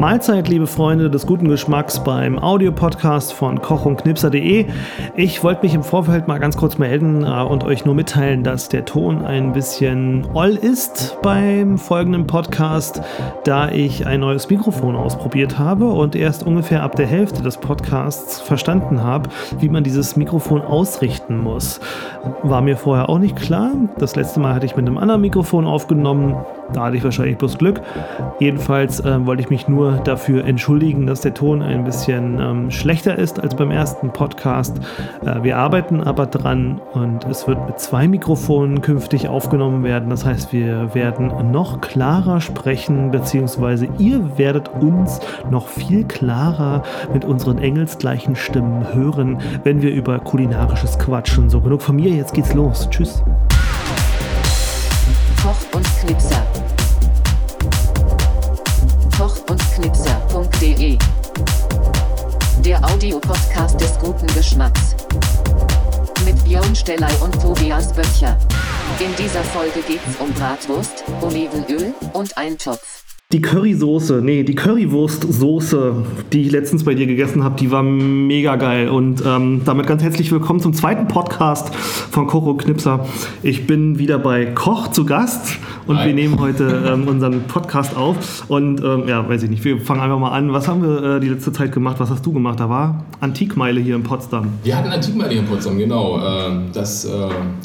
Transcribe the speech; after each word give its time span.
Mahlzeit, 0.00 0.48
liebe 0.48 0.66
Freunde 0.66 1.10
des 1.10 1.26
guten 1.26 1.46
Geschmacks 1.46 2.02
beim 2.02 2.38
Audiopodcast 2.38 3.34
von 3.34 3.60
kochundknipser.de. 3.60 4.64
Ich 5.14 5.44
wollte 5.44 5.62
mich 5.62 5.74
im 5.74 5.82
Vorfeld 5.82 6.26
mal 6.26 6.38
ganz 6.38 6.56
kurz 6.56 6.78
melden 6.78 7.22
äh, 7.22 7.42
und 7.42 7.64
euch 7.64 7.84
nur 7.84 7.94
mitteilen, 7.94 8.42
dass 8.42 8.70
der 8.70 8.86
Ton 8.86 9.26
ein 9.26 9.52
bisschen 9.52 10.26
oll 10.32 10.52
ist 10.52 11.18
beim 11.20 11.76
folgenden 11.76 12.26
Podcast, 12.26 13.02
da 13.44 13.70
ich 13.70 14.06
ein 14.06 14.20
neues 14.20 14.48
Mikrofon 14.48 14.96
ausprobiert 14.96 15.58
habe 15.58 15.90
und 15.90 16.16
erst 16.16 16.46
ungefähr 16.46 16.82
ab 16.82 16.96
der 16.96 17.06
Hälfte 17.06 17.42
des 17.42 17.58
Podcasts 17.58 18.40
verstanden 18.40 19.02
habe, 19.02 19.28
wie 19.58 19.68
man 19.68 19.84
dieses 19.84 20.16
Mikrofon 20.16 20.62
ausrichten 20.62 21.36
muss. 21.36 21.78
War 22.42 22.62
mir 22.62 22.78
vorher 22.78 23.10
auch 23.10 23.18
nicht 23.18 23.36
klar. 23.36 23.72
Das 23.98 24.16
letzte 24.16 24.40
Mal 24.40 24.54
hatte 24.54 24.64
ich 24.64 24.76
mit 24.76 24.86
einem 24.86 24.96
anderen 24.96 25.20
Mikrofon 25.20 25.66
aufgenommen. 25.66 26.36
Da 26.72 26.84
hatte 26.84 26.96
ich 26.96 27.04
wahrscheinlich 27.04 27.38
bloß 27.38 27.58
Glück. 27.58 27.80
Jedenfalls 28.38 29.00
äh, 29.00 29.26
wollte 29.26 29.42
ich 29.42 29.50
mich 29.50 29.68
nur 29.68 29.92
dafür 30.04 30.44
entschuldigen, 30.44 31.06
dass 31.06 31.20
der 31.20 31.34
Ton 31.34 31.62
ein 31.62 31.84
bisschen 31.84 32.38
ähm, 32.40 32.70
schlechter 32.70 33.18
ist 33.18 33.40
als 33.40 33.54
beim 33.54 33.70
ersten 33.70 34.10
Podcast. 34.10 34.80
Äh, 35.24 35.42
wir 35.42 35.58
arbeiten 35.58 36.02
aber 36.02 36.26
dran 36.26 36.80
und 36.92 37.24
es 37.26 37.46
wird 37.46 37.66
mit 37.66 37.78
zwei 37.80 38.08
Mikrofonen 38.08 38.80
künftig 38.80 39.28
aufgenommen 39.28 39.84
werden. 39.84 40.10
Das 40.10 40.24
heißt, 40.24 40.52
wir 40.52 40.94
werden 40.94 41.50
noch 41.50 41.80
klarer 41.80 42.40
sprechen, 42.40 43.10
beziehungsweise 43.10 43.88
ihr 43.98 44.38
werdet 44.38 44.68
uns 44.80 45.20
noch 45.50 45.68
viel 45.68 46.04
klarer 46.04 46.82
mit 47.12 47.24
unseren 47.24 47.58
engelsgleichen 47.58 48.36
Stimmen 48.36 48.94
hören, 48.94 49.38
wenn 49.64 49.82
wir 49.82 49.92
über 49.92 50.18
kulinarisches 50.18 50.98
quatschen. 50.98 51.50
So 51.50 51.60
genug 51.60 51.82
von 51.82 51.96
mir, 51.96 52.10
jetzt 52.10 52.34
geht's 52.34 52.54
los. 52.54 52.88
Tschüss. 52.90 53.22
Koch 55.42 55.74
und 55.74 55.86
Knipser. 56.00 56.46
Koch 59.16 59.36
und 59.48 59.60
Knipser.de 59.74 60.98
Der 62.62 62.84
Audiopodcast 62.84 63.80
des 63.80 63.98
guten 63.98 64.26
Geschmacks. 64.34 64.96
Mit 66.26 66.44
Björn 66.44 66.76
Stellei 66.76 67.12
und 67.22 67.40
Tobias 67.40 67.90
Böttcher. 67.94 68.38
In 68.98 69.16
dieser 69.16 69.42
Folge 69.44 69.80
geht's 69.80 70.16
um 70.18 70.30
Bratwurst, 70.34 71.04
Olivenöl 71.22 71.94
und 72.12 72.36
Eintopf. 72.36 72.99
Die 73.32 73.40
Currysoße, 73.40 74.20
nee, 74.24 74.42
die 74.42 74.56
Currywurstsoße, 74.56 75.94
die 76.32 76.40
ich 76.42 76.50
letztens 76.50 76.82
bei 76.82 76.94
dir 76.94 77.06
gegessen 77.06 77.44
habe, 77.44 77.54
die 77.60 77.70
war 77.70 77.84
mega 77.84 78.56
geil. 78.56 78.88
Und 78.88 79.22
ähm, 79.24 79.60
damit 79.64 79.86
ganz 79.86 80.02
herzlich 80.02 80.32
willkommen 80.32 80.58
zum 80.58 80.74
zweiten 80.74 81.06
Podcast 81.06 81.72
von 81.72 82.26
Koch 82.26 82.58
Knipser. 82.58 83.06
Ich 83.44 83.68
bin 83.68 84.00
wieder 84.00 84.18
bei 84.18 84.46
Koch 84.46 84.88
zu 84.88 85.06
Gast 85.06 85.58
und 85.86 85.98
Hi. 85.98 86.08
wir 86.08 86.14
nehmen 86.14 86.40
heute 86.40 86.82
ähm, 86.92 87.06
unseren 87.06 87.42
Podcast 87.44 87.96
auf. 87.96 88.44
Und 88.48 88.82
ähm, 88.82 89.04
ja, 89.06 89.28
weiß 89.28 89.44
ich 89.44 89.50
nicht, 89.50 89.62
wir 89.64 89.80
fangen 89.80 90.00
einfach 90.00 90.18
mal 90.18 90.32
an. 90.32 90.52
Was 90.52 90.66
haben 90.66 90.82
wir 90.82 91.00
äh, 91.16 91.20
die 91.20 91.28
letzte 91.28 91.52
Zeit 91.52 91.70
gemacht? 91.70 92.00
Was 92.00 92.10
hast 92.10 92.26
du 92.26 92.32
gemacht? 92.32 92.58
Da 92.58 92.68
war 92.68 93.04
Antikmeile 93.20 93.80
hier 93.80 93.94
in 93.94 94.02
Potsdam. 94.02 94.48
Wir 94.64 94.76
hatten 94.76 94.88
Antikmeile 94.90 95.30
hier 95.30 95.40
in 95.42 95.46
Potsdam, 95.46 95.78
genau. 95.78 96.18
Ähm, 96.18 96.62
Das 96.72 97.04
äh, 97.04 97.08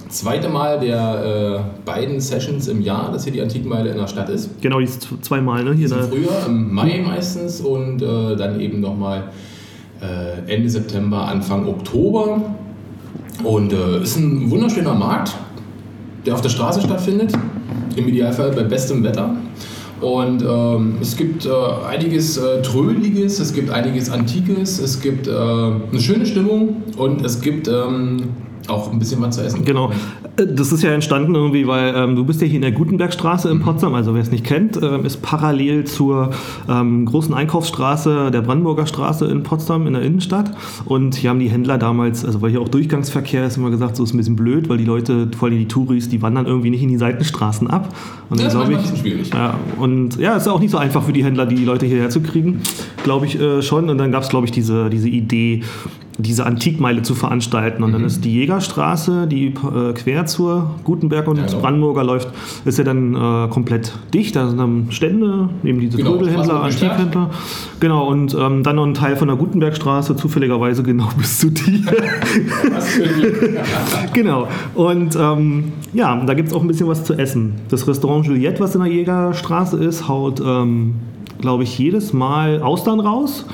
zweite 0.10 0.48
Mal 0.48 0.80
der 0.80 1.64
äh, 1.66 1.86
beiden 1.86 2.20
Sessions 2.20 2.68
im 2.68 2.82
Jahr, 2.82 3.12
dass 3.12 3.24
hier 3.24 3.34
die 3.34 3.42
Antikmeile 3.42 3.90
in 3.90 3.98
der 3.98 4.06
Stadt 4.08 4.30
ist. 4.30 4.62
Genau, 4.62 4.78
die 4.78 4.86
ist 4.86 5.02
z- 5.02 5.24
zweimal, 5.56 5.64
ne? 5.64 5.74
Hier 5.74 5.92
Im 5.92 6.10
Frühjahr, 6.10 6.48
im 6.48 6.74
Mai 6.74 7.02
meistens 7.06 7.62
und 7.62 8.02
äh, 8.02 8.36
dann 8.36 8.60
eben 8.60 8.82
nochmal 8.82 9.32
äh, 10.02 10.54
Ende 10.54 10.70
September, 10.70 11.28
Anfang 11.28 11.68
Oktober. 11.68 12.42
Und 13.44 13.74
äh, 13.74 14.02
ist 14.02 14.18
ein 14.18 14.50
wunderschöner 14.50 14.94
Markt, 14.94 15.36
der 16.26 16.34
auf 16.34 16.42
der 16.42 16.50
Straße 16.50 16.82
stattfindet. 16.82 17.34
Im 17.96 18.08
Idealfall 18.08 18.52
bei 18.52 18.64
bestem 18.64 19.04
Wetter. 19.04 19.36
Und 20.02 20.44
ähm, 20.44 20.98
es 21.02 21.16
gibt 21.16 21.46
äh, 21.46 21.50
einiges 21.88 22.38
äh, 22.38 22.62
Trödeliges, 22.62 23.40
es 23.40 23.54
gibt 23.54 23.70
einiges 23.72 24.10
Antikes, 24.10 24.80
es 24.80 25.00
gibt 25.02 25.28
äh, 25.28 25.32
eine 25.32 26.00
schöne 26.00 26.26
Stimmung 26.26 26.84
und 26.98 27.26
es 27.26 27.40
gibt 27.40 27.70
ähm, 27.70 28.18
auch 28.70 28.92
ein 28.92 29.00
bisschen 29.00 29.22
was 29.22 29.36
zu 29.36 29.44
essen. 29.44 29.64
Genau. 29.66 29.92
Äh, 30.38 30.48
Das 30.48 30.72
ist 30.72 30.84
ja 30.84 30.92
entstanden 30.92 31.36
irgendwie, 31.36 31.68
weil 31.68 31.94
ähm, 31.96 32.16
du 32.16 32.24
bist 32.26 32.42
ja 32.42 32.48
hier 32.48 32.58
in 32.58 32.62
der 32.62 32.72
Gutenbergstraße 32.72 33.50
in 33.50 33.60
Potsdam, 33.62 33.94
also 33.96 34.14
wer 34.14 34.22
es 34.22 34.32
nicht 34.32 34.44
kennt, 34.44 34.78
ähm, 34.82 35.06
ist 35.06 35.22
parallel 35.22 35.86
zur 35.86 36.32
ähm, 36.70 37.06
großen 37.06 37.34
Einkaufsstraße 37.34 38.32
der 38.32 38.42
Brandenburger 38.42 38.86
Straße 38.88 39.26
in 39.26 39.44
Potsdam 39.44 39.88
in 39.88 39.94
der 39.94 40.02
Innenstadt. 40.02 40.52
Und 40.86 41.16
hier 41.16 41.30
haben 41.30 41.40
die 41.40 41.50
Händler 41.50 41.78
damals, 41.78 42.26
also 42.26 42.42
weil 42.42 42.52
hier 42.52 42.62
auch 42.62 42.70
Durchgangsverkehr 42.70 43.46
ist, 43.46 43.58
immer 43.58 43.70
gesagt, 43.70 43.96
so 43.96 44.04
ist 44.04 44.14
ein 44.14 44.18
bisschen 44.18 44.36
blöd, 44.36 44.70
weil 44.70 44.78
die 44.78 44.86
Leute, 44.86 45.30
vor 45.38 45.48
allem 45.48 45.58
die 45.58 45.68
Touris, 45.68 46.10
die 46.10 46.22
wandern 46.22 46.46
irgendwie 46.46 46.70
nicht 46.70 46.84
in 46.84 46.90
die 46.90 46.98
Seitenstraßen 46.98 47.70
ab. 47.70 47.90
Und 48.30 48.40
Das 48.40 48.48
ist 48.48 48.54
glaub 48.54 48.64
manchmal 48.70 48.80
ein 48.80 48.92
bisschen 48.92 48.98
schwierig. 49.06 49.32
ja, 49.34 49.56
und 49.80 50.18
ja, 50.18 50.36
ist 50.36 50.46
ja 50.48 50.52
auch 50.52 50.60
nicht 50.60 50.72
so 50.72 50.78
einfach 50.78 51.04
für 51.04 51.14
die 51.14 51.24
Händler, 51.24 51.46
die 51.46 51.64
Leute 51.64 51.86
hierher 51.86 52.10
zu 52.10 52.22
kriegen, 52.22 52.62
glaube 53.04 53.26
ich 53.26 53.40
äh, 53.40 53.62
schon. 53.62 53.90
Und 53.90 53.98
dann 53.98 54.12
gab 54.12 54.24
es, 54.24 54.30
glaube 54.30 54.46
ich, 54.46 54.52
diese, 54.52 54.90
diese 54.90 55.10
Idee, 55.10 55.64
diese 56.18 56.46
Antikmeile 56.46 57.02
zu 57.02 57.14
veranstalten. 57.14 57.84
Und 57.84 57.92
dann 57.92 58.02
Mhm. 58.02 58.08
ist 58.08 58.24
die 58.24 58.34
Jägerstraße, 58.34 59.28
die 59.28 59.48
äh, 59.48 59.94
quer 59.94 60.26
zur 60.26 60.72
Gutenberg 60.86 61.28
und 61.28 61.38
Ja, 61.38 61.46
genau. 61.46 61.60
Brandenburger 61.60 62.04
läuft, 62.06 62.30
ist 62.64 62.78
ja 62.78 62.86
dann 62.86 63.14
äh, 63.16 63.48
komplett 63.50 63.92
dicht. 64.14 64.36
Da 64.36 64.48
sind 64.48 64.58
dann 64.58 64.88
Stände, 64.92 65.50
neben 65.64 65.80
diese 65.80 65.98
Genau, 65.98 66.16
Trödelhändler. 66.18 66.64
Antikhändler. 66.64 67.30
Genau, 67.82 68.08
und 68.08 68.34
ähm, 68.40 68.64
dann 68.64 68.76
noch 68.78 68.86
ein 68.86 68.94
Teil 68.94 69.18
von 69.18 69.28
der 69.28 69.36
Gutenbergstraße, 69.38 70.16
zufälligerweise 70.16 70.84
genau 70.84 71.10
bis 71.18 71.40
zu 71.40 71.50
dir. 71.52 71.82
Genau. 74.14 74.48
Und 74.74 75.16
ähm, 75.16 75.74
ja, 75.94 76.24
da 76.26 76.34
gibt 76.34 76.50
es 76.50 76.54
auch 76.54 76.62
ein 76.62 76.68
bisschen 76.68 76.88
was 76.88 77.04
zu 77.04 77.14
essen. 77.14 77.54
Das 77.70 77.88
Restaurant 77.88 78.26
Juliette, 78.26 78.60
was 78.60 78.76
in 78.76 78.82
der 78.82 78.92
Jägerstraße 78.92 79.78
ist, 79.84 80.08
haut, 80.08 80.42
ähm, 80.46 80.96
glaube 81.40 81.64
ich, 81.64 81.78
jedes 81.78 82.14
Mal 82.14 82.62
Austern 82.62 83.00
raus. 83.00 83.46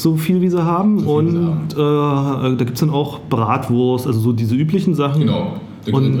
So 0.00 0.16
viel 0.16 0.40
wie 0.40 0.48
sie 0.48 0.64
haben. 0.64 1.00
So 1.00 1.20
wie 1.20 1.30
sie 1.30 1.36
und 1.36 1.72
äh, 1.72 1.76
da 1.76 2.54
gibt 2.64 2.74
es 2.74 2.80
dann 2.80 2.90
auch 2.90 3.20
Bratwurst, 3.28 4.06
also 4.06 4.18
so 4.18 4.32
diese 4.32 4.54
üblichen 4.54 4.94
Sachen. 4.94 5.20
Genau, 5.20 5.56
der 5.86 5.94
Und, 5.94 6.20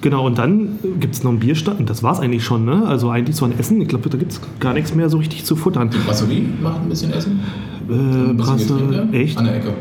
genau, 0.00 0.26
und 0.26 0.38
dann 0.38 0.78
gibt 1.00 1.14
es 1.16 1.24
noch 1.24 1.32
einen 1.32 1.40
Bierstand. 1.40 1.80
Und 1.80 1.90
das 1.90 2.02
war 2.04 2.12
es 2.12 2.20
eigentlich 2.20 2.44
schon, 2.44 2.64
ne? 2.64 2.86
Also 2.86 3.10
eigentlich 3.10 3.34
so 3.34 3.44
ein 3.44 3.58
Essen. 3.58 3.80
Ich 3.80 3.88
glaube, 3.88 4.08
da 4.08 4.16
gibt 4.16 4.30
es 4.32 4.40
gar 4.60 4.74
nichts 4.74 4.94
mehr 4.94 5.08
so 5.08 5.18
richtig 5.18 5.44
zu 5.44 5.56
futtern. 5.56 5.90
Die 5.90 5.98
Brasserie 5.98 6.44
macht 6.62 6.82
ein 6.82 6.88
bisschen 6.88 7.12
Essen. 7.12 7.40
Äh, 7.88 8.32
Brasse, 8.34 9.08
echt? 9.12 9.36
An 9.38 9.46
der 9.46 9.56
Ecke. 9.56 9.72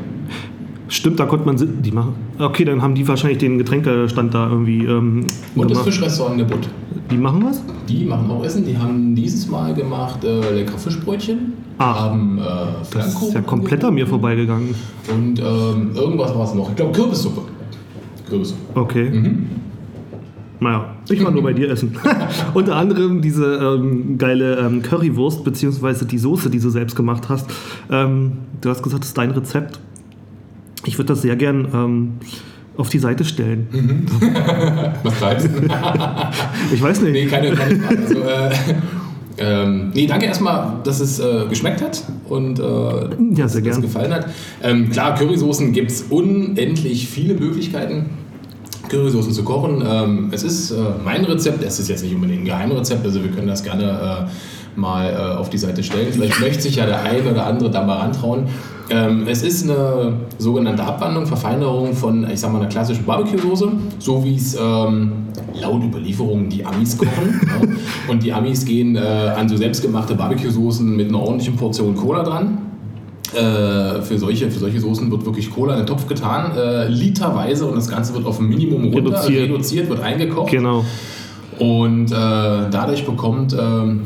Stimmt, 0.88 1.19
da 1.19 1.25
konnte 1.25 1.46
man 1.46 1.56
die 1.84 1.91
machen. 1.91 2.13
Okay, 2.40 2.66
dann 2.66 2.81
haben 2.81 2.96
die 2.96 3.07
wahrscheinlich 3.07 3.38
den 3.38 3.59
Getränkestand 3.59 4.34
da 4.34 4.50
irgendwie 4.50 4.85
ähm, 4.85 5.19
Und 5.53 5.69
das 5.69 5.78
gemacht. 5.78 5.84
Fischrestaurant 5.85 6.40
der 6.40 6.46
Butt. 6.46 6.67
Die 7.11 7.17
machen 7.17 7.46
was? 7.46 7.61
Die 7.88 8.06
machen 8.06 8.31
auch 8.31 8.44
Essen. 8.44 8.66
Die 8.66 8.75
haben 8.75 9.13
dieses 9.13 9.47
Mal 9.47 9.75
gemacht 9.75 10.23
äh, 10.23 10.56
leckere 10.56 10.79
Fischbrötchen. 10.79 11.53
Ah. 11.79 11.95
haben 11.95 12.38
äh, 12.38 12.41
Das 12.94 13.22
ist 13.22 13.34
ja 13.34 13.41
komplett 13.41 13.84
an 13.84 13.95
mir 13.95 14.06
vorbeigegangen. 14.06 14.75
Und 15.12 15.40
ähm, 15.40 15.91
irgendwas 15.95 16.35
war 16.35 16.44
es 16.44 16.53
noch. 16.53 16.69
Ich 16.69 16.75
glaube 16.75 16.91
Kürbissuppe. 16.91 17.41
Kürbissuppe. 18.28 18.79
Okay. 18.79 19.09
Mhm. 19.09 19.50
Naja, 20.59 20.94
ich 21.09 21.23
war 21.23 21.31
nur 21.31 21.41
bei 21.41 21.53
dir 21.53 21.72
essen. 21.72 21.97
Unter 22.53 22.75
anderem 22.75 23.22
diese 23.22 23.45
ähm, 23.56 24.17
geile 24.17 24.57
ähm, 24.59 24.81
Currywurst, 24.81 25.45
beziehungsweise 25.45 26.06
die 26.06 26.17
Soße, 26.17 26.50
die 26.50 26.59
du 26.59 26.69
selbst 26.69 26.97
gemacht 26.97 27.29
hast. 27.29 27.50
Ähm, 27.90 28.34
du 28.59 28.69
hast 28.69 28.84
gesagt, 28.84 29.03
das 29.03 29.09
ist 29.09 29.17
dein 29.17 29.31
Rezept. 29.31 29.79
Ich 30.85 30.97
würde 30.97 31.07
das 31.07 31.22
sehr 31.22 31.38
gern 31.38 31.67
ähm, 31.73 32.11
auf 32.75 32.90
die 32.90 33.00
Seite 33.00 33.23
stellen. 33.23 33.67
Mhm. 33.72 34.06
Was 35.03 35.17
treibst 35.19 35.47
du? 35.47 35.51
Ich 36.73 36.81
weiß 36.81 37.01
nicht. 37.03 37.13
nee, 37.13 37.25
keine, 37.28 37.51
keine 37.53 37.78
Frage. 37.78 38.01
Also, 38.01 38.19
äh, 38.19 38.50
ähm, 39.39 39.91
nee, 39.94 40.05
danke 40.05 40.25
erstmal, 40.25 40.73
dass 40.83 41.00
es 41.00 41.19
äh, 41.19 41.45
geschmeckt 41.50 41.81
hat 41.81 42.03
und 42.27 42.59
äh, 42.59 42.63
Ja, 42.63 43.45
dass 43.45 43.55
es 43.55 43.81
gefallen 43.81 44.13
hat. 44.13 44.27
Ähm, 44.61 44.89
klar, 44.89 45.16
Currysoßen 45.16 45.72
gibt 45.72 45.91
es 45.91 46.03
unendlich 46.09 47.07
viele 47.07 47.33
Möglichkeiten. 47.35 48.09
Currysoßen 48.89 49.31
zu 49.33 49.44
kochen. 49.44 49.83
Ähm, 49.88 50.29
es 50.31 50.44
ist 50.44 50.72
äh, 50.72 50.75
mein 51.03 51.23
Rezept, 51.23 51.63
es 51.63 51.79
ist 51.79 51.89
jetzt 51.89 52.03
nicht 52.03 52.16
unbedingt 52.16 52.41
ein 52.41 52.45
Geheimrezept, 52.45 53.05
also 53.05 53.23
wir 53.23 53.31
können 53.31 53.47
das 53.47 53.63
gerne 53.63 54.28
äh, 54.28 54.29
mal 54.75 55.12
äh, 55.12 55.38
auf 55.38 55.50
die 55.50 55.57
Seite 55.57 55.84
stellen. 55.84 56.08
Vielleicht 56.11 56.40
möchte 56.40 56.64
sich 56.64 56.76
ja 56.76 56.85
der 56.85 57.03
ein 57.03 57.26
oder 57.28 57.46
andere 57.46 57.70
da 57.70 57.84
mal 57.84 57.97
rantrauen. 57.97 58.47
Ähm, 58.91 59.26
es 59.28 59.43
ist 59.43 59.64
eine 59.64 60.14
sogenannte 60.40 60.84
Abwandlung, 60.84 61.28
Verfeinerung 61.28 61.93
von, 61.93 62.28
ich 62.29 62.40
sag 62.40 62.52
mal, 62.52 62.59
einer 62.59 62.70
klassischen 62.70 63.05
Barbecue-Soße, 63.05 63.72
so 63.99 64.23
wie 64.23 64.35
es 64.35 64.58
ähm, 64.59 65.11
laut 65.61 65.84
Überlieferungen 65.84 66.49
die 66.49 66.66
Amis 66.66 66.97
kochen. 66.97 67.40
ja. 67.43 67.67
Und 68.08 68.23
die 68.23 68.34
Amis 68.34 68.66
gehen 68.66 68.96
äh, 68.96 68.99
an 68.99 69.47
so 69.47 69.58
selbstgemachte 69.58 70.16
Barbecue-Soßen 70.16 70.96
mit 70.96 71.09
einer 71.09 71.20
ordentlichen 71.20 71.55
Portion 71.55 71.96
Cola 71.96 72.23
dran. 72.23 72.58
Äh, 73.32 74.02
für, 74.02 74.17
solche, 74.17 74.49
für 74.49 74.58
solche 74.58 74.79
Soßen 74.79 75.11
wird 75.11 75.23
wirklich 75.23 75.52
Cola 75.52 75.73
in 75.73 75.82
den 75.82 75.85
Topf 75.85 76.08
getan, 76.08 76.58
äh, 76.58 76.88
literweise, 76.88 77.67
und 77.67 77.76
das 77.76 77.88
Ganze 77.88 78.16
wird 78.16 78.26
auf 78.26 78.40
ein 78.40 78.47
Minimum 78.47 78.85
runter 78.85 79.11
Reduziert. 79.11 79.43
reduziert 79.43 79.90
wird 79.90 79.99
eingekocht. 79.99 80.49
Genau. 80.49 80.84
Und 81.59 82.11
äh, 82.11 82.16
dadurch 82.16 83.06
bekommt 83.06 83.53
äh, 83.53 83.58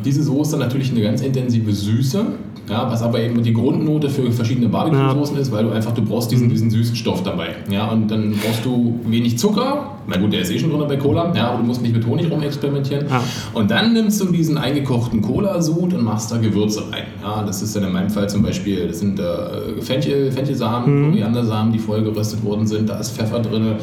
diese 0.03 0.23
Soße 0.23 0.57
natürlich 0.57 0.91
eine 0.91 1.01
ganz 1.01 1.21
intensive 1.21 1.71
Süße. 1.71 2.25
Ja, 2.69 2.89
was 2.89 3.01
aber 3.01 3.19
eben 3.19 3.43
die 3.43 3.51
Grundnote 3.51 4.09
für 4.09 4.31
verschiedene 4.31 4.69
Barbecue-Soßen 4.69 5.37
ist, 5.37 5.51
weil 5.51 5.65
du 5.65 5.71
einfach, 5.71 5.91
du 5.91 6.01
brauchst 6.01 6.31
diesen, 6.31 6.47
diesen 6.47 6.69
süßen 6.69 6.95
Stoff 6.95 7.21
dabei. 7.21 7.49
Ja, 7.69 7.87
und 7.87 8.09
dann 8.09 8.31
brauchst 8.41 8.63
du 8.63 8.99
wenig 9.05 9.37
Zucker. 9.37 9.97
Na 10.07 10.17
gut, 10.17 10.31
der 10.31 10.41
ist 10.41 10.51
eh 10.51 10.59
schon 10.59 10.69
drin 10.69 10.83
bei 10.87 10.97
Cola, 10.97 11.33
ja, 11.35 11.49
aber 11.49 11.59
du 11.59 11.65
musst 11.65 11.81
nicht 11.81 11.93
mit 11.93 12.05
Honig 12.05 12.29
rumexperimentieren. 12.31 13.07
Ja. 13.09 13.21
Und 13.53 13.69
dann 13.69 13.93
nimmst 13.93 14.21
du 14.21 14.31
diesen 14.31 14.57
eingekochten 14.57 15.21
Cola-Sud 15.21 15.93
und 15.93 16.03
machst 16.03 16.31
da 16.31 16.37
Gewürze 16.37 16.83
rein. 16.91 17.03
Ja, 17.21 17.43
das 17.43 17.61
ist 17.61 17.75
dann 17.75 17.83
in 17.83 17.91
meinem 17.91 18.09
Fall 18.09 18.29
zum 18.29 18.43
Beispiel, 18.43 18.87
das 18.87 18.99
sind 18.99 19.19
äh, 19.19 19.81
Fenchel, 19.81 20.31
Fenchelsamen, 20.31 21.11
Koriandersamen, 21.11 21.73
die 21.73 21.79
vorher 21.79 22.03
geröstet 22.03 22.43
worden 22.43 22.65
sind. 22.65 22.89
Da 22.89 22.97
ist 22.97 23.15
Pfeffer 23.15 23.39
drin, 23.39 23.75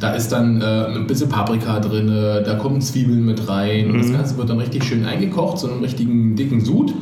da 0.00 0.12
ist 0.12 0.30
dann 0.30 0.60
äh, 0.60 0.64
ein 0.94 1.06
bisschen 1.06 1.30
Paprika 1.30 1.80
drin, 1.80 2.08
da 2.08 2.54
kommen 2.56 2.82
Zwiebeln 2.82 3.24
mit 3.24 3.48
rein. 3.48 3.90
Und 3.90 3.98
das 3.98 4.12
Ganze 4.12 4.36
wird 4.36 4.50
dann 4.50 4.58
richtig 4.58 4.84
schön 4.84 5.06
eingekocht, 5.06 5.58
so 5.58 5.70
einen 5.70 5.82
richtigen 5.82 6.36
dicken 6.36 6.62
Sud. 6.62 6.92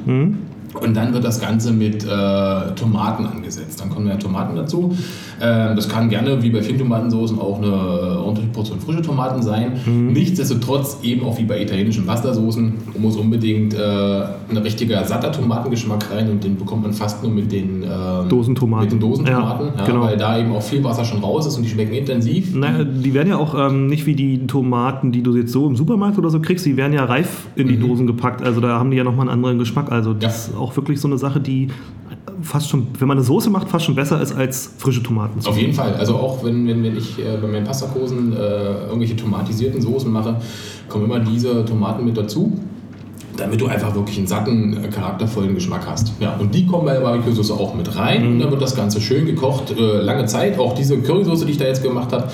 Und 0.81 0.95
dann 0.97 1.13
wird 1.15 1.25
das 1.25 1.41
Ganze 1.41 1.73
mit 1.73 2.05
äh, 2.05 2.07
Tomaten 2.75 3.27
angesetzt. 3.27 3.81
Dann 3.81 3.91
kommen 3.91 4.07
ja 4.09 4.17
Tomaten 4.17 4.57
dazu. 4.57 4.95
Ähm, 5.41 5.77
das 5.77 5.89
kann 5.89 6.09
gerne, 6.09 6.43
wie 6.43 6.51
bei 6.51 6.63
vielen 6.63 6.79
Tomatensoßen, 6.79 7.39
auch 7.39 7.59
eine 7.59 7.67
äh, 7.69 8.17
ordentliche 8.19 8.51
Portion 8.51 8.81
frische 8.81 9.03
Tomaten 9.03 9.43
sein. 9.43 9.73
Nichtsdestotrotz, 10.13 10.99
eben 11.03 11.25
auch 11.25 11.39
wie 11.39 11.45
bei 11.45 11.61
italienischen 11.63 12.07
Pastasoßen, 12.07 12.73
muss 12.99 13.17
unbedingt 13.17 13.75
äh, 13.75 13.79
ein 13.79 14.57
richtiger 14.57 15.05
satter 15.05 15.31
Tomatengeschmack 15.33 16.11
rein 16.11 16.31
und 16.31 16.43
den 16.45 16.57
bekommt 16.57 16.83
man 16.83 16.93
fast 16.93 17.23
nur 17.23 17.33
mit 17.33 17.53
den 17.53 17.83
ähm, 17.83 18.29
Dosentomaten. 18.29 18.85
Mit 18.85 18.93
den 18.93 19.01
Dosentomaten, 19.01 19.67
Ja, 19.69 19.81
ja, 19.81 19.85
genau. 19.87 20.03
weil 20.03 20.17
da 20.17 20.39
eben 20.39 20.53
auch 20.53 20.63
viel 20.63 20.83
Wasser 20.85 21.05
schon 21.05 21.21
raus 21.21 21.47
ist 21.47 21.57
und 21.57 21.63
die 21.65 21.69
schmecken 21.69 21.95
intensiv. 21.95 22.55
Naja, 22.55 22.85
die 22.85 23.15
werden 23.15 23.29
ja 23.29 23.37
auch 23.37 23.55
ähm, 23.55 23.87
nicht 23.87 24.07
wie 24.07 24.15
die 24.15 24.47
Tomaten, 24.47 25.13
die 25.13 25.23
du 25.23 25.37
jetzt 25.37 25.53
so 25.53 25.67
im 25.67 25.77
Supermarkt 25.77 26.19
oder 26.19 26.31
so 26.31 26.41
kriegst, 26.41 26.67
die 26.67 26.77
werden 26.77 26.93
ja 26.93 27.05
reif 27.05 27.47
in 27.57 27.69
die 27.69 27.79
Dosen 27.79 28.07
gepackt. 28.07 28.43
Also 28.43 28.61
da 28.61 28.79
haben 28.79 28.91
die 28.91 28.97
ja 28.97 29.05
nochmal 29.05 29.29
einen 29.29 29.35
anderen 29.35 29.59
Geschmack. 29.59 29.91
Also 29.91 30.15
das 30.15 30.51
Ja. 30.53 30.59
Auch 30.65 30.77
wirklich 30.77 31.01
so 31.01 31.09
eine 31.09 31.19
Sache, 31.19 31.41
die 31.41 31.69
fast 32.43 32.69
schon, 32.69 32.89
wenn 32.99 33.09
man 33.09 33.19
eine 33.19 33.25
Soße 33.25 33.51
macht, 33.51 33.69
fast 33.69 33.85
schon 33.85 33.95
besser 33.95 34.21
ist 34.21 34.35
als 34.35 34.73
frische 34.79 35.03
Tomaten. 35.03 35.41
Auf 35.47 35.57
jeden 35.57 35.73
Fall. 35.73 35.95
Also 35.95 36.17
auch 36.17 36.45
wenn, 36.45 36.67
wenn, 36.67 36.83
wenn 36.83 36.97
ich 36.97 37.19
äh, 37.19 37.37
bei 37.41 37.49
meinen 37.49 37.65
Pastakosen 37.65 38.33
äh, 38.33 38.37
irgendwelche 38.87 39.17
tomatisierten 39.17 39.81
Soßen 39.81 40.11
mache, 40.11 40.37
kommen 40.89 41.05
immer 41.05 41.21
diese 41.21 41.65
Tomaten 41.65 42.05
mit 42.05 42.17
dazu, 42.17 42.53
damit 43.37 43.61
du 43.61 43.67
einfach 43.67 43.95
wirklich 43.95 44.19
einen 44.19 44.27
satten, 44.27 44.85
äh, 44.85 44.89
charaktervollen 44.89 45.55
Geschmack 45.55 45.87
hast. 45.87 46.13
Ja, 46.21 46.37
und 46.37 46.55
die 46.55 46.67
kommen 46.67 46.87
bei 46.87 46.95
der 46.95 47.01
Barbecue-Soße 47.01 47.55
auch 47.55 47.75
mit 47.75 47.95
rein. 47.97 48.27
Und 48.27 48.41
dann 48.41 48.51
wird 48.51 48.63
das 48.63 48.75
Ganze 48.75 49.01
schön 49.01 49.27
gekocht, 49.27 49.75
äh, 49.77 50.01
lange 50.01 50.27
Zeit. 50.27 50.59
Auch 50.59 50.75
diese 50.75 50.99
Currysoße, 50.99 51.47
die 51.47 51.53
ich 51.53 51.59
da 51.59 51.65
jetzt 51.65 51.83
gemacht 51.83 52.13
habe, 52.13 52.29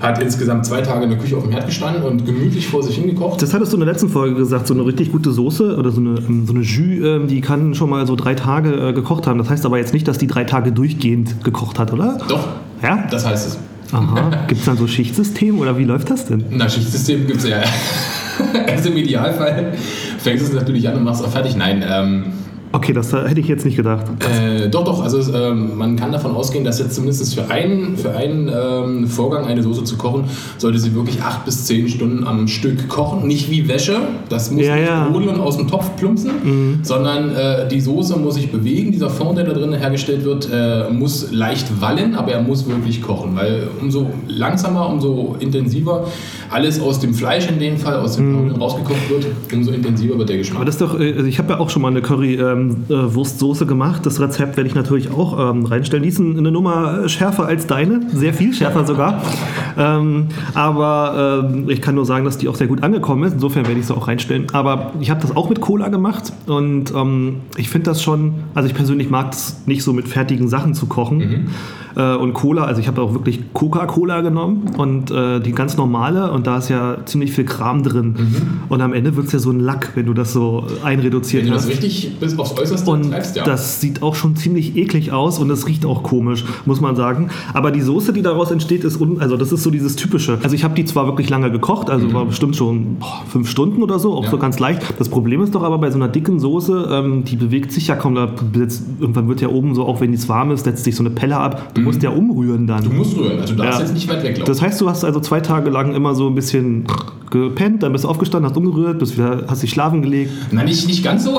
hat 0.00 0.22
insgesamt 0.22 0.64
zwei 0.66 0.80
Tage 0.80 1.04
in 1.04 1.10
der 1.10 1.18
Küche 1.18 1.36
auf 1.36 1.42
dem 1.42 1.52
Herd 1.52 1.66
gestanden 1.66 2.02
und 2.02 2.24
gemütlich 2.24 2.66
vor 2.68 2.82
sich 2.82 2.96
hingekocht. 2.96 3.42
Das 3.42 3.52
hattest 3.52 3.72
du 3.72 3.76
in 3.76 3.80
der 3.84 3.92
letzten 3.92 4.08
Folge 4.08 4.36
gesagt, 4.36 4.66
so 4.66 4.74
eine 4.74 4.84
richtig 4.86 5.10
gute 5.12 5.32
Soße 5.32 5.76
oder 5.76 5.90
so 5.90 6.00
eine, 6.00 6.18
ähm, 6.28 6.46
so 6.46 6.52
eine 6.54 6.62
Jus, 6.62 7.04
ähm, 7.04 7.26
die 7.28 7.40
kann 7.40 7.74
schon 7.74 7.90
mal 7.90 8.06
so 8.06 8.14
drei 8.16 8.34
Tage 8.34 8.70
äh, 8.88 8.92
gekocht 8.92 9.26
haben. 9.26 9.38
Das 9.38 9.50
heißt 9.50 9.66
aber 9.66 9.78
jetzt 9.78 9.92
nicht, 9.92 10.06
dass 10.06 10.18
die 10.18 10.26
drei 10.26 10.44
Tage 10.44 10.72
durchgehend 10.72 11.44
gekocht 11.44 11.78
hat, 11.78 11.92
oder? 11.92 12.18
Doch, 12.28 12.46
Ja? 12.82 13.06
das 13.10 13.26
heißt 13.26 13.48
es. 13.48 13.58
Aha. 13.90 14.30
Gibt 14.48 14.60
es 14.60 14.66
dann 14.66 14.76
so 14.76 14.86
Schichtsystem 14.86 15.58
oder 15.58 15.78
wie 15.78 15.84
läuft 15.84 16.10
das 16.10 16.26
denn? 16.26 16.44
Na, 16.50 16.68
Schichtsystem 16.68 17.26
gibt 17.26 17.38
es 17.42 17.48
ja. 17.48 17.56
also 18.68 18.90
im 18.90 18.96
Idealfall 18.98 19.72
fängst 20.18 20.44
du 20.44 20.48
es 20.50 20.54
natürlich 20.54 20.86
an 20.88 20.96
und 20.96 21.04
machst 21.04 21.24
auch 21.24 21.30
fertig. 21.30 21.56
Nein, 21.56 21.82
ähm, 21.88 22.24
Okay, 22.72 22.92
das 22.92 23.12
äh, 23.12 23.26
hätte 23.26 23.40
ich 23.40 23.48
jetzt 23.48 23.64
nicht 23.64 23.76
gedacht. 23.76 24.04
Äh, 24.20 24.68
doch, 24.68 24.84
doch. 24.84 25.02
Also 25.02 25.20
ähm, 25.34 25.76
man 25.78 25.96
kann 25.96 26.12
davon 26.12 26.34
ausgehen, 26.34 26.64
dass 26.64 26.78
jetzt 26.78 26.94
zumindest 26.94 27.34
für 27.34 27.50
einen, 27.50 27.96
für 27.96 28.14
einen 28.14 28.48
ähm, 28.54 29.06
Vorgang 29.06 29.46
eine 29.46 29.62
Soße 29.62 29.84
zu 29.84 29.96
kochen, 29.96 30.24
sollte 30.58 30.78
sie 30.78 30.94
wirklich 30.94 31.22
acht 31.22 31.44
bis 31.44 31.64
zehn 31.64 31.88
Stunden 31.88 32.24
am 32.26 32.46
Stück 32.46 32.88
kochen. 32.88 33.26
Nicht 33.26 33.50
wie 33.50 33.68
Wäsche. 33.68 33.96
Das 34.28 34.50
muss 34.50 34.64
Ja, 34.64 34.76
nicht 34.76 34.86
ja. 34.88 35.08
brodeln 35.08 35.40
aus 35.40 35.56
dem 35.56 35.66
Topf 35.68 35.96
plumpsen, 35.96 36.80
sondern 36.82 37.34
äh, 37.34 37.68
die 37.68 37.80
Soße 37.80 38.18
muss 38.18 38.34
sich 38.34 38.50
bewegen. 38.52 38.92
Dieser 38.92 39.10
Fond, 39.10 39.38
der 39.38 39.44
da 39.44 39.52
drin 39.52 39.72
hergestellt 39.72 40.24
wird, 40.24 40.48
äh, 40.52 40.90
muss 40.90 41.32
leicht 41.32 41.80
wallen, 41.80 42.14
aber 42.14 42.32
er 42.32 42.42
muss 42.42 42.68
wirklich 42.68 43.00
kochen. 43.02 43.34
Weil 43.34 43.68
umso 43.80 44.06
langsamer, 44.26 44.88
umso 44.88 45.36
intensiver 45.40 46.04
alles 46.50 46.80
aus 46.80 47.00
dem 47.00 47.14
Fleisch 47.14 47.48
in 47.48 47.58
dem 47.58 47.76
Fall, 47.76 47.96
aus 47.96 48.16
dem 48.16 48.32
Nudeln 48.32 48.60
rausgekocht 48.60 49.10
wird, 49.10 49.26
umso 49.52 49.70
intensiver 49.72 50.18
wird 50.18 50.28
der 50.28 50.38
Geschmack. 50.38 50.56
Aber 50.56 50.64
das 50.66 50.76
ist 50.76 50.80
doch, 50.80 50.98
äh, 50.98 51.12
also 51.14 51.26
ich 51.26 51.38
habe 51.38 51.52
ja 51.54 51.60
auch 51.60 51.70
schon 51.70 51.82
mal 51.82 51.88
eine 51.88 52.00
Curry-Wurstsoße 52.02 53.66
gemacht. 53.66 54.04
Das 54.06 54.20
Rezept 54.20 54.56
werde 54.56 54.68
ich 54.68 54.74
natürlich 54.74 55.10
auch 55.10 55.50
ähm, 55.50 55.66
reinstellen. 55.66 56.02
Die 56.02 56.08
ist 56.08 56.18
ein- 56.18 56.38
eine 56.38 56.50
Nummer 56.50 57.04
äh, 57.04 57.08
schärfer 57.08 57.46
als 57.46 57.66
deine, 57.66 58.00
sehr 58.12 58.32
viel 58.34 58.52
schärfer 58.54 58.86
sogar. 58.86 59.22
ähm, 59.78 60.26
aber 60.54 61.44
ähm, 61.52 61.68
ich 61.68 61.80
kann 61.80 61.94
nur 61.94 62.04
sagen, 62.06 62.24
dass 62.24 62.38
die 62.38 62.48
auch 62.48 62.54
sehr 62.56 62.66
gut 62.66 62.82
angekommen 62.82 63.24
ist. 63.24 63.34
Insofern 63.34 63.66
werde 63.66 63.80
ich 63.80 63.86
sie 63.86 63.94
auch 63.96 64.08
reinstellen. 64.08 64.46
Aber 64.52 64.92
ich 65.00 65.10
habe 65.10 65.20
das 65.20 65.36
auch 65.36 65.48
mit 65.48 65.60
Cola 65.60 65.88
gemacht 65.88 66.32
und 66.46 66.92
ähm, 66.94 67.36
ich 67.56 67.68
finde 67.70 67.90
das 67.90 68.02
schon, 68.02 68.34
also 68.54 68.68
ich 68.68 68.74
persönlich 68.74 69.10
mag 69.10 69.32
es 69.32 69.62
nicht 69.66 69.82
so 69.82 69.92
mit 69.92 70.08
fertigen 70.08 70.48
Sachen 70.48 70.74
zu 70.74 70.86
kochen. 70.86 71.48
Äh, 71.96 72.14
und 72.16 72.32
Cola, 72.34 72.64
also 72.64 72.80
ich 72.80 72.88
habe 72.88 73.02
auch 73.02 73.12
wirklich 73.12 73.40
Coca-Cola 73.52 74.20
genommen 74.20 74.70
und 74.76 75.10
äh, 75.10 75.40
die 75.40 75.52
ganz 75.52 75.76
normale 75.76 76.30
und 76.38 76.46
da 76.46 76.58
ist 76.58 76.68
ja 76.70 76.96
ziemlich 77.04 77.32
viel 77.32 77.44
Kram 77.44 77.82
drin. 77.82 78.14
Und 78.68 78.80
am 78.80 78.92
Ende 78.92 79.14
wird 79.16 79.26
es 79.26 79.32
ja 79.32 79.38
so 79.38 79.50
ein 79.50 79.60
Lack, 79.60 79.92
wenn 79.94 80.06
du 80.06 80.14
das 80.14 80.32
so 80.32 80.64
einreduziert 80.84 81.42
Wenn 81.44 81.50
du 81.50 81.54
das 81.56 81.64
hast. 81.64 81.70
richtig 81.72 82.18
bis 82.20 82.38
aufs 82.38 82.56
Äußerste 82.58 82.90
Und 82.90 83.10
treibst, 83.10 83.36
ja. 83.36 83.44
das 83.44 83.80
sieht 83.80 84.02
auch 84.02 84.14
schon 84.14 84.36
ziemlich 84.36 84.76
eklig 84.76 85.12
aus 85.12 85.38
und 85.38 85.50
es 85.50 85.66
riecht 85.66 85.84
auch 85.84 86.02
komisch, 86.02 86.44
muss 86.64 86.80
man 86.80 86.96
sagen. 86.96 87.28
Aber 87.52 87.70
die 87.70 87.80
Soße, 87.82 88.12
die 88.12 88.22
daraus 88.22 88.50
entsteht, 88.50 88.84
ist 88.84 89.00
un 89.00 89.20
also 89.20 89.36
das 89.36 89.52
ist 89.52 89.62
so 89.62 89.70
dieses 89.70 89.96
typische. 89.96 90.38
Also 90.42 90.54
ich 90.54 90.64
habe 90.64 90.74
die 90.74 90.84
zwar 90.84 91.06
wirklich 91.06 91.28
lange 91.28 91.50
gekocht, 91.50 91.90
also 91.90 92.12
war 92.14 92.24
bestimmt 92.24 92.56
schon 92.56 92.96
boah, 93.00 93.22
fünf 93.28 93.48
Stunden 93.50 93.82
oder 93.82 93.98
so, 93.98 94.12
auch 94.14 94.18
Mhm. 94.20 94.24
Ja. 94.26 94.30
so 94.30 94.38
ganz 94.38 94.58
leicht. 94.58 94.82
Das 94.98 95.08
Problem 95.08 95.42
ist 95.42 95.54
doch 95.54 95.62
aber 95.62 95.78
bei 95.78 95.90
so 95.90 95.96
einer 95.96 96.08
dicken 96.08 96.38
Soße, 96.38 96.88
ähm, 96.92 97.24
die 97.24 97.36
bewegt 97.36 97.72
sich 97.72 97.86
ja 97.88 97.96
kaum. 97.96 98.14
Da 98.14 98.28
setzt, 98.54 98.84
irgendwann 99.00 99.28
wird 99.28 99.40
ja 99.40 99.48
oben 99.48 99.74
so, 99.74 99.84
auch 99.86 100.00
wenn 100.00 100.12
es 100.12 100.28
warm 100.28 100.50
ist, 100.52 100.64
setzt 100.64 100.84
sich 100.84 100.94
so 100.94 101.02
eine 101.02 101.10
Pelle 101.10 101.36
ab. 101.36 101.74
Du 101.74 101.80
musst 101.80 102.02
ja 102.02 102.10
umrühren 102.10 102.66
dann. 102.66 102.84
Mhm. 102.84 102.90
Du 102.90 102.94
musst 102.96 103.16
rühren, 103.16 103.40
also 103.40 103.54
du 103.54 103.62
darfst 103.62 103.80
Ja. 103.80 103.86
jetzt 103.86 103.94
nicht 103.94 104.08
weit 104.08 104.22
weglaufen. 104.22 104.44
Das 104.46 104.62
heißt, 104.62 104.80
du 104.80 104.88
hast 104.88 105.04
also 105.04 105.18
zwei 105.20 105.40
Tage 105.40 105.70
lang 105.70 105.94
immer 105.94 106.14
so 106.14 106.27
ein 106.28 106.34
bisschen 106.34 106.84
gepennt, 107.30 107.82
dann 107.82 107.92
bist 107.92 108.04
du 108.04 108.08
aufgestanden, 108.08 108.48
hast 108.50 108.56
umgerührt, 108.56 108.98
bist 108.98 109.16
wieder, 109.18 109.44
hast 109.48 109.62
dich 109.62 109.70
schlafen 109.70 110.00
gelegt. 110.00 110.30
Na, 110.50 110.62
nicht, 110.64 110.86
nicht 110.86 111.04
ganz 111.04 111.24
so. 111.24 111.38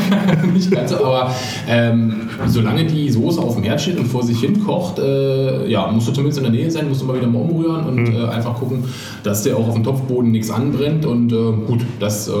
nicht 0.54 0.70
ganz 0.70 0.90
so, 0.90 0.96
aber 1.04 1.34
ähm, 1.66 2.28
solange 2.46 2.84
die 2.84 3.08
Soße 3.08 3.40
auf 3.40 3.54
dem 3.54 3.64
Herd 3.64 3.80
steht 3.80 3.98
und 3.98 4.06
vor 4.06 4.22
sich 4.22 4.38
hin 4.40 4.62
kocht, 4.64 4.98
äh, 4.98 5.66
ja, 5.70 5.90
musst 5.90 6.08
du 6.08 6.12
zumindest 6.12 6.38
in 6.38 6.44
der 6.44 6.52
Nähe 6.52 6.70
sein, 6.70 6.88
musst 6.88 7.00
du 7.00 7.06
mal 7.06 7.16
wieder 7.16 7.26
mal 7.26 7.40
umrühren 7.40 7.86
und 7.86 7.96
Mhm. 8.10 8.16
äh, 8.16 8.24
einfach 8.28 8.54
gucken, 8.54 8.84
dass 9.22 9.42
dir 9.42 9.56
auch 9.56 9.66
auf 9.68 9.74
dem 9.74 9.84
Topfboden 9.84 10.30
nichts 10.30 10.50
anbrennt. 10.50 11.06
Und 11.06 11.32
äh, 11.32 11.36
gut, 11.66 11.80
das 12.00 12.28
äh, 12.28 12.32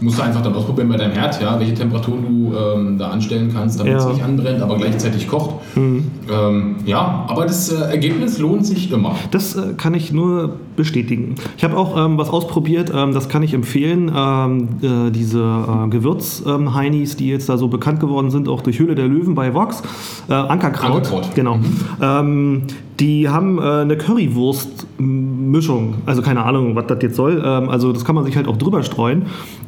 musst 0.00 0.18
du 0.18 0.22
einfach 0.22 0.42
dann 0.42 0.54
ausprobieren 0.54 0.88
bei 0.88 0.96
deinem 0.96 1.12
Herd, 1.12 1.40
ja, 1.40 1.58
welche 1.58 1.74
Temperaturen 1.74 2.22
du 2.22 2.54
ähm, 2.56 2.98
da 2.98 3.08
anstellen 3.08 3.50
kannst, 3.54 3.78
damit 3.80 3.94
es 3.94 4.02
Ja. 4.04 4.08
Mhm. 4.08 4.14
nicht 4.14 4.24
anbrennt, 4.24 4.62
aber 4.62 4.76
gleichzeitig 4.76 5.28
kocht. 5.28 5.56
Ähm, 5.76 6.76
ja, 6.84 7.24
aber 7.28 7.44
das 7.46 7.70
äh, 7.72 7.76
Ergebnis 7.90 8.38
lohnt 8.38 8.66
sich 8.66 8.90
immer. 8.92 9.14
Das 9.30 9.56
äh, 9.56 9.74
kann 9.76 9.94
ich 9.94 10.12
nur 10.12 10.56
bestätigen. 10.76 11.36
Ich 11.56 11.64
habe 11.64 11.76
auch 11.76 11.96
ähm, 11.96 12.18
was 12.18 12.28
ausprobiert, 12.30 12.92
ähm, 12.94 13.12
das 13.12 13.28
kann 13.28 13.42
ich 13.42 13.54
empfehlen. 13.54 14.10
Ähm, 14.14 14.68
äh, 14.82 15.10
diese 15.10 15.40
äh, 15.40 15.88
Gewürz-Heinis, 15.88 17.16
die 17.16 17.28
jetzt 17.28 17.48
da 17.48 17.56
so 17.56 17.68
bekannt 17.68 18.00
geworden 18.00 18.30
sind, 18.30 18.48
auch 18.48 18.60
durch 18.62 18.78
Höhle 18.78 18.94
der 18.94 19.06
Löwen 19.06 19.34
bei 19.34 19.54
Vox. 19.54 19.82
Äh, 20.28 20.34
Ankerkraut. 20.34 20.96
Ankerkraut. 20.96 21.34
Genau. 21.34 21.58
Ähm, 22.02 22.62
die 23.00 23.28
haben 23.28 23.58
äh, 23.58 23.62
eine 23.62 23.96
Currywurst-Mischung. 23.96 25.96
Also 26.06 26.22
keine 26.22 26.44
Ahnung, 26.44 26.76
was 26.76 26.86
das 26.86 26.98
jetzt 27.02 27.16
soll. 27.16 27.42
Ähm, 27.44 27.68
also 27.68 27.92
das 27.92 28.04
kann 28.04 28.14
man 28.14 28.24
sich 28.24 28.36
halt 28.36 28.46
auch 28.46 28.56
drüber 28.56 28.84
streuen. 28.84 29.22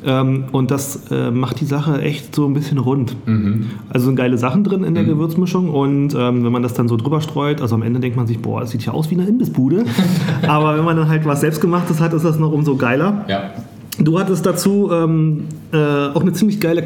Ähm, 0.05 0.45
und 0.53 0.71
das 0.71 1.11
äh, 1.11 1.33
macht 1.33 1.61
die 1.61 1.65
Sache 1.65 2.01
echt 2.01 2.35
so 2.35 2.47
ein 2.47 2.55
bisschen 2.55 2.79
rund. 2.79 3.17
Also 3.89 4.07
sind 4.07 4.17
geile 4.17 4.39
Sachen 4.39 4.63
drin 4.63 4.85
in 4.85 4.95
der 4.95 5.05
Gewürzmischung. 5.05 5.71
Und 5.71 6.15
ähm, 6.15 6.45
wenn 6.45 6.53
man 6.53 6.63
das 6.63 6.75
dann 6.75 6.89
so 6.89 6.97
drüber 6.97 7.21
streut, 7.21 7.61
also 7.61 7.75
am 7.75 7.83
Ende 7.83 7.99
denkt 7.99 8.17
man 8.17 8.29
sich, 8.29 8.39
boah, 8.39 8.61
das 8.61 8.71
sieht 8.71 8.87
ja 8.87 8.93
aus 8.93 9.11
wie 9.11 9.17
eine 9.17 9.27
Imbissbude. 9.27 9.85
Aber 10.47 10.77
wenn 10.77 10.85
man 10.85 10.97
dann 10.97 11.09
halt 11.09 11.25
was 11.25 11.41
Selbstgemachtes 11.41 12.01
hat, 12.01 12.13
ist 12.13 12.25
das 12.25 12.39
noch 12.39 12.53
umso 12.53 12.77
geiler. 12.77 13.25
Ja. 13.29 13.51
Du 13.99 14.19
hattest 14.19 14.47
dazu 14.47 14.91
ähm, 14.93 15.45
äh, 15.73 15.79
auch 15.79 16.21
eine 16.21 16.33
ziemlich 16.33 16.61
geile 16.61 16.85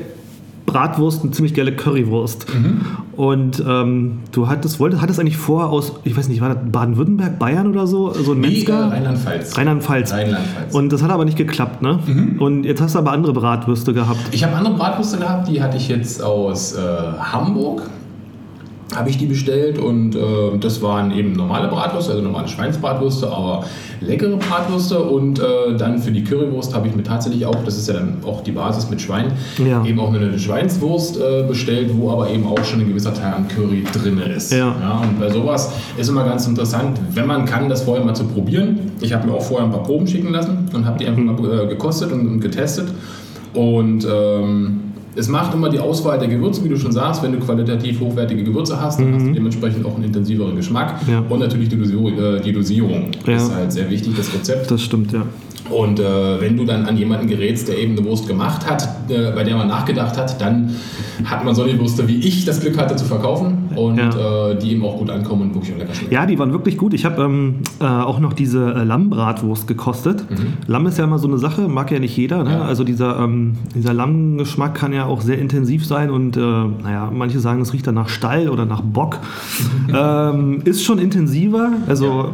Bratwurst, 0.73 1.23
eine 1.23 1.33
ziemlich 1.33 1.55
geile 1.55 1.75
Currywurst. 1.75 2.47
Und 3.17 3.63
ähm, 3.67 4.21
du 4.33 4.49
hattest, 4.49 4.81
wolltest, 4.81 5.03
hattest 5.03 5.21
eigentlich 5.21 5.37
vor 5.37 5.69
aus, 5.71 5.93
ich 6.05 6.17
weiß 6.17 6.29
nicht, 6.29 6.41
war 6.41 6.55
das 6.55 6.59
Baden-Württemberg, 6.71 7.39
Bayern 7.39 7.67
oder 7.67 7.87
so? 7.87 8.13
So 8.13 8.33
ein 8.33 8.41
Nee, 8.41 8.47
äh, 8.49 8.51
Metzger? 8.59 8.91
Rheinland-Pfalz. 8.91 9.57
Rheinland-Pfalz. 9.59 10.13
Rheinland-Pfalz. 10.13 10.75
Und 10.75 10.93
das 10.93 11.03
hat 11.03 11.11
aber 11.11 11.25
nicht 11.25 11.37
geklappt, 11.37 11.83
ne? 11.83 11.99
Und 12.39 12.65
jetzt 12.65 12.81
hast 12.81 12.95
du 12.95 12.99
aber 12.99 13.13
andere 13.13 13.33
Bratwürste 13.33 13.93
gehabt. 13.93 14.21
Ich 14.33 14.43
habe 14.45 14.57
andere 14.57 14.75
Bratwürste 14.75 15.19
gehabt, 15.19 15.49
die 15.49 15.63
hatte 15.63 15.77
ich 15.77 15.89
jetzt 15.89 16.23
aus 16.23 16.75
äh, 16.75 16.79
Hamburg. 17.21 17.83
Habe 18.95 19.09
ich 19.09 19.19
die 19.19 19.27
bestellt 19.27 19.79
und 19.79 20.17
äh, 20.17 20.19
das 20.59 20.83
waren 20.83 21.17
eben 21.17 21.33
normale 21.35 21.69
Bratwürste, 21.69 22.11
also 22.13 22.23
normale 22.25 22.49
Schweinsbratwürste, 22.49 23.29
aber 23.31 23.65
leckere 24.01 24.37
Bratwürste. 24.37 24.99
Und 24.99 25.39
äh, 25.39 25.77
dann 25.79 25.99
für 25.99 26.11
die 26.11 26.25
Currywurst 26.25 26.75
habe 26.75 26.89
ich 26.89 26.97
mir 26.97 27.05
tatsächlich 27.05 27.47
auch, 27.47 27.55
das 27.65 27.79
ist 27.79 27.87
ja 27.89 27.95
dann 27.95 28.17
auch 28.27 28.43
die 28.43 28.51
Basis 28.51 28.91
mit 28.91 29.01
Schwein, 29.01 29.33
Ja. 29.65 29.85
eben 29.85 30.01
auch 30.01 30.13
eine 30.13 30.37
Schweinswurst 30.39 31.19
äh, 31.21 31.45
bestellt, 31.47 31.91
wo 31.97 32.11
aber 32.11 32.31
eben 32.31 32.45
auch 32.47 32.65
schon 32.65 32.81
ein 32.81 32.89
gewisser 32.89 33.15
Teil 33.15 33.33
an 33.35 33.47
Curry 33.47 33.85
drin 33.93 34.19
ist. 34.19 34.53
Ja. 34.53 34.71
und 35.03 35.21
bei 35.21 35.31
sowas 35.31 35.73
ist 35.97 36.09
immer 36.09 36.25
ganz 36.25 36.47
interessant, 36.49 36.99
wenn 37.15 37.27
man 37.27 37.45
kann, 37.45 37.69
das 37.69 37.83
vorher 37.83 38.05
mal 38.05 38.15
zu 38.15 38.25
probieren. 38.25 38.79
Ich 39.01 39.13
habe 39.13 39.27
mir 39.29 39.35
auch 39.35 39.43
vorher 39.43 39.67
ein 39.67 39.73
paar 39.73 39.85
Proben 39.85 40.07
schicken 40.09 40.33
lassen 40.33 40.69
und 40.75 40.85
habe 40.85 40.99
die 40.99 41.07
einfach 41.07 41.23
mal 41.23 41.37
äh, 41.63 41.69
gekostet 41.69 42.11
und, 42.13 42.27
und 42.27 42.41
getestet. 42.41 42.89
Und 43.55 44.07
ähm, 44.11 44.81
es 45.17 45.29
macht 45.29 45.55
immer 45.55 45.69
die 45.69 45.79
Auswahl 45.79 46.19
der 46.19 46.29
Gewürze, 46.29 46.63
wie 46.65 46.69
du 46.69 46.77
schon 46.77 46.93
sagst. 46.93 47.23
Wenn 47.23 47.33
du 47.33 47.39
qualitativ 47.39 48.01
hochwertige 48.01 48.45
Gewürze 48.45 48.81
hast, 48.81 49.01
dann 49.01 49.15
hast 49.15 49.27
du 49.27 49.33
dementsprechend 49.33 49.85
auch 49.85 49.95
einen 49.97 50.05
intensiveren 50.05 50.55
Geschmack. 50.57 51.07
Mhm. 51.07 51.13
Ja. 51.13 51.25
Und 51.29 51.41
natürlich 51.41 51.69
die 51.69 51.79
Dosierung, 51.79 52.19
äh, 52.19 52.41
die 52.41 52.53
Dosierung 52.53 53.11
Ja. 53.27 53.37
ist 53.37 53.53
halt 53.55 53.73
sehr 53.73 53.91
wichtig, 53.91 54.15
das 54.17 54.33
Rezept. 54.33 54.71
Das 54.71 54.83
stimmt, 54.83 55.13
ja. 55.13 55.25
Und 55.69 56.01
äh, 56.01 56.41
wenn 56.41 56.57
du 56.57 56.65
dann 56.65 56.87
an 56.87 56.97
jemanden 56.97 57.29
gerätst, 57.29 57.69
der 57.69 57.79
eben 57.79 57.97
eine 57.97 58.05
Wurst 58.07 58.27
gemacht 58.27 58.69
hat, 58.69 58.83
äh, 59.09 59.31
bei 59.33 59.45
der 59.45 59.57
man 59.57 59.69
nachgedacht 59.69 60.17
hat, 60.17 60.41
dann 60.41 60.75
hat 61.25 61.45
man 61.45 61.55
solche 61.55 61.79
Würste 61.79 62.09
wie 62.09 62.17
ich 62.17 62.45
das 62.45 62.61
Glück 62.61 62.79
hatte 62.79 62.97
zu 62.97 63.05
verkaufen 63.05 63.69
und 63.77 63.99
Ja. 63.99 64.51
äh, 64.51 64.59
die 64.59 64.73
eben 64.73 64.85
auch 64.85 64.99
gut 64.99 65.11
ankommen 65.11 65.43
und 65.43 65.55
wirklich 65.55 65.75
auch 65.75 65.79
lecker 65.79 65.95
schmecken. 65.95 66.13
Ja, 66.15 66.27
die 66.27 66.39
waren 66.39 66.53
wirklich 66.53 66.77
gut. 66.77 66.95
Ich 66.95 67.05
habe 67.05 67.23
ähm, 67.23 67.57
äh, 67.81 67.85
auch 67.85 68.19
noch 68.21 68.33
diese 68.33 68.73
äh, 68.75 68.85
Lammbratwurst 68.85 69.69
gekostet. 69.69 70.25
Lamm 70.67 70.87
ist 70.87 70.99
ja 70.99 71.05
immer 71.05 71.19
so 71.19 71.29
eine 71.29 71.39
Sache, 71.39 71.69
mag 71.69 71.91
ja 71.93 71.99
nicht 71.99 72.17
jeder. 72.17 72.43
Ne? 72.43 72.51
Ja. 72.53 72.63
Also 72.63 72.83
dieser, 72.83 73.19
ähm, 73.21 73.55
dieser 73.75 73.93
Lammgeschmack 73.93 74.75
kann 74.75 74.93
ja 74.93 75.05
auch 75.05 75.21
sehr 75.21 75.39
intensiv 75.39 75.87
sein 75.87 76.11
und 76.11 76.37
äh, 76.37 76.41
naja, 76.41 77.11
manche 77.13 77.39
sagen, 77.39 77.61
es 77.61 77.73
riecht 77.73 77.87
dann 77.87 77.95
nach 77.97 78.09
Stall 78.09 78.49
oder 78.49 78.65
nach 78.67 78.81
Bock. 78.81 79.19
ähm, 79.95 80.63
ist 80.65 80.83
schon 80.85 80.99
intensiver. 80.99 81.73
Also 81.87 82.31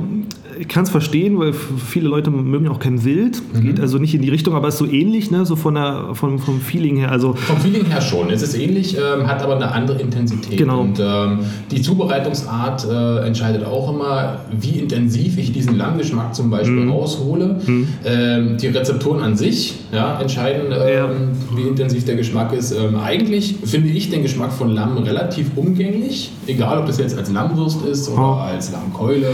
ich 0.59 0.69
kann 0.69 0.85
es 0.85 0.91
verstehen, 0.91 1.39
weil 1.39 1.53
viele 1.53 2.09
Leute 2.09 2.31
mögen 2.31 2.69
auch 2.69 2.79
kein 2.79 3.05
Wild. 3.05 3.43
Geht 3.61 3.81
also 3.81 3.99
nicht 3.99 4.15
in 4.15 4.23
die 4.23 4.31
Richtung, 4.31 4.55
aber 4.55 4.69
ist 4.69 4.79
so 4.79 4.87
ähnlich, 4.87 5.31
ne? 5.31 5.45
so 5.45 5.57
von 5.57 5.75
der, 5.75 6.11
vom, 6.15 6.39
vom 6.39 6.61
Feeling 6.61 6.97
her. 6.97 7.11
Also 7.11 7.35
Vom 7.35 7.59
Feeling 7.59 7.85
her 7.87 8.01
schon. 8.01 8.31
Es 8.31 8.43
ist 8.43 8.55
ähnlich, 8.59 8.97
ähm, 8.97 9.27
hat 9.27 9.43
aber 9.43 9.57
eine 9.57 9.71
andere 9.71 10.01
Intensität. 10.01 10.57
Genau. 10.59 10.81
Und 10.83 10.99
ähm, 11.01 11.41
die 11.71 11.83
Zubereitungsart 11.83 12.87
äh, 12.91 13.27
entscheidet 13.27 13.65
auch 13.67 13.93
immer, 13.93 14.41
wie 14.59 14.79
intensiv 14.79 15.39
ich 15.39 15.53
diesen 15.53 15.77
Lammgeschmack 15.77 16.35
zum 16.35 16.51
Beispiel 16.51 16.77
Mhm. 16.85 16.91
raushole. 16.91 17.61
Ähm, 18.05 18.57
die 18.57 18.67
Rezeptoren 18.69 19.21
an 19.23 19.37
sich 19.37 19.75
ja, 19.93 20.21
entscheiden, 20.21 20.67
ähm, 20.73 20.93
Ja. 20.95 21.09
wie 21.57 21.63
intensiv 21.69 22.05
der 22.05 22.17
Geschmack 22.17 22.53
ist. 22.53 22.73
Ähm, 22.73 22.97
eigentlich 22.97 23.57
finde 23.65 23.89
ich 23.91 24.11
den 24.11 24.23
Geschmack 24.23 24.53
von 24.53 24.71
Lamm 24.75 24.99
relativ 24.99 25.51
umgänglich. 25.57 26.31
Egal, 26.47 26.79
ob 26.79 26.87
das 26.87 26.99
jetzt 26.99 27.17
als 27.17 27.31
Lammwurst 27.33 27.85
ist 27.87 28.09
oder 28.09 28.23
Oh. 28.23 28.33
als 28.41 28.73
Lammkeule 28.73 29.29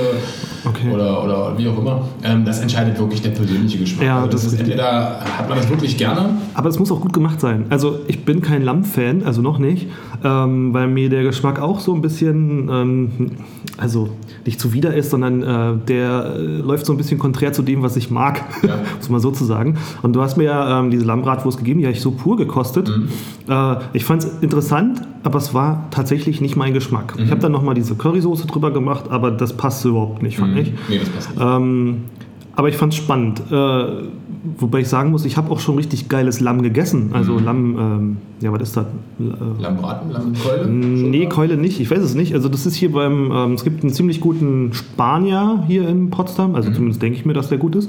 Okay. 0.65 0.91
oder, 0.93 1.12
oder 1.21 1.59
wie 1.59 1.69
auch 1.69 1.79
immer. 1.79 2.03
Ähm, 2.23 2.45
das 2.45 2.61
entscheidet 2.61 2.99
wirklich 2.99 3.23
der 3.23 3.31
persönliche 3.31 3.79
Geschmack. 3.79 4.07
Ja, 4.07 4.17
also 4.17 4.29
das, 4.29 4.45
das 4.45 4.53
ist 4.53 4.61
entweder 4.61 5.21
hat 5.21 5.49
man 5.49 5.59
das 5.59 5.69
wirklich 5.69 5.97
gerne 5.97 6.31
Aber 6.55 6.69
es 6.69 6.79
muss 6.79 6.91
auch 6.93 7.01
gut 7.01 7.13
gemacht 7.13 7.41
sein. 7.41 7.67
Also 7.71 7.99
ich 8.09 8.25
bin 8.25 8.41
kein 8.43 8.63
Lamm-Fan, 8.63 9.23
also 9.25 9.43
noch 9.43 9.59
nicht, 9.59 9.89
ähm, 10.25 10.73
weil 10.73 10.89
mir 10.89 11.09
der 11.09 11.23
Geschmack 11.23 11.61
auch 11.61 11.81
so 11.81 11.95
ein 11.95 12.03
bisschen, 12.03 12.69
ähm, 12.71 13.11
also 13.79 14.09
nicht 14.45 14.61
zuwider 14.61 14.95
ist, 14.95 15.11
sondern 15.11 15.43
äh, 15.43 15.77
der 15.89 16.35
äh, 16.37 16.41
läuft 16.41 16.87
so 16.87 16.93
ein 16.93 16.97
bisschen 16.97 17.19
konträr 17.19 17.53
zu 17.53 17.63
dem, 17.63 17.83
was 17.83 17.97
ich 17.97 18.11
mag, 18.11 18.43
Ja. 18.63 18.77
muss 18.99 19.09
man 19.09 19.21
so 19.21 19.31
zu 19.31 19.45
sagen. 19.45 19.77
Und 20.03 20.15
du 20.15 20.23
hast 20.23 20.37
mir 20.37 20.45
ja 20.45 20.81
ähm, 20.81 20.91
diese 20.91 21.05
Lammbratwurst 21.05 21.59
gegeben, 21.59 21.81
die 21.81 21.87
habe 21.87 21.95
ich 21.95 22.01
so 22.03 22.11
pur 22.13 22.37
gekostet. 22.37 22.91
Äh, 23.49 23.77
ich 23.93 24.05
fand 24.05 24.25
es 24.25 24.31
interessant, 24.41 25.03
aber 25.23 25.39
es 25.39 25.55
war 25.55 25.87
tatsächlich 25.91 26.41
nicht 26.41 26.57
mein 26.57 26.73
Geschmack. 26.75 27.15
Ich 27.19 27.31
habe 27.31 27.41
dann 27.41 27.53
nochmal 27.53 27.75
diese 27.75 27.95
Currysoße 27.95 28.47
drüber 28.47 28.73
gemacht, 28.73 29.05
aber 29.11 29.31
das 29.31 29.53
passte 29.53 29.89
überhaupt 29.91 30.23
nicht, 30.23 30.39
fand 30.39 30.59
ich. 30.59 30.73
Nee, 30.89 30.99
das 31.03 31.11
passt. 31.11 31.31
Ähm, 31.41 32.05
aber 32.55 32.69
ich 32.69 32.77
fand 32.77 32.93
es 32.93 32.99
spannend. 32.99 33.43
Äh, 33.51 33.85
wobei 34.59 34.81
ich 34.81 34.89
sagen 34.89 35.11
muss, 35.11 35.25
ich 35.25 35.37
habe 35.37 35.51
auch 35.51 35.61
schon 35.61 35.77
richtig 35.77 36.09
geiles 36.09 36.41
Lamm 36.41 36.63
gegessen. 36.63 37.11
Also 37.13 37.39
Lamm, 37.39 37.79
ähm, 37.79 38.17
ja, 38.43 38.53
was 38.53 38.63
ist 38.63 38.77
das? 38.77 38.87
Äh, 39.21 39.63
Lammbraten, 39.63 40.11
Lammkeule? 40.11 40.67
nee, 40.67 41.27
Keule 41.27 41.57
nicht. 41.57 41.81
Ich 41.81 41.91
weiß 41.91 42.01
es 42.01 42.15
nicht. 42.15 42.35
Also 42.35 42.49
das 42.49 42.67
ist 42.67 42.75
hier 42.75 42.91
beim, 42.91 43.31
ähm, 43.33 43.53
es 43.55 43.63
gibt 43.63 43.83
einen 43.83 43.93
ziemlich 43.93 44.21
guten 44.21 44.73
Spanier 44.73 45.63
hier 45.69 45.89
in 45.89 46.11
Potsdam. 46.11 46.55
Also 46.57 46.71
zumindest 46.73 47.01
denke 47.03 47.19
ich 47.19 47.25
mir, 47.25 47.35
dass 47.35 47.49
der 47.49 47.59
gut 47.59 47.77
ist. 47.77 47.89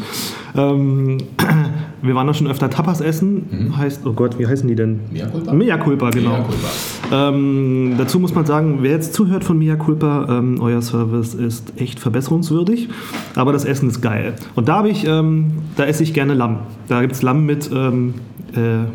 Ähm, 0.55 1.17
wir 2.01 2.15
waren 2.15 2.27
da 2.27 2.33
schon 2.33 2.47
öfter 2.47 2.69
Tapas 2.69 3.01
essen. 3.01 3.73
Heißt, 3.75 4.05
oh 4.05 4.13
Gott, 4.13 4.37
wie 4.37 4.45
heißen 4.45 4.67
die 4.67 4.75
denn? 4.75 4.99
Mea 5.11 5.25
culpa? 5.25 5.53
Mea 5.53 5.77
culpa, 5.77 6.09
genau. 6.11 6.31
Mea 6.31 6.43
culpa. 6.43 6.67
Ähm, 7.11 7.95
dazu 7.97 8.19
muss 8.19 8.33
man 8.35 8.45
sagen, 8.45 8.79
wer 8.81 8.91
jetzt 8.91 9.13
zuhört 9.13 9.43
von 9.43 9.57
Mia 9.57 9.75
Culpa, 9.75 10.27
ähm, 10.29 10.59
euer 10.61 10.81
Service 10.81 11.33
ist 11.33 11.73
echt 11.79 11.99
verbesserungswürdig, 11.99 12.89
aber 13.35 13.51
das 13.51 13.65
Essen 13.65 13.89
ist 13.89 14.01
geil. 14.01 14.33
Und 14.55 14.67
da 14.67 14.77
habe 14.77 14.89
ich, 14.89 15.05
ähm, 15.05 15.51
da 15.75 15.85
esse 15.85 16.03
ich 16.03 16.13
gerne 16.13 16.33
Lamm. 16.33 16.59
Da 16.87 17.01
gibt 17.01 17.13
es 17.13 17.21
Lamm 17.21 17.45
mit, 17.45 17.69
ähm, 17.73 18.15
äh, 18.55 18.85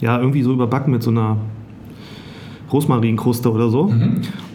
ja, 0.00 0.18
irgendwie 0.18 0.42
so 0.42 0.52
überbacken 0.52 0.92
mit 0.92 1.02
so 1.02 1.10
einer 1.10 1.36
Rosmarinkruste 2.72 3.50
oder 3.52 3.68
so. 3.68 3.92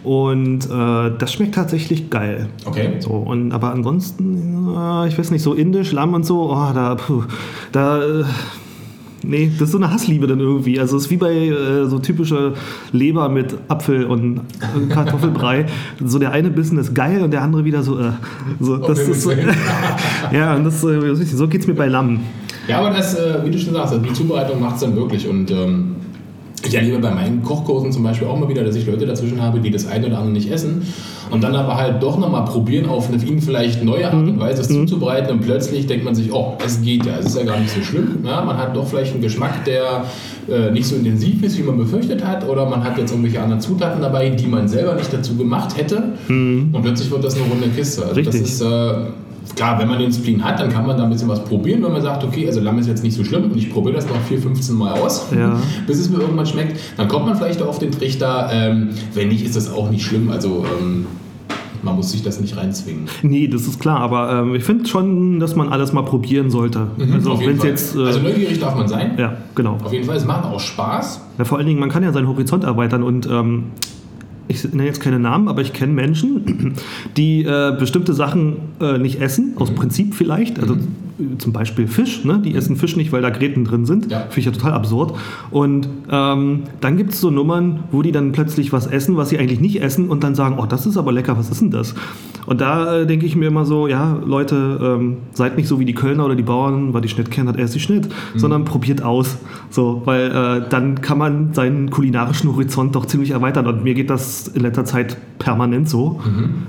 Und 0.04 0.66
äh, 0.66 1.10
das 1.18 1.32
schmeckt 1.32 1.54
tatsächlich 1.54 2.10
geil. 2.10 2.48
Okay. 2.64 2.94
So, 3.00 3.10
und, 3.10 3.52
aber 3.52 3.72
ansonsten, 3.72 4.74
äh, 4.76 5.08
ich 5.08 5.18
weiß 5.18 5.30
nicht, 5.30 5.42
so 5.42 5.54
indisch, 5.54 5.92
Lamm 5.92 6.14
und 6.14 6.24
so, 6.24 6.50
oh, 6.50 6.72
da, 6.74 6.94
puh, 6.94 7.24
da, 7.72 8.02
äh, 8.02 8.24
nee, 9.22 9.50
das 9.52 9.68
ist 9.68 9.72
so 9.72 9.78
eine 9.78 9.92
Hassliebe 9.92 10.26
dann 10.26 10.40
irgendwie. 10.40 10.80
Also 10.80 10.96
es 10.96 11.04
ist 11.04 11.10
wie 11.10 11.16
bei 11.16 11.34
äh, 11.34 11.86
so 11.86 11.98
typische 11.98 12.54
Leber 12.92 13.28
mit 13.28 13.56
Apfel 13.68 14.04
und 14.04 14.38
äh, 14.38 14.86
Kartoffelbrei. 14.88 15.66
so 16.04 16.18
der 16.18 16.32
eine 16.32 16.50
Bissen 16.50 16.78
ist 16.78 16.94
geil 16.94 17.22
und 17.22 17.32
der 17.32 17.42
andere 17.42 17.64
wieder 17.64 17.82
so, 17.82 17.98
äh, 17.98 18.12
so 18.58 18.76
das 18.76 19.00
Okay, 19.00 19.10
ist 19.10 19.22
so, 19.22 19.32
ja, 20.32 20.56
und 20.56 20.64
das, 20.64 20.80
so 20.80 21.48
geht's 21.48 21.66
mir 21.66 21.74
bei 21.74 21.88
Lamm. 21.88 22.20
Ja, 22.70 22.78
aber 22.78 22.90
das, 22.90 23.14
äh, 23.14 23.44
wie 23.44 23.50
du 23.50 23.58
schon 23.58 23.74
sagst, 23.74 23.94
also 23.94 24.04
die 24.04 24.12
Zubereitung 24.12 24.60
macht 24.60 24.76
es 24.76 24.82
dann 24.82 24.94
wirklich. 24.94 25.26
Und 25.26 25.50
ähm, 25.50 25.96
ich 26.64 26.72
erlebe 26.72 26.98
bei 27.00 27.10
meinen 27.10 27.42
Kochkursen 27.42 27.90
zum 27.90 28.04
Beispiel 28.04 28.28
auch 28.28 28.38
mal 28.38 28.48
wieder, 28.48 28.62
dass 28.62 28.76
ich 28.76 28.86
Leute 28.86 29.06
dazwischen 29.06 29.42
habe, 29.42 29.58
die 29.58 29.72
das 29.72 29.88
eine 29.88 30.06
oder 30.06 30.18
andere 30.18 30.34
nicht 30.34 30.52
essen 30.52 30.82
und 31.30 31.42
dann 31.42 31.56
aber 31.56 31.76
halt 31.76 32.00
doch 32.00 32.16
nochmal 32.16 32.44
probieren, 32.44 32.86
auf 32.86 33.08
eine 33.08 33.20
ihnen 33.24 33.40
vielleicht 33.40 33.82
neue 33.82 34.06
Art 34.06 34.14
und 34.14 34.38
Weise 34.38 34.60
es 34.60 34.68
zuzubereiten 34.68 35.32
und 35.32 35.40
plötzlich 35.40 35.86
denkt 35.86 36.04
man 36.04 36.14
sich, 36.14 36.32
oh, 36.32 36.58
es 36.64 36.80
geht 36.82 37.06
ja, 37.06 37.14
es 37.18 37.26
ist 37.26 37.38
ja 37.38 37.44
gar 37.44 37.58
nicht 37.58 37.74
so 37.74 37.82
schlimm. 37.82 38.18
Ja, 38.24 38.42
man 38.42 38.56
hat 38.56 38.76
doch 38.76 38.86
vielleicht 38.86 39.14
einen 39.14 39.22
Geschmack, 39.22 39.64
der 39.64 40.04
äh, 40.48 40.70
nicht 40.70 40.86
so 40.86 40.94
intensiv 40.94 41.42
ist, 41.42 41.58
wie 41.58 41.62
man 41.62 41.76
befürchtet 41.76 42.24
hat 42.24 42.48
oder 42.48 42.68
man 42.68 42.84
hat 42.84 42.98
jetzt 42.98 43.10
irgendwelche 43.10 43.40
anderen 43.40 43.60
Zutaten 43.60 44.00
dabei, 44.00 44.28
die 44.30 44.46
man 44.46 44.68
selber 44.68 44.94
nicht 44.94 45.12
dazu 45.12 45.36
gemacht 45.36 45.76
hätte 45.76 46.12
und 46.28 46.82
plötzlich 46.82 47.10
wird 47.10 47.24
das 47.24 47.34
eine 47.34 47.44
runde 47.44 47.68
Kiste. 47.68 48.02
Also 48.02 48.14
Richtig. 48.14 48.42
das 48.42 48.50
ist 48.50 48.60
äh, 48.60 48.66
Klar, 49.56 49.78
wenn 49.78 49.88
man 49.88 49.98
den 49.98 50.12
Spleen 50.12 50.44
hat, 50.44 50.60
dann 50.60 50.70
kann 50.70 50.86
man 50.86 50.96
da 50.96 51.04
ein 51.04 51.10
bisschen 51.10 51.28
was 51.28 51.42
probieren, 51.44 51.82
wenn 51.82 51.92
man 51.92 52.02
sagt, 52.02 52.22
okay, 52.24 52.46
also 52.46 52.60
Lamm 52.60 52.78
ist 52.78 52.86
jetzt 52.86 53.02
nicht 53.02 53.14
so 53.16 53.24
schlimm 53.24 53.44
und 53.44 53.56
ich 53.56 53.70
probiere 53.72 53.96
das 53.96 54.06
noch 54.08 54.20
4, 54.28 54.38
15 54.38 54.76
Mal 54.76 54.92
aus, 54.92 55.26
Ja. 55.36 55.58
bis 55.86 55.98
es 55.98 56.08
mir 56.08 56.18
irgendwann 56.20 56.46
schmeckt. 56.46 56.78
Dann 56.96 57.08
kommt 57.08 57.26
man 57.26 57.36
vielleicht 57.36 57.60
auf 57.62 57.78
den 57.78 57.90
Trichter. 57.90 58.48
Ähm, 58.52 58.90
wenn 59.14 59.28
nicht, 59.28 59.44
ist 59.44 59.56
das 59.56 59.72
auch 59.72 59.90
nicht 59.90 60.04
schlimm. 60.04 60.30
Also 60.30 60.64
ähm, 60.80 61.06
man 61.82 61.96
muss 61.96 62.12
sich 62.12 62.22
das 62.22 62.40
nicht 62.40 62.56
reinzwingen. 62.56 63.06
Nee, 63.22 63.48
das 63.48 63.62
ist 63.62 63.80
klar, 63.80 64.00
aber 64.00 64.30
ähm, 64.40 64.54
ich 64.54 64.62
finde 64.64 64.86
schon, 64.86 65.40
dass 65.40 65.56
man 65.56 65.70
alles 65.70 65.92
mal 65.94 66.02
probieren 66.02 66.50
sollte. 66.50 66.88
also 67.12 67.32
Auf 67.32 67.40
wenn 67.40 67.46
jeden 67.46 67.56
es 67.56 67.60
Fall. 67.62 67.70
jetzt, 67.70 67.96
äh, 67.96 68.00
also 68.06 68.20
neugierig 68.20 68.60
darf 68.60 68.74
man 68.76 68.86
sein. 68.88 69.12
ja, 69.18 69.36
genau. 69.54 69.78
Auf 69.82 69.92
jeden 69.92 70.04
Fall, 70.04 70.16
es 70.16 70.26
macht 70.26 70.44
auch 70.44 70.60
Spaß. 70.60 71.22
Ja, 71.38 71.44
vor 71.44 71.56
allen 71.58 71.66
Dingen, 71.66 71.80
man 71.80 71.88
kann 71.88 72.02
ja 72.02 72.12
seinen 72.12 72.28
Horizont 72.28 72.64
erweitern 72.64 73.02
und 73.02 73.26
ähm, 73.26 73.64
ich 74.50 74.64
nenne 74.64 74.86
jetzt 74.86 75.00
keine 75.00 75.18
Namen, 75.18 75.48
aber 75.48 75.62
ich 75.62 75.72
kenne 75.72 75.92
Menschen, 75.92 76.74
die 77.16 77.44
äh, 77.44 77.74
bestimmte 77.78 78.14
Sachen 78.14 78.56
äh, 78.80 78.98
nicht 78.98 79.20
essen, 79.20 79.54
aus 79.56 79.70
Prinzip 79.70 80.14
vielleicht. 80.14 80.58
Also 80.58 80.74
äh, 80.74 80.78
zum 81.38 81.52
Beispiel 81.52 81.86
Fisch, 81.86 82.24
ne? 82.24 82.40
die 82.44 82.54
essen 82.54 82.76
Fisch 82.76 82.96
nicht, 82.96 83.12
weil 83.12 83.22
da 83.22 83.30
Gräten 83.30 83.64
drin 83.64 83.86
sind. 83.86 84.10
Ja. 84.10 84.20
Finde 84.20 84.40
ich 84.40 84.44
ja 84.46 84.52
total 84.52 84.72
absurd. 84.72 85.14
Und 85.50 85.88
ähm, 86.10 86.64
dann 86.80 86.96
gibt 86.96 87.12
es 87.12 87.20
so 87.20 87.30
Nummern, 87.30 87.84
wo 87.90 88.02
die 88.02 88.12
dann 88.12 88.32
plötzlich 88.32 88.72
was 88.72 88.86
essen, 88.86 89.16
was 89.16 89.30
sie 89.30 89.38
eigentlich 89.38 89.60
nicht 89.60 89.82
essen 89.82 90.08
und 90.08 90.24
dann 90.24 90.34
sagen, 90.34 90.56
oh, 90.58 90.66
das 90.66 90.86
ist 90.86 90.96
aber 90.96 91.12
lecker, 91.12 91.36
was 91.38 91.50
ist 91.50 91.60
denn 91.60 91.70
das? 91.70 91.94
Und 92.46 92.60
da 92.60 93.00
äh, 93.00 93.06
denke 93.06 93.26
ich 93.26 93.36
mir 93.36 93.46
immer 93.46 93.64
so, 93.64 93.86
ja, 93.86 94.18
Leute, 94.24 94.80
ähm, 94.82 95.18
seid 95.32 95.56
nicht 95.56 95.68
so 95.68 95.78
wie 95.78 95.84
die 95.84 95.94
Kölner 95.94 96.24
oder 96.24 96.34
die 96.34 96.42
Bauern, 96.42 96.94
weil 96.94 97.00
die 97.00 97.08
Schnitt 97.08 97.30
kennen, 97.30 97.48
hat 97.48 97.56
er 97.56 97.68
sie 97.68 97.80
Schnitt, 97.80 98.08
sondern 98.34 98.64
probiert 98.64 99.02
aus. 99.02 99.38
So, 99.70 100.02
weil 100.04 100.30
äh, 100.30 100.68
dann 100.68 101.00
kann 101.00 101.18
man 101.18 101.54
seinen 101.54 101.90
kulinarischen 101.90 102.50
Horizont 102.50 102.94
doch 102.96 103.06
ziemlich 103.06 103.30
erweitern. 103.30 103.66
Und 103.66 103.84
mir 103.84 103.94
geht 103.94 104.10
das 104.10 104.48
in 104.48 104.62
letzter 104.62 104.84
Zeit 104.84 105.16
permanent 105.38 105.88
so, 105.88 106.20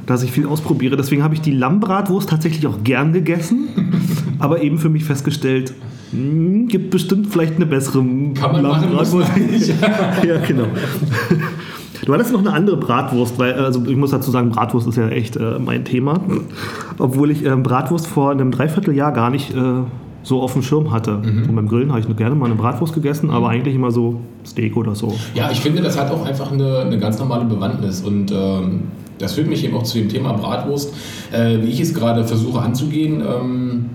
dass 0.05 0.24
ich 0.24 0.31
viel 0.31 0.46
ausprobiere. 0.46 0.98
Deswegen 0.98 1.24
habe 1.24 1.34
ich 1.34 1.41
die 1.41 1.51
Lammbratwurst 1.51 2.29
tatsächlich 2.29 2.65
auch 2.67 2.84
gern 2.84 3.13
gegessen, 3.13 3.70
aber 4.42 4.62
eben 4.62 4.78
für 4.78 4.90
mich 4.90 5.06
festgestellt, 5.06 5.74
hm, 6.12 6.68
gibt 6.68 6.90
bestimmt 6.90 7.28
vielleicht 7.28 7.56
eine 7.56 7.66
bessere 7.66 8.00
Kann 8.34 8.52
man 8.52 8.64
machen, 8.64 8.94
muss 8.94 9.14
man 9.14 9.46
nicht. 9.50 9.70
ja, 10.28 10.38
genau. 10.46 10.66
Du 12.06 12.14
hattest 12.14 12.34
noch 12.34 12.40
eine 12.40 12.52
andere 12.52 12.78
Bratwurst, 12.78 13.38
weil, 13.38 13.54
also 13.54 13.86
ich 13.86 13.96
muss 13.96 14.12
dazu 14.12 14.32
sagen, 14.32 14.50
Bratwurst 14.50 14.88
ist 14.88 14.98
ja 14.98 15.08
echt 15.10 15.36
äh, 15.36 15.60
mein 15.60 15.86
Thema. 15.86 16.20
Obwohl 16.98 17.30
ich 17.30 17.46
ähm, 17.46 17.62
Bratwurst 17.62 18.08
vor 18.08 18.32
einem 18.32 18.52
Dreivierteljahr 18.52 19.12
gar 19.12 19.30
nicht 19.30 19.56
äh, 19.56 19.84
so 20.24 20.42
auf 20.42 20.54
dem 20.54 20.64
Schirm 20.64 20.92
hatte. 20.92 21.18
Und 21.18 21.56
beim 21.56 21.68
Grillen 21.68 21.90
habe 21.90 22.00
ich 22.00 22.08
nur 22.08 22.18
gerne 22.18 22.36
mal 22.36 22.46
eine 22.46 22.56
Bratwurst 22.56 22.94
gegessen, 22.94 23.30
aber 23.30 23.50
eigentlich 23.50 23.76
immer 23.76 23.92
so 23.92 24.20
Steak 24.46 24.78
oder 24.78 24.96
so. 24.96 25.16
Ja, 25.36 25.50
ich 25.52 25.62
finde, 25.62 25.82
das 25.82 26.00
hat 26.00 26.12
auch 26.12 26.26
einfach 26.26 26.52
eine, 26.52 26.80
eine 26.80 27.00
ganz 27.00 27.20
normale 27.20 27.46
Bewandtnis 27.46 28.02
und 28.02 28.32
ähm, 28.32 28.84
das 29.18 29.34
führt 29.34 29.48
mich 29.48 29.64
eben 29.64 29.76
auch 29.76 29.84
zu 29.84 29.98
dem 29.98 30.10
Thema 30.10 30.34
Bratwurst, 30.34 30.94
äh, 31.32 31.60
wie 31.62 31.70
ich 31.70 31.80
es 31.80 31.94
gerade 31.94 32.24
versuche 32.24 32.60
anzugehen. 32.60 33.22
Ähm, 33.22 33.86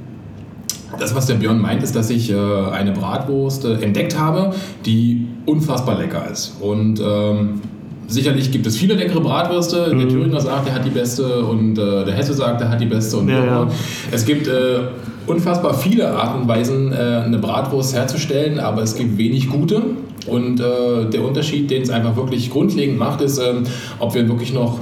das, 0.98 1.14
was 1.14 1.26
der 1.26 1.34
Björn 1.34 1.60
meint, 1.60 1.82
ist, 1.82 1.94
dass 1.94 2.10
ich 2.10 2.30
äh, 2.30 2.36
eine 2.72 2.92
Bratwurst 2.92 3.64
äh, 3.64 3.74
entdeckt 3.74 4.18
habe, 4.18 4.54
die 4.84 5.26
unfassbar 5.46 5.98
lecker 5.98 6.28
ist. 6.30 6.56
Und 6.60 7.00
ähm, 7.00 7.60
sicherlich 8.08 8.50
gibt 8.50 8.66
es 8.66 8.76
viele 8.76 8.94
leckere 8.94 9.20
Bratwürste. 9.20 9.94
Der 9.96 10.08
Thüringer 10.08 10.40
sagt, 10.40 10.68
er 10.68 10.74
hat 10.74 10.84
die 10.84 10.90
beste 10.90 11.44
und 11.44 11.78
äh, 11.78 12.04
der 12.04 12.14
Hesse 12.14 12.34
sagt, 12.34 12.60
er 12.60 12.68
hat 12.68 12.80
die 12.80 12.86
beste. 12.86 13.18
Und 13.18 13.28
Ja, 13.28 13.44
ja. 13.44 13.68
Es 14.10 14.24
gibt 14.24 14.46
äh, 14.46 14.80
unfassbar 15.26 15.74
viele 15.74 16.08
Arten 16.08 16.42
und 16.42 16.48
Weisen, 16.48 16.92
äh, 16.92 16.96
eine 17.24 17.38
Bratwurst 17.38 17.94
herzustellen, 17.94 18.58
aber 18.58 18.82
es 18.82 18.96
gibt 18.96 19.18
wenig 19.18 19.48
gute. 19.48 19.82
Und 20.26 20.58
äh, 20.58 21.08
der 21.08 21.24
Unterschied, 21.24 21.70
den 21.70 21.82
es 21.82 21.90
einfach 21.90 22.16
wirklich 22.16 22.50
grundlegend 22.50 22.98
macht, 22.98 23.20
ist, 23.20 23.38
ähm, 23.38 23.62
ob 24.00 24.14
wir 24.14 24.28
wirklich 24.28 24.52
noch 24.52 24.80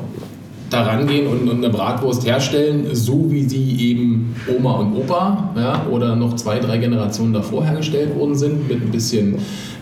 da 0.75 0.83
rangehen 0.83 1.27
und, 1.27 1.49
und, 1.49 1.65
eine 1.65 1.71
Bratwurst 1.71 2.27
herstellen, 2.27 2.87
so 2.93 3.31
wie 3.31 3.45
sie 3.45 3.91
eben 3.91 4.35
Oma 4.55 4.73
und 4.79 4.97
Opa 4.97 5.51
ja, 5.57 5.87
oder 5.91 6.17
noch 6.17 6.35
zwei, 6.37 6.59
drei 6.59 6.79
Generationen 6.79 7.33
davor 7.33 7.65
hergestellt 7.65 8.17
worden 8.17 8.35
sind, 8.35 8.69
mit 8.69 8.83
ein 8.83 8.91
bisschen 8.91 9.37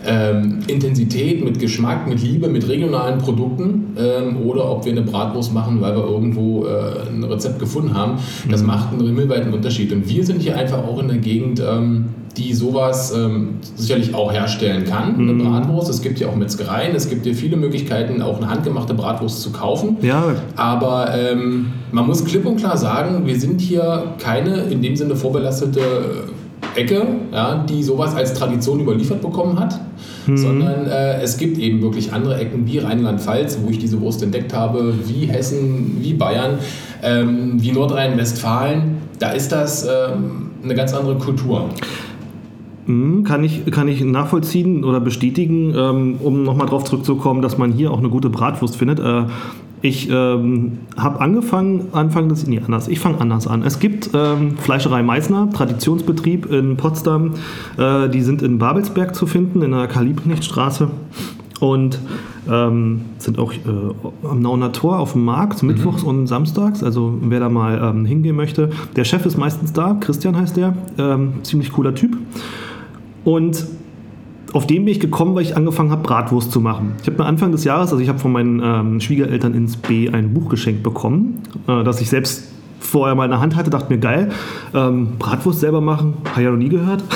ähm, 0.05 0.59
Intensität, 0.67 1.43
mit 1.43 1.59
Geschmack, 1.59 2.07
mit 2.07 2.21
Liebe, 2.21 2.47
mit 2.47 2.67
regionalen 2.67 3.19
Produkten 3.19 3.95
ähm, 3.97 4.37
oder 4.45 4.69
ob 4.69 4.85
wir 4.85 4.91
eine 4.91 5.01
Bratwurst 5.01 5.53
machen, 5.53 5.81
weil 5.81 5.95
wir 5.95 6.03
irgendwo 6.03 6.65
äh, 6.65 7.09
ein 7.09 7.23
Rezept 7.23 7.59
gefunden 7.59 7.93
haben. 7.93 8.19
Das 8.49 8.61
mhm. 8.61 8.67
macht 8.67 8.93
einen 8.93 9.05
himmelweiten 9.05 9.53
Unterschied. 9.53 9.91
Und 9.91 10.07
wir 10.09 10.25
sind 10.25 10.41
hier 10.41 10.57
einfach 10.57 10.79
auch 10.79 10.99
in 10.99 11.07
der 11.07 11.17
Gegend, 11.17 11.59
ähm, 11.59 12.05
die 12.37 12.53
sowas 12.53 13.13
ähm, 13.15 13.59
sicherlich 13.75 14.15
auch 14.15 14.31
herstellen 14.33 14.85
kann, 14.85 15.15
eine 15.15 15.33
mhm. 15.33 15.43
Bratwurst. 15.43 15.89
Es 15.89 16.01
gibt 16.01 16.19
ja 16.19 16.27
auch 16.27 16.35
Metzgereien, 16.35 16.95
es 16.95 17.09
gibt 17.09 17.25
ja 17.25 17.33
viele 17.33 17.57
Möglichkeiten, 17.57 18.21
auch 18.21 18.37
eine 18.37 18.49
handgemachte 18.49 18.93
Bratwurst 18.93 19.41
zu 19.41 19.51
kaufen. 19.51 19.97
Ja. 20.01 20.35
Aber 20.55 21.13
ähm, 21.15 21.73
man 21.91 22.07
muss 22.07 22.25
klipp 22.25 22.45
und 22.45 22.57
klar 22.57 22.77
sagen, 22.77 23.25
wir 23.25 23.39
sind 23.39 23.61
hier 23.61 24.15
keine 24.19 24.63
in 24.63 24.81
dem 24.81 24.95
Sinne 24.95 25.15
vorbelastete 25.15 25.81
Ecke, 26.75 27.05
ja, 27.31 27.63
die 27.69 27.83
sowas 27.83 28.15
als 28.15 28.33
Tradition 28.33 28.79
überliefert 28.79 29.21
bekommen 29.21 29.59
hat, 29.59 29.79
mhm. 30.25 30.37
sondern 30.37 30.87
äh, 30.87 31.21
es 31.21 31.37
gibt 31.37 31.57
eben 31.57 31.81
wirklich 31.81 32.13
andere 32.13 32.39
Ecken 32.39 32.65
wie 32.65 32.79
Rheinland-Pfalz, 32.79 33.59
wo 33.61 33.69
ich 33.69 33.77
diese 33.77 34.01
Wurst 34.01 34.23
entdeckt 34.23 34.53
habe, 34.53 34.93
wie 35.05 35.27
Hessen, 35.27 35.97
wie 35.99 36.13
Bayern, 36.13 36.57
ähm, 37.03 37.61
wie 37.61 37.71
Nordrhein-Westfalen. 37.71 38.97
Da 39.19 39.31
ist 39.31 39.51
das 39.51 39.85
ähm, 39.85 40.51
eine 40.63 40.73
ganz 40.73 40.93
andere 40.93 41.17
Kultur. 41.17 41.69
Mhm, 42.85 43.23
kann 43.23 43.43
ich, 43.43 43.65
kann 43.71 43.87
ich 43.87 44.03
nachvollziehen 44.03 44.83
oder 44.83 44.99
bestätigen, 44.99 45.73
ähm, 45.75 46.15
um 46.21 46.43
nochmal 46.43 46.67
darauf 46.67 46.83
zurückzukommen, 46.83 47.41
dass 47.41 47.57
man 47.57 47.71
hier 47.71 47.91
auch 47.91 47.99
eine 47.99 48.09
gute 48.09 48.29
Bratwurst 48.29 48.75
findet. 48.75 48.99
Äh, 48.99 49.23
ich 49.81 50.09
ähm, 50.09 50.79
habe 50.95 51.19
angefangen, 51.19 51.89
Anfang 51.91 52.29
des, 52.29 52.47
nee, 52.47 52.61
anders, 52.65 52.87
ich 52.87 53.01
fange 53.01 53.19
anders 53.19 53.47
an. 53.47 53.63
Es 53.63 53.79
gibt 53.79 54.11
ähm, 54.13 54.57
Fleischerei 54.57 55.03
Meißner, 55.03 55.49
Traditionsbetrieb 55.51 56.45
in 56.49 56.77
Potsdam. 56.77 57.33
Äh, 57.77 58.07
die 58.07 58.21
sind 58.21 58.41
in 58.41 58.59
Babelsberg 58.59 59.13
zu 59.13 59.27
finden, 59.27 59.61
in 59.61 59.71
der 59.71 59.87
Karl-Liebknecht-Straße. 59.87 60.87
Und 61.59 61.99
ähm, 62.49 63.01
sind 63.17 63.39
auch 63.39 63.53
äh, 63.53 63.57
am 64.23 64.41
Nauner 64.41 64.71
Tor 64.71 64.99
auf 64.99 65.13
dem 65.13 65.25
Markt, 65.25 65.61
mhm. 65.61 65.69
mittwochs 65.69 66.03
und 66.03 66.27
samstags. 66.27 66.81
Also 66.81 67.17
wer 67.21 67.41
da 67.41 67.49
mal 67.49 67.81
ähm, 67.81 68.05
hingehen 68.05 68.35
möchte. 68.35 68.69
Der 68.95 69.03
Chef 69.03 69.25
ist 69.25 69.37
meistens 69.37 69.73
da, 69.73 69.97
Christian 69.99 70.37
heißt 70.37 70.55
der. 70.55 70.75
Ähm, 70.97 71.33
ziemlich 71.43 71.71
cooler 71.73 71.93
Typ. 71.93 72.17
Und 73.23 73.65
auf 74.53 74.67
dem 74.67 74.85
bin 74.85 74.91
ich 74.91 74.99
gekommen, 74.99 75.35
weil 75.35 75.43
ich 75.43 75.57
angefangen 75.57 75.91
habe, 75.91 76.03
Bratwurst 76.03 76.51
zu 76.51 76.61
machen. 76.61 76.93
Ich 77.01 77.07
habe 77.07 77.17
mir 77.17 77.25
Anfang 77.25 77.51
des 77.51 77.63
Jahres, 77.63 77.91
also 77.91 78.01
ich 78.01 78.09
habe 78.09 78.19
von 78.19 78.31
meinen 78.31 78.61
ähm, 78.63 79.01
Schwiegereltern 79.01 79.53
ins 79.53 79.77
B 79.77 80.09
ein 80.09 80.33
Buch 80.33 80.49
geschenkt 80.49 80.83
bekommen, 80.83 81.41
äh, 81.67 81.83
das 81.83 82.01
ich 82.01 82.09
selbst 82.09 82.49
vorher 82.79 83.15
mal 83.15 83.25
in 83.25 83.31
der 83.31 83.39
Hand 83.39 83.55
hatte, 83.55 83.69
dachte 83.69 83.91
mir, 83.91 83.99
geil, 83.99 84.31
ähm, 84.73 85.13
Bratwurst 85.17 85.61
selber 85.61 85.81
machen, 85.81 86.15
habe 86.25 86.41
ich 86.41 86.45
ja 86.45 86.51
noch 86.51 86.57
nie 86.57 86.69
gehört. 86.69 87.03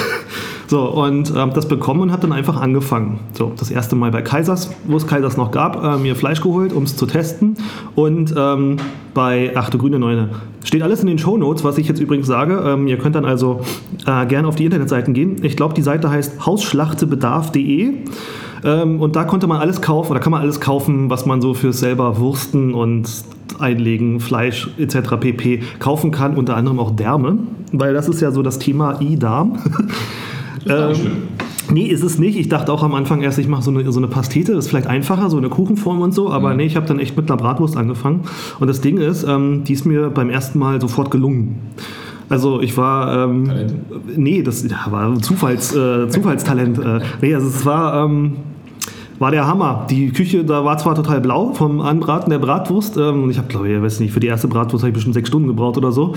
So, 0.67 0.81
und 0.81 1.33
ähm, 1.35 1.51
das 1.53 1.67
bekommen 1.67 2.01
und 2.01 2.11
habe 2.11 2.21
dann 2.21 2.33
einfach 2.33 2.59
angefangen. 2.59 3.19
So, 3.33 3.53
das 3.57 3.71
erste 3.71 3.95
Mal 3.95 4.11
bei 4.11 4.21
Kaisers, 4.21 4.69
wo 4.85 4.97
es 4.97 5.07
Kaisers 5.07 5.37
noch 5.37 5.51
gab, 5.51 5.81
äh, 5.81 5.97
mir 5.97 6.15
Fleisch 6.15 6.41
geholt, 6.41 6.73
um 6.73 6.83
es 6.83 6.97
zu 6.97 7.05
testen. 7.05 7.55
Und 7.95 8.33
ähm, 8.37 8.77
bei 9.13 9.55
Achte 9.55 9.77
Grüne 9.77 9.97
Neune. 9.97 10.29
Steht 10.63 10.83
alles 10.83 10.99
in 10.99 11.07
den 11.07 11.17
Show 11.17 11.37
Notes, 11.37 11.63
was 11.63 11.77
ich 11.77 11.87
jetzt 11.87 12.01
übrigens 12.01 12.27
sage. 12.27 12.61
Ähm, 12.65 12.87
ihr 12.87 12.97
könnt 12.97 13.15
dann 13.15 13.25
also 13.25 13.61
äh, 14.05 14.25
gerne 14.25 14.47
auf 14.47 14.55
die 14.55 14.65
Internetseiten 14.65 15.13
gehen. 15.13 15.37
Ich 15.41 15.55
glaube, 15.55 15.73
die 15.73 15.81
Seite 15.81 16.09
heißt 16.09 16.45
hausschlachtebedarf.de. 16.45 17.93
Ähm, 18.65 18.99
und 18.99 19.15
da 19.15 19.23
konnte 19.23 19.47
man 19.47 19.59
alles 19.59 19.81
kaufen, 19.81 20.11
oder 20.11 20.19
kann 20.19 20.31
man 20.31 20.41
alles 20.41 20.59
kaufen, 20.59 21.09
was 21.09 21.25
man 21.25 21.41
so 21.41 21.53
für 21.53 21.71
selber 21.71 22.19
Wursten 22.19 22.73
und 22.73 23.09
Einlegen, 23.59 24.19
Fleisch 24.19 24.69
etc. 24.77 25.15
pp. 25.19 25.63
kaufen 25.79 26.11
kann, 26.11 26.35
unter 26.35 26.57
anderem 26.57 26.79
auch 26.79 26.91
Därme, 26.91 27.37
weil 27.71 27.93
das 27.93 28.07
ist 28.07 28.21
ja 28.21 28.31
so 28.31 28.41
das 28.41 28.59
Thema 28.59 28.99
I-Darm. 29.01 29.59
Ähm, 30.69 31.27
nee, 31.71 31.85
ist 31.85 32.03
es 32.03 32.19
nicht. 32.19 32.37
Ich 32.37 32.49
dachte 32.49 32.71
auch 32.71 32.83
am 32.83 32.93
Anfang 32.93 33.21
erst, 33.21 33.37
ich 33.39 33.47
mache 33.47 33.61
so 33.61 33.71
eine, 33.71 33.91
so 33.91 33.99
eine 33.99 34.07
Pastete, 34.07 34.53
das 34.53 34.65
ist 34.65 34.69
vielleicht 34.69 34.87
einfacher, 34.87 35.29
so 35.29 35.37
eine 35.37 35.49
Kuchenform 35.49 36.01
und 36.01 36.13
so, 36.13 36.31
aber 36.31 36.51
mhm. 36.51 36.57
nee, 36.57 36.65
ich 36.65 36.75
habe 36.75 36.85
dann 36.85 36.99
echt 36.99 37.17
mit 37.17 37.29
einer 37.29 37.37
Bratwurst 37.37 37.77
angefangen. 37.77 38.21
Und 38.59 38.67
das 38.67 38.81
Ding 38.81 38.97
ist, 38.97 39.23
ähm, 39.23 39.63
die 39.63 39.73
ist 39.73 39.85
mir 39.85 40.09
beim 40.09 40.29
ersten 40.29 40.59
Mal 40.59 40.79
sofort 40.81 41.11
gelungen. 41.11 41.59
Also 42.29 42.61
ich 42.61 42.75
war, 42.75 43.25
ähm, 43.25 43.49
nee, 44.15 44.43
das 44.43 44.67
ja, 44.67 44.91
war 44.91 45.17
Zufalls, 45.21 45.73
äh, 45.73 46.09
Zufallstalent. 46.09 46.77
Äh, 46.77 46.99
nee, 47.21 47.33
also 47.33 47.47
es 47.47 47.65
war, 47.65 48.05
ähm, 48.05 48.33
war 49.19 49.31
der 49.31 49.47
Hammer. 49.47 49.85
Die 49.89 50.11
Küche, 50.11 50.43
da 50.43 50.63
war 50.63 50.77
zwar 50.77 50.95
total 50.95 51.21
blau 51.21 51.53
vom 51.53 51.81
Anbraten 51.81 52.29
der 52.29 52.39
Bratwurst. 52.39 52.97
Ähm, 52.97 53.23
und 53.23 53.29
ich 53.29 53.37
habe, 53.37 53.47
glaube 53.47 53.69
ich, 53.69 53.81
weiß 53.81 53.99
nicht, 53.99 54.13
für 54.13 54.19
die 54.19 54.27
erste 54.27 54.47
Bratwurst 54.47 54.83
habe 54.83 54.89
ich 54.89 54.93
bestimmt 54.93 55.13
sechs 55.13 55.29
Stunden 55.29 55.47
gebraucht 55.47 55.77
oder 55.77 55.91
so. 55.91 56.13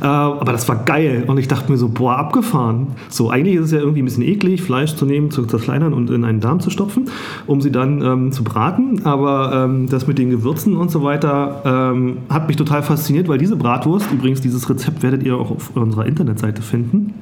Äh, 0.00 0.06
aber 0.06 0.52
das 0.52 0.68
war 0.68 0.76
geil. 0.84 1.24
Und 1.26 1.38
ich 1.38 1.48
dachte 1.48 1.70
mir 1.70 1.78
so, 1.78 1.88
boah, 1.88 2.16
abgefahren. 2.16 2.88
So, 3.08 3.30
eigentlich 3.30 3.56
ist 3.56 3.66
es 3.66 3.72
ja 3.72 3.78
irgendwie 3.78 4.02
ein 4.02 4.04
bisschen 4.04 4.24
eklig, 4.24 4.62
Fleisch 4.62 4.94
zu 4.94 5.06
nehmen, 5.06 5.30
zu 5.30 5.44
zerkleinern 5.46 5.92
und 5.92 6.10
in 6.10 6.24
einen 6.24 6.40
Darm 6.40 6.60
zu 6.60 6.70
stopfen, 6.70 7.06
um 7.46 7.60
sie 7.60 7.70
dann 7.70 8.02
ähm, 8.02 8.32
zu 8.32 8.44
braten. 8.44 9.02
Aber 9.04 9.64
ähm, 9.64 9.88
das 9.88 10.06
mit 10.06 10.18
den 10.18 10.30
Gewürzen 10.30 10.76
und 10.76 10.90
so 10.90 11.02
weiter 11.02 11.62
ähm, 11.64 12.18
hat 12.28 12.48
mich 12.48 12.56
total 12.56 12.82
fasziniert, 12.82 13.28
weil 13.28 13.38
diese 13.38 13.56
Bratwurst, 13.56 14.10
übrigens 14.12 14.40
dieses 14.40 14.68
Rezept 14.68 15.02
werdet 15.02 15.22
ihr 15.22 15.36
auch 15.36 15.50
auf 15.50 15.76
unserer 15.76 16.06
Internetseite 16.06 16.62
finden, 16.62 17.14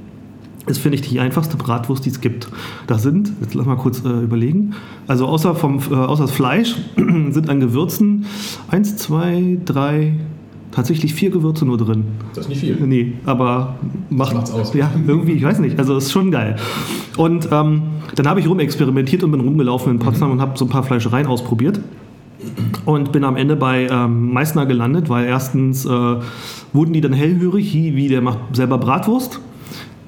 ist, 0.70 0.78
finde 0.78 0.96
ich, 0.96 1.02
die 1.02 1.20
einfachste 1.20 1.56
Bratwurst, 1.56 2.04
die 2.04 2.10
es 2.10 2.20
gibt. 2.20 2.48
Da 2.86 2.98
sind, 2.98 3.32
jetzt 3.40 3.54
lass 3.54 3.66
mal 3.66 3.76
kurz 3.76 4.04
äh, 4.04 4.08
überlegen, 4.08 4.74
also 5.06 5.26
außer, 5.26 5.54
vom, 5.54 5.78
äh, 5.90 5.94
außer 5.94 6.24
das 6.24 6.32
Fleisch 6.32 6.76
sind 6.96 7.48
an 7.48 7.60
Gewürzen 7.60 8.26
eins, 8.68 8.96
zwei, 8.96 9.58
drei, 9.64 10.14
tatsächlich 10.72 11.14
vier 11.14 11.30
Gewürze 11.30 11.64
nur 11.64 11.78
drin. 11.78 12.04
Das 12.34 12.44
ist 12.44 12.50
nicht 12.50 12.60
viel. 12.60 12.76
Nee, 12.76 13.14
aber 13.24 13.76
macht, 14.10 14.34
macht's 14.34 14.50
aus. 14.50 14.74
Ja, 14.74 14.90
irgendwie, 15.06 15.32
ich 15.32 15.42
weiß 15.42 15.58
nicht. 15.60 15.78
Also 15.78 15.96
ist 15.96 16.12
schon 16.12 16.30
geil. 16.30 16.56
Und 17.16 17.48
ähm, 17.50 17.82
dann 18.14 18.28
habe 18.28 18.40
ich 18.40 18.48
rumexperimentiert 18.48 19.22
und 19.24 19.32
bin 19.32 19.40
rumgelaufen 19.40 19.92
in 19.92 19.98
Potsdam 19.98 20.28
mhm. 20.28 20.34
und 20.34 20.40
habe 20.40 20.58
so 20.58 20.64
ein 20.64 20.68
paar 20.68 20.82
Fleischereien 20.82 21.26
ausprobiert. 21.26 21.80
Und 22.84 23.12
bin 23.12 23.24
am 23.24 23.36
Ende 23.36 23.56
bei 23.56 23.88
ähm, 23.90 24.32
Meißner 24.32 24.64
gelandet, 24.66 25.08
weil 25.08 25.26
erstens 25.26 25.84
äh, 25.84 26.16
wurden 26.72 26.92
die 26.92 27.00
dann 27.00 27.12
hellhörig, 27.12 27.74
wie 27.74 28.08
der 28.08 28.22
macht 28.22 28.38
selber 28.52 28.78
Bratwurst. 28.78 29.40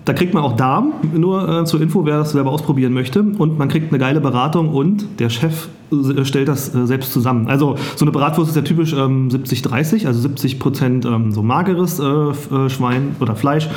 Da 0.05 0.13
kriegt 0.15 0.33
man 0.33 0.43
auch 0.43 0.57
Darm, 0.57 0.95
nur 1.15 1.61
äh, 1.61 1.65
zur 1.65 1.81
Info, 1.81 2.05
wer 2.07 2.19
das 2.19 2.33
selber 2.33 2.51
ausprobieren 2.51 2.93
möchte. 2.93 3.23
Und 3.23 3.59
man 3.59 3.69
kriegt 3.69 3.93
eine 3.93 3.99
geile 3.99 4.21
Beratung 4.21 4.71
und 4.71 5.21
der 5.21 5.29
Chef 5.29 5.69
äh, 5.93 6.25
stellt 6.25 6.49
das 6.49 6.75
äh, 6.75 6.87
selbst 6.87 7.13
zusammen. 7.13 7.49
Also 7.49 7.77
so 7.97 8.05
eine 8.05 8.13
Bratwurst 8.13 8.51
ist 8.51 8.57
ja 8.57 8.63
typisch 8.63 8.93
ähm, 8.93 9.29
70-30, 9.29 10.07
also 10.07 10.21
70 10.21 10.59
Prozent 10.59 11.05
ähm, 11.05 11.33
so 11.33 11.43
mageres 11.43 11.99
äh, 11.99 12.05
äh, 12.05 12.71
Schwein 12.71 13.17
oder 13.21 13.37
Fleisch 13.37 13.69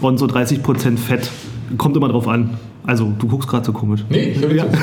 und 0.00 0.18
so 0.18 0.26
30 0.26 0.62
Prozent 0.62 1.00
Fett. 1.00 1.30
Kommt 1.78 1.96
immer 1.96 2.08
drauf 2.08 2.28
an. 2.28 2.50
Also 2.84 3.12
du 3.18 3.26
guckst 3.26 3.48
gerade 3.48 3.64
so 3.64 3.72
komisch. 3.72 4.04
Nee, 4.08 4.30
ich 4.30 4.40
höre 4.40 4.54
ja. 4.54 4.64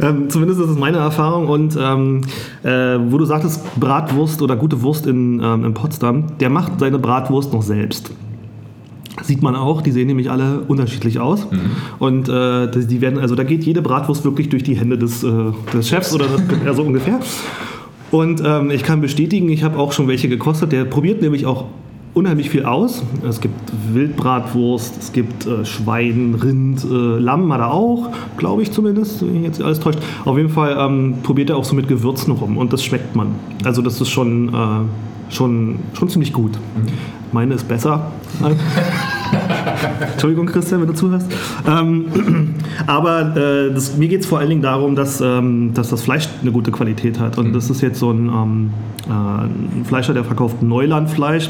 Ähm, 0.00 0.30
zumindest 0.30 0.58
ist 0.60 0.70
es 0.70 0.78
meine 0.78 0.98
Erfahrung. 0.98 1.48
Und 1.48 1.76
ähm, 1.78 2.22
äh, 2.62 2.98
wo 3.08 3.18
du 3.18 3.24
sagtest, 3.24 3.62
Bratwurst 3.78 4.42
oder 4.42 4.56
gute 4.56 4.82
Wurst 4.82 5.06
in, 5.06 5.40
ähm, 5.42 5.64
in 5.64 5.74
Potsdam, 5.74 6.38
der 6.40 6.50
macht 6.50 6.80
seine 6.80 6.98
Bratwurst 6.98 7.52
noch 7.52 7.62
selbst. 7.62 8.10
Sieht 9.20 9.42
man 9.42 9.54
auch, 9.54 9.82
die 9.82 9.92
sehen 9.92 10.06
nämlich 10.06 10.30
alle 10.30 10.60
unterschiedlich 10.60 11.20
aus. 11.20 11.50
Mhm. 11.50 11.58
Und 11.98 12.28
äh, 12.28 12.68
die 12.70 13.00
werden, 13.00 13.18
also 13.18 13.34
da 13.34 13.44
geht 13.44 13.64
jede 13.64 13.82
Bratwurst 13.82 14.24
wirklich 14.24 14.48
durch 14.48 14.62
die 14.62 14.74
Hände 14.74 14.96
des, 14.96 15.22
äh, 15.22 15.30
des 15.72 15.88
Chefs 15.88 16.14
oder 16.14 16.26
das, 16.64 16.76
so 16.76 16.82
ungefähr. 16.82 17.20
Und 18.10 18.42
ähm, 18.44 18.70
ich 18.70 18.82
kann 18.82 19.00
bestätigen, 19.00 19.48
ich 19.50 19.62
habe 19.64 19.78
auch 19.78 19.92
schon 19.92 20.08
welche 20.08 20.28
gekostet. 20.28 20.72
Der 20.72 20.84
probiert 20.84 21.20
nämlich 21.20 21.46
auch 21.46 21.66
unheimlich 22.14 22.50
viel 22.50 22.64
aus. 22.64 23.02
Es 23.26 23.40
gibt 23.40 23.54
Wildbratwurst, 23.92 24.98
es 24.98 25.12
gibt 25.12 25.46
äh, 25.46 25.64
Schwein, 25.64 26.34
Rind, 26.42 26.84
äh, 26.84 27.18
Lamm 27.18 27.52
hat 27.52 27.60
er 27.60 27.72
auch, 27.72 28.10
glaube 28.36 28.62
ich 28.62 28.70
zumindest, 28.70 29.22
wenn 29.22 29.36
ich 29.36 29.42
jetzt 29.44 29.62
alles 29.62 29.80
täuscht. 29.80 29.98
Auf 30.24 30.36
jeden 30.36 30.50
Fall 30.50 30.76
ähm, 30.78 31.16
probiert 31.22 31.50
er 31.50 31.56
auch 31.56 31.64
so 31.64 31.74
mit 31.74 31.88
Gewürzen 31.88 32.32
rum 32.32 32.58
und 32.58 32.72
das 32.72 32.84
schmeckt 32.84 33.16
man. 33.16 33.34
Also 33.64 33.80
das 33.82 34.00
ist 34.00 34.10
schon, 34.10 34.48
äh, 34.48 35.32
schon, 35.34 35.78
schon 35.94 36.08
ziemlich 36.08 36.32
gut. 36.32 36.52
Mhm. 36.52 36.92
Meine 37.32 37.54
ist 37.54 37.66
besser. 37.66 38.12
Entschuldigung, 40.12 40.44
Christian, 40.46 40.82
wenn 40.82 40.88
du 40.88 40.94
zuhörst. 40.94 41.26
Ähm, 41.66 42.54
aber 42.86 43.34
äh, 43.34 43.72
das, 43.72 43.96
mir 43.96 44.08
geht 44.08 44.20
es 44.20 44.26
vor 44.26 44.38
allen 44.38 44.50
Dingen 44.50 44.60
darum, 44.60 44.94
dass, 44.94 45.22
ähm, 45.22 45.72
dass 45.72 45.88
das 45.88 46.02
Fleisch 46.02 46.28
eine 46.42 46.52
gute 46.52 46.70
Qualität 46.70 47.18
hat. 47.18 47.38
Und 47.38 47.48
mhm. 47.48 47.52
das 47.54 47.70
ist 47.70 47.80
jetzt 47.80 47.98
so 47.98 48.10
ein, 48.10 48.28
ähm, 48.28 48.70
äh, 49.08 49.12
ein 49.12 49.84
Fleischer, 49.86 50.12
der 50.12 50.24
verkauft 50.24 50.62
Neulandfleisch. 50.62 51.48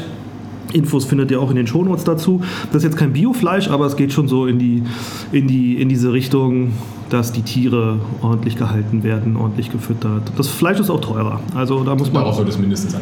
Infos 0.73 1.05
findet 1.05 1.31
ihr 1.31 1.39
auch 1.39 1.49
in 1.49 1.55
den 1.55 1.67
Shownotes 1.67 2.03
dazu. 2.03 2.41
Das 2.71 2.77
ist 2.77 2.83
jetzt 2.83 2.97
kein 2.97 3.13
Biofleisch, 3.13 3.69
aber 3.69 3.85
es 3.85 3.95
geht 3.95 4.11
schon 4.11 4.27
so 4.27 4.45
in, 4.45 4.59
die, 4.59 4.83
in, 5.31 5.47
die, 5.47 5.81
in 5.81 5.89
diese 5.89 6.13
Richtung, 6.13 6.73
dass 7.09 7.31
die 7.31 7.41
Tiere 7.41 7.99
ordentlich 8.21 8.57
gehalten 8.57 9.03
werden, 9.03 9.35
ordentlich 9.35 9.71
gefüttert. 9.71 10.31
Das 10.37 10.47
Fleisch 10.47 10.79
ist 10.79 10.89
auch 10.89 11.01
teurer. 11.01 11.39
Also 11.55 11.83
da 11.83 11.95
muss 11.95 12.11
man. 12.11 12.23
Darauf 12.23 12.35
sollte 12.35 12.51
es 12.51 12.57
mindestens 12.57 12.93
sein 12.93 13.01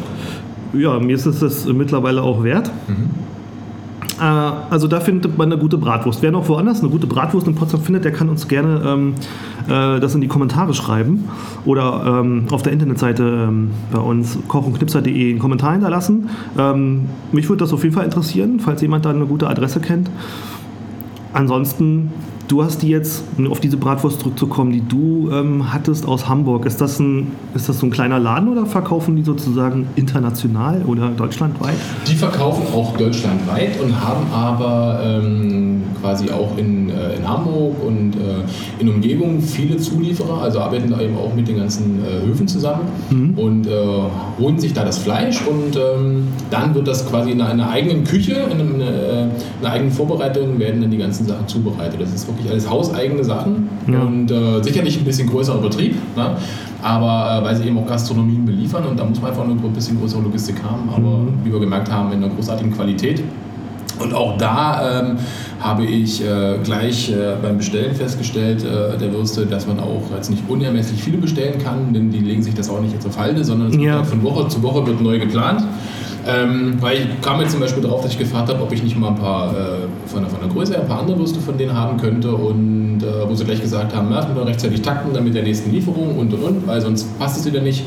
ja, 0.74 0.98
mir 0.98 1.14
ist 1.14 1.26
es 1.26 1.40
das 1.40 1.66
mittlerweile 1.66 2.22
auch 2.22 2.42
wert. 2.42 2.70
Mhm. 2.88 3.10
Äh, 4.20 4.22
also 4.22 4.88
da 4.88 5.00
findet 5.00 5.38
man 5.38 5.52
eine 5.52 5.60
gute 5.60 5.78
Bratwurst. 5.78 6.22
Wer 6.22 6.30
noch 6.30 6.48
woanders 6.48 6.80
eine 6.80 6.90
gute 6.90 7.06
Bratwurst 7.06 7.46
in 7.46 7.54
Potsdam 7.54 7.82
findet, 7.82 8.04
der 8.04 8.12
kann 8.12 8.28
uns 8.28 8.48
gerne 8.48 8.82
ähm, 8.86 9.14
äh, 9.66 10.00
das 10.00 10.14
in 10.14 10.20
die 10.20 10.28
Kommentare 10.28 10.74
schreiben 10.74 11.28
oder 11.64 12.20
ähm, 12.20 12.46
auf 12.50 12.62
der 12.62 12.72
Internetseite 12.72 13.22
ähm, 13.22 13.70
bei 13.92 13.98
uns 13.98 14.38
kochundknipser.de 14.48 15.30
einen 15.30 15.38
Kommentar 15.38 15.72
hinterlassen. 15.72 16.28
Ähm, 16.58 17.08
mich 17.32 17.48
würde 17.48 17.64
das 17.64 17.72
auf 17.72 17.82
jeden 17.82 17.94
Fall 17.94 18.04
interessieren, 18.04 18.60
falls 18.60 18.82
jemand 18.82 19.04
da 19.04 19.10
eine 19.10 19.26
gute 19.26 19.48
Adresse 19.48 19.80
kennt. 19.80 20.10
Ansonsten 21.32 22.12
Du 22.48 22.62
hast 22.62 22.82
die 22.82 22.88
jetzt, 22.88 23.22
um 23.38 23.50
auf 23.50 23.60
diese 23.60 23.76
Bratwurst 23.76 24.20
zurückzukommen, 24.20 24.72
die 24.72 24.82
du 24.86 25.30
ähm, 25.32 25.72
hattest 25.72 26.06
aus 26.06 26.28
Hamburg. 26.28 26.66
Ist 26.66 26.80
das, 26.80 26.98
ein, 26.98 27.32
ist 27.54 27.68
das 27.68 27.78
so 27.78 27.86
ein 27.86 27.90
kleiner 27.90 28.18
Laden 28.18 28.48
oder 28.48 28.66
verkaufen 28.66 29.16
die 29.16 29.22
sozusagen 29.22 29.86
international 29.96 30.82
oder 30.86 31.08
deutschlandweit? 31.08 31.76
Die 32.06 32.14
verkaufen 32.14 32.62
auch 32.74 32.96
deutschlandweit 32.96 33.80
und 33.80 33.98
haben 33.98 34.26
aber 34.32 35.00
ähm, 35.04 35.82
quasi 36.02 36.30
auch 36.30 36.58
in, 36.58 36.90
äh, 36.90 37.16
in 37.16 37.26
Hamburg 37.26 37.76
und 37.84 38.16
äh, 38.16 38.80
in 38.80 38.88
Umgebung 38.88 39.40
viele 39.40 39.76
Zulieferer, 39.76 40.42
also 40.42 40.60
arbeiten 40.60 40.90
da 40.90 41.00
eben 41.00 41.16
auch 41.16 41.34
mit 41.34 41.46
den 41.48 41.58
ganzen 41.58 42.00
äh, 42.04 42.26
Höfen 42.26 42.48
zusammen 42.48 42.88
mhm. 43.10 43.38
und 43.38 43.66
äh, 43.66 43.70
holen 44.38 44.58
sich 44.58 44.72
da 44.72 44.84
das 44.84 44.98
Fleisch 44.98 45.40
und 45.46 45.76
ähm, 45.76 46.28
dann 46.50 46.74
wird 46.74 46.88
das 46.88 47.08
quasi 47.08 47.30
in 47.30 47.40
einer 47.40 47.70
eigenen 47.70 48.04
Küche, 48.04 48.34
in, 48.50 48.60
einem, 48.60 48.80
äh, 48.80 49.22
in 49.22 49.30
einer 49.60 49.72
eigenen 49.72 49.92
Vorbereitung 49.92 50.58
werden 50.58 50.80
dann 50.82 50.90
die 50.90 50.98
ganzen 50.98 51.26
Sachen 51.26 51.46
zubereitet. 51.46 52.00
Das 52.00 52.12
ist 52.12 52.26
wirklich 52.26 52.41
alles 52.50 52.68
hauseigene 52.68 53.24
Sachen 53.24 53.68
ja. 53.86 54.00
und 54.00 54.30
äh, 54.30 54.62
sicherlich 54.62 54.98
ein 54.98 55.04
bisschen 55.04 55.28
größerer 55.28 55.58
Betrieb, 55.58 55.94
ne? 56.16 56.36
aber 56.82 57.40
äh, 57.40 57.44
weil 57.44 57.56
sie 57.56 57.64
eben 57.64 57.78
auch 57.78 57.86
Gastronomien 57.86 58.44
beliefern 58.44 58.84
und 58.86 58.98
da 58.98 59.04
muss 59.04 59.20
man 59.20 59.30
einfach 59.30 59.46
nur 59.46 59.56
ein 59.56 59.72
bisschen 59.72 59.98
größere 59.98 60.22
Logistik 60.22 60.56
haben, 60.62 60.88
aber 60.88 61.18
mhm. 61.18 61.34
wie 61.44 61.52
wir 61.52 61.60
gemerkt 61.60 61.90
haben, 61.90 62.12
in 62.12 62.22
einer 62.22 62.32
großartigen 62.34 62.72
Qualität. 62.72 63.22
Und 63.98 64.14
auch 64.14 64.36
da 64.36 65.00
ähm, 65.00 65.16
habe 65.60 65.84
ich 65.84 66.24
äh, 66.24 66.58
gleich 66.64 67.10
äh, 67.10 67.36
beim 67.40 67.58
Bestellen 67.58 67.94
festgestellt, 67.94 68.64
äh, 68.64 68.98
der 68.98 69.12
Würste, 69.12 69.46
dass 69.46 69.66
man 69.66 69.78
auch 69.78 70.02
jetzt 70.14 70.30
nicht 70.30 70.42
unermesslich 70.48 71.02
viele 71.02 71.18
bestellen 71.18 71.62
kann, 71.62 71.92
denn 71.92 72.10
die 72.10 72.18
legen 72.18 72.42
sich 72.42 72.54
das 72.54 72.68
auch 72.68 72.80
nicht 72.80 72.94
jetzt 72.94 73.06
auf 73.06 73.18
Halde, 73.18 73.44
sondern 73.44 73.78
ja. 73.78 73.96
halt 73.96 74.06
von 74.06 74.22
Woche 74.22 74.48
zu 74.48 74.62
Woche 74.62 74.86
wird 74.86 75.00
neu 75.00 75.18
geplant. 75.18 75.62
Ähm, 76.26 76.76
weil 76.80 76.98
ich 76.98 77.20
kam 77.20 77.40
jetzt 77.40 77.50
zum 77.50 77.60
Beispiel 77.60 77.82
darauf, 77.82 78.02
dass 78.02 78.12
ich 78.12 78.18
gefragt 78.18 78.48
habe, 78.48 78.62
ob 78.62 78.70
ich 78.72 78.82
nicht 78.82 78.96
mal 78.96 79.08
ein 79.08 79.16
paar 79.16 79.50
äh, 79.50 79.56
von, 80.06 80.20
der, 80.20 80.30
von 80.30 80.40
der 80.40 80.48
Größe 80.48 80.80
ein 80.80 80.86
paar 80.86 81.00
andere 81.00 81.18
Würste 81.18 81.40
von 81.40 81.58
denen 81.58 81.74
haben 81.74 81.96
könnte 81.96 82.32
und 82.32 83.00
äh, 83.02 83.28
wo 83.28 83.34
sie 83.34 83.44
gleich 83.44 83.60
gesagt 83.60 83.94
haben, 83.94 84.06
na, 84.10 84.24
muss 84.24 84.36
man 84.36 84.44
rechtzeitig 84.44 84.82
takten, 84.82 85.12
dann 85.12 85.24
mit 85.24 85.34
der 85.34 85.42
nächsten 85.42 85.72
Lieferung 85.72 86.16
und 86.18 86.32
und 86.32 86.42
und, 86.42 86.66
weil 86.66 86.80
sonst 86.80 87.18
passt 87.18 87.40
es 87.40 87.46
wieder 87.46 87.60
nicht. 87.60 87.84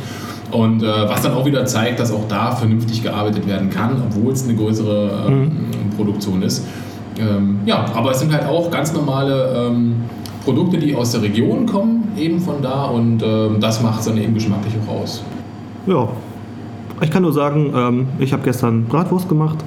Und 0.51 0.83
äh, 0.83 1.09
was 1.09 1.21
dann 1.21 1.33
auch 1.33 1.45
wieder 1.45 1.65
zeigt, 1.65 1.99
dass 1.99 2.11
auch 2.11 2.27
da 2.27 2.51
vernünftig 2.51 3.01
gearbeitet 3.01 3.47
werden 3.47 3.69
kann, 3.69 4.01
obwohl 4.05 4.33
es 4.33 4.43
eine 4.43 4.55
größere 4.55 5.25
ähm, 5.27 5.41
mhm. 5.43 5.95
Produktion 5.95 6.41
ist. 6.41 6.65
Ähm, 7.19 7.59
ja, 7.65 7.85
aber 7.95 8.11
es 8.11 8.19
sind 8.19 8.33
halt 8.33 8.45
auch 8.45 8.69
ganz 8.69 8.93
normale 8.93 9.69
ähm, 9.69 9.95
Produkte, 10.43 10.77
die 10.77 10.93
aus 10.95 11.11
der 11.11 11.21
Region 11.21 11.65
kommen, 11.65 12.11
eben 12.17 12.39
von 12.39 12.61
da 12.61 12.85
und 12.85 13.23
ähm, 13.23 13.57
das 13.59 13.81
macht 13.81 14.01
es 14.01 14.05
dann 14.05 14.17
eben 14.17 14.33
geschmacklich 14.33 14.73
auch 14.85 15.01
aus. 15.01 15.23
Ja, 15.87 16.07
ich 17.05 17.11
kann 17.11 17.23
nur 17.23 17.33
sagen, 17.33 17.71
ähm, 17.75 18.07
ich 18.19 18.33
habe 18.33 18.43
gestern 18.43 18.85
Bratwurst 18.85 19.29
gemacht. 19.29 19.63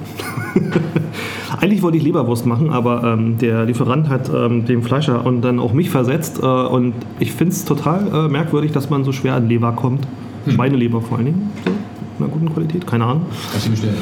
Eigentlich 1.59 1.81
wollte 1.81 1.97
ich 1.97 2.03
Leberwurst 2.03 2.45
machen, 2.45 2.69
aber 2.69 3.03
ähm, 3.03 3.37
der 3.37 3.65
Lieferant 3.65 4.07
hat 4.09 4.29
ähm, 4.33 4.65
den 4.65 4.83
Fleischer 4.83 5.25
und 5.25 5.41
dann 5.41 5.59
auch 5.59 5.73
mich 5.73 5.89
versetzt. 5.89 6.39
Äh, 6.41 6.45
und 6.45 6.93
ich 7.19 7.31
finde 7.31 7.53
es 7.53 7.65
total 7.65 8.07
äh, 8.13 8.29
merkwürdig, 8.29 8.71
dass 8.71 8.89
man 8.89 9.03
so 9.03 9.11
schwer 9.11 9.35
an 9.35 9.49
Leber 9.49 9.71
kommt. 9.71 10.05
Hm. 10.45 10.53
Schweineleber 10.53 11.01
vor 11.01 11.17
allen 11.17 11.27
Dingen. 11.27 11.51
So, 11.65 11.71
in 11.71 12.23
einer 12.23 12.33
guten 12.33 12.53
Qualität, 12.53 12.85
keine 12.85 13.05
Ahnung. 13.05 13.25
Kannst 13.51 13.67
du 13.67 13.71
bestellen. 13.71 13.95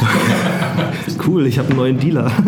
cool, 1.26 1.46
ich 1.46 1.58
habe 1.58 1.68
einen 1.68 1.78
neuen 1.78 1.98
Dealer. 1.98 2.30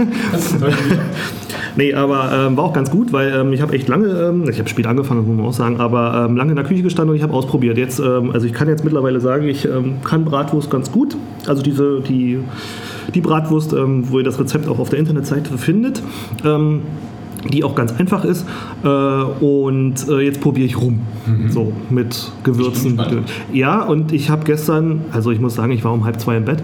Nee, 1.78 1.92
aber 1.92 2.30
ähm, 2.32 2.56
war 2.56 2.64
auch 2.64 2.72
ganz 2.72 2.90
gut, 2.90 3.12
weil 3.12 3.30
ähm, 3.34 3.52
ich 3.52 3.60
habe 3.60 3.74
echt 3.74 3.86
lange, 3.86 4.06
ähm, 4.08 4.48
ich 4.48 4.58
habe 4.58 4.68
spät 4.68 4.86
angefangen, 4.86 5.26
muss 5.26 5.36
man 5.36 5.46
auch 5.46 5.52
sagen, 5.52 5.78
aber 5.78 6.26
ähm, 6.26 6.34
lange 6.34 6.52
in 6.52 6.56
der 6.56 6.64
Küche 6.64 6.82
gestanden 6.82 7.10
und 7.10 7.16
ich 7.16 7.22
habe 7.22 7.34
ausprobiert. 7.34 7.76
Jetzt, 7.76 7.98
ähm, 7.98 8.30
also 8.32 8.46
ich 8.46 8.54
kann 8.54 8.66
jetzt 8.66 8.82
mittlerweile 8.82 9.20
sagen, 9.20 9.46
ich 9.46 9.66
ähm, 9.66 9.96
kann 10.02 10.24
Bratwurst 10.24 10.70
ganz 10.70 10.90
gut. 10.90 11.16
Also 11.46 11.62
diese, 11.62 12.00
die, 12.00 12.38
die 13.14 13.20
Bratwurst, 13.20 13.72
wo 13.72 14.18
ihr 14.18 14.24
das 14.24 14.40
Rezept 14.40 14.68
auch 14.68 14.78
auf 14.78 14.88
der 14.88 14.98
Internetseite 14.98 15.58
findet 15.58 16.02
die 17.52 17.62
auch 17.64 17.74
ganz 17.74 17.92
einfach 17.92 18.24
ist. 18.24 18.44
Äh, 18.82 18.88
und 18.88 19.94
äh, 20.08 20.20
jetzt 20.20 20.40
probiere 20.40 20.66
ich 20.66 20.80
rum. 20.80 21.00
Mhm. 21.26 21.50
So 21.50 21.72
mit 21.90 22.32
Gewürzen. 22.42 23.00
Ja, 23.52 23.82
und 23.82 24.12
ich 24.12 24.30
habe 24.30 24.44
gestern, 24.44 25.04
also 25.12 25.30
ich 25.30 25.40
muss 25.40 25.54
sagen, 25.54 25.72
ich 25.72 25.84
war 25.84 25.92
um 25.92 26.04
halb 26.04 26.20
zwei 26.20 26.36
im 26.36 26.44
Bett. 26.44 26.62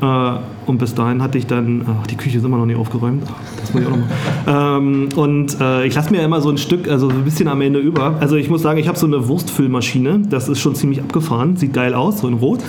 Äh, 0.00 0.32
und 0.66 0.78
bis 0.78 0.94
dahin 0.94 1.22
hatte 1.22 1.38
ich 1.38 1.46
dann, 1.46 1.84
ach, 1.86 2.06
die 2.06 2.16
Küche 2.16 2.38
ist 2.38 2.44
immer 2.44 2.58
noch 2.58 2.66
nicht 2.66 2.78
aufgeräumt. 2.78 3.24
Das 3.60 3.74
muss 3.74 3.82
ich 3.82 3.88
auch 3.88 3.96
noch 3.96 4.78
ähm, 4.78 5.08
und 5.16 5.60
äh, 5.60 5.86
ich 5.86 5.94
lasse 5.94 6.10
mir 6.10 6.22
immer 6.22 6.40
so 6.40 6.48
ein 6.48 6.58
Stück, 6.58 6.88
also 6.88 7.08
ein 7.08 7.24
bisschen 7.24 7.48
am 7.48 7.60
Ende 7.60 7.78
über. 7.78 8.16
Also 8.20 8.36
ich 8.36 8.48
muss 8.48 8.62
sagen, 8.62 8.78
ich 8.78 8.88
habe 8.88 8.98
so 8.98 9.06
eine 9.06 9.28
Wurstfüllmaschine. 9.28 10.22
Das 10.30 10.48
ist 10.48 10.60
schon 10.60 10.74
ziemlich 10.74 11.00
abgefahren. 11.00 11.56
Sieht 11.56 11.72
geil 11.72 11.94
aus, 11.94 12.20
so 12.20 12.28
in 12.28 12.34
Rot. 12.34 12.60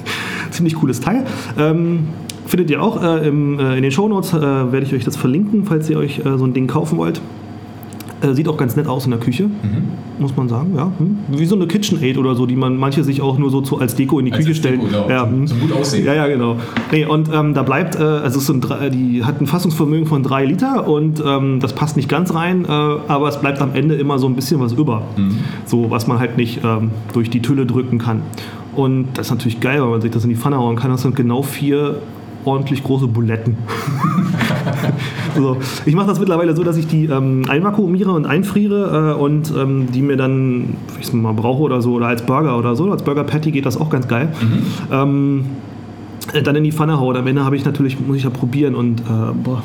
ziemlich 0.50 0.74
cooles 0.74 1.00
Teil. 1.00 1.24
Ähm, 1.58 2.08
findet 2.46 2.70
ihr 2.70 2.82
auch 2.82 3.02
äh, 3.02 3.28
im, 3.28 3.58
äh, 3.58 3.76
in 3.76 3.82
den 3.82 3.92
Shownotes, 3.92 4.32
äh, 4.32 4.40
werde 4.40 4.82
ich 4.82 4.92
euch 4.92 5.04
das 5.04 5.16
verlinken, 5.16 5.64
falls 5.64 5.88
ihr 5.88 5.98
euch 5.98 6.18
äh, 6.20 6.36
so 6.36 6.44
ein 6.44 6.52
Ding 6.52 6.66
kaufen 6.66 6.98
wollt. 6.98 7.20
Äh, 8.22 8.34
sieht 8.34 8.48
auch 8.48 8.56
ganz 8.56 8.76
nett 8.76 8.86
aus 8.86 9.06
in 9.06 9.12
der 9.12 9.20
Küche, 9.20 9.44
mhm. 9.44 9.88
muss 10.18 10.36
man 10.36 10.48
sagen. 10.48 10.74
Ja. 10.76 10.92
Hm. 10.98 11.18
Wie 11.28 11.46
so 11.46 11.54
eine 11.54 11.66
KitchenAid 11.66 12.18
oder 12.18 12.34
so, 12.34 12.44
die 12.44 12.56
man 12.56 12.76
manche 12.76 13.02
sich 13.02 13.22
auch 13.22 13.38
nur 13.38 13.50
so 13.50 13.62
zu, 13.62 13.78
als 13.78 13.94
Deko 13.94 14.18
in 14.18 14.26
die 14.26 14.32
als 14.32 14.44
Küche 14.44 14.54
stellen. 14.54 14.80
Deko, 14.80 14.90
genau. 14.90 15.08
ja, 15.08 15.26
hm. 15.26 15.46
so 15.46 15.54
gut 15.54 15.72
aussehen. 15.72 16.04
Ja, 16.04 16.14
ja, 16.14 16.26
genau. 16.26 16.56
Nee, 16.92 17.06
und 17.06 17.30
ähm, 17.32 17.54
da 17.54 17.62
bleibt, 17.62 17.96
äh, 17.96 18.02
also 18.02 18.38
es 18.38 18.46
sind, 18.46 18.66
die 18.92 19.24
hat 19.24 19.40
ein 19.40 19.46
Fassungsvermögen 19.46 20.06
von 20.06 20.22
drei 20.22 20.44
Liter 20.44 20.86
und 20.86 21.22
ähm, 21.24 21.60
das 21.60 21.72
passt 21.72 21.96
nicht 21.96 22.08
ganz 22.08 22.34
rein, 22.34 22.64
äh, 22.64 22.68
aber 22.68 23.28
es 23.28 23.40
bleibt 23.40 23.60
am 23.62 23.74
Ende 23.74 23.94
immer 23.94 24.18
so 24.18 24.26
ein 24.26 24.34
bisschen 24.34 24.60
was 24.60 24.72
über. 24.72 25.02
Mhm. 25.16 25.38
So, 25.64 25.90
was 25.90 26.06
man 26.06 26.18
halt 26.18 26.36
nicht 26.36 26.60
ähm, 26.62 26.90
durch 27.14 27.30
die 27.30 27.40
Tülle 27.40 27.64
drücken 27.64 27.98
kann. 27.98 28.22
Und 28.76 29.08
das 29.14 29.26
ist 29.26 29.32
natürlich 29.32 29.60
geil, 29.60 29.80
weil 29.80 29.88
man 29.88 30.00
sich 30.00 30.10
das 30.10 30.24
in 30.24 30.30
die 30.30 30.36
Pfanne 30.36 30.58
hauen 30.58 30.76
kann. 30.76 30.90
Das 30.90 31.02
sind 31.02 31.16
genau 31.16 31.42
vier 31.42 31.96
ordentlich 32.44 32.82
große 32.82 33.06
Buletten. 33.06 33.56
so. 35.36 35.56
Ich 35.86 35.94
mache 35.94 36.08
das 36.08 36.18
mittlerweile 36.18 36.54
so, 36.54 36.62
dass 36.64 36.76
ich 36.76 36.86
die 36.86 37.06
ähm, 37.06 37.44
einvakuumiere 37.48 38.12
und 38.12 38.26
einfriere 38.26 39.14
äh, 39.16 39.20
und 39.20 39.52
ähm, 39.56 39.88
die 39.92 40.02
mir 40.02 40.16
dann, 40.16 40.74
wenn 40.92 41.00
ich 41.00 41.06
es 41.06 41.12
mal 41.12 41.32
brauche 41.32 41.62
oder 41.62 41.82
so, 41.82 41.94
oder 41.94 42.06
als 42.06 42.22
Burger 42.22 42.58
oder 42.58 42.76
so, 42.76 42.90
als 42.90 43.02
Burger 43.02 43.24
Patty 43.24 43.50
geht 43.50 43.66
das 43.66 43.76
auch 43.76 43.90
ganz 43.90 44.08
geil. 44.08 44.28
Mhm. 44.40 44.62
Ähm, 44.92 45.44
äh, 46.32 46.42
dann 46.42 46.56
in 46.56 46.64
die 46.64 46.72
Pfanne 46.72 47.00
haue. 47.00 47.16
Am 47.16 47.26
Ende 47.26 47.44
habe 47.44 47.56
ich 47.56 47.64
natürlich, 47.64 47.98
muss 48.00 48.16
ich 48.16 48.24
ja 48.24 48.30
probieren 48.30 48.74
und 48.74 49.00
äh, 49.00 49.04
boah, 49.42 49.62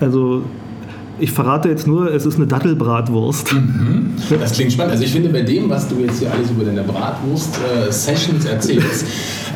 also 0.00 0.42
ich 1.18 1.30
verrate 1.32 1.68
jetzt 1.68 1.86
nur, 1.86 2.12
es 2.12 2.26
ist 2.26 2.36
eine 2.36 2.46
Dattelbratwurst. 2.46 3.54
Mhm. 3.54 4.12
Das 4.38 4.52
klingt 4.52 4.72
spannend. 4.72 4.92
Also 4.92 5.04
ich 5.04 5.12
finde, 5.12 5.30
bei 5.30 5.42
dem, 5.42 5.68
was 5.70 5.88
du 5.88 5.96
jetzt 5.96 6.18
hier 6.18 6.30
alles 6.30 6.50
über 6.50 6.64
deine 6.64 6.82
Bratwurst-Sessions 6.82 8.44
äh, 8.44 8.50
erzählst, 8.50 9.06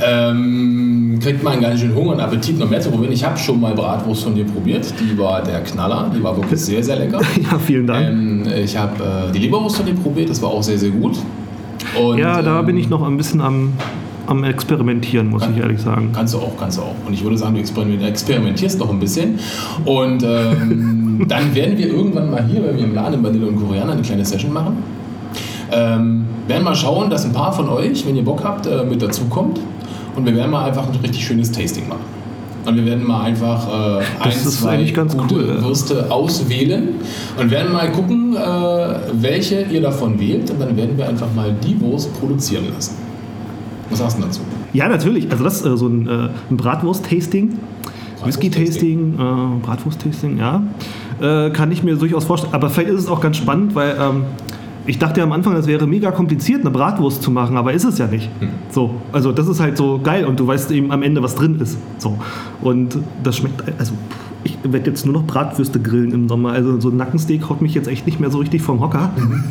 ähm, 0.02 1.18
kriegt 1.22 1.42
man 1.42 1.60
ganz 1.60 1.80
schön 1.80 1.94
Hunger 1.94 2.12
und 2.12 2.20
Appetit 2.20 2.58
noch 2.58 2.68
mehr 2.68 2.80
zu 2.80 2.90
probieren. 2.90 3.12
Ich 3.12 3.24
habe 3.24 3.36
schon 3.38 3.60
mal 3.60 3.74
Bratwurst 3.74 4.24
von 4.24 4.34
dir 4.34 4.44
probiert. 4.44 4.92
Die 5.00 5.18
war 5.18 5.42
der 5.42 5.60
Knaller. 5.60 6.10
Die 6.14 6.22
war 6.22 6.36
wirklich 6.36 6.60
sehr, 6.60 6.82
sehr 6.82 6.96
lecker. 6.96 7.20
ja, 7.50 7.58
vielen 7.58 7.86
Dank. 7.86 8.08
Ähm, 8.08 8.44
ich 8.64 8.76
habe 8.76 9.02
äh, 9.02 9.32
die 9.32 9.38
Leberwurst 9.38 9.76
von 9.76 9.86
dir 9.86 9.94
probiert. 9.94 10.30
Das 10.30 10.40
war 10.42 10.50
auch 10.50 10.62
sehr, 10.62 10.78
sehr 10.78 10.90
gut. 10.90 11.18
Und, 12.00 12.18
ja, 12.18 12.42
da 12.42 12.60
ähm, 12.60 12.66
bin 12.66 12.76
ich 12.76 12.88
noch 12.88 13.06
ein 13.06 13.16
bisschen 13.16 13.40
am 13.40 13.72
am 14.30 14.44
Experimentieren, 14.44 15.28
muss 15.28 15.42
kann, 15.42 15.54
ich 15.54 15.60
ehrlich 15.60 15.80
sagen. 15.80 16.12
Kannst 16.14 16.34
du 16.34 16.38
auch, 16.38 16.56
kannst 16.56 16.78
du 16.78 16.82
auch. 16.82 16.94
Und 17.04 17.12
ich 17.12 17.24
würde 17.24 17.36
sagen, 17.36 17.54
du 17.54 18.06
experimentierst 18.06 18.78
noch 18.78 18.88
ein 18.88 19.00
bisschen. 19.00 19.40
Und 19.84 20.22
ähm, 20.22 21.24
dann 21.28 21.52
werden 21.54 21.76
wir 21.76 21.88
irgendwann 21.88 22.30
mal 22.30 22.46
hier, 22.46 22.62
wenn 22.62 22.76
wir 22.76 22.84
im 22.84 22.94
Laden 22.94 23.14
in 23.14 23.24
Vanille 23.24 23.46
und 23.46 23.56
Koreaner 23.56 23.92
eine 23.92 24.02
kleine 24.02 24.24
Session 24.24 24.52
machen. 24.52 24.76
Ähm, 25.72 26.26
werden 26.46 26.64
mal 26.64 26.76
schauen, 26.76 27.10
dass 27.10 27.24
ein 27.24 27.32
paar 27.32 27.52
von 27.52 27.68
euch, 27.68 28.06
wenn 28.06 28.16
ihr 28.16 28.24
Bock 28.24 28.42
habt, 28.44 28.66
äh, 28.66 28.84
mit 28.84 29.02
dazukommt. 29.02 29.60
Und 30.20 30.26
wir 30.26 30.37
werden 30.37 30.50
mal 30.50 30.66
einfach 30.66 30.87
ein 30.87 30.94
richtig 31.00 31.24
schönes 31.24 31.50
Tasting 31.50 31.88
machen. 31.88 32.04
Und 32.66 32.76
wir 32.76 32.85
werden 32.85 33.06
mal 33.06 33.22
einfach 33.22 34.00
äh, 34.00 34.04
ein, 34.20 34.33
zwei 34.33 34.85
gute 34.85 35.35
cool, 35.35 35.62
Würste 35.62 36.11
auswählen 36.11 36.88
und 37.38 37.50
werden 37.50 37.72
mal 37.72 37.90
gucken, 37.90 38.37
äh, 38.37 38.40
welche 39.14 39.62
ihr 39.62 39.80
davon 39.80 40.20
wählt. 40.20 40.50
Und 40.50 40.61
dann 40.61 40.76
werden 40.76 40.98
wir 40.98 41.09
einfach 41.09 41.28
mal 41.35 41.54
die 41.66 41.80
Wurst 41.80 42.12
produzieren 42.20 42.64
lassen. 42.74 42.96
Was 43.88 44.00
sagst 44.00 44.18
du 44.18 44.22
dazu? 44.22 44.40
Ja, 44.74 44.88
natürlich. 44.88 45.30
Also 45.30 45.42
das 45.42 45.62
ist 45.62 45.66
äh, 45.66 45.76
so 45.78 45.87
ein, 45.88 46.06
äh, 46.06 46.28
ein 46.50 46.56
Bratwurst-Tasting. 46.59 47.59
Whisky-Tasting, 48.22 49.14
äh, 49.14 49.64
Bratwurst-Tasting, 49.64 50.37
ja. 50.37 50.62
Äh, 51.22 51.50
kann 51.52 51.72
ich 51.72 51.83
mir 51.83 51.96
durchaus 51.96 52.24
vorstellen. 52.24 52.52
Aber 52.52 52.68
vielleicht 52.68 52.90
ist 52.90 53.00
es 53.00 53.09
auch 53.09 53.22
ganz 53.22 53.38
spannend, 53.38 53.74
weil 53.74 53.96
ähm, 53.98 54.24
ich 54.90 54.98
dachte 54.98 55.20
ja 55.20 55.24
am 55.24 55.31
Anfang, 55.31 55.55
das 55.55 55.68
wäre 55.68 55.87
mega 55.87 56.11
kompliziert, 56.11 56.62
eine 56.62 56.70
Bratwurst 56.70 57.22
zu 57.22 57.31
machen, 57.31 57.57
aber 57.57 57.72
ist 57.72 57.85
es 57.85 57.98
ja 57.98 58.09
nicht. 58.09 58.29
Hm. 58.40 58.48
So, 58.70 58.96
also 59.12 59.31
das 59.31 59.46
ist 59.46 59.61
halt 59.61 59.76
so 59.76 60.00
geil 60.03 60.24
und 60.24 60.40
du 60.40 60.46
weißt 60.48 60.72
eben 60.72 60.90
am 60.90 61.05
Ende, 61.05 61.22
was 61.22 61.37
drin 61.37 61.61
ist. 61.61 61.79
So. 61.98 62.18
Und 62.61 62.98
das 63.22 63.37
schmeckt, 63.37 63.62
also 63.79 63.92
ich 64.42 64.59
werde 64.64 64.90
jetzt 64.90 65.07
nur 65.07 65.14
noch 65.14 65.22
Bratwürste 65.22 65.79
grillen 65.79 66.11
im 66.11 66.29
Sommer. 66.29 66.53
Also 66.53 66.81
so 66.81 66.88
ein 66.88 66.96
Nackensteak 66.96 67.48
haut 67.48 67.62
mich 67.62 67.72
jetzt 67.74 67.87
echt 67.87 68.05
nicht 68.05 68.18
mehr 68.18 68.31
so 68.31 68.38
richtig 68.38 68.62
vom 68.62 68.81
Hocker. 68.81 69.12
Mhm. 69.16 69.44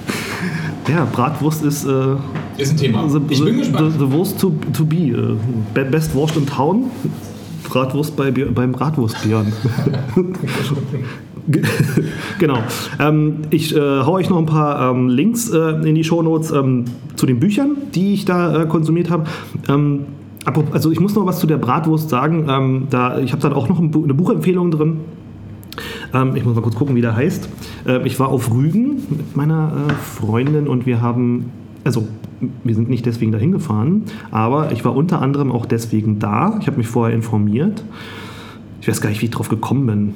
ja, 0.88 1.04
Bratwurst 1.04 1.62
ist. 1.62 1.84
Äh, 1.84 2.14
ist 2.56 2.72
ein 2.72 2.76
Thema. 2.78 3.06
The, 3.10 3.20
ich 3.28 3.44
bin 3.44 3.58
gespannt. 3.58 3.92
The, 3.92 3.98
the 3.98 4.10
Wurst 4.10 4.40
to, 4.40 4.54
to 4.72 4.86
be. 4.86 5.12
Uh, 5.12 5.36
best 5.74 6.14
Wurst 6.14 6.36
in 6.36 6.46
Town. 6.46 6.84
Bratwurst 7.68 8.16
bei, 8.16 8.30
beim 8.30 8.72
Bratwurstbjörn. 8.72 9.52
genau. 12.38 12.58
Ähm, 12.98 13.36
ich 13.50 13.74
äh, 13.74 13.80
hau 13.80 14.14
euch 14.14 14.28
noch 14.30 14.38
ein 14.38 14.46
paar 14.46 14.90
ähm, 14.90 15.08
Links 15.08 15.50
äh, 15.50 15.88
in 15.88 15.94
die 15.94 16.04
Shownotes 16.04 16.50
ähm, 16.50 16.86
zu 17.16 17.26
den 17.26 17.40
Büchern, 17.40 17.76
die 17.94 18.14
ich 18.14 18.24
da 18.24 18.62
äh, 18.62 18.66
konsumiert 18.66 19.10
habe. 19.10 19.24
Ähm, 19.68 20.06
also 20.72 20.92
ich 20.92 21.00
muss 21.00 21.14
noch 21.14 21.26
was 21.26 21.40
zu 21.40 21.46
der 21.46 21.58
Bratwurst 21.58 22.08
sagen. 22.08 22.46
Ähm, 22.48 22.86
da, 22.90 23.18
ich 23.18 23.32
habe 23.32 23.42
dann 23.42 23.52
auch 23.52 23.68
noch 23.68 23.78
ein 23.78 23.90
Bu 23.90 24.04
eine 24.04 24.14
Buchempfehlung 24.14 24.70
drin. 24.70 25.00
Ähm, 26.14 26.36
ich 26.36 26.44
muss 26.44 26.54
mal 26.54 26.62
kurz 26.62 26.76
gucken, 26.76 26.94
wie 26.94 27.00
der 27.00 27.16
heißt. 27.16 27.48
Ähm, 27.86 28.02
ich 28.04 28.18
war 28.20 28.28
auf 28.28 28.52
Rügen 28.52 29.02
mit 29.10 29.36
meiner 29.36 29.72
äh, 29.88 29.92
Freundin 29.92 30.68
und 30.68 30.86
wir 30.86 31.00
haben, 31.00 31.50
also 31.84 32.06
wir 32.64 32.74
sind 32.74 32.88
nicht 32.88 33.06
deswegen 33.06 33.32
dahin 33.32 33.52
gefahren, 33.52 34.04
aber 34.30 34.72
ich 34.72 34.84
war 34.84 34.94
unter 34.94 35.22
anderem 35.22 35.52
auch 35.52 35.66
deswegen 35.66 36.18
da. 36.18 36.58
Ich 36.60 36.66
habe 36.66 36.76
mich 36.76 36.86
vorher 36.86 37.14
informiert. 37.14 37.84
Ich 38.80 38.88
weiß 38.88 39.00
gar 39.00 39.10
nicht, 39.10 39.20
wie 39.22 39.26
ich 39.26 39.30
drauf 39.30 39.48
gekommen 39.48 39.86
bin. 39.86 40.14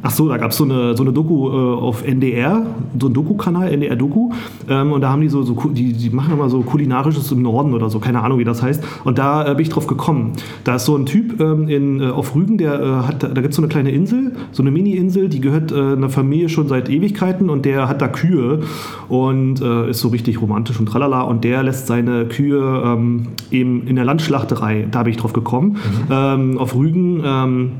Ach 0.00 0.10
so, 0.12 0.28
da 0.28 0.36
gab 0.36 0.52
es 0.52 0.56
so 0.56 0.64
eine, 0.64 0.96
so 0.96 1.02
eine 1.02 1.12
Doku 1.12 1.48
äh, 1.48 1.52
auf 1.52 2.06
NDR, 2.06 2.64
so 3.00 3.08
ein 3.08 3.14
Doku-Kanal, 3.14 3.72
NDR-Doku. 3.72 4.30
Ähm, 4.68 4.92
und 4.92 5.00
da 5.00 5.10
haben 5.10 5.22
die 5.22 5.28
so, 5.28 5.42
so 5.42 5.54
die, 5.70 5.92
die 5.92 6.10
machen 6.10 6.34
immer 6.34 6.48
so 6.48 6.60
kulinarisches 6.60 7.32
im 7.32 7.42
Norden 7.42 7.74
oder 7.74 7.90
so, 7.90 7.98
keine 7.98 8.22
Ahnung, 8.22 8.38
wie 8.38 8.44
das 8.44 8.62
heißt. 8.62 8.82
Und 9.04 9.18
da 9.18 9.44
äh, 9.44 9.54
bin 9.54 9.62
ich 9.62 9.70
drauf 9.70 9.88
gekommen. 9.88 10.34
Da 10.62 10.76
ist 10.76 10.84
so 10.84 10.96
ein 10.96 11.04
Typ 11.04 11.40
ähm, 11.40 11.68
in, 11.68 12.00
äh, 12.00 12.10
auf 12.10 12.36
Rügen, 12.36 12.58
der 12.58 12.80
äh, 12.80 13.06
hat, 13.08 13.22
da 13.24 13.28
gibt 13.40 13.48
es 13.48 13.56
so 13.56 13.62
eine 13.62 13.68
kleine 13.68 13.90
Insel, 13.90 14.36
so 14.52 14.62
eine 14.62 14.70
Mini-Insel, 14.70 15.28
die 15.28 15.40
gehört 15.40 15.72
äh, 15.72 15.74
einer 15.74 16.10
Familie 16.10 16.48
schon 16.48 16.68
seit 16.68 16.88
Ewigkeiten 16.88 17.50
und 17.50 17.64
der 17.64 17.88
hat 17.88 18.00
da 18.00 18.06
Kühe 18.06 18.60
und 19.08 19.60
äh, 19.60 19.90
ist 19.90 19.98
so 19.98 20.08
richtig 20.08 20.40
romantisch 20.40 20.78
und 20.78 20.86
tralala. 20.86 21.22
Und 21.22 21.42
der 21.42 21.64
lässt 21.64 21.88
seine 21.88 22.26
Kühe 22.26 22.82
ähm, 22.84 23.28
eben 23.50 23.88
in 23.88 23.96
der 23.96 24.04
Landschlachterei, 24.04 24.86
da 24.88 25.02
bin 25.02 25.12
ich 25.12 25.18
drauf 25.18 25.32
gekommen, 25.32 25.78
ähm, 26.08 26.56
auf 26.56 26.76
Rügen 26.76 27.22
ähm, 27.24 27.72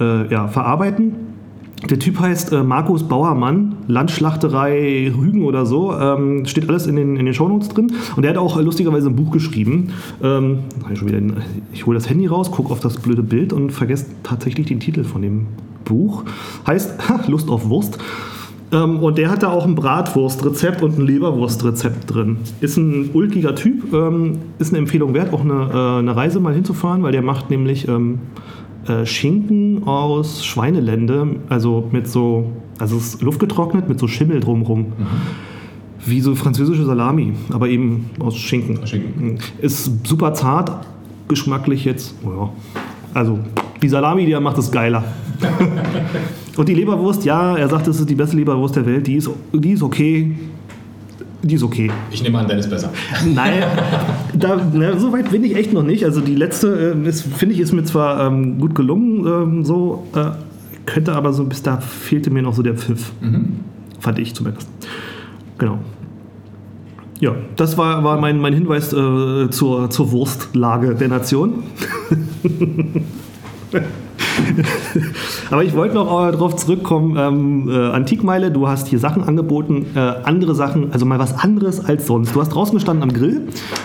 äh, 0.00 0.32
ja, 0.32 0.48
verarbeiten. 0.48 1.23
Der 1.90 1.98
Typ 1.98 2.18
heißt 2.18 2.52
äh, 2.52 2.62
Markus 2.62 3.02
Bauermann, 3.02 3.76
Landschlachterei 3.88 5.12
Rügen 5.14 5.44
oder 5.44 5.66
so. 5.66 5.92
Ähm, 5.92 6.46
steht 6.46 6.68
alles 6.68 6.86
in 6.86 6.96
den, 6.96 7.16
in 7.16 7.26
den 7.26 7.34
Shownotes 7.34 7.68
drin. 7.68 7.92
Und 8.16 8.22
der 8.22 8.30
hat 8.30 8.38
auch 8.38 8.56
äh, 8.56 8.62
lustigerweise 8.62 9.08
ein 9.08 9.16
Buch 9.16 9.30
geschrieben. 9.30 9.90
Ähm, 10.22 10.60
ich 10.92 11.02
ich 11.72 11.86
hole 11.86 11.98
das 11.98 12.08
Handy 12.08 12.26
raus, 12.26 12.50
gucke 12.50 12.72
auf 12.72 12.80
das 12.80 12.96
blöde 12.96 13.22
Bild 13.22 13.52
und 13.52 13.70
vergesse 13.70 14.06
tatsächlich 14.22 14.66
den 14.66 14.80
Titel 14.80 15.04
von 15.04 15.20
dem 15.20 15.46
Buch. 15.84 16.24
Heißt 16.66 17.08
ha, 17.08 17.20
Lust 17.28 17.50
auf 17.50 17.68
Wurst. 17.68 17.98
Ähm, 18.72 19.02
und 19.02 19.18
der 19.18 19.30
hat 19.30 19.42
da 19.42 19.50
auch 19.50 19.66
ein 19.66 19.74
Bratwurstrezept 19.74 20.82
und 20.82 20.98
ein 20.98 21.06
Leberwurstrezept 21.06 22.14
drin. 22.14 22.38
Ist 22.60 22.78
ein 22.78 23.10
ulkiger 23.12 23.54
Typ, 23.54 23.92
ähm, 23.92 24.38
ist 24.58 24.72
eine 24.72 24.78
Empfehlung 24.78 25.12
wert, 25.12 25.32
auch 25.34 25.42
eine, 25.42 25.70
äh, 25.72 25.98
eine 25.98 26.16
Reise 26.16 26.40
mal 26.40 26.54
hinzufahren, 26.54 27.02
weil 27.02 27.12
der 27.12 27.22
macht 27.22 27.50
nämlich 27.50 27.88
ähm, 27.88 28.20
äh, 28.88 29.06
Schinken 29.06 29.84
aus 29.86 30.44
Schweinelende, 30.44 31.36
also 31.48 31.88
mit 31.90 32.08
so, 32.08 32.50
also 32.78 32.96
es 32.96 33.14
ist 33.14 33.22
luftgetrocknet 33.22 33.88
mit 33.88 33.98
so 33.98 34.06
Schimmel 34.06 34.40
drumrum. 34.40 34.92
Wie 36.06 36.20
so 36.20 36.34
französische 36.34 36.84
Salami, 36.84 37.32
aber 37.50 37.68
eben 37.68 38.10
aus 38.18 38.36
Schinken. 38.36 38.86
Schinken. 38.86 39.38
Ist 39.62 40.06
super 40.06 40.34
zart, 40.34 40.86
geschmacklich 41.28 41.84
jetzt, 41.86 42.14
oh 42.24 42.30
ja. 42.30 42.52
Also 43.14 43.38
die 43.80 43.88
Salami, 43.88 44.26
die 44.26 44.32
er 44.32 44.40
macht, 44.40 44.58
ist 44.58 44.70
geiler. 44.70 45.04
Und 46.56 46.68
die 46.68 46.74
Leberwurst, 46.74 47.24
ja, 47.24 47.56
er 47.56 47.68
sagt, 47.68 47.88
es 47.88 48.00
ist 48.00 48.08
die 48.08 48.14
beste 48.14 48.36
Leberwurst 48.36 48.76
der 48.76 48.86
Welt, 48.86 49.06
die 49.06 49.16
ist, 49.16 49.30
die 49.52 49.72
ist 49.72 49.82
okay. 49.82 50.32
Die 51.44 51.54
ist 51.54 51.62
okay. 51.62 51.90
Ich 52.10 52.22
nehme 52.22 52.38
an, 52.38 52.48
Dennis 52.48 52.68
besser. 52.68 52.90
Nein, 53.34 53.62
da, 54.32 54.66
na, 54.72 54.98
so 54.98 55.12
weit 55.12 55.30
bin 55.30 55.44
ich 55.44 55.54
echt 55.54 55.74
noch 55.74 55.82
nicht. 55.82 56.04
Also 56.04 56.22
die 56.22 56.34
letzte, 56.34 56.94
äh, 56.96 57.08
ist, 57.08 57.22
finde 57.22 57.54
ich, 57.54 57.60
ist 57.60 57.72
mir 57.72 57.84
zwar 57.84 58.26
ähm, 58.26 58.58
gut 58.58 58.74
gelungen, 58.74 59.26
ähm, 59.26 59.64
so, 59.64 60.06
äh, 60.14 60.30
könnte 60.86 61.12
aber 61.14 61.34
so 61.34 61.44
bis 61.44 61.62
da 61.62 61.78
fehlte 61.78 62.30
mir 62.30 62.42
noch 62.42 62.54
so 62.54 62.62
der 62.62 62.74
Pfiff. 62.74 63.12
Fand 64.00 64.18
ich 64.18 64.34
zumindest. 64.34 64.68
Genau. 65.58 65.78
Ja, 67.20 67.34
das 67.56 67.78
war, 67.78 68.02
war 68.04 68.20
mein, 68.20 68.38
mein 68.38 68.52
Hinweis 68.52 68.92
äh, 68.92 69.48
zur, 69.50 69.88
zur 69.90 70.12
Wurstlage 70.12 70.94
der 70.94 71.08
Nation. 71.08 71.62
Aber 75.50 75.64
ich 75.64 75.74
wollte 75.74 75.94
noch 75.94 76.28
äh, 76.28 76.32
darauf 76.32 76.56
zurückkommen, 76.56 77.16
ähm, 77.18 77.68
äh, 77.68 77.90
Antikmeile, 77.92 78.50
du 78.50 78.68
hast 78.68 78.88
hier 78.88 78.98
Sachen 78.98 79.22
angeboten, 79.24 79.86
äh, 79.94 79.98
andere 79.98 80.54
Sachen, 80.54 80.92
also 80.92 81.06
mal 81.06 81.18
was 81.18 81.38
anderes 81.38 81.84
als 81.84 82.06
sonst. 82.06 82.34
Du 82.34 82.40
hast 82.40 82.50
draußen 82.50 82.74
gestanden 82.74 83.02
am 83.02 83.12
Grill, 83.12 83.42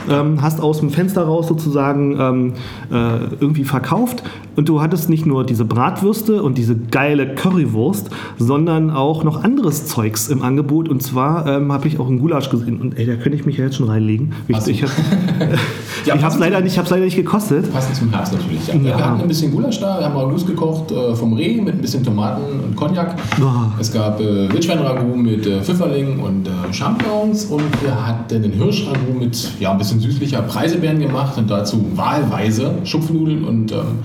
ähm, 0.10 0.42
hast 0.42 0.62
aus 0.62 0.80
dem 0.80 0.90
Fenster 0.90 1.24
raus 1.24 1.48
sozusagen 1.48 2.18
ähm, 2.20 2.54
äh, 2.92 3.18
irgendwie 3.40 3.64
verkauft 3.64 4.24
und 4.56 4.70
du 4.70 4.82
hattest 4.82 5.10
nicht 5.10 5.26
nur 5.26 5.46
diese 5.46 5.66
Bratwürste 5.66 6.42
und 6.44 6.58
diese 6.58 6.76
geile 6.76 7.36
Currywurst, 7.36 8.10
sondern 8.38 8.90
auch 8.92 9.24
noch 9.24 9.44
anderes 9.44 9.86
Zeugs 9.88 10.28
im 10.30 10.42
Angebot 10.42 10.90
und 10.90 11.02
zwar 11.04 11.46
ähm, 11.48 11.72
habe 11.72 11.88
ich 11.88 12.00
auch 12.00 12.08
einen 12.08 12.20
Gulasch 12.20 12.50
gesehen 12.50 12.80
und 12.82 12.98
ey, 12.98 13.06
da 13.06 13.16
könnte 13.16 13.38
ich 13.38 13.46
mich 13.46 13.58
ja 13.58 13.66
jetzt 13.66 13.76
schon 13.78 13.88
reinlegen. 13.90 14.34
Ich, 14.48 14.58
ich 14.68 14.84
habe 14.84 14.92
Ja, 16.06 16.16
es 16.16 16.22
passend 16.22 16.40
leider, 16.42 16.62
nicht- 16.62 16.78
leider 16.90 17.04
nicht 17.04 17.16
gekostet. 17.18 17.72
Passend 17.74 17.96
zum 17.96 18.10
Herbst 18.12 18.34
natürlich. 18.34 18.66
Ja. 18.68 18.74
Ja. 18.76 18.84
Wir 18.84 19.06
hatten 19.06 19.22
ein 19.22 19.28
bisschen 19.28 19.52
Gulasch 19.52 19.80
da, 19.82 20.00
wir 20.00 20.06
haben 20.06 20.16
auch 20.16 20.30
gekocht 20.46 20.92
äh, 20.92 21.16
vom 21.16 21.34
Reh 21.34 21.62
mit 21.62 21.76
ein 21.76 21.82
bisschen 21.82 22.04
Tomaten 22.04 22.42
und 22.64 22.76
Cognac. 22.76 23.16
Boah. 23.40 23.74
Es 23.80 23.92
gab 23.92 24.20
äh, 24.20 24.52
Wildschweinragout 24.52 25.16
mit 25.16 25.46
äh, 25.46 25.62
Pfifferlingen 25.62 26.20
und 26.20 26.48
äh, 26.48 26.74
Champignons 26.74 27.46
und 27.46 27.82
wir 27.82 28.08
hatten 28.08 28.36
einen 28.36 28.52
Hirschragout 28.52 29.20
mit 29.20 29.60
ja, 29.60 29.72
ein 29.72 29.78
bisschen 29.78 30.00
süßlicher 30.00 30.42
Preisebeeren 30.44 31.00
gemacht 31.00 31.38
und 31.38 31.50
dazu 31.50 31.86
wahlweise 31.96 32.74
Schupfnudeln 32.84 33.44
und 33.44 33.72
ähm, 33.72 34.00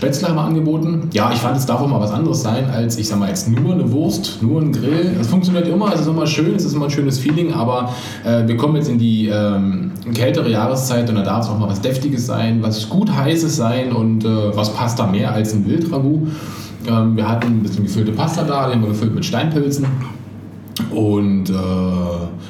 Spätzle 0.00 0.28
haben 0.28 0.36
wir 0.36 0.44
angeboten. 0.44 1.10
Ja, 1.12 1.30
ich 1.30 1.40
fand, 1.40 1.58
es 1.58 1.66
darf 1.66 1.82
auch 1.82 1.86
mal 1.86 2.00
was 2.00 2.10
anderes 2.10 2.40
sein, 2.40 2.70
als 2.70 2.96
ich 2.96 3.06
sag 3.06 3.18
mal 3.18 3.28
jetzt 3.28 3.46
nur 3.50 3.74
eine 3.74 3.92
Wurst, 3.92 4.42
nur 4.42 4.58
ein 4.58 4.72
Grill. 4.72 5.14
Das 5.18 5.26
funktioniert 5.26 5.68
immer, 5.68 5.92
es 5.92 6.00
ist 6.00 6.06
immer 6.06 6.26
schön, 6.26 6.54
es 6.54 6.64
ist 6.64 6.72
immer 6.72 6.86
ein 6.86 6.90
schönes 6.90 7.18
Feeling, 7.18 7.52
aber 7.52 7.92
äh, 8.24 8.48
wir 8.48 8.56
kommen 8.56 8.76
jetzt 8.76 8.88
in 8.88 8.98
die 8.98 9.28
ähm, 9.28 9.92
kältere 10.14 10.50
Jahreszeit 10.50 11.06
und 11.10 11.16
da 11.16 11.22
darf 11.22 11.44
es 11.44 11.50
auch 11.50 11.58
mal 11.58 11.68
was 11.68 11.82
Deftiges 11.82 12.24
sein, 12.24 12.62
was 12.62 12.88
gut 12.88 13.14
Heißes 13.14 13.54
sein 13.54 13.92
und 13.92 14.24
äh, 14.24 14.56
was 14.56 14.72
passt 14.72 14.98
da 14.98 15.06
mehr 15.06 15.34
als 15.34 15.52
ein 15.52 15.66
Wildragout. 15.66 16.28
Ähm, 16.88 17.14
wir 17.14 17.28
hatten 17.28 17.48
ein 17.48 17.62
bisschen 17.62 17.84
gefüllte 17.84 18.12
Pasta 18.12 18.44
da, 18.44 18.68
die 18.68 18.76
haben 18.76 18.82
wir 18.82 18.88
gefüllt 18.88 19.14
mit 19.14 19.26
Steinpilzen. 19.26 19.84
Und 20.94 21.50
äh, 21.50 21.52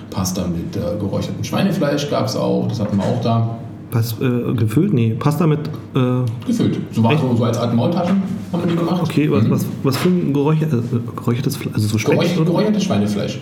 Pasta 0.08 0.46
mit 0.46 0.76
äh, 0.76 0.96
geräuchertem 1.00 1.42
Schweinefleisch 1.42 2.08
gab 2.10 2.26
es 2.26 2.36
auch, 2.36 2.68
das 2.68 2.78
hatten 2.78 2.96
wir 2.96 3.04
auch 3.04 3.20
da. 3.20 3.58
Was, 3.92 4.12
äh, 4.20 4.54
gefüllt? 4.54 4.92
Nee, 4.92 5.16
Pasta 5.18 5.46
mit. 5.46 5.60
Äh, 5.94 6.46
Gefüllt. 6.46 6.78
So 6.92 7.02
war 7.02 7.18
so, 7.18 7.34
so 7.36 7.44
als 7.44 7.58
alte 7.58 7.74
Maultaschen 7.74 8.22
haben 8.52 8.62
wir 8.62 8.70
die 8.70 8.76
gemacht. 8.76 9.02
okay, 9.02 9.30
was, 9.30 9.50
was, 9.50 9.66
was 9.82 9.96
für 9.96 10.08
ein 10.08 10.32
geräucher, 10.32 10.66
äh, 10.66 11.16
geräuchertes 11.16 11.56
Fleisch? 11.56 11.74
Also 11.74 11.88
so 11.88 11.98
Speck 11.98 12.12
Geräuch, 12.12 12.36
oder? 12.36 12.44
geräuchertes 12.44 12.84
Schweinefleisch. 12.84 13.40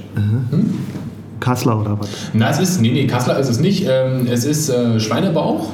Kassler 1.41 1.81
oder 1.81 1.99
was? 2.01 2.09
Na, 2.33 2.51
es 2.51 2.59
ist, 2.61 2.81
nee, 2.81 2.91
nee, 2.91 3.07
Kassler 3.07 3.39
ist 3.39 3.49
es 3.49 3.61
nicht. 3.61 3.87
Ähm, 3.89 4.27
es 4.31 4.45
ist 4.45 4.69
äh, 4.71 4.99
Schweinebauch 4.99 5.69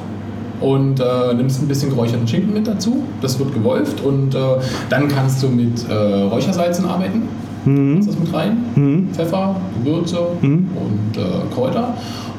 und 0.61 0.99
äh, 0.99 1.33
nimmst 1.33 1.61
ein 1.61 1.67
bisschen 1.67 1.89
geräucherten 1.89 2.27
Schinken 2.27 2.53
mit 2.53 2.67
dazu. 2.67 3.03
Das 3.21 3.39
wird 3.39 3.53
gewolft 3.53 4.01
und 4.03 4.35
äh, 4.35 4.39
dann 4.89 5.07
kannst 5.07 5.41
du 5.43 5.49
mit 5.49 5.87
äh, 5.89 5.93
Räuchersalzen 5.93 6.85
arbeiten. 6.85 7.23
Machst 7.65 8.09
das 8.09 8.19
mit 8.19 8.33
rein. 8.33 9.09
Pfeffer, 9.13 9.55
Gewürze 9.83 10.19
und 10.41 11.17
äh, 11.17 11.53
Kräuter. 11.53 11.95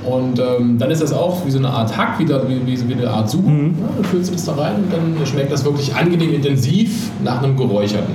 Und 0.07 0.39
ähm, 0.39 0.79
dann 0.79 0.91
ist 0.91 1.03
das 1.03 1.13
auch 1.13 1.45
wie 1.45 1.51
so 1.51 1.59
eine 1.59 1.69
Art 1.69 1.97
Hack, 1.97 2.19
wie, 2.19 2.25
da, 2.25 2.41
wie, 2.49 2.65
wie, 2.65 2.95
eine 2.95 3.11
Art 3.11 3.29
Suche. 3.29 3.49
Ja, 3.49 3.89
dann 3.97 4.05
füllst 4.05 4.31
du 4.31 4.35
das 4.35 4.45
da 4.45 4.53
rein 4.53 4.77
und 4.77 4.93
dann 4.93 5.27
schmeckt 5.27 5.51
das 5.51 5.65
wirklich 5.65 5.95
angenehm 5.95 6.33
intensiv 6.33 7.11
nach 7.25 7.43
einem 7.43 7.57
geräucherten. 7.57 8.15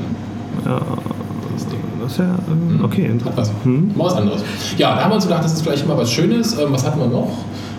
Das 0.63 1.67
Ding. 1.67 1.79
Das 2.01 2.13
ist 2.13 2.17
ja. 2.19 2.25
Äh, 2.25 2.83
okay, 2.83 3.03
Hat 3.03 3.11
interessant. 3.11 3.55
was. 3.65 3.97
Mal 3.97 4.05
was 4.05 4.13
anderes. 4.13 4.43
Ja, 4.77 4.95
da 4.95 5.03
haben 5.03 5.11
wir 5.11 5.15
uns 5.15 5.25
gedacht, 5.25 5.43
das 5.43 5.53
ist 5.53 5.61
vielleicht 5.63 5.85
mal 5.85 5.97
was 5.97 6.11
Schönes. 6.11 6.57
Ähm, 6.57 6.67
was 6.69 6.85
hatten 6.85 6.99
wir 6.99 7.07
noch? 7.07 7.29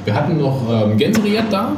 Wir 0.05 0.15
hatten 0.15 0.39
noch 0.39 0.61
ähm, 0.71 0.97
Gänserillette 0.99 1.47
da. 1.51 1.73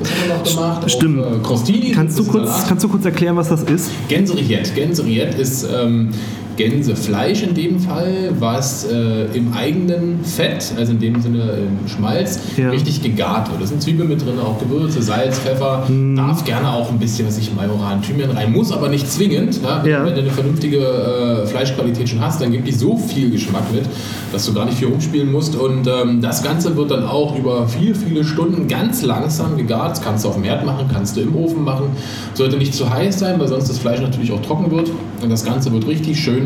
Das 0.00 0.10
haben 0.10 0.28
wir 0.28 0.34
noch 0.34 0.44
gemacht. 0.44 0.90
Stimmt. 0.90 1.24
Auch, 1.24 1.36
äh, 1.36 1.38
Crostini. 1.42 1.90
Kannst 1.92 2.18
du, 2.18 2.22
ist 2.22 2.28
kurz, 2.30 2.66
kannst 2.66 2.84
du 2.84 2.88
kurz 2.88 3.04
erklären, 3.04 3.36
was 3.36 3.48
das 3.48 3.62
ist? 3.62 3.90
Gänserillette. 4.08 4.72
Gänserillette 4.74 5.40
ist 5.40 5.68
ähm, 5.72 6.10
Gänsefleisch 6.56 7.42
in 7.42 7.54
dem 7.54 7.78
Fall, 7.80 8.32
was 8.38 8.84
äh, 8.90 9.26
im 9.34 9.52
eigenen 9.52 10.24
Fett, 10.24 10.72
also 10.76 10.92
in 10.92 10.98
dem 10.98 11.20
Sinne 11.20 11.42
im 11.58 11.88
Schmalz, 11.88 12.40
Ja. 12.56 12.70
richtig 12.70 13.02
gegart 13.02 13.50
wird. 13.50 13.62
Da 13.62 13.66
sind 13.66 13.82
Zwiebeln 13.82 14.08
mit 14.08 14.24
drin, 14.24 14.38
auch 14.42 14.58
Gewürze, 14.58 15.02
Salz, 15.02 15.38
Pfeffer. 15.38 15.84
Hm. 15.86 16.16
Darf 16.16 16.44
gerne 16.44 16.70
auch 16.72 16.90
ein 16.90 16.98
bisschen, 16.98 17.26
was 17.26 17.38
ich 17.38 17.54
Majoran, 17.54 18.02
Thymian 18.02 18.30
rein, 18.30 18.52
muss 18.52 18.72
aber 18.72 18.88
nicht 18.88 19.10
zwingend. 19.10 19.60
Ja? 19.62 19.80
Wenn, 19.82 19.90
Ja. 19.90 20.04
wenn 20.04 20.14
du 20.14 20.20
eine 20.20 20.30
vernünftige 20.30 20.78
äh, 20.78 21.46
Fleischqualität 21.46 22.08
schon 22.08 22.20
hast, 22.20 22.40
dann 22.40 22.52
gibt 22.52 22.66
die 22.66 22.72
so 22.72 22.96
viel 22.96 23.30
Geschmack 23.30 23.72
mit, 23.72 23.84
dass 24.32 24.46
du 24.46 24.52
gar 24.54 24.64
nicht 24.64 24.78
viel 24.78 24.88
rumspielen 24.88 25.30
musst. 25.30 25.54
Und 25.56 25.86
ähm, 25.86 26.20
das 26.20 26.42
Ganze 26.42 26.76
wird 26.76 26.90
dann 26.90 27.04
auch 27.06 27.36
über 27.38 27.68
viele, 27.68 27.94
viele 27.94 28.24
Stunden 28.24 28.66
ganz 28.68 29.02
langsam 29.02 29.56
gegart. 29.56 29.92
Das 29.92 30.02
kannst 30.02 30.24
du 30.24 30.28
auf 30.28 30.34
dem 30.34 30.44
Herd 30.44 30.64
machen, 30.64 30.86
kannst 30.92 31.16
du 31.16 31.20
im 31.20 31.34
Ofen 31.36 31.64
machen. 31.64 31.86
Sollte 32.34 32.56
nicht 32.56 32.74
zu 32.74 32.88
heiß 32.88 33.18
sein, 33.18 33.38
weil 33.38 33.48
sonst 33.48 33.68
das 33.68 33.78
Fleisch 33.78 34.00
natürlich 34.00 34.32
auch 34.32 34.42
trocken 34.42 34.70
wird. 34.70 34.90
Und 35.22 35.30
das 35.30 35.44
Ganze 35.44 35.72
wird 35.72 35.86
richtig 35.86 36.18
schön 36.20 36.45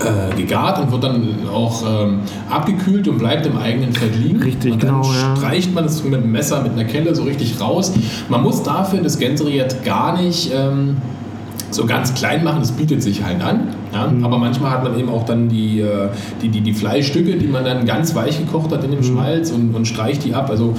äh, 0.00 0.34
gegart 0.36 0.80
und 0.80 0.92
wird 0.92 1.04
dann 1.04 1.28
auch 1.52 1.82
ähm, 1.86 2.20
abgekühlt 2.48 3.06
und 3.08 3.18
bleibt 3.18 3.46
im 3.46 3.58
eigenen 3.58 3.92
Fett 3.92 4.16
liegen. 4.16 4.42
Richtig, 4.42 4.72
und 4.72 4.82
dann 4.82 5.02
genau, 5.02 5.36
streicht 5.36 5.74
man 5.74 5.84
es 5.84 6.02
mit 6.04 6.22
dem 6.22 6.32
Messer, 6.32 6.62
mit 6.62 6.72
einer 6.72 6.84
Kelle 6.84 7.14
so 7.14 7.24
richtig 7.24 7.60
raus. 7.60 7.92
Man 8.28 8.42
muss 8.42 8.62
dafür 8.62 9.00
das 9.02 9.18
Gänserät 9.18 9.84
gar 9.84 10.20
nicht 10.20 10.52
ähm, 10.54 10.96
so 11.70 11.86
ganz 11.86 12.14
klein 12.14 12.42
machen, 12.42 12.60
das 12.60 12.72
bietet 12.72 13.02
sich 13.02 13.22
halt 13.22 13.42
an. 13.42 13.68
Ja? 13.92 14.08
Mhm. 14.08 14.24
Aber 14.24 14.38
manchmal 14.38 14.70
hat 14.70 14.82
man 14.82 14.98
eben 14.98 15.08
auch 15.08 15.24
dann 15.24 15.48
die, 15.48 15.80
äh, 15.80 16.08
die, 16.42 16.48
die, 16.48 16.60
die 16.62 16.72
Fleischstücke, 16.72 17.36
die 17.36 17.46
man 17.46 17.64
dann 17.64 17.84
ganz 17.84 18.14
weich 18.14 18.38
gekocht 18.38 18.72
hat 18.72 18.82
in 18.84 18.90
Mhm. 18.90 18.94
dem 18.94 19.04
Schmalz 19.04 19.50
und, 19.50 19.74
und 19.74 19.86
streicht 19.86 20.24
die 20.24 20.34
ab. 20.34 20.50
Also 20.50 20.74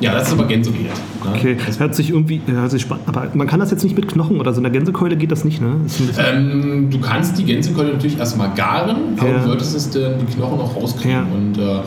ja, 0.00 0.12
das 0.14 0.28
ist 0.28 0.32
aber 0.32 0.46
Gänserät. 0.46 0.80
Ja? 1.24 1.30
Okay, 1.30 1.56
hört 1.78 1.94
sich 1.94 2.10
irgendwie, 2.10 2.40
hört 2.46 2.70
sich 2.70 2.82
spannend, 2.82 3.04
aber 3.08 3.28
man 3.34 3.46
kann 3.46 3.60
das 3.60 3.70
jetzt 3.70 3.82
nicht 3.84 3.96
mit 3.96 4.08
Knochen 4.08 4.40
oder 4.40 4.52
so. 4.52 4.58
In 4.58 4.64
der 4.64 4.72
Gänsekeule 4.72 5.16
geht 5.16 5.30
das 5.30 5.44
nicht, 5.44 5.60
ne? 5.60 5.76
Ähm, 6.18 6.88
du 6.90 6.98
kannst 7.00 7.38
die 7.38 7.44
Gänsekeule 7.44 7.92
natürlich 7.92 8.18
erstmal 8.18 8.50
garen, 8.54 8.96
aber 9.18 9.28
Ja. 9.28 9.38
du 9.38 9.46
solltest 9.48 9.76
es 9.76 9.90
dann 9.90 10.14
die 10.20 10.32
Knochen 10.34 10.58
noch 10.58 10.74
rauskriegen. 10.76 11.10
Ja. 11.10 11.26
Und 11.32 11.58
äh, 11.58 11.80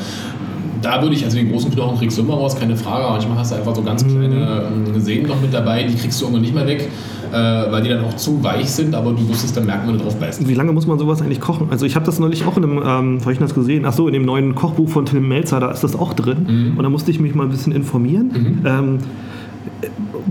da 0.81 1.01
würde 1.01 1.15
ich, 1.15 1.23
also 1.23 1.37
den 1.37 1.49
großen 1.49 1.71
Knochen 1.71 1.97
kriegst 1.97 2.17
du 2.17 2.23
immer 2.23 2.33
raus, 2.33 2.55
keine 2.59 2.75
Frage. 2.75 3.03
Aber 3.05 3.13
manchmal 3.13 3.37
hast 3.37 3.51
du 3.51 3.55
einfach 3.55 3.73
so 3.75 3.81
ganz 3.83 4.03
Mhm. 4.03 4.09
kleine 4.19 4.63
ähm, 4.93 4.99
Sehnen 4.99 5.27
noch 5.27 5.41
mit 5.41 5.53
dabei, 5.53 5.83
die 5.83 5.95
kriegst 5.95 6.19
du 6.19 6.25
irgendwann 6.25 6.41
nicht 6.41 6.53
mehr 6.53 6.67
weg, 6.67 6.89
äh, 7.33 7.71
weil 7.71 7.81
die 7.81 7.89
dann 7.89 8.03
auch 8.03 8.15
zu 8.15 8.43
weich 8.43 8.69
sind, 8.69 8.93
aber 8.93 9.11
du 9.11 9.27
wirst 9.27 9.43
es 9.43 9.53
dann 9.53 9.65
merken, 9.65 9.87
wenn 9.87 9.97
du 9.97 10.03
drauf 10.03 10.15
beißt. 10.15 10.47
wie 10.47 10.53
lange 10.53 10.71
muss 10.71 10.85
man 10.85 10.99
sowas 10.99 11.21
eigentlich 11.21 11.41
kochen? 11.41 11.67
Also 11.71 11.85
ich 11.85 11.95
habe 11.95 12.05
das 12.05 12.19
neulich 12.19 12.45
auch 12.45 12.57
in 12.57 12.63
einem, 12.63 12.77
ähm, 12.85 13.19
wo 13.21 13.25
hab 13.25 13.31
ich 13.31 13.39
das 13.39 13.55
gesehen? 13.55 13.85
Ach 13.85 13.93
so, 13.93 14.07
in 14.07 14.13
dem 14.13 14.23
neuen 14.23 14.55
Kochbuch 14.55 14.89
von 14.89 15.05
Tim 15.05 15.27
Melzer, 15.27 15.59
da 15.59 15.71
ist 15.71 15.83
das 15.83 15.95
auch 15.95 16.13
drin. 16.13 16.45
Mhm. 16.47 16.77
Und 16.77 16.83
da 16.83 16.89
musste 16.89 17.11
ich 17.11 17.19
mich 17.19 17.33
mal 17.33 17.43
ein 17.43 17.49
bisschen 17.49 17.73
informieren. 17.73 18.61
Ähm, 18.65 18.99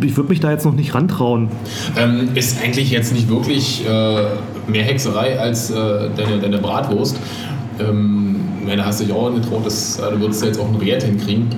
ich 0.00 0.16
würde 0.16 0.30
mich 0.30 0.40
da 0.40 0.50
jetzt 0.50 0.64
noch 0.64 0.74
nicht 0.74 0.94
rantrauen. 0.94 1.48
Ähm, 1.96 2.28
ist 2.34 2.62
eigentlich 2.62 2.90
jetzt 2.90 3.12
nicht 3.12 3.28
wirklich 3.28 3.84
äh, 3.86 3.90
mehr 4.70 4.84
Hexerei 4.84 5.38
als 5.38 5.70
äh, 5.70 5.74
deine, 6.16 6.38
deine 6.40 6.58
Bratwurst. 6.58 7.18
Ähm, 7.78 8.36
hast 8.78 9.00
du 9.00 9.04
dich 9.04 9.12
auch 9.12 9.34
getraut, 9.34 9.66
das, 9.66 9.98
äh, 9.98 10.10
du 10.12 10.20
würdest 10.20 10.42
da 10.42 10.46
jetzt 10.46 10.60
auch 10.60 10.68
ein 10.68 10.76
Rät 10.76 11.02
hinkriegen. 11.02 11.48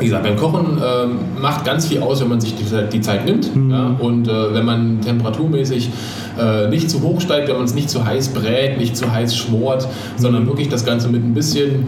Wie 0.00 0.06
gesagt, 0.06 0.24
beim 0.24 0.36
Kochen 0.36 0.78
ähm, 0.78 1.18
macht 1.40 1.64
ganz 1.64 1.86
viel 1.86 2.00
aus, 2.00 2.20
wenn 2.20 2.28
man 2.28 2.40
sich 2.40 2.54
die, 2.56 2.64
die 2.92 3.00
Zeit 3.00 3.24
nimmt 3.24 3.50
ja? 3.70 3.96
und 3.98 4.28
äh, 4.28 4.54
wenn 4.54 4.64
man 4.64 5.00
temperaturmäßig 5.00 5.90
äh, 6.38 6.68
nicht 6.68 6.90
zu 6.90 7.02
hoch 7.02 7.20
steigt, 7.20 7.48
wenn 7.48 7.56
man 7.56 7.64
es 7.64 7.74
nicht 7.74 7.90
zu 7.90 8.04
heiß 8.04 8.30
brät, 8.30 8.78
nicht 8.78 8.96
zu 8.96 9.12
heiß 9.12 9.36
schmort, 9.36 9.86
sondern 10.16 10.46
wirklich 10.46 10.68
das 10.68 10.84
Ganze 10.84 11.08
mit 11.08 11.24
ein 11.24 11.34
bisschen 11.34 11.86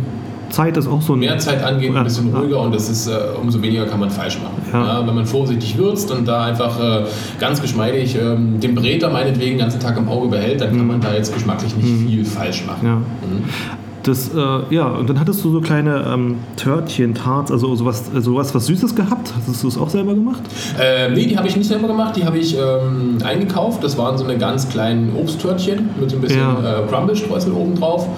Zeit 0.52 0.76
ist 0.76 0.86
auch 0.86 1.00
so 1.00 1.14
ein. 1.14 1.20
mehr 1.20 1.38
Zeit 1.38 1.64
angeht, 1.64 1.94
ein 1.96 2.04
bisschen 2.04 2.34
ruhiger 2.34 2.60
und 2.60 2.74
das 2.74 2.88
ist, 2.88 3.06
äh, 3.06 3.12
umso 3.40 3.60
weniger 3.62 3.86
kann 3.86 3.98
man 3.98 4.10
falsch 4.10 4.38
machen. 4.38 4.62
Ja. 4.72 5.00
Ja, 5.00 5.06
wenn 5.06 5.14
man 5.14 5.26
vorsichtig 5.26 5.78
würzt 5.78 6.10
und 6.10 6.28
da 6.28 6.44
einfach 6.44 6.78
äh, 6.78 7.04
ganz 7.40 7.60
geschmeidig 7.60 8.16
ähm, 8.20 8.60
den 8.60 8.74
Bräter 8.74 9.10
meinetwegen 9.10 9.52
den 9.52 9.58
ganzen 9.58 9.80
Tag 9.80 9.96
im 9.96 10.08
Auge 10.08 10.28
behält, 10.28 10.60
dann 10.60 10.76
kann 10.76 10.86
man 10.86 11.00
da 11.00 11.14
jetzt 11.14 11.32
geschmacklich 11.32 11.74
nicht 11.74 12.06
viel 12.06 12.24
falsch 12.24 12.64
machen. 12.66 12.82
Mhm. 12.82 12.88
Ja. 12.88 12.96
Mhm. 12.96 13.81
Das, 14.02 14.30
äh, 14.34 14.74
ja, 14.74 14.86
und 14.86 15.08
dann 15.08 15.20
hattest 15.20 15.44
du 15.44 15.52
so 15.52 15.60
kleine 15.60 16.04
ähm, 16.12 16.36
Törtchen, 16.56 17.14
Tarts, 17.14 17.52
also 17.52 17.74
sowas, 17.76 18.10
sowas 18.18 18.54
was 18.54 18.66
Süßes 18.66 18.94
gehabt. 18.96 19.32
Hast 19.46 19.62
du 19.62 19.68
es 19.68 19.78
auch 19.78 19.88
selber 19.90 20.14
gemacht? 20.14 20.42
Äh, 20.80 21.10
nee, 21.10 21.26
die 21.26 21.36
habe 21.36 21.46
ich 21.46 21.56
nicht 21.56 21.68
selber 21.68 21.86
gemacht, 21.88 22.16
die 22.16 22.24
habe 22.24 22.38
ich 22.38 22.56
ähm, 22.58 23.18
eingekauft. 23.24 23.84
Das 23.84 23.96
waren 23.98 24.18
so 24.18 24.24
eine 24.24 24.36
ganz 24.38 24.68
kleinen 24.68 25.14
Obsttörtchen 25.16 25.90
mit 26.00 26.10
so 26.10 26.16
ein 26.16 26.20
bisschen 26.22 26.40
Ja. 26.40 26.80
äh, 26.80 26.86
Crumble-Streusel 26.88 27.52
oben 27.52 27.76
drauf. 27.76 28.08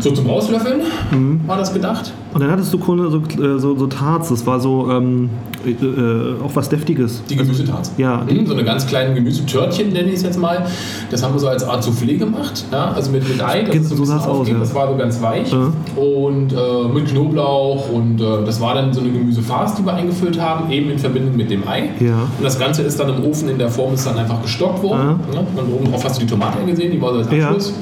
So 0.00 0.12
zum 0.12 0.26
Rauslöffeln 0.26 0.80
Mhm. 1.10 1.40
war 1.46 1.58
das 1.58 1.74
gedacht. 1.74 2.12
Und 2.32 2.40
dann 2.40 2.50
hattest 2.50 2.72
du 2.72 2.78
so, 2.78 3.18
äh, 3.42 3.58
so, 3.58 3.76
so 3.76 3.86
Tarts, 3.86 4.28
das 4.28 4.46
war 4.46 4.60
so 4.60 4.88
ähm, 4.90 5.30
äh, 5.66 6.42
auch 6.44 6.50
was 6.54 6.68
Deftiges. 6.68 7.22
Die 7.28 7.36
Gemüsetarts. 7.36 7.92
Ja, 7.98 8.24
Mhm, 8.28 8.46
so 8.46 8.54
eine 8.54 8.64
ganz 8.64 8.86
kleinen 8.86 9.14
Gemüsetörtchen 9.14 9.92
nenne 9.92 10.08
ich 10.08 10.14
es 10.16 10.22
jetzt 10.22 10.38
mal. 10.38 10.64
Das 11.10 11.22
haben 11.22 11.34
wir 11.34 11.40
so 11.40 11.48
als 11.48 11.64
Art 11.64 11.82
Soufflé 11.82 12.16
gemacht. 12.18 12.64
Ja? 12.70 12.92
Also 12.92 13.10
mit, 13.10 13.28
mit 13.28 13.42
Ei, 13.42 13.62
es 13.62 13.88
so 13.88 13.96
so 13.96 14.04
sah's 14.04 14.26
aus, 14.26 14.48
ja. 14.48 14.58
Das 14.58 14.74
war 14.74 14.88
so 14.88 14.96
ganz 14.96 15.20
weich. 15.20 15.50
Ja. 15.52 15.72
Und 16.00 16.52
äh, 16.52 16.88
mit 16.94 17.08
Knoblauch. 17.08 17.90
Und 17.90 18.20
äh, 18.20 18.44
das 18.46 18.60
war 18.60 18.74
dann 18.74 18.92
so 18.92 19.00
eine 19.00 19.10
Gemüsefarce, 19.10 19.74
die 19.76 19.84
wir 19.84 19.94
eingefüllt 19.94 20.40
haben, 20.40 20.70
eben 20.70 20.90
in 20.90 20.98
Verbindung 20.98 21.36
mit 21.36 21.50
dem 21.50 21.66
Ei. 21.66 21.90
Ja. 21.98 22.14
Und 22.38 22.44
das 22.44 22.58
Ganze 22.58 22.82
ist 22.82 22.98
dann 23.00 23.08
im 23.08 23.24
Ofen 23.24 23.48
in 23.48 23.58
der 23.58 23.70
Form 23.70 23.92
ist 23.94 24.06
dann 24.06 24.16
einfach 24.16 24.40
gestockt 24.40 24.82
worden. 24.82 25.18
Ja? 25.34 25.40
Und 25.40 25.72
oben 25.72 25.90
drauf 25.90 26.04
hast 26.04 26.16
du 26.16 26.20
die 26.24 26.30
Tomate 26.30 26.64
gesehen, 26.64 26.92
die 26.92 27.02
war 27.02 27.12
so 27.12 27.18
als 27.18 27.30
Ja. 27.32 27.46
Abschluss. 27.48 27.74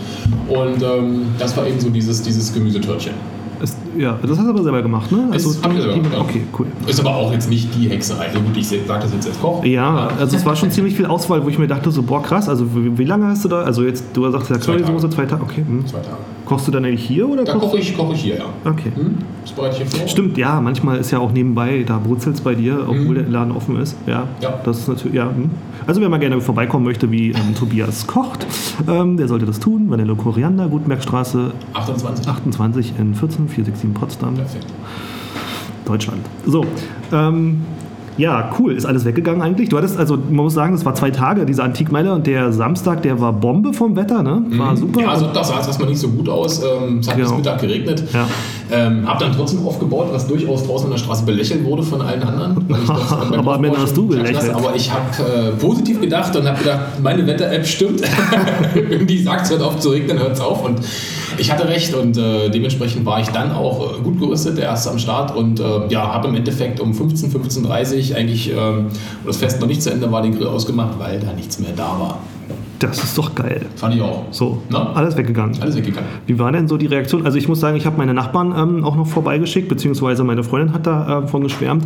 Und 0.49 0.83
ähm, 0.83 1.23
das 1.39 1.57
war 1.57 1.67
eben 1.67 1.79
so 1.79 1.91
dieses, 1.91 2.23
dieses 2.23 2.53
Gemüsetörtchen. 2.55 3.13
Ist, 3.63 3.77
ja, 3.97 4.19
das 4.21 4.39
hast 4.39 4.45
du 4.47 4.51
aber 4.51 4.63
selber 4.63 4.83
gemacht, 4.83 5.11
ne? 5.13 5.29
Das 5.33 5.45
hab 5.63 5.73
ich 5.73 5.81
selber 5.81 5.95
gemacht, 5.95 6.13
ja. 6.15 6.21
Okay, 6.21 6.43
cool. 6.59 6.67
Ist 6.87 7.01
aber 7.01 7.15
auch 7.17 7.33
jetzt 7.33 7.49
nicht 7.49 7.69
die 7.75 7.89
Hexerei. 7.89 8.27
Also 8.27 8.41
gut, 8.41 8.57
ich 8.57 8.69
sage 8.69 8.83
das 9.03 9.13
jetzt 9.13 9.27
als 9.29 9.41
Koch. 9.41 9.65
Ja, 9.65 10.09
also 10.19 10.37
es 10.37 10.45
war 10.45 10.57
schon 10.57 10.71
ziemlich 10.71 10.95
viel 10.95 11.07
Auswahl, 11.07 11.45
wo 11.45 11.49
ich 11.49 11.59
mir 11.59 11.67
dachte, 11.69 11.91
so, 11.91 12.03
boah, 12.03 12.23
krass, 12.23 12.49
also 12.49 12.67
wie, 12.75 12.99
wie 12.99 13.05
lange 13.05 13.27
hast 13.27 13.45
du 13.45 13.49
da? 13.49 13.63
Also 13.63 13.83
jetzt, 13.85 14.05
du 14.15 14.29
sagst 14.31 14.51
ja 14.51 14.59
Zwei 14.61 14.77
Currysoße, 14.79 15.11
zwei 15.11 15.27
Tage, 15.27 15.43
okay. 15.43 15.65
Hm. 15.67 15.87
Zwei 15.87 15.99
Tage. 16.01 16.17
Kochst 16.45 16.67
du 16.67 16.71
dann 16.73 16.85
eigentlich 16.85 17.05
hier 17.05 17.29
oder 17.29 17.45
Da 17.45 17.55
koche 17.55 17.79
ich, 17.79 17.97
koche 17.97 18.15
ich 18.15 18.23
hier, 18.23 18.37
ja. 18.37 18.45
Okay. 18.65 18.91
Hm? 18.95 19.17
Das 19.43 19.53
bereite 19.53 19.83
ich 19.83 19.91
hier 19.91 20.01
vor. 20.01 20.09
Stimmt, 20.09 20.39
ja, 20.39 20.61
manchmal 20.61 20.99
ist 20.99 21.11
ja 21.11 21.19
auch 21.19 21.33
nebenbei, 21.33 21.85
da 21.87 21.99
brutzelt 21.99 22.43
bei 22.43 22.55
dir, 22.55 22.85
obwohl 22.89 23.17
der 23.17 23.25
Laden 23.29 23.53
offen 23.55 23.77
ist. 23.81 23.97
Ja, 24.07 24.21
Mhm. 24.21 24.25
Ja. 24.41 24.61
das 24.65 24.79
ist 24.79 24.89
natürlich, 24.89 25.15
ja. 25.17 25.25
hm. 25.27 25.51
Also 25.87 26.01
wer 26.01 26.09
mal 26.09 26.19
gerne 26.19 26.41
vorbeikommen 26.41 26.85
möchte, 26.85 27.11
wie 27.11 27.31
ähm, 27.31 27.55
Tobias 27.59 28.07
kocht, 28.07 28.47
ähm, 28.89 29.17
der 29.17 29.27
sollte 29.29 29.47
das 29.47 29.59
tun. 29.59 29.89
Vanille 29.89 30.15
Koriander, 30.15 30.69
Gutenbergstraße 30.69 31.51
28. 31.75 32.29
28 32.29 32.93
in 32.99 33.15
14467 33.79 33.95
Potsdam, 33.95 34.35
Perfekt. 34.35 34.67
Deutschland. 35.85 36.21
So, 36.47 36.65
ähm, 37.13 37.63
ja, 38.19 38.51
cool. 38.59 38.73
Ist 38.73 38.85
alles 38.85 39.05
weggegangen 39.05 39.41
eigentlich? 39.43 39.69
Du 39.69 39.77
hattest, 39.77 39.97
also 39.97 40.17
man 40.17 40.35
muss 40.45 40.53
sagen, 40.55 40.75
es 40.75 40.85
war 40.85 40.93
zwei 40.97 41.13
Tage, 41.13 41.47
diese 41.47 41.63
Antikmeile 41.63 42.13
und 42.13 42.27
der 42.27 42.53
Samstag, 42.53 43.01
der 43.03 43.21
war 43.21 43.33
Bombe 43.33 43.73
vom 43.73 43.95
Wetter, 43.95 44.25
ne? 44.25 44.43
War 44.51 44.77
super. 44.77 45.01
Mhm. 45.01 45.07
Ja, 45.07 45.17
Sonntag 45.17 45.45
sah 45.45 45.61
es 45.61 45.69
erstmal 45.69 45.89
nicht 45.89 46.01
so 46.01 46.09
gut 46.09 46.29
aus. 46.29 46.61
Ähm, 46.61 46.99
es 46.99 47.09
hat 47.09 47.17
bis 47.17 47.27
Genau. 47.27 47.37
Mittag 47.39 47.61
geregnet. 47.61 48.03
Ja. 48.13 48.27
Ähm, 48.73 49.07
hab 49.09 49.21
dann 49.21 49.33
trotzdem 49.33 49.65
aufgebaut, 49.65 50.09
was 50.11 50.27
durchaus 50.27 50.67
draußen 50.67 50.87
an 50.87 50.91
der 50.91 50.99
Straße 50.99 51.25
belächelt 51.25 51.65
wurde 51.65 51.85
von 51.85 52.03
allen 52.03 52.23
anderen. 52.23 52.67
das 52.69 53.13
Aber 53.39 53.55
am 53.55 53.63
Ende 53.65 53.79
hast 53.81 53.97
du 53.97 54.09
belächelt. 54.09 54.53
Aber 54.53 54.75
ich 54.75 54.91
habe 54.93 55.05
äh, 55.23 55.51
positiv 55.53 56.01
gedacht 56.01 56.35
und 56.35 56.45
habe 56.47 56.59
gedacht, 56.59 56.81
meine 57.01 57.25
Wetter-App 57.25 57.65
stimmt. 57.65 58.03
Die 59.09 59.23
sagt, 59.23 59.45
es 59.45 59.51
hört 59.53 59.63
auf 59.63 59.79
zu 59.79 59.91
regnen, 59.91 60.19
hört 60.19 60.33
es 60.33 60.41
auf. 60.41 60.65
Und 60.65 60.81
ich 61.39 61.51
hatte 61.51 61.69
recht 61.69 61.95
und 61.95 62.17
äh, 62.17 62.51
dementsprechend 62.51 63.07
war 63.07 63.21
ich 63.21 63.29
dann 63.29 63.53
auch 63.53 63.99
äh, 63.99 64.03
gut 64.03 64.19
gerüstet, 64.19 64.59
der 64.59 64.65
erste 64.65 64.91
am 64.91 64.99
Start 64.99 65.35
und 65.35 65.61
äh, 65.61 65.87
ja, 65.89 66.13
habe 66.13 66.29
im 66.29 66.35
Endeffekt 66.35 66.81
um 66.81 66.95
15, 66.95 67.31
15.30 67.33 68.11
Uhr 68.11 68.17
eigentlich, 68.17 68.53
ähm, 68.53 68.87
das 69.27 69.39
Fest 69.39 69.61
noch 69.61 69.69
nicht 69.69 69.83
zu 69.83 69.91
Ende 69.91 70.11
war, 70.11 70.23
den 70.23 70.37
Grill 70.37 70.49
ausgemacht, 70.49 70.99
weil 70.99 71.21
da 71.21 71.33
nichts 71.33 71.59
mehr 71.59 71.73
da 71.75 71.99
war. 71.99 72.19
Das 72.79 73.03
ist 73.03 73.19
doch 73.19 73.35
geil. 73.35 73.67
Fand 73.75 73.97
ich 73.97 74.01
auch. 74.01 74.27
So, 74.31 74.63
Na? 74.71 74.93
alles 74.93 75.17
weggegangen. 75.17 75.61
Alles 75.61 75.77
weggegangen. 75.77 76.09
Wie 76.27 76.39
war 76.39 76.53
denn 76.53 76.69
so 76.69 76.77
die 76.77 76.87
Reaktion? 76.87 77.25
Also 77.27 77.37
ich 77.37 77.49
muss 77.49 77.59
sagen, 77.59 77.77
ich 77.77 77.87
habe 77.87 77.97
meine 77.97 78.15
Nachbarn 78.15 78.55
ähm, 78.57 78.85
auch 78.85 78.95
noch 78.95 79.09
vorbeigeschickt, 79.09 79.69
beziehungsweise 79.69 80.23
meine 80.23 80.45
Freundin 80.45 80.73
hat 80.73 80.87
davon 80.87 81.43
geschwärmt 81.43 81.85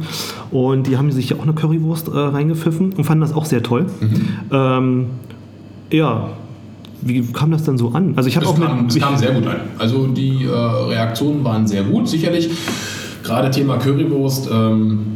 und 0.50 0.86
die 0.86 0.98
haben 0.98 1.10
sich 1.10 1.34
auch 1.34 1.42
eine 1.42 1.54
Currywurst 1.54 2.08
äh, 2.08 2.18
reingepfiffen 2.18 2.92
und 2.92 3.04
fanden 3.04 3.22
das 3.22 3.32
auch 3.32 3.46
sehr 3.46 3.62
toll. 3.62 3.86
Mhm. 4.00 4.28
Ähm, 4.50 5.06
ja, 5.90 6.28
wie 7.04 7.22
kam 7.32 7.50
das 7.50 7.64
denn 7.64 7.78
so 7.78 7.90
an? 7.90 8.14
Also 8.16 8.28
ich 8.28 8.36
habe 8.36 8.46
auch 8.46 8.58
kam, 8.58 8.86
es 8.86 8.98
kam 8.98 9.16
sehr 9.18 9.32
gut 9.32 9.46
an. 9.46 9.56
Also 9.78 10.06
die 10.06 10.44
äh, 10.44 10.50
Reaktionen 10.50 11.44
waren 11.44 11.66
sehr 11.66 11.82
gut, 11.82 12.08
sicherlich. 12.08 12.50
Gerade 13.22 13.50
Thema 13.50 13.76
Currywurst 13.78 14.48
ähm, 14.52 15.06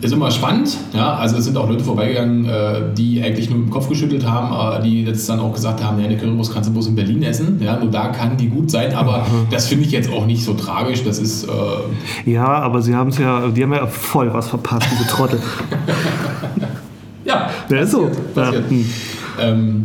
ist 0.00 0.12
immer 0.12 0.30
spannend. 0.30 0.76
Ja? 0.92 1.14
Also 1.14 1.36
es 1.36 1.44
sind 1.44 1.56
auch 1.56 1.68
Leute 1.68 1.84
vorbeigegangen, 1.84 2.44
äh, 2.46 2.82
die 2.96 3.22
eigentlich 3.22 3.48
nur 3.50 3.58
im 3.58 3.70
Kopf 3.70 3.88
geschüttelt 3.88 4.26
haben, 4.26 4.80
äh, 4.80 4.82
die 4.82 5.04
jetzt 5.04 5.28
dann 5.28 5.40
auch 5.40 5.52
gesagt 5.52 5.82
haben, 5.82 5.98
ja, 5.98 6.06
eine 6.06 6.16
Currywurst 6.16 6.52
kannst 6.52 6.68
du 6.68 6.72
bloß 6.72 6.88
in 6.88 6.94
Berlin 6.94 7.22
essen. 7.22 7.60
Ja? 7.62 7.78
Nur 7.78 7.90
da 7.90 8.08
kann 8.08 8.36
die 8.36 8.48
gut 8.48 8.70
sein, 8.70 8.94
aber 8.94 9.26
das 9.50 9.66
finde 9.66 9.84
ich 9.84 9.92
jetzt 9.92 10.10
auch 10.12 10.26
nicht 10.26 10.44
so 10.44 10.54
tragisch. 10.54 11.02
Das 11.04 11.18
ist... 11.18 11.44
Äh, 11.44 12.30
ja, 12.30 12.46
aber 12.46 12.82
sie 12.82 12.94
haben 12.94 13.10
es 13.10 13.18
ja, 13.18 13.48
die 13.48 13.62
haben 13.62 13.72
ja 13.72 13.86
voll 13.86 14.32
was 14.32 14.48
verpasst, 14.48 14.86
diese 14.92 15.08
Trottel. 15.08 15.40
ja, 17.24 17.50
Ja, 17.68 17.76
ist 17.78 17.90
so. 17.92 18.10
passiert. 18.34 18.64
Ja, 18.64 18.70
hm. 18.70 18.84
Ähm, 19.40 19.84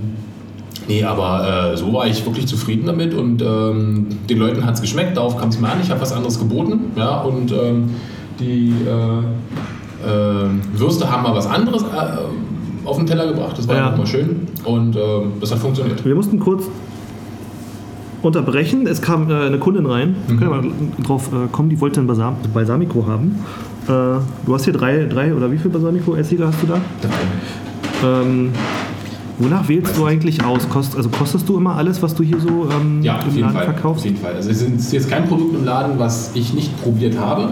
nee, 0.90 1.04
aber 1.04 1.72
äh, 1.74 1.78
so 1.78 1.94
war 1.94 2.06
ich 2.08 2.26
wirklich 2.26 2.48
zufrieden 2.48 2.86
damit 2.88 3.14
und 3.14 3.42
ähm, 3.42 4.08
den 4.30 4.38
Leuten 4.38 4.66
hat 4.66 4.74
es 4.76 4.82
geschmeckt, 4.82 5.16
darauf 5.16 5.38
kam 5.38 5.48
es 5.50 5.60
mir 5.60 5.70
an. 5.70 5.78
Ich 5.82 5.90
habe 5.90 6.02
was 6.02 6.12
anderes 6.12 6.38
geboten 6.38 6.92
ja, 6.98 7.22
und 7.22 7.52
ähm, 7.54 7.92
die 8.40 8.74
äh, 8.86 10.08
äh, 10.10 10.50
Würste 10.78 11.10
haben 11.10 11.24
mal 11.24 11.34
was 11.36 11.48
anderes 11.48 11.84
äh, 11.84 12.86
auf 12.86 12.98
den 12.98 13.06
Teller 13.06 13.28
gebracht. 13.28 13.58
Das 13.58 13.68
war 13.68 13.76
Ja. 13.76 13.96
mal 13.96 14.08
schön 14.08 14.48
und 14.66 14.96
ähm, 14.96 15.34
das 15.40 15.52
hat 15.52 15.60
funktioniert. 15.60 16.04
Wir 16.04 16.16
mussten 16.16 16.40
kurz 16.40 16.64
unterbrechen. 18.22 18.86
Es 18.88 19.02
kam 19.02 19.30
äh, 19.30 19.34
eine 19.46 19.60
Kundin 19.60 19.86
rein. 19.86 20.16
Mhm. 20.28 20.38
Können 20.40 20.52
wir 20.52 20.62
mal 20.62 20.72
drauf 21.06 21.30
äh, 21.34 21.48
kommen, 21.52 21.70
die 21.70 21.80
wollte 21.80 22.00
ein 22.02 22.08
Balsam 22.08 22.36
Balsamico 22.54 23.06
haben. 23.08 23.36
Äh, 23.88 23.92
du 24.46 24.54
hast 24.54 24.66
hier 24.66 24.74
drei, 24.74 25.06
drei 25.06 25.34
oder 25.34 25.52
wie 25.52 25.58
viel 25.58 25.72
Balsamico-Essige 25.72 26.46
hast 26.48 26.62
du 26.62 26.68
da? 26.68 26.78
Ähm, 28.04 28.52
wonach 29.40 29.68
wählst 29.68 29.98
du 29.98 30.06
eigentlich 30.06 30.44
aus? 30.44 30.70
Kost, 30.70 30.96
also 30.96 31.10
kostest 31.10 31.48
du 31.50 31.58
immer 31.58 31.76
alles, 31.76 32.02
was 32.02 32.14
du 32.14 32.24
hier 32.24 32.40
so 32.40 32.68
ähm, 32.72 33.02
Ja, 33.02 33.18
auf 33.18 33.26
im 33.28 33.30
jeden, 33.32 33.42
Laden 33.42 33.54
Fall, 33.54 33.68
auf 33.68 33.74
verkaufst? 33.74 34.06
jeden 34.06 34.18
Fall. 34.18 34.34
Also 34.36 34.50
es 34.50 34.62
ist 34.62 34.94
jetzt 34.94 35.10
kein 35.10 35.28
Produkt 35.28 35.56
im 35.56 35.66
Laden, 35.66 35.98
was 35.98 36.32
ich 36.36 36.54
nicht 36.54 36.82
probiert 36.84 37.18
habe. 37.18 37.52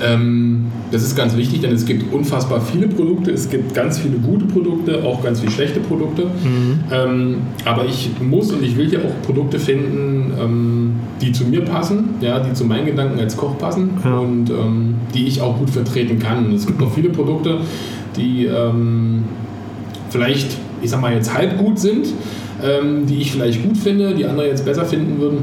Ähm, 0.00 0.66
das 0.90 1.02
ist 1.02 1.16
ganz 1.16 1.36
wichtig, 1.36 1.60
denn 1.60 1.72
es 1.72 1.84
gibt 1.84 2.12
unfassbar 2.12 2.60
viele 2.60 2.88
Produkte, 2.88 3.30
es 3.32 3.50
gibt 3.50 3.74
ganz 3.74 3.98
viele 3.98 4.16
gute 4.18 4.44
Produkte, 4.46 5.02
auch 5.04 5.22
ganz 5.22 5.40
viele 5.40 5.52
schlechte 5.52 5.80
Produkte. 5.80 6.26
Mhm. 6.26 6.80
Ähm, 6.90 7.34
aber 7.64 7.84
ich 7.84 8.10
muss 8.20 8.52
und 8.52 8.62
ich 8.62 8.76
will 8.76 8.88
hier 8.88 9.00
auch 9.00 9.26
Produkte 9.26 9.58
finden, 9.58 10.32
ähm, 10.40 10.92
die 11.20 11.32
zu 11.32 11.44
mir 11.44 11.62
passen, 11.62 12.10
ja, 12.20 12.38
die 12.38 12.52
zu 12.52 12.64
meinen 12.64 12.86
Gedanken 12.86 13.18
als 13.18 13.36
Koch 13.36 13.58
passen 13.58 13.90
ja. 14.04 14.18
und 14.18 14.50
ähm, 14.50 14.94
die 15.14 15.26
ich 15.26 15.40
auch 15.40 15.58
gut 15.58 15.70
vertreten 15.70 16.18
kann. 16.18 16.46
Und 16.46 16.54
es 16.54 16.66
gibt 16.66 16.80
noch 16.80 16.92
viele 16.92 17.10
Produkte, 17.10 17.58
die 18.16 18.46
ähm, 18.46 19.24
vielleicht, 20.10 20.56
ich 20.82 20.90
sag 20.90 21.00
mal, 21.00 21.12
jetzt 21.12 21.32
halb 21.32 21.58
gut 21.58 21.78
sind, 21.78 22.08
ähm, 22.62 23.06
die 23.06 23.18
ich 23.18 23.32
vielleicht 23.32 23.62
gut 23.62 23.76
finde, 23.76 24.14
die 24.14 24.26
andere 24.26 24.48
jetzt 24.48 24.64
besser 24.64 24.84
finden 24.84 25.20
würden. 25.20 25.38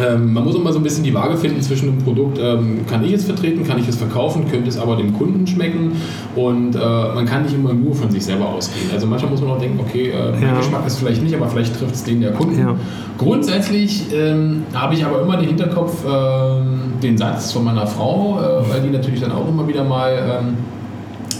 Ähm, 0.00 0.32
man 0.32 0.44
muss 0.44 0.54
immer 0.54 0.72
so 0.72 0.78
ein 0.78 0.82
bisschen 0.82 1.04
die 1.04 1.12
Waage 1.12 1.36
finden 1.36 1.60
zwischen 1.60 1.86
dem 1.86 1.98
Produkt, 1.98 2.38
ähm, 2.40 2.86
kann 2.88 3.04
ich 3.04 3.12
es 3.12 3.24
vertreten, 3.24 3.66
kann 3.66 3.78
ich 3.78 3.88
es 3.88 3.96
verkaufen, 3.96 4.50
könnte 4.50 4.68
es 4.68 4.78
aber 4.78 4.96
dem 4.96 5.12
Kunden 5.12 5.46
schmecken 5.46 5.92
und 6.34 6.74
äh, 6.74 6.78
man 6.78 7.26
kann 7.26 7.42
nicht 7.42 7.54
immer 7.54 7.74
nur 7.74 7.94
von 7.94 8.10
sich 8.10 8.24
selber 8.24 8.48
ausgehen. 8.48 8.86
Also 8.92 9.06
manchmal 9.06 9.32
muss 9.32 9.42
man 9.42 9.50
auch 9.50 9.58
denken, 9.58 9.78
okay, 9.80 10.10
äh, 10.10 10.32
mein 10.32 10.42
ja. 10.42 10.56
Geschmack 10.56 10.86
ist 10.86 10.98
vielleicht 10.98 11.22
nicht, 11.22 11.34
aber 11.34 11.46
vielleicht 11.48 11.78
trifft 11.78 11.94
es 11.94 12.04
den 12.04 12.22
der 12.22 12.32
Kunden. 12.32 12.58
Ja. 12.58 12.74
Grundsätzlich 13.18 14.06
ähm, 14.14 14.62
habe 14.72 14.94
ich 14.94 15.04
aber 15.04 15.20
immer 15.20 15.36
den 15.36 15.48
Hinterkopf, 15.48 16.04
äh, 16.06 17.00
den 17.02 17.18
Satz 17.18 17.52
von 17.52 17.64
meiner 17.64 17.86
Frau, 17.86 18.40
äh, 18.40 18.70
weil 18.72 18.80
die 18.80 18.90
natürlich 18.90 19.20
dann 19.20 19.32
auch 19.32 19.46
immer 19.46 19.68
wieder 19.68 19.84
mal 19.84 20.40
ähm, 20.40 20.56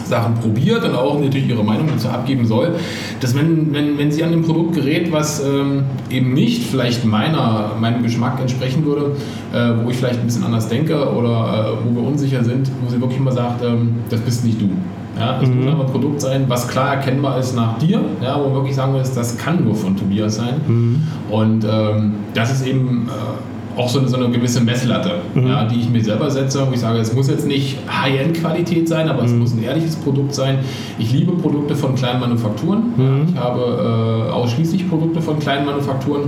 Sachen 0.04 0.34
probiert 0.34 0.84
und 0.84 0.94
auch 0.94 1.18
natürlich 1.18 1.48
ihre 1.48 1.64
Meinung 1.64 1.88
dazu 1.92 2.08
abgeben 2.08 2.46
soll, 2.46 2.74
dass 3.20 3.34
wenn, 3.34 3.72
wenn, 3.72 3.98
wenn 3.98 4.10
sie 4.10 4.24
an 4.24 4.32
dem 4.32 4.42
Produkt 4.42 4.74
gerät, 4.74 5.12
was 5.12 5.44
ähm, 5.44 5.84
eben 6.10 6.34
nicht 6.34 6.64
vielleicht 6.64 7.04
meiner, 7.04 7.72
meinem 7.80 8.02
Geschmack 8.02 8.40
entsprechen 8.40 8.84
würde, 8.84 9.16
äh, 9.52 9.84
wo 9.84 9.90
ich 9.90 9.96
vielleicht 9.96 10.20
ein 10.20 10.26
bisschen 10.26 10.44
anders 10.44 10.68
denke 10.68 10.96
oder 11.10 11.76
äh, 11.78 11.86
wo 11.86 12.00
wir 12.00 12.08
unsicher 12.08 12.44
sind, 12.44 12.70
wo 12.82 12.90
sie 12.90 13.00
wirklich 13.00 13.18
immer 13.18 13.32
sagt, 13.32 13.64
ähm, 13.64 13.96
das 14.08 14.20
bist 14.20 14.44
nicht 14.44 14.60
du. 14.60 14.70
Ja, 15.18 15.38
es 15.42 15.48
mhm. 15.48 15.64
muss 15.64 15.74
aber 15.74 15.84
ein 15.84 15.90
Produkt 15.90 16.20
sein, 16.20 16.44
was 16.48 16.66
klar 16.68 16.94
erkennbar 16.94 17.38
ist 17.38 17.54
nach 17.54 17.78
dir, 17.78 18.00
ja, 18.22 18.38
wo 18.38 18.44
man 18.44 18.54
wirklich 18.54 18.74
sagen 18.74 18.92
muss, 18.92 19.12
das 19.12 19.36
kann 19.36 19.62
nur 19.62 19.74
von 19.74 19.96
Tobias 19.96 20.36
sein. 20.36 20.60
Mhm. 20.66 21.02
Und 21.30 21.64
ähm, 21.64 22.14
das 22.34 22.52
ist 22.52 22.66
eben 22.66 23.08
äh, 23.08 23.51
auch 23.76 23.88
so 23.88 23.98
eine, 23.98 24.08
so 24.08 24.16
eine 24.16 24.30
gewisse 24.30 24.60
Messlatte, 24.60 25.20
mhm. 25.34 25.46
ja, 25.46 25.64
die 25.64 25.80
ich 25.80 25.88
mir 25.88 26.02
selber 26.02 26.30
setze, 26.30 26.66
wo 26.66 26.72
ich 26.72 26.80
sage, 26.80 26.98
es 26.98 27.14
muss 27.14 27.28
jetzt 27.28 27.46
nicht 27.46 27.78
High-End-Qualität 27.88 28.88
sein, 28.88 29.08
aber 29.08 29.22
mhm. 29.22 29.28
es 29.28 29.32
muss 29.34 29.52
ein 29.54 29.62
ehrliches 29.62 29.96
Produkt 29.96 30.34
sein. 30.34 30.58
Ich 30.98 31.12
liebe 31.12 31.32
Produkte 31.32 31.74
von 31.74 31.94
kleinen 31.94 32.20
Manufakturen. 32.20 32.92
Mhm. 32.96 33.28
Ich 33.30 33.36
habe 33.36 34.28
äh, 34.28 34.32
ausschließlich 34.32 34.88
Produkte 34.88 35.20
von 35.20 35.38
kleinen 35.38 35.66
Manufakturen. 35.66 36.24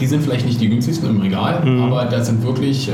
Die 0.00 0.06
sind 0.06 0.22
vielleicht 0.22 0.46
nicht 0.46 0.60
die 0.60 0.68
günstigsten 0.68 1.10
im 1.10 1.20
Regal, 1.20 1.64
mhm. 1.64 1.82
aber 1.82 2.04
das 2.06 2.26
sind 2.26 2.42
wirklich 2.44 2.88
äh, 2.88 2.92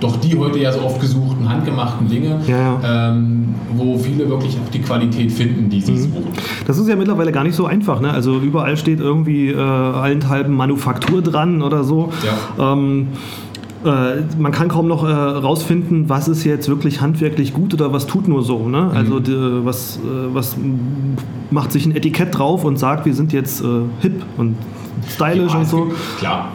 doch 0.00 0.16
die 0.16 0.36
heute 0.38 0.58
ja 0.58 0.72
so 0.72 0.80
oft 0.80 1.00
gesuchten, 1.00 1.48
handgemachten 1.48 2.08
Dinge, 2.08 2.40
ja, 2.46 2.56
ja. 2.56 3.10
Ähm, 3.10 3.54
wo 3.74 3.98
viele 3.98 4.28
wirklich 4.28 4.56
auch 4.56 4.70
die 4.70 4.80
Qualität 4.80 5.32
finden, 5.32 5.68
die 5.68 5.80
sie 5.80 5.92
mhm. 5.92 5.98
suchen. 5.98 6.24
Das 6.66 6.78
ist 6.78 6.88
ja 6.88 6.96
mittlerweile 6.96 7.32
gar 7.32 7.44
nicht 7.44 7.56
so 7.56 7.66
einfach. 7.66 8.00
Ne? 8.00 8.10
Also 8.10 8.38
überall 8.38 8.76
steht 8.76 9.00
irgendwie 9.00 9.50
äh, 9.50 9.56
allenthalben 9.58 10.54
Manufaktur 10.54 11.22
dran 11.22 11.62
oder 11.62 11.84
so. 11.84 12.10
Ja. 12.58 12.72
Ähm, 12.72 13.08
äh, 13.84 14.22
man 14.38 14.52
kann 14.52 14.68
kaum 14.68 14.88
noch 14.88 15.04
äh, 15.04 15.12
rausfinden, 15.12 16.08
was 16.08 16.28
ist 16.28 16.44
jetzt 16.44 16.68
wirklich 16.68 17.00
handwerklich 17.00 17.52
gut 17.52 17.74
oder 17.74 17.92
was 17.92 18.06
tut 18.06 18.26
nur 18.28 18.42
so. 18.42 18.68
Ne? 18.68 18.90
Also 18.94 19.16
mhm. 19.16 19.22
die, 19.22 19.64
was, 19.64 19.96
äh, 19.98 20.34
was 20.34 20.56
macht 21.50 21.72
sich 21.72 21.86
ein 21.86 21.94
Etikett 21.94 22.36
drauf 22.36 22.64
und 22.64 22.78
sagt, 22.78 23.06
wir 23.06 23.14
sind 23.14 23.32
jetzt 23.32 23.62
äh, 23.62 23.82
hip 24.00 24.22
und 24.36 24.56
stylisch 25.08 25.54
und 25.54 25.66
so. 25.66 25.92
Klar. 26.18 26.52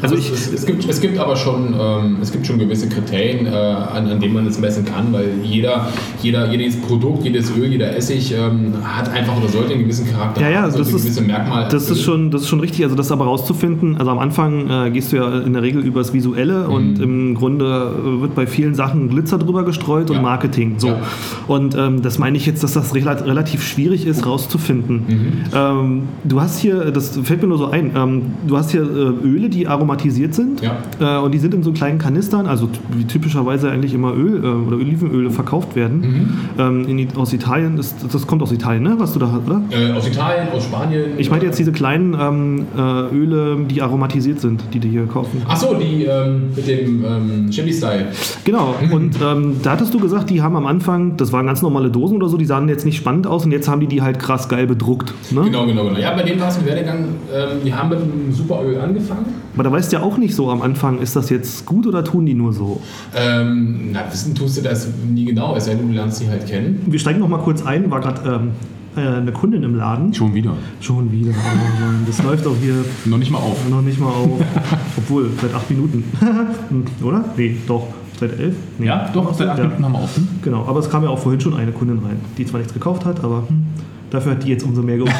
Also, 0.00 0.16
also 0.16 0.16
ich, 0.16 0.32
es, 0.32 0.52
es, 0.52 0.66
gibt, 0.66 0.88
es 0.88 1.00
gibt 1.00 1.18
aber 1.18 1.36
schon, 1.36 1.74
ähm, 1.78 2.18
es 2.20 2.32
gibt 2.32 2.46
schon 2.46 2.58
gewisse 2.58 2.88
Kriterien, 2.88 3.46
äh, 3.46 3.50
an, 3.50 4.08
an 4.08 4.20
denen 4.20 4.34
man 4.34 4.46
es 4.46 4.58
messen 4.58 4.84
kann, 4.84 5.12
weil 5.12 5.30
jeder, 5.42 5.88
jeder, 6.22 6.50
jedes 6.50 6.80
Produkt, 6.80 7.24
jedes 7.24 7.54
Öl, 7.56 7.66
jeder 7.66 7.94
Essig 7.96 8.32
ähm, 8.32 8.74
hat 8.82 9.08
einfach 9.10 9.36
oder 9.36 9.48
sollte 9.48 9.74
einen 9.74 9.82
gewissen 9.82 10.10
Charakter 10.10 10.40
ja, 10.40 10.50
ja, 10.50 10.62
haben, 10.62 10.72
das 10.72 10.88
ist, 10.88 11.02
gewisse 11.04 11.20
Merkmale. 11.22 11.68
Das 11.70 11.90
ist, 11.90 12.02
schon, 12.02 12.30
das 12.30 12.42
ist 12.42 12.48
schon 12.48 12.60
richtig, 12.60 12.84
also 12.84 12.96
das 12.96 13.12
aber 13.12 13.24
rauszufinden, 13.26 13.96
also 13.96 14.10
am 14.10 14.18
Anfang 14.18 14.70
äh, 14.70 14.90
gehst 14.90 15.12
du 15.12 15.16
ja 15.16 15.40
in 15.40 15.52
der 15.52 15.62
Regel 15.62 15.84
übers 15.84 16.12
Visuelle 16.12 16.68
mhm. 16.68 16.74
und 16.74 17.00
im 17.00 17.34
Grunde 17.34 17.92
äh, 17.94 18.20
wird 18.22 18.34
bei 18.34 18.46
vielen 18.46 18.74
Sachen 18.74 19.08
Glitzer 19.08 19.38
drüber 19.38 19.64
gestreut 19.64 20.10
ja. 20.10 20.16
und 20.16 20.22
Marketing. 20.22 20.74
So. 20.78 20.88
Ja. 20.88 21.00
Und 21.48 21.74
ähm, 21.76 22.02
das 22.02 22.18
meine 22.18 22.36
ich 22.36 22.46
jetzt, 22.46 22.62
dass 22.62 22.72
das 22.72 22.94
relativ 22.94 23.62
schwierig 23.62 24.06
ist, 24.06 24.26
rauszufinden. 24.26 25.04
Mhm. 25.06 25.32
Ähm, 25.54 26.02
du 26.24 26.40
hast 26.40 26.58
hier, 26.60 26.90
das 26.90 27.18
fällt 27.22 27.42
mir 27.42 27.48
nur 27.48 27.58
so 27.58 27.66
ein, 27.66 27.92
ähm, 27.94 28.22
du 28.46 28.56
hast 28.56 28.70
hier 28.70 28.82
äh, 28.82 29.26
Öle, 29.26 29.48
die 29.48 29.66
aromatisch 29.66 29.81
aromatisiert 29.82 30.34
sind. 30.34 30.62
Ja. 30.62 30.76
Äh, 31.00 31.20
und 31.20 31.32
die 31.32 31.38
sind 31.38 31.54
in 31.54 31.62
so 31.62 31.72
kleinen 31.72 31.98
Kanistern, 31.98 32.46
also 32.46 32.68
wie 32.96 33.04
typischerweise 33.04 33.70
eigentlich 33.70 33.94
immer 33.94 34.14
Öl 34.14 34.42
äh, 34.42 34.46
oder 34.46 34.76
Olivenöle 34.76 35.30
verkauft 35.30 35.74
werden. 35.74 36.00
Mhm. 36.00 36.28
Ähm, 36.58 36.98
in, 36.98 37.16
aus 37.16 37.32
Italien, 37.32 37.76
das, 37.76 37.94
das 38.10 38.26
kommt 38.26 38.42
aus 38.42 38.52
Italien, 38.52 38.84
ne? 38.84 38.94
Was 38.98 39.12
du 39.12 39.18
da 39.18 39.30
hast, 39.32 39.46
oder? 39.46 39.62
Äh, 39.70 39.92
aus 39.92 40.06
Italien, 40.06 40.48
aus 40.54 40.64
Spanien. 40.64 41.04
Ich 41.18 41.30
meine 41.30 41.44
jetzt 41.44 41.58
diese 41.58 41.72
kleinen 41.72 42.16
ähm, 42.18 42.66
äh, 42.76 43.14
Öle, 43.14 43.58
die 43.68 43.82
aromatisiert 43.82 44.40
sind, 44.40 44.62
die 44.72 44.78
die 44.78 44.88
hier 44.88 45.06
kaufen. 45.06 45.42
Ach 45.48 45.56
so, 45.56 45.74
die 45.74 46.04
ähm, 46.04 46.50
mit 46.54 46.66
dem 46.66 47.04
ähm, 47.04 47.50
Chevy-Style. 47.50 48.06
Genau, 48.44 48.74
mhm. 48.80 48.92
und 48.92 49.16
ähm, 49.22 49.56
da 49.62 49.72
hattest 49.72 49.92
du 49.92 49.98
gesagt, 49.98 50.30
die 50.30 50.40
haben 50.40 50.56
am 50.56 50.66
Anfang, 50.66 51.16
das 51.16 51.32
waren 51.32 51.46
ganz 51.46 51.62
normale 51.62 51.90
Dosen 51.90 52.16
oder 52.16 52.28
so, 52.28 52.36
die 52.36 52.44
sahen 52.44 52.68
jetzt 52.68 52.84
nicht 52.84 52.96
spannend 52.96 53.26
aus 53.26 53.44
und 53.44 53.52
jetzt 53.52 53.68
haben 53.68 53.80
die 53.80 53.86
die 53.88 54.02
halt 54.02 54.18
krass 54.18 54.48
geil 54.48 54.66
bedruckt. 54.66 55.12
Ne? 55.30 55.42
Genau, 55.42 55.66
genau, 55.66 55.84
genau. 55.84 55.98
Ja, 55.98 56.14
bei 56.14 56.22
denen 56.22 56.40
war 56.40 56.48
es 56.48 56.58
ein 56.58 56.66
Werdegang, 56.66 57.04
ähm, 57.34 57.58
die 57.64 57.74
haben 57.74 57.88
mit 57.88 57.98
einem 57.98 58.32
Superöl 58.32 58.78
angefangen. 58.80 59.26
Aber 59.62 59.70
da 59.70 59.76
weißt 59.76 59.92
du 59.92 59.98
ja 59.98 60.02
auch 60.02 60.18
nicht 60.18 60.34
so 60.34 60.50
am 60.50 60.60
Anfang, 60.60 60.98
ist 60.98 61.14
das 61.14 61.30
jetzt 61.30 61.66
gut 61.66 61.86
oder 61.86 62.02
tun 62.02 62.26
die 62.26 62.34
nur 62.34 62.52
so? 62.52 62.80
Ähm, 63.14 63.92
na, 63.92 64.00
wissen 64.10 64.34
tust 64.34 64.56
du 64.56 64.62
das 64.62 64.88
nie 65.08 65.24
genau, 65.24 65.54
es 65.54 65.66
sei 65.66 65.76
denn, 65.76 65.86
du 65.86 65.94
lernst 65.94 66.18
sie 66.18 66.28
halt 66.28 66.48
kennen. 66.48 66.82
Wir 66.86 66.98
steigen 66.98 67.20
noch 67.20 67.28
mal 67.28 67.38
kurz 67.38 67.64
ein, 67.64 67.88
war 67.88 68.00
gerade 68.00 68.28
ähm, 68.28 68.50
äh, 68.96 69.18
eine 69.18 69.30
Kundin 69.30 69.62
im 69.62 69.76
Laden. 69.76 70.12
Schon 70.12 70.34
wieder. 70.34 70.54
Schon 70.80 71.12
wieder. 71.12 71.30
Oh 71.30 72.04
das 72.08 72.20
läuft 72.24 72.44
auch 72.44 72.56
hier. 72.60 72.74
Noch 73.04 73.18
nicht 73.18 73.30
mal 73.30 73.38
auf. 73.38 73.56
Noch 73.70 73.82
nicht 73.82 74.00
mal 74.00 74.08
auf. 74.08 74.40
Obwohl, 74.96 75.30
seit 75.40 75.54
acht 75.54 75.70
Minuten. 75.70 76.02
Oder? 77.04 77.24
Nee, 77.36 77.56
doch. 77.68 77.86
Seit 78.18 78.40
elf? 78.40 78.56
Nee. 78.78 78.86
Ja, 78.86 79.10
doch, 79.14 79.32
seit 79.32 79.48
acht 79.48 79.58
ja. 79.58 79.64
Minuten 79.64 79.84
haben 79.84 79.92
wir 79.92 80.02
offen. 80.02 80.40
Genau, 80.42 80.66
aber 80.66 80.80
es 80.80 80.90
kam 80.90 81.04
ja 81.04 81.08
auch 81.10 81.20
vorhin 81.20 81.40
schon 81.40 81.54
eine 81.54 81.70
Kundin 81.70 82.00
rein, 82.00 82.20
die 82.36 82.46
zwar 82.46 82.58
nichts 82.58 82.74
gekauft 82.74 83.04
hat, 83.04 83.22
aber 83.22 83.44
hm, 83.46 83.62
dafür 84.10 84.32
hat 84.32 84.42
die 84.42 84.48
jetzt 84.48 84.64
umso 84.64 84.82
mehr 84.82 84.96
geholt. 84.96 85.14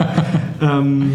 ähm, 0.60 1.10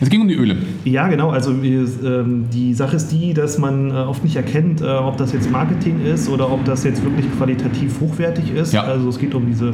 es 0.00 0.10
ging 0.10 0.20
um 0.20 0.28
die 0.28 0.34
Öle. 0.34 0.56
Ja, 0.84 1.08
genau. 1.08 1.30
Also 1.30 1.52
ähm, 1.52 2.44
die 2.52 2.74
Sache 2.74 2.96
ist 2.96 3.08
die, 3.08 3.32
dass 3.34 3.58
man 3.58 3.90
äh, 3.90 3.94
oft 3.94 4.24
nicht 4.24 4.36
erkennt, 4.36 4.80
äh, 4.80 4.86
ob 4.86 5.16
das 5.16 5.32
jetzt 5.32 5.50
Marketing 5.50 6.04
ist 6.04 6.28
oder 6.28 6.50
ob 6.50 6.64
das 6.64 6.84
jetzt 6.84 7.02
wirklich 7.04 7.26
qualitativ 7.36 8.00
hochwertig 8.00 8.52
ist. 8.54 8.72
Ja. 8.72 8.82
Also 8.82 9.08
es 9.08 9.18
geht 9.18 9.34
um 9.34 9.46
diese, 9.46 9.72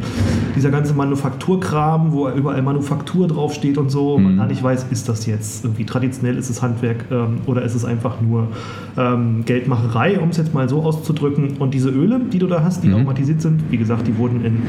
dieser 0.54 0.70
ganze 0.70 0.94
Manufakturkram, 0.94 2.12
wo 2.12 2.28
überall 2.28 2.62
Manufaktur 2.62 3.28
draufsteht 3.28 3.78
und 3.78 3.90
so. 3.90 4.18
Mhm. 4.18 4.24
Man 4.24 4.36
gar 4.36 4.46
nicht 4.46 4.62
weiß, 4.62 4.86
ist 4.90 5.08
das 5.08 5.26
jetzt 5.26 5.64
irgendwie 5.64 5.84
traditionell, 5.84 6.36
ist 6.36 6.50
es 6.50 6.62
Handwerk 6.62 7.06
ähm, 7.10 7.38
oder 7.46 7.62
ist 7.62 7.74
es 7.74 7.84
einfach 7.84 8.20
nur 8.20 8.48
ähm, 8.96 9.44
Geldmacherei, 9.44 10.20
um 10.20 10.30
es 10.30 10.36
jetzt 10.36 10.54
mal 10.54 10.68
so 10.68 10.82
auszudrücken. 10.82 11.56
Und 11.58 11.74
diese 11.74 11.88
Öle, 11.88 12.20
die 12.32 12.38
du 12.38 12.46
da 12.46 12.62
hast, 12.62 12.84
die 12.84 12.88
mhm. 12.88 12.94
aromatisiert 12.94 13.40
sind, 13.40 13.62
wie 13.70 13.78
gesagt, 13.78 14.06
die 14.06 14.16
wurden 14.16 14.44
in 14.44 14.62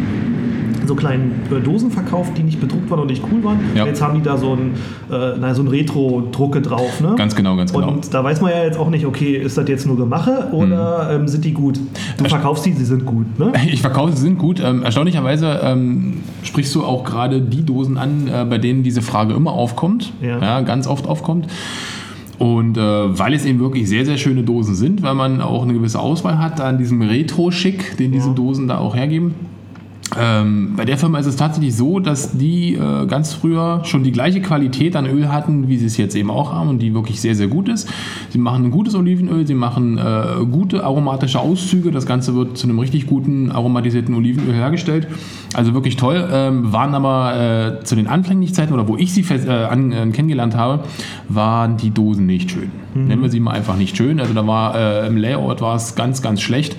so 0.92 0.96
kleinen 0.96 1.32
äh, 1.52 1.60
Dosen 1.62 1.92
verkauft, 1.92 2.38
die 2.38 2.44
nicht 2.44 2.60
bedruckt 2.60 2.90
waren 2.90 3.00
und 3.00 3.08
nicht 3.08 3.24
cool 3.32 3.44
waren. 3.44 3.60
Ja. 3.76 3.86
Jetzt 3.86 4.02
haben 4.02 4.16
die 4.16 4.22
da 4.22 4.38
so 4.38 4.54
ein, 4.54 4.74
äh, 5.10 5.38
naja, 5.42 5.56
so 5.56 5.64
ein 5.64 5.68
Retro-Drucke 5.68 6.62
drauf. 6.62 7.02
Ne? 7.02 7.16
Ganz 7.18 7.36
genau, 7.36 7.56
ganz 7.56 7.74
genau. 7.74 7.90
Und 7.90 8.14
da 8.14 8.24
weiß 8.24 8.42
man 8.42 8.52
ja 8.52 8.64
jetzt 8.64 8.78
auch 8.78 8.90
nicht, 8.90 9.06
okay, 9.06 9.36
ist 9.36 9.58
das 9.58 9.68
jetzt 9.68 9.86
nur 9.86 9.98
Gemache 9.98 10.50
oder 10.52 11.10
mhm. 11.10 11.22
ähm, 11.22 11.28
sind 11.28 11.44
die 11.44 11.54
gut? 11.54 11.80
Du 12.18 12.26
verkaufst 12.26 12.64
sie, 12.64 12.74
sie 12.74 12.86
sind 12.86 13.06
gut. 13.06 13.40
Ne? 13.40 13.52
Ich 13.72 13.82
verkaufe, 13.82 14.12
sie 14.14 14.22
sind 14.22 14.38
gut. 14.38 14.62
Ähm, 14.64 14.84
erstaunlicherweise 14.84 15.60
ähm, 15.64 16.24
sprichst 16.44 16.74
du 16.76 16.84
auch 16.84 17.04
gerade 17.04 17.42
die 17.42 17.66
Dosen 17.66 17.98
an, 17.98 18.28
äh, 18.28 18.46
bei 18.46 18.58
denen 18.58 18.84
diese 18.84 19.02
Frage 19.02 19.34
immer 19.34 19.54
aufkommt. 19.54 20.14
Ja. 20.22 20.40
ja 20.40 20.62
ganz 20.62 20.88
oft 20.88 21.08
aufkommt. 21.08 21.48
Und 22.38 22.78
äh, 22.78 22.82
weil 22.82 23.34
es 23.34 23.46
eben 23.46 23.60
wirklich 23.60 23.88
sehr, 23.88 24.06
sehr 24.06 24.18
schöne 24.18 24.44
Dosen 24.44 24.74
sind, 24.74 25.04
weil 25.04 25.14
man 25.14 25.42
auch 25.42 25.64
eine 25.64 25.74
gewisse 25.74 26.00
Auswahl 26.00 26.40
hat 26.40 26.60
an 26.60 26.78
diesem 26.78 27.02
Retro-Schick, 27.02 27.98
den 27.98 28.12
diese. 28.12 28.32
Dosen 28.32 28.68
da 28.68 28.78
auch 28.80 28.96
hergeben. 28.96 29.36
Ähm, 30.20 30.74
bei 30.76 30.86
der 30.86 30.98
Firma 30.98 31.20
ist 31.20 31.26
es 31.26 31.36
tatsächlich 31.36 31.76
so, 31.76 32.00
dass 32.00 32.38
die 32.38 32.76
äh, 32.76 33.06
ganz 33.06 33.34
früher 33.34 33.82
schon 33.86 34.04
die 34.04 34.12
gleiche 34.12 34.42
Qualität 34.42 34.96
an 34.96 35.06
Öl 35.06 35.30
hatten, 35.30 35.68
wie 35.70 35.78
sie 35.78 35.86
es 35.86 35.98
jetzt 35.98 36.16
eben 36.16 36.30
auch 36.30 36.52
haben 36.52 36.70
und 36.70 36.80
die 36.80 36.94
wirklich 36.94 37.22
sehr, 37.22 37.36
sehr 37.36 37.48
gut 37.48 37.70
ist. 37.70 37.88
Sie 38.30 38.38
machen 38.38 38.66
ein 38.66 38.72
gutes 38.72 38.96
Olivenöl, 38.96 39.48
sie 39.48 39.54
machen 39.54 39.98
äh, 39.98 40.46
gute 40.52 40.84
aromatische 40.84 41.40
Auszüge. 41.40 41.92
Das 41.92 42.06
Ganze 42.06 42.36
wird 42.36 42.58
zu 42.58 42.68
einem 42.68 42.80
richtig 42.80 43.08
guten 43.08 43.52
aromatisierten 43.52 44.14
Olivenöl 44.14 44.54
hergestellt. 44.54 45.08
Also 45.54 45.74
wirklich 45.74 45.96
toll. 45.96 46.28
Ähm, 46.32 46.74
waren 46.74 46.94
aber 46.94 47.80
äh, 47.80 47.84
zu 47.84 47.96
den 47.96 48.08
Anfänglichkeiten 48.08 48.74
oder 48.74 48.88
wo 48.88 48.98
ich 48.98 49.14
sie 49.14 49.24
fest, 49.24 49.48
äh, 49.48 49.52
an, 49.52 49.92
äh, 49.92 50.08
kennengelernt 50.12 50.56
habe, 50.56 50.84
waren 51.30 51.78
die 51.78 51.92
Dosen 51.92 52.26
nicht 52.26 52.52
schön. 52.52 52.72
Mhm. 52.94 53.08
Nennen 53.08 53.22
wir 53.22 53.30
sie 53.30 53.40
mal 53.40 53.52
einfach 53.52 53.78
nicht 53.78 53.96
schön. 53.96 54.20
Also 54.20 54.34
da 54.34 54.46
war 54.46 54.76
äh, 54.76 55.08
im 55.08 55.18
Layout 55.18 55.62
war 55.62 55.76
es 55.76 55.96
ganz, 55.96 56.22
ganz 56.22 56.42
schlecht. 56.42 56.76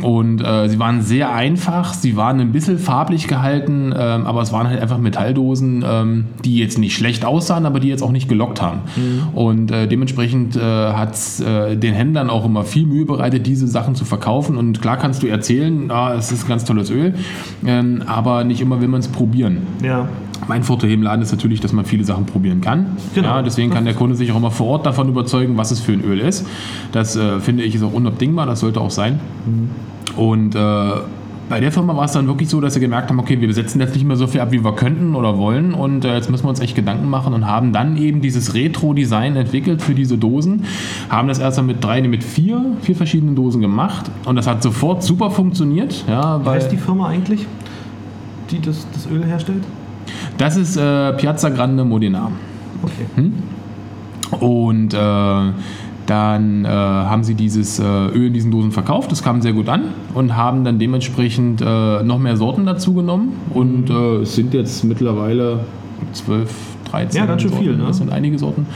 Und 0.00 0.38
sie 0.38 0.78
waren 0.78 1.02
sehr 1.02 1.32
einfach, 1.34 1.92
sie 1.92 2.16
waren 2.16 2.40
ein 2.40 2.52
bisschen 2.52 2.72
einzelfarblich 2.72 3.28
gehalten, 3.28 3.94
ähm, 3.96 4.26
aber 4.26 4.42
es 4.42 4.52
waren 4.52 4.66
halt 4.66 4.80
einfach 4.80 4.98
Metalldosen, 4.98 5.84
ähm, 5.86 6.24
die 6.44 6.58
jetzt 6.58 6.78
nicht 6.78 6.96
schlecht 6.96 7.24
aussahen, 7.24 7.66
aber 7.66 7.80
die 7.80 7.88
jetzt 7.88 8.02
auch 8.02 8.12
nicht 8.12 8.28
gelockt 8.28 8.62
haben. 8.62 8.80
Mhm. 8.96 9.36
Und 9.36 9.70
äh, 9.70 9.86
dementsprechend 9.86 10.56
äh, 10.56 10.60
hat 10.60 11.14
es 11.14 11.40
äh, 11.40 11.76
den 11.76 11.94
Händlern 11.94 12.30
auch 12.30 12.44
immer 12.44 12.64
viel 12.64 12.86
Mühe 12.86 13.04
bereitet, 13.04 13.46
diese 13.46 13.66
Sachen 13.66 13.94
zu 13.94 14.04
verkaufen. 14.04 14.56
Und 14.56 14.80
klar 14.80 14.96
kannst 14.96 15.22
du 15.22 15.26
erzählen, 15.26 15.90
ah, 15.90 16.14
es 16.14 16.32
ist 16.32 16.48
ganz 16.48 16.64
tolles 16.64 16.90
Öl, 16.90 17.14
ähm, 17.66 18.02
aber 18.06 18.44
nicht 18.44 18.60
immer 18.60 18.80
will 18.80 18.88
man 18.88 19.00
es 19.00 19.08
probieren. 19.08 19.58
Ja. 19.82 20.08
Mein 20.48 20.62
Vorteil 20.62 20.90
im 20.90 21.02
Laden 21.02 21.22
ist 21.22 21.32
natürlich, 21.32 21.60
dass 21.60 21.72
man 21.72 21.84
viele 21.84 22.04
Sachen 22.04 22.26
probieren 22.26 22.60
kann. 22.60 22.96
Genau. 23.14 23.28
Ja, 23.28 23.42
deswegen 23.42 23.70
kann 23.70 23.84
der 23.84 23.94
Kunde 23.94 24.16
sich 24.16 24.32
auch 24.32 24.36
immer 24.36 24.50
vor 24.50 24.66
Ort 24.68 24.86
davon 24.86 25.08
überzeugen, 25.08 25.56
was 25.56 25.70
es 25.70 25.80
für 25.80 25.92
ein 25.92 26.02
Öl 26.04 26.18
ist. 26.20 26.46
Das 26.90 27.16
äh, 27.16 27.40
finde 27.40 27.62
ich 27.62 27.74
ist 27.74 27.82
auch 27.82 27.92
unabdingbar, 27.92 28.46
das 28.46 28.60
sollte 28.60 28.80
auch 28.80 28.90
sein. 28.90 29.20
Mhm. 29.46 29.70
Und 30.16 30.54
äh, 30.54 30.90
bei 31.48 31.60
der 31.60 31.70
Firma 31.70 31.94
war 31.94 32.06
es 32.06 32.12
dann 32.12 32.26
wirklich 32.28 32.48
so, 32.48 32.62
dass 32.62 32.72
sie 32.74 32.80
gemerkt 32.80 33.10
haben, 33.10 33.18
okay, 33.18 33.38
wir 33.40 33.46
besetzen 33.46 33.80
jetzt 33.80 33.94
nicht 33.94 34.06
mehr 34.06 34.16
so 34.16 34.26
viel 34.26 34.40
ab, 34.40 34.52
wie 34.52 34.64
wir 34.64 34.74
könnten 34.74 35.14
oder 35.14 35.36
wollen 35.36 35.74
und 35.74 36.02
äh, 36.04 36.14
jetzt 36.14 36.30
müssen 36.30 36.44
wir 36.44 36.48
uns 36.48 36.60
echt 36.60 36.74
Gedanken 36.74 37.10
machen 37.10 37.34
und 37.34 37.46
haben 37.46 37.74
dann 37.74 37.98
eben 37.98 38.22
dieses 38.22 38.54
Retro-Design 38.54 39.36
entwickelt 39.36 39.82
für 39.82 39.94
diese 39.94 40.16
Dosen, 40.16 40.64
haben 41.10 41.28
das 41.28 41.38
erst 41.38 41.62
mit 41.62 41.84
drei, 41.84 42.00
mit 42.02 42.24
vier, 42.24 42.64
vier 42.80 42.96
verschiedenen 42.96 43.36
Dosen 43.36 43.60
gemacht 43.60 44.10
und 44.24 44.36
das 44.36 44.46
hat 44.46 44.62
sofort 44.62 45.02
super 45.02 45.30
funktioniert. 45.30 46.04
Ja, 46.08 46.42
Wie 46.42 46.48
heißt 46.48 46.72
die 46.72 46.78
Firma 46.78 47.08
eigentlich, 47.08 47.46
die 48.50 48.60
das, 48.60 48.86
das 48.94 49.06
Öl 49.10 49.22
herstellt? 49.22 49.62
Das 50.38 50.56
ist 50.56 50.76
äh, 50.76 51.12
Piazza 51.14 51.50
Grande 51.50 51.84
Modena. 51.84 52.30
Okay. 52.82 53.06
Hm? 53.16 53.32
Und 54.40 54.94
äh, 54.94 55.52
dann 56.06 56.64
äh, 56.64 56.68
haben 56.68 57.22
sie 57.22 57.34
dieses 57.34 57.78
äh, 57.78 57.84
Öl 57.84 58.26
in 58.26 58.32
diesen 58.32 58.50
Dosen 58.50 58.72
verkauft, 58.72 59.12
das 59.12 59.22
kam 59.22 59.40
sehr 59.40 59.52
gut 59.52 59.68
an 59.68 59.84
und 60.14 60.36
haben 60.36 60.64
dann 60.64 60.78
dementsprechend 60.78 61.62
äh, 61.62 62.02
noch 62.02 62.18
mehr 62.18 62.36
Sorten 62.36 62.66
dazu 62.66 62.94
genommen 62.94 63.34
und 63.54 63.88
äh, 63.88 64.22
es 64.22 64.34
sind 64.34 64.52
jetzt 64.52 64.84
mittlerweile 64.84 65.60
12, 66.12 66.50
13 66.90 67.20
Ja, 67.20 67.26
ganz 67.26 67.42
schön 67.42 67.50
Sorten. 67.52 67.64
viel, 67.64 67.76
ne? 67.76 67.84
Das 67.86 67.98
sind 67.98 68.10
einige 68.12 68.38
Sorten 68.38 68.66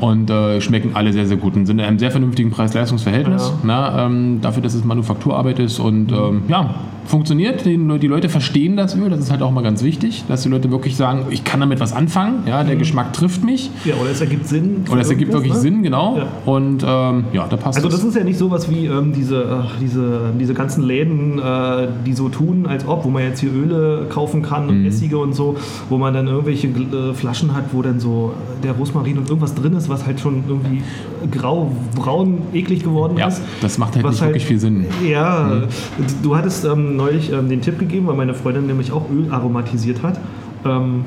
und 0.00 0.30
äh, 0.30 0.60
schmecken 0.60 0.90
alle 0.94 1.12
sehr, 1.12 1.26
sehr 1.26 1.36
gut 1.36 1.56
und 1.56 1.66
sind 1.66 1.78
in 1.78 1.84
einem 1.84 1.98
sehr 1.98 2.10
vernünftigen 2.10 2.50
Preis-Leistungs-Verhältnis. 2.50 3.48
Ja. 3.48 3.58
Na, 3.62 4.06
ähm, 4.06 4.40
dafür, 4.40 4.62
dass 4.62 4.74
es 4.74 4.84
Manufakturarbeit 4.84 5.58
ist 5.58 5.78
und 5.78 6.12
ähm, 6.12 6.42
ja, 6.48 6.74
funktioniert. 7.06 7.64
Die, 7.64 7.78
die, 7.98 8.06
Leute 8.06 8.28
verstehen 8.28 8.76
das 8.76 8.96
Öl, 8.96 9.08
das 9.08 9.20
ist 9.20 9.30
halt 9.30 9.42
auch 9.42 9.50
mal 9.50 9.62
ganz 9.62 9.82
wichtig, 9.82 10.24
dass 10.28 10.42
die 10.42 10.48
Leute 10.48 10.70
wirklich 10.70 10.96
sagen, 10.96 11.26
ich 11.30 11.44
kann 11.44 11.60
damit 11.60 11.80
was 11.80 11.92
anfangen, 11.92 12.42
ja, 12.46 12.62
der 12.64 12.74
mhm. 12.74 12.80
Geschmack 12.80 13.12
trifft 13.12 13.44
mich. 13.44 13.70
Ja, 13.84 13.94
oder 13.96 14.10
es 14.10 14.20
ergibt 14.20 14.46
Sinn. 14.46 14.84
Oder 14.90 15.00
es 15.00 15.10
ergibt 15.10 15.32
wirklich 15.32 15.54
ne? 15.54 15.60
Sinn, 15.60 15.82
genau. 15.82 16.18
Ja. 16.18 16.26
Und 16.44 16.84
ähm, 16.86 17.24
ja, 17.32 17.46
da 17.48 17.56
passt 17.56 17.78
Also 17.78 17.88
das, 17.88 18.00
das 18.00 18.08
ist 18.10 18.16
ja 18.16 18.24
nicht 18.24 18.38
sowas 18.38 18.70
wie 18.70 18.86
ähm, 18.86 19.12
diese, 19.12 19.64
ach, 19.64 19.72
diese, 19.80 20.32
diese 20.38 20.54
ganzen 20.54 20.84
Läden, 20.84 21.38
äh, 21.38 21.88
die 22.04 22.12
so 22.12 22.28
tun, 22.28 22.66
als 22.66 22.86
ob, 22.86 23.04
wo 23.04 23.08
man 23.08 23.22
jetzt 23.22 23.40
hier 23.40 23.52
Öle 23.52 24.06
kaufen 24.08 24.42
kann 24.42 24.68
und 24.68 24.80
mhm. 24.80 24.86
Essige 24.86 25.18
und 25.18 25.34
so, 25.34 25.56
wo 25.88 25.98
man 25.98 26.12
dann 26.14 26.26
irgendwelche 26.26 26.68
äh, 26.68 27.14
Flaschen 27.14 27.54
hat, 27.54 27.66
wo 27.72 27.82
dann 27.82 28.00
so 28.00 28.34
äh, 28.60 28.62
der 28.62 28.72
Rosmarin 28.72 29.18
und 29.18 29.28
irgendwas 29.28 29.54
drin 29.54 29.74
ist, 29.74 29.85
was 29.88 30.06
halt 30.06 30.20
schon 30.20 30.44
irgendwie 30.48 30.82
grau, 31.30 31.72
braun, 31.94 32.42
eklig 32.52 32.82
geworden 32.82 33.16
ja, 33.18 33.28
ist. 33.28 33.42
das 33.60 33.78
macht 33.78 33.94
halt 33.96 34.06
nicht 34.06 34.20
halt, 34.20 34.30
wirklich 34.30 34.46
viel 34.46 34.58
Sinn. 34.58 34.86
Ja, 35.06 35.62
mhm. 35.62 36.06
du 36.22 36.36
hattest 36.36 36.64
ähm, 36.64 36.96
neulich 36.96 37.32
ähm, 37.32 37.48
den 37.48 37.60
Tipp 37.60 37.78
gegeben, 37.78 38.06
weil 38.06 38.16
meine 38.16 38.34
Freundin 38.34 38.66
nämlich 38.66 38.92
auch 38.92 39.10
Öl 39.10 39.32
aromatisiert 39.32 40.02
hat. 40.02 40.20
Ähm, 40.64 41.04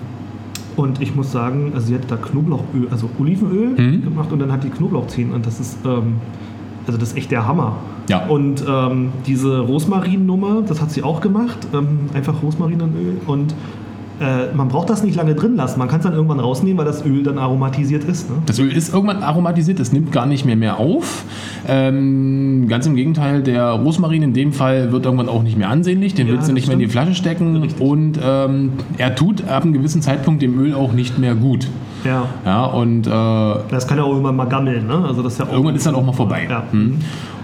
und 0.75 1.01
ich 1.01 1.13
muss 1.13 1.31
sagen, 1.31 1.71
also 1.75 1.87
sie 1.87 1.95
hat 1.95 2.09
da 2.09 2.15
Knoblauchöl, 2.15 2.87
also 2.89 3.09
Olivenöl 3.19 3.75
mhm. 3.77 4.03
gemacht 4.03 4.31
und 4.31 4.39
dann 4.39 4.51
hat 4.51 4.63
die 4.63 4.69
Knoblauchzehen 4.69 5.33
und 5.33 5.45
das 5.45 5.59
ist, 5.59 5.77
ähm, 5.85 6.15
also 6.87 6.97
das 6.97 7.09
ist 7.09 7.17
echt 7.17 7.31
der 7.31 7.45
Hammer. 7.45 7.77
Ja. 8.07 8.25
Und 8.27 8.63
ähm, 8.67 9.11
diese 9.27 9.59
Rosmarin-Nummer, 9.59 10.63
das 10.65 10.81
hat 10.81 10.91
sie 10.91 11.03
auch 11.03 11.19
gemacht, 11.21 11.57
ähm, 11.73 12.09
einfach 12.13 12.41
Rosmarin 12.41 12.81
und 12.81 12.95
Öl 12.95 13.17
und 13.27 13.53
äh, 14.19 14.53
man 14.53 14.67
braucht 14.67 14.89
das 14.89 15.03
nicht 15.03 15.15
lange 15.15 15.35
drin 15.35 15.55
lassen. 15.55 15.79
Man 15.79 15.87
kann 15.87 15.99
es 15.99 16.03
dann 16.03 16.13
irgendwann 16.13 16.39
rausnehmen, 16.39 16.77
weil 16.77 16.85
das 16.85 17.05
Öl 17.05 17.23
dann 17.23 17.37
aromatisiert 17.37 18.03
ist. 18.03 18.29
Ne? 18.29 18.37
Das 18.45 18.59
Öl 18.59 18.71
ist 18.71 18.93
irgendwann 18.93 19.23
aromatisiert, 19.23 19.79
es 19.79 19.91
nimmt 19.91 20.11
gar 20.11 20.25
nicht 20.25 20.45
mehr 20.45 20.55
mehr 20.55 20.77
auf. 20.77 21.23
Ähm, 21.67 22.67
ganz 22.67 22.85
im 22.85 22.95
Gegenteil, 22.95 23.43
der 23.43 23.71
Rosmarin 23.71 24.23
in 24.23 24.33
dem 24.33 24.53
Fall 24.53 24.91
wird 24.91 25.05
irgendwann 25.05 25.29
auch 25.29 25.43
nicht 25.43 25.57
mehr 25.57 25.69
ansehnlich, 25.69 26.13
den 26.13 26.27
ja, 26.27 26.33
willst 26.33 26.49
du 26.49 26.53
nicht 26.53 26.65
stimmt. 26.65 26.77
mehr 26.77 26.83
in 26.83 26.89
die 26.89 26.91
Flasche 26.91 27.15
stecken 27.15 27.57
Richtig. 27.57 27.81
und 27.81 28.19
ähm, 28.23 28.73
er 28.97 29.15
tut 29.15 29.47
ab 29.47 29.63
einem 29.63 29.73
gewissen 29.73 30.01
Zeitpunkt 30.01 30.41
dem 30.41 30.59
Öl 30.59 30.73
auch 30.73 30.91
nicht 30.91 31.17
mehr 31.17 31.35
gut. 31.35 31.67
Ja. 32.03 32.25
Ja, 32.45 32.65
und. 32.65 33.07
Äh, 33.07 33.09
das 33.09 33.87
kann 33.87 33.97
ja 33.97 34.03
auch 34.03 34.11
irgendwann 34.11 34.35
mal 34.35 34.45
gammeln, 34.45 34.87
ne? 34.87 35.03
Also 35.05 35.21
das 35.21 35.37
ja 35.37 35.45
irgendwann 35.49 35.75
ist 35.75 35.85
dann 35.85 35.95
auch 35.95 36.05
mal 36.05 36.13
vorbei. 36.13 36.47
Ja. 36.49 36.63
Hm. 36.71 36.99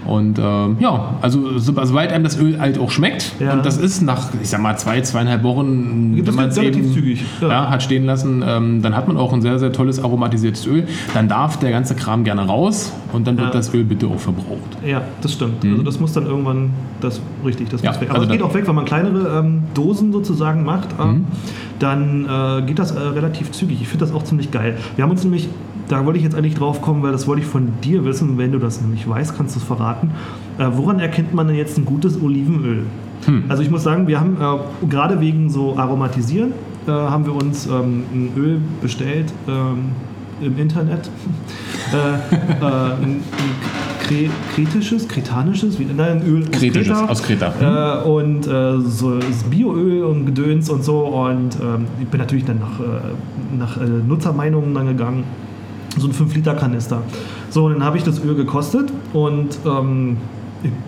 Und 0.06 0.38
ähm, 0.38 0.76
ja, 0.80 1.14
also 1.20 1.58
soweit 1.58 2.12
einem 2.12 2.24
das 2.24 2.38
Öl 2.38 2.58
halt 2.60 2.78
auch 2.78 2.90
schmeckt. 2.90 3.32
Ja. 3.40 3.52
Und 3.52 3.66
das 3.66 3.76
ist 3.76 4.02
nach, 4.02 4.30
ich 4.40 4.48
sag 4.48 4.60
mal, 4.60 4.76
zwei, 4.76 5.00
zweieinhalb 5.00 5.42
Wochen, 5.42 6.16
das 6.16 6.26
wenn 6.26 6.34
man 6.34 6.48
es 6.48 6.58
eben 6.58 6.92
zügig. 6.92 7.24
Ja. 7.40 7.48
Ja, 7.48 7.70
hat 7.70 7.82
stehen 7.82 8.04
lassen, 8.04 8.44
ähm, 8.46 8.82
dann 8.82 8.96
hat 8.96 9.08
man 9.08 9.16
auch 9.16 9.32
ein 9.32 9.42
sehr, 9.42 9.58
sehr 9.58 9.72
tolles 9.72 10.02
aromatisiertes 10.02 10.66
Öl. 10.66 10.86
Dann 11.14 11.28
darf 11.28 11.58
der 11.58 11.70
ganze 11.70 11.94
Kram 11.94 12.24
gerne 12.24 12.46
raus 12.46 12.92
und 13.16 13.26
dann 13.26 13.38
wird 13.38 13.54
das 13.54 13.72
Öl 13.72 13.82
bitte 13.82 14.06
auch 14.06 14.18
verbraucht. 14.18 14.76
Ja, 14.86 15.02
das 15.22 15.32
stimmt. 15.32 15.64
Mhm. 15.64 15.72
Also 15.72 15.82
das 15.84 15.98
muss 15.98 16.12
dann 16.12 16.26
irgendwann, 16.26 16.70
das 17.00 17.20
richtig, 17.44 17.70
das 17.70 17.82
muss 17.82 18.00
weg. 18.00 18.10
Aber 18.10 18.20
also 18.20 18.26
es 18.26 18.32
geht 18.32 18.42
auch 18.42 18.54
weg, 18.54 18.68
wenn 18.68 18.74
man 18.74 18.84
kleinere 18.84 19.38
ähm, 19.38 19.62
Dosen 19.72 20.12
sozusagen 20.12 20.64
macht, 20.64 20.88
äh, 21.00 21.04
mhm. 21.04 21.24
dann 21.78 22.26
äh, 22.26 22.66
geht 22.66 22.78
das 22.78 22.90
äh, 22.90 23.00
relativ 23.00 23.52
zügig. 23.52 23.80
Ich 23.80 23.88
finde 23.88 24.04
das 24.04 24.14
auch 24.14 24.22
ziemlich 24.22 24.50
geil. 24.50 24.76
Wir 24.96 25.02
haben 25.02 25.10
uns 25.10 25.24
nämlich 25.24 25.48
da 25.88 26.04
wollte 26.04 26.18
ich 26.18 26.24
jetzt 26.24 26.34
eigentlich 26.34 26.56
drauf 26.56 26.82
kommen, 26.82 27.04
weil 27.04 27.12
das 27.12 27.28
wollte 27.28 27.42
ich 27.42 27.48
von 27.48 27.68
dir 27.84 28.04
wissen. 28.04 28.38
Wenn 28.38 28.50
du 28.50 28.58
das 28.58 28.80
nämlich 28.80 29.08
weißt, 29.08 29.36
kannst 29.36 29.54
du 29.54 29.60
es 29.60 29.64
verraten. 29.64 30.10
Äh, 30.58 30.66
woran 30.72 30.98
erkennt 30.98 31.32
man 31.32 31.46
denn 31.46 31.56
jetzt 31.56 31.78
ein 31.78 31.84
gutes 31.84 32.20
Olivenöl? 32.20 32.82
Hm. 33.24 33.44
Also 33.48 33.62
ich 33.62 33.70
muss 33.70 33.84
sagen, 33.84 34.08
wir 34.08 34.20
haben 34.20 34.36
äh, 34.40 34.86
gerade 34.88 35.20
wegen 35.20 35.48
so 35.48 35.78
Aromatisieren 35.78 36.52
äh, 36.86 36.90
haben 36.90 37.24
wir 37.24 37.34
uns 37.34 37.66
ähm, 37.66 38.04
ein 38.12 38.30
Öl 38.36 38.60
bestellt 38.82 39.32
ähm, 39.48 39.90
im 40.40 40.58
Internet. 40.58 41.10
Äh, 41.92 41.96
äh, 41.96 42.64
ein, 42.64 43.22
ein 43.22 44.30
kretisches, 44.56 45.06
kretanisches, 45.06 45.78
wie, 45.78 45.84
nein, 45.84 46.20
ein 46.20 46.26
Öl 46.26 46.42
aus 46.42 46.50
Kretisches, 46.50 46.98
Kreta. 46.98 47.06
Aus 47.06 47.22
Kreta. 47.22 48.02
Hm. 48.02 48.10
und 48.10 48.46
äh, 48.48 48.80
so 48.80 49.20
Bioöl 49.48 50.02
und 50.02 50.26
Gedöns 50.26 50.68
und 50.68 50.82
so. 50.82 50.98
Und 51.02 51.54
ähm, 51.62 51.86
ich 52.00 52.08
bin 52.08 52.18
natürlich 52.18 52.44
dann 52.44 52.58
nach, 52.58 52.80
nach 53.56 53.76
Nutzermeinungen 54.08 54.74
dann 54.74 54.88
gegangen 54.88 55.22
so 55.96 56.08
ein 56.08 56.12
5-Liter-Kanister. 56.12 57.02
So, 57.50 57.66
und 57.66 57.74
dann 57.74 57.84
habe 57.84 57.96
ich 57.96 58.04
das 58.04 58.22
Öl 58.22 58.34
gekostet 58.34 58.92
und 59.12 59.58
ähm, 59.64 60.16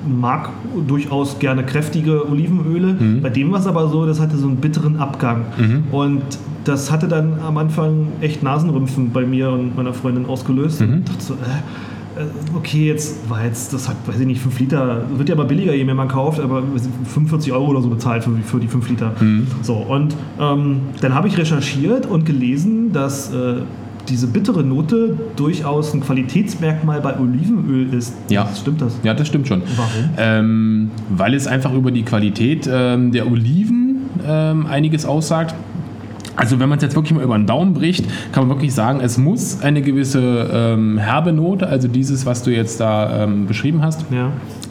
mag 0.07 0.51
durchaus 0.87 1.39
gerne 1.39 1.65
kräftige 1.65 2.29
Olivenöle. 2.29 2.95
Mhm. 2.95 3.23
Bei 3.23 3.31
dem 3.31 3.53
war 3.53 3.61
es 3.61 3.67
aber 3.67 3.89
so, 3.89 4.07
das 4.07 4.21
hatte 4.21 4.37
so 4.37 4.47
einen 4.47 4.57
bitteren 4.57 4.97
Abgang. 4.97 5.45
Mhm. 5.59 5.85
Und 5.93 6.23
das 6.65 6.91
hatte 6.91 7.09
dann 7.09 7.35
am 7.47 7.57
Anfang 7.57 8.09
echt 8.21 8.43
Nasenrümpfen 8.43 9.13
bei 9.13 9.25
mir 9.25 9.51
und 9.51 9.77
meiner 9.77 9.95
Freundin 9.95 10.27
ausgelöst. 10.27 10.81
Mhm. 10.81 10.93
Und 10.93 11.09
dachte 11.09 11.23
so, 11.23 11.35
äh, 11.35 12.23
äh 12.23 12.27
okay, 12.57 12.87
jetzt 12.87 13.29
war 13.31 13.45
jetzt, 13.45 13.73
das 13.73 13.89
hat, 13.89 13.97
weiß 14.07 14.21
ich 14.21 14.27
nicht, 14.27 14.41
5 14.41 14.59
Liter, 14.59 15.03
wird 15.17 15.29
ja 15.29 15.35
aber 15.35 15.45
billiger, 15.45 15.75
je 15.75 15.85
mehr 15.85 15.95
man 15.95 16.09
kauft, 16.09 16.41
aber 16.41 16.63
45 17.05 17.53
Euro 17.53 17.67
oder 17.67 17.83
so 17.83 17.89
bezahlt 17.89 18.25
für, 18.25 18.37
für 18.45 18.61
die 18.61 18.69
5 18.69 18.89
Liter. 18.89 19.13
Mhm. 19.21 19.47
So, 19.63 19.75
und 19.75 20.15
ähm, 20.41 20.81
dann 21.01 21.15
habe 21.15 21.29
ich 21.29 21.39
recherchiert 21.39 22.07
und 22.07 22.27
gelesen, 22.27 22.93
dass 22.93 23.33
äh, 23.33 23.63
diese 24.09 24.27
bittere 24.27 24.63
Note 24.63 25.17
durchaus 25.37 25.95
ein 25.95 26.01
Qualitätsmerkmal 26.01 27.01
bei 27.01 27.19
Olivenöl 27.19 27.93
ist. 27.93 28.15
Ja. 28.29 28.49
Stimmt 28.55 28.81
das? 28.81 28.99
Ja, 29.03 29.15
das 29.15 29.29
stimmt 29.29 29.49
schon. 29.49 29.63
Warum? 29.77 30.11
Ähm, 30.17 30.91
weil 31.11 31.35
es 31.35 31.47
einfach 31.47 31.73
über 31.73 31.91
die 31.91 32.03
Qualität 32.03 32.69
ähm, 32.71 33.13
der 33.13 33.31
Oliven 33.31 34.09
ähm, 34.27 34.67
einiges 34.67 35.05
aussagt. 35.05 35.55
Also 36.39 36.61
wenn 36.61 36.69
man 36.69 36.79
es 36.79 36.85
jetzt 36.85 36.95
wirklich 36.95 37.13
mal 37.13 37.25
über 37.25 37.37
den 37.37 37.47
Daumen 37.47 37.75
bricht, 37.75 38.05
kann 38.31 38.47
man 38.47 38.57
wirklich 38.57 38.73
sagen, 38.73 39.01
es 39.01 39.19
muss 39.19 39.61
eine 39.61 39.83
gewisse 39.83 40.49
ähm, 40.53 40.97
herbe 40.97 41.33
Note, 41.33 41.67
also 41.67 41.89
dieses, 41.89 42.27
was 42.27 42.45
du 42.45 42.53
jetzt 42.53 42.79
da 42.79 43.25
ähm, 43.25 43.47
beschrieben 43.47 43.83
hast, 43.83 44.05
ja. 44.13 44.31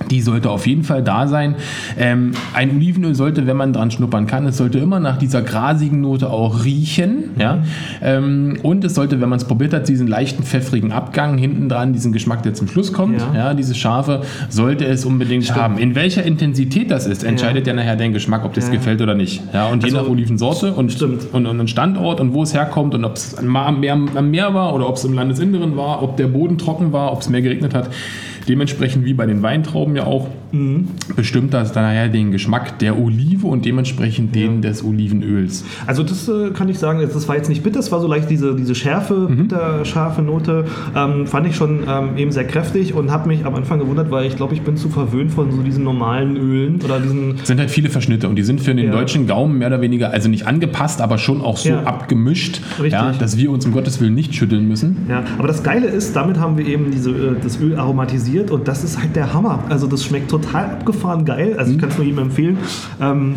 die 0.10 0.22
sollte 0.22 0.50
auf 0.50 0.66
jeden 0.66 0.86
Fall 0.86 1.04
da 1.04 1.28
sein. 1.28 1.56
Ähm, 1.98 2.32
ein 2.54 2.72
Olivenöl 2.78 3.16
sollte, 3.16 3.48
wenn 3.48 3.58
man 3.58 3.74
dran 3.74 3.92
schnuppern 3.92 4.28
kann, 4.28 4.46
es 4.46 4.56
sollte 4.56 4.80
immer 4.80 5.02
nach 5.02 5.18
dieser 5.18 5.42
grasigen 5.42 6.00
Note 6.00 6.30
auch 6.30 6.64
riechen. 6.64 7.32
Mhm. 7.36 7.42
Ja? 7.42 7.64
Ähm, 8.02 8.60
und 8.64 8.86
es 8.86 8.96
sollte, 8.96 9.20
wenn 9.20 9.28
man 9.28 9.38
es 9.38 9.46
probiert 9.46 9.74
hat, 9.74 9.90
diesen 9.90 10.08
leichten 10.08 10.44
pfeffrigen 10.44 10.94
Abgang 10.94 11.38
hinten 11.38 11.68
dran, 11.68 11.92
diesen 11.92 12.14
Geschmack, 12.14 12.44
der 12.44 12.54
zum 12.54 12.70
Schluss 12.70 12.94
kommt, 12.94 13.20
ja. 13.20 13.36
ja 13.36 13.54
dieses 13.54 13.78
Scharfe, 13.78 14.22
sollte 14.48 14.86
es 14.86 15.04
unbedingt 15.04 15.44
Stimmt. 15.44 15.60
haben. 15.60 15.78
In 15.80 15.96
welcher 15.96 16.24
Intensität 16.24 16.92
das 16.92 17.08
ist, 17.08 17.26
entscheidet 17.26 17.68
ja, 17.68 17.74
ja 17.74 17.80
nachher 17.82 17.98
dein 17.98 18.14
Geschmack, 18.14 18.46
ob 18.46 18.54
das 18.54 18.72
gefällt 18.72 19.02
oder 19.02 19.16
nicht. 19.16 19.42
Ja? 19.54 19.68
Und 19.68 19.84
also, 19.84 19.98
je 19.98 20.02
nach 20.02 20.10
Olivensorte 20.10 20.72
und, 20.72 21.02
und, 21.02 21.46
und 21.46 21.57
einen 21.60 21.68
Standort 21.68 22.20
und 22.20 22.34
wo 22.34 22.44
es 22.44 22.54
herkommt 22.54 22.94
und 22.96 23.06
ob 23.06 23.16
es 23.16 23.36
am 23.38 23.80
Meer, 23.80 23.94
am 23.94 24.32
Meer 24.32 24.54
war 24.54 24.74
oder 24.74 24.88
ob 24.88 24.96
es 24.96 25.04
im 25.04 25.14
Landesinneren 25.14 25.78
war, 25.78 26.04
ob 26.04 26.18
der 26.18 26.28
Boden 26.28 26.58
trocken 26.58 26.94
war, 26.94 27.12
ob 27.12 27.22
es 27.22 27.30
mehr 27.30 27.42
geregnet 27.42 27.74
hat. 27.74 27.90
Dementsprechend 28.48 29.06
wie 29.06 29.14
bei 29.14 29.26
den 29.26 29.42
Weintrauben 29.42 29.96
ja 29.96 30.06
auch, 30.06 30.28
bestimmt 31.16 31.54
das 31.54 31.72
dann 31.72 31.84
nachher 31.84 32.10
den 32.10 32.32
Geschmack 32.32 32.80
der 32.80 32.98
Olive 32.98 33.48
und 33.48 33.66
dementsprechend 33.66 34.34
den 34.36 34.62
des 34.62 34.84
Olivenöls. 34.84 35.64
Also 35.86 36.04
das 36.04 36.28
äh, 36.28 36.52
kann 36.52 36.70
ich 36.70 36.80
sagen, 36.80 37.00
das 37.02 37.28
war 37.28 37.36
jetzt 37.36 37.50
nicht 37.50 37.64
bitter, 37.64 37.80
es 37.80 37.92
war 37.92 38.00
so 38.00 38.08
leicht 38.08 38.30
diese, 38.30 38.56
diese 38.56 38.74
Schärfe, 38.76 39.28
Mhm. 39.30 39.38
bitterscharfe 39.48 40.22
Note, 40.22 40.66
ähm, 40.96 41.28
fand 41.28 41.48
ich 41.48 41.56
schon 41.56 41.82
ähm, 41.88 42.18
eben 42.18 42.32
sehr 42.32 42.46
kräftig 42.46 42.94
und 42.94 43.12
habe 43.12 43.28
mich 43.28 43.46
am 43.46 43.56
Anfang 43.56 43.80
gewundert, 43.80 44.10
weil 44.10 44.26
ich 44.26 44.36
glaube, 44.36 44.54
ich 44.54 44.62
bin 44.62 44.78
zu 44.78 44.90
verwöhnt 44.90 45.32
von 45.32 45.52
so 45.52 45.62
diesen 45.62 45.84
normalen 45.84 46.38
Ölen 46.38 46.80
oder 46.84 47.00
diesen 47.00 47.36
Es 47.42 47.48
sind 47.48 47.60
halt 47.60 47.70
viele 47.72 47.90
Verschnitte 47.90 48.30
und 48.30 48.36
die 48.36 48.44
sind 48.44 48.62
für 48.62 48.74
den 48.74 48.86
Ja. 48.88 48.92
deutschen 48.92 49.28
Gaumen 49.28 49.58
mehr 49.58 49.68
oder 49.68 49.82
weniger, 49.82 50.12
also 50.12 50.30
nicht 50.30 50.48
angepasst, 50.48 51.02
aber 51.02 51.18
schon 51.18 51.42
auch 51.42 51.58
so 51.58 51.70
Ja. 51.70 51.84
abgemischt, 51.84 52.62
ja, 52.90 53.12
dass 53.12 53.38
wir 53.38 53.52
uns 53.52 53.66
um 53.66 53.72
Gottes 53.74 54.00
Willen 54.02 54.16
nicht 54.16 54.34
schütteln 54.34 54.68
müssen. 54.68 54.98
Ja, 55.10 55.24
aber 55.38 55.48
das 55.48 55.62
Geile 55.64 55.88
ist, 55.88 56.16
damit 56.16 56.40
haben 56.40 56.58
wir 56.58 56.66
eben 56.66 56.90
diese, 56.92 57.12
äh, 57.12 57.36
das 57.42 57.60
Öl 57.60 57.76
aromatisiert 57.78 58.50
und 58.52 58.68
das 58.68 58.84
ist 58.84 58.98
halt 59.00 59.16
der 59.16 59.34
Hammer. 59.34 59.64
Also 59.70 59.88
das 59.88 60.04
schmeckt 60.04 60.30
total 60.30 60.37
abgefahren 60.54 61.26
geil. 61.26 61.56
Also 61.58 61.72
ich 61.72 61.78
kann 61.80 61.90
es 61.90 61.98
nur 61.98 62.06
jedem 62.06 62.20
empfehlen. 62.20 62.58
Ähm, 63.02 63.36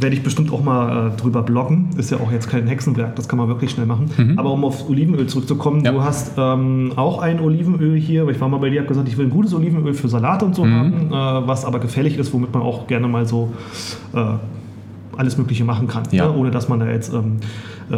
werde 0.00 0.14
ich 0.14 0.22
bestimmt 0.22 0.52
auch 0.52 0.62
mal 0.62 1.08
äh, 1.08 1.16
drüber 1.20 1.42
bloggen. 1.42 1.88
Ist 1.96 2.10
ja 2.12 2.18
auch 2.18 2.30
jetzt 2.30 2.48
kein 2.48 2.68
Hexenwerk, 2.68 3.16
das 3.16 3.28
kann 3.28 3.36
man 3.36 3.48
wirklich 3.48 3.72
schnell 3.72 3.86
machen. 3.86 4.10
Aber 4.36 4.52
um 4.52 4.64
auf 4.64 4.88
Olivenöl 4.88 5.26
zurückzukommen, 5.26 5.84
Ja. 5.84 5.90
du 5.90 6.02
hast 6.04 6.32
ähm, 6.36 6.92
auch 6.94 7.20
ein 7.20 7.40
Olivenöl 7.40 7.98
hier. 7.98 8.28
Ich 8.28 8.40
war 8.40 8.48
mal 8.48 8.58
bei 8.58 8.70
dir, 8.70 8.78
habe 8.78 8.88
gesagt, 8.88 9.08
ich 9.08 9.18
will 9.18 9.26
ein 9.26 9.30
gutes 9.30 9.52
Olivenöl 9.54 9.94
für 9.94 10.08
Salat 10.08 10.42
und 10.44 10.54
so 10.54 10.64
haben, 10.64 11.08
äh, 11.08 11.12
was 11.12 11.64
aber 11.64 11.80
gefällig 11.80 12.16
ist, 12.16 12.32
womit 12.32 12.52
man 12.54 12.62
auch 12.62 12.86
gerne 12.86 13.08
mal 13.08 13.26
so 13.26 13.52
äh, 14.14 14.20
alles 15.16 15.36
Mögliche 15.36 15.64
machen 15.64 15.88
kann, 15.88 16.04
Ja. 16.12 16.26
ne? 16.28 16.34
ohne 16.36 16.52
dass 16.52 16.68
man 16.68 16.78
da 16.78 16.86
jetzt 16.88 17.12
ähm, 17.12 17.38
äh, 17.90 17.96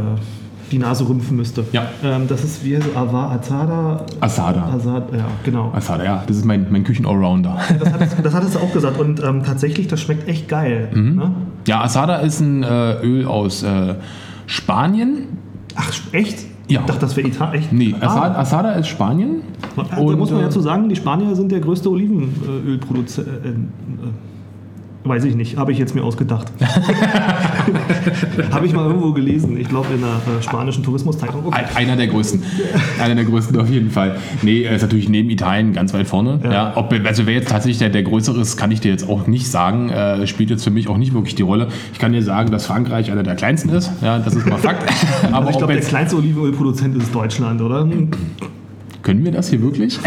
die 0.71 0.79
Nase 0.79 1.09
rümpfen 1.09 1.37
müsste. 1.37 1.65
Ja. 1.73 1.87
Ähm, 2.05 2.27
das 2.29 2.45
ist 2.45 2.65
wie 2.65 2.77
Ava 2.95 3.33
Azada. 3.33 4.05
Asada. 4.21 4.65
Asada, 4.75 5.17
ja, 5.17 5.25
genau. 5.45 5.73
Asada, 5.75 6.05
ja, 6.05 6.25
das 6.27 6.37
ist 6.39 6.45
mein, 6.45 6.67
mein 6.71 6.85
Küchen-Allrounder. 6.85 7.59
Das 7.81 7.93
hattest, 7.93 8.17
das 8.25 8.35
hattest 8.35 8.55
du 8.55 8.59
auch 8.61 8.73
gesagt. 8.73 8.99
Und 9.01 9.23
ähm, 9.23 9.43
tatsächlich, 9.45 9.89
das 9.89 10.01
schmeckt 10.01 10.29
echt 10.29 10.49
geil. 10.49 10.89
Mhm. 10.95 11.17
Ne? 11.17 11.33
Ja, 11.67 11.83
Asada 11.83 12.17
ist 12.19 12.41
ein 12.41 12.63
äh, 12.63 13.01
Öl 13.03 13.27
aus 13.27 13.63
äh, 13.63 13.95
Spanien. 14.47 15.39
Ach, 15.77 15.93
echt? 16.13 16.39
Ja. 16.69 16.81
Ich 16.81 16.87
dachte, 16.87 17.01
das 17.01 17.17
wäre 17.17 17.27
Italien. 17.27 17.63
Echt? 17.63 17.73
Nee, 17.73 17.95
Ah. 18.01 18.07
Asada, 18.07 18.35
Asada 18.39 18.73
ist 18.73 18.89
Spanien. 18.89 19.43
da 19.77 20.01
muss 20.01 20.31
man 20.31 20.41
äh, 20.41 20.45
ja 20.45 20.51
zu 20.51 20.61
sagen, 20.61 20.89
die 20.89 20.97
Spanier 20.97 21.35
sind 21.35 21.51
der 21.51 21.61
größte 21.61 21.91
Olivenölproduzent. 21.91 23.27
Äh, 23.27 23.49
äh, 23.49 23.55
weiß 25.05 25.25
ich 25.25 25.35
nicht, 25.35 25.57
habe 25.57 25.73
ich 25.73 25.79
jetzt 25.79 25.95
mir 25.95 26.03
ausgedacht. 26.05 26.49
habe 28.51 28.67
ich 28.67 28.73
mal 28.73 28.87
irgendwo 28.87 29.13
gelesen. 29.13 29.57
Ich 29.59 29.69
glaube 29.69 29.89
in 29.95 30.05
einer 30.05 30.17
äh, 30.39 30.43
spanischen 30.43 30.83
Tourismuszeitung. 30.83 31.47
Okay. 31.47 31.57
Ein- 31.75 31.77
Einer 31.77 31.97
der 31.97 32.07
größten. 32.09 32.43
Einer 33.03 33.15
der 33.15 33.25
größten 33.25 33.59
auf 33.59 33.69
jeden 33.71 33.91
Fall. 33.91 34.17
Nee, 34.43 34.61
ist 34.61 34.83
natürlich 34.83 35.09
neben 35.09 35.31
Italien 35.31 35.73
ganz 35.73 35.95
weit 35.95 36.07
vorne. 36.07 36.41
Ja. 36.45 36.53
Ja. 36.53 36.73
ob, 36.77 36.93
also 37.05 37.27
wer 37.27 37.35
jetzt 37.35 37.49
tatsächlich 37.49 37.79
der, 37.79 37.89
der 37.91 38.03
größere 38.03 38.41
ist, 38.41 38.57
kann 38.57 38.71
ich 38.71 38.81
dir 38.81 38.91
jetzt 38.91 39.09
auch 39.09 39.27
nicht 39.27 39.49
sagen. 39.51 39.89
Äh, 39.91 40.27
spielt 40.27 40.51
jetzt 40.51 40.65
für 40.65 40.71
mich 40.71 40.89
auch 40.89 40.99
nicht 40.99 41.15
wirklich 41.15 41.35
die 41.35 41.43
Rolle. 41.43 41.69
Ich 41.93 41.99
kann 41.99 42.13
dir 42.13 42.23
sagen, 42.23 42.51
dass 42.51 42.67
Frankreich 42.67 43.11
einer 43.11 43.23
der 43.23 43.37
kleinsten 43.37 43.71
ist. 43.71 43.91
Ja, 44.03 44.19
das 44.19 44.35
ist 44.35 44.47
mal 44.47 44.59
Fakt. 44.59 44.83
Aber 45.29 45.39
Also 45.39 45.51
ich 45.51 45.59
glaube, 45.59 45.73
der 45.73 45.83
kleinste 45.83 46.17
Olivenölproduzent 46.17 46.97
ist 46.97 47.15
Deutschland, 47.15 47.61
oder? 47.63 47.89
können 49.03 49.25
wir 49.25 49.33
das 49.33 49.51
hier 49.51 49.63
wirklich? 49.63 49.99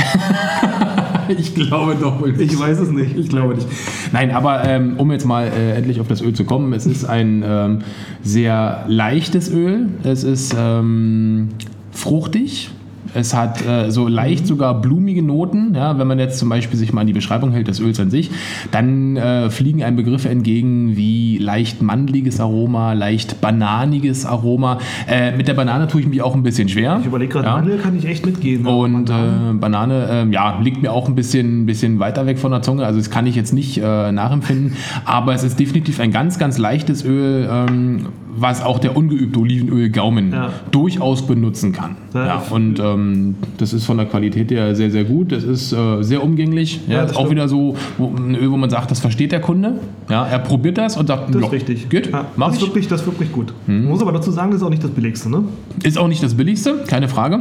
ich 1.28 1.56
glaube 1.56 1.96
doch 2.00 2.22
wohl 2.22 2.34
nicht. 2.34 2.54
Ich 2.54 2.60
weiß 2.60 2.80
es 2.80 2.90
nicht. 2.90 3.18
Ich 3.18 3.30
glaube 3.30 3.56
nicht. 3.56 3.68
Nein, 4.12 4.32
aber 4.32 4.64
ähm, 4.66 4.96
um 4.98 5.12
jetzt 5.12 5.26
mal 5.26 5.48
äh, 5.48 5.76
endlich 5.76 6.00
auf 6.00 6.08
das 6.08 6.22
Öl 6.22 6.34
zu 6.34 6.46
kommen, 6.46 6.74
es 6.74 6.86
ist 6.86 7.06
ein 7.06 7.44
ähm, 7.46 7.80
sehr 8.24 8.86
leichtes 8.88 9.52
Öl. 9.52 9.88
Es 10.04 10.24
ist 10.24 10.56
ähm, 10.58 11.50
fruchtig. 11.92 12.72
Es 13.14 13.34
hat 13.34 13.66
äh, 13.66 13.92
so 13.92 14.08
leicht 14.08 14.48
sogar 14.48 14.80
blumige 14.82 15.22
Noten. 15.22 15.74
Ja, 15.76 15.98
wenn 15.98 16.08
man 16.08 16.20
jetzt 16.20 16.40
zum 16.40 16.50
Beispiel 16.50 16.78
sich 16.78 16.94
mal 16.94 17.02
an 17.02 17.08
die 17.08 17.14
Beschreibung 17.14 17.52
hält 17.52 17.68
des 17.68 17.80
Öls 17.80 18.00
an 18.00 18.10
sich, 18.10 18.32
dann 18.72 19.18
äh, 19.18 19.50
fliegen 19.50 19.84
einem 19.84 19.96
Begriffe 19.96 20.30
entgegen 20.30 20.96
wie 20.96 21.38
leicht 21.38 21.82
mandeliges 21.82 22.40
Aroma, 22.40 22.94
leicht 22.94 23.42
bananiges 23.42 24.26
Aroma. 24.26 24.80
Äh, 25.08 25.36
mit 25.36 25.48
der 25.48 25.54
Banane 25.54 25.88
tue 25.88 26.02
ich 26.02 26.08
mich 26.08 26.22
auch 26.22 26.36
ein 26.36 26.44
bisschen 26.44 26.70
schwer. 26.70 26.98
Ich 27.02 27.08
überlege 27.08 27.34
gerade, 27.34 27.48
Ja. 27.48 27.56
Mandel 27.56 27.78
kann 27.78 27.98
ich 27.98 28.06
echt 28.06 28.26
mitgehen. 28.26 28.66
Und 28.66 29.10
äh, 29.10 29.14
Banane, 29.54 30.08
ähm, 30.10 30.32
ja, 30.32 30.60
liegt 30.62 30.82
mir 30.82 30.92
auch 30.92 31.08
ein 31.08 31.16
bisschen, 31.16 31.66
bisschen 31.66 32.00
weiter 32.00 32.26
weg 32.26 32.40
von 32.40 32.52
der 32.52 32.62
Zunge. 32.62 32.86
Also 32.86 33.00
das 33.00 33.10
kann 33.10 33.26
ich 33.28 33.36
jetzt 33.36 33.54
nicht 33.54 33.78
äh, 33.78 34.12
nachempfinden. 34.12 34.74
Aber 35.06 35.34
es 35.34 35.44
ist 35.44 35.60
definitiv 35.60 36.00
ein 36.00 36.12
ganz, 36.12 36.40
ganz 36.40 36.58
leichtes 36.58 37.04
Öl, 37.06 37.48
ähm, 37.52 38.06
was 38.36 38.62
auch 38.64 38.80
der 38.80 38.96
ungeübte 38.98 39.40
Olivenölgaumen 39.40 40.32
Ja. 40.32 40.50
durchaus 40.72 41.26
benutzen 41.26 41.72
kann. 41.72 41.96
Ja, 42.14 42.26
Ja, 42.26 42.44
ich- 42.46 42.52
und 42.52 42.80
ähm, 42.80 43.36
das 43.58 43.74
ist 43.74 43.86
von 43.86 43.98
der 43.98 44.06
Qualität 44.06 44.52
her 44.52 44.76
sehr, 44.76 44.92
sehr 44.92 45.04
gut. 45.04 45.32
Das 45.32 45.44
ist 45.44 45.74
äh, 45.74 46.02
sehr 46.04 46.24
umgänglich. 46.24 46.80
Ja, 46.88 46.94
Ja, 46.96 47.02
das 47.04 47.12
ist 47.12 47.18
auch 47.18 47.22
stimmt. 47.22 47.32
wieder 47.32 47.48
so 47.48 47.76
wo, 47.98 48.08
ein 48.16 48.36
Öl, 48.36 48.52
wo 48.52 48.58
man 48.58 48.70
sagt, 48.70 48.92
das 48.92 49.00
versteht 49.00 49.32
der 49.32 49.42
Kunde. 49.42 49.80
Ja, 50.10 50.26
er 50.26 50.40
probiert 50.40 50.78
das 50.78 50.98
und 50.98 51.08
sagt, 51.08 51.34
Das 51.34 51.42
ist 51.42 51.52
richtig. 51.52 51.90
Gut, 51.90 52.10
Ja, 52.12 52.26
mach 52.36 52.48
das, 52.48 52.56
ich. 52.58 52.62
ist 52.62 52.68
wirklich, 52.68 52.88
das 52.88 53.02
ist 53.02 53.08
wirklich 53.08 53.32
gut. 53.32 53.54
Muss 53.68 54.02
aber 54.02 54.12
dazu 54.12 54.32
sagen, 54.32 54.52
das 54.52 54.62
ist 54.62 54.66
auch 54.66 54.70
nicht 54.70 54.84
das 54.84 54.92
Billigste, 54.92 55.30
ne? 55.30 55.44
Ist 55.84 55.98
auch 55.98 56.08
nicht 56.08 56.22
das 56.24 56.34
billigste, 56.34 56.84
keine 56.88 57.08
Frage. 57.08 57.40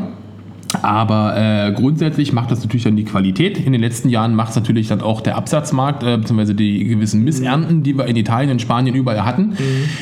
Aber 0.82 1.34
äh, 1.36 1.72
grundsätzlich 1.72 2.32
macht 2.32 2.50
das 2.50 2.62
natürlich 2.62 2.84
dann 2.84 2.96
die 2.96 3.04
Qualität. 3.04 3.58
In 3.58 3.72
den 3.72 3.80
letzten 3.80 4.08
Jahren 4.08 4.34
macht 4.34 4.50
es 4.50 4.56
natürlich 4.56 4.88
dann 4.88 5.00
auch 5.00 5.20
der 5.20 5.36
Absatzmarkt, 5.36 6.02
äh, 6.02 6.16
beziehungsweise 6.16 6.54
die 6.54 6.84
gewissen 6.84 7.22
Missernten, 7.24 7.82
die 7.82 7.96
wir 7.96 8.06
in 8.06 8.16
Italien, 8.16 8.50
in 8.50 8.58
Spanien 8.58 8.94
überall 8.94 9.24
hatten, 9.24 9.56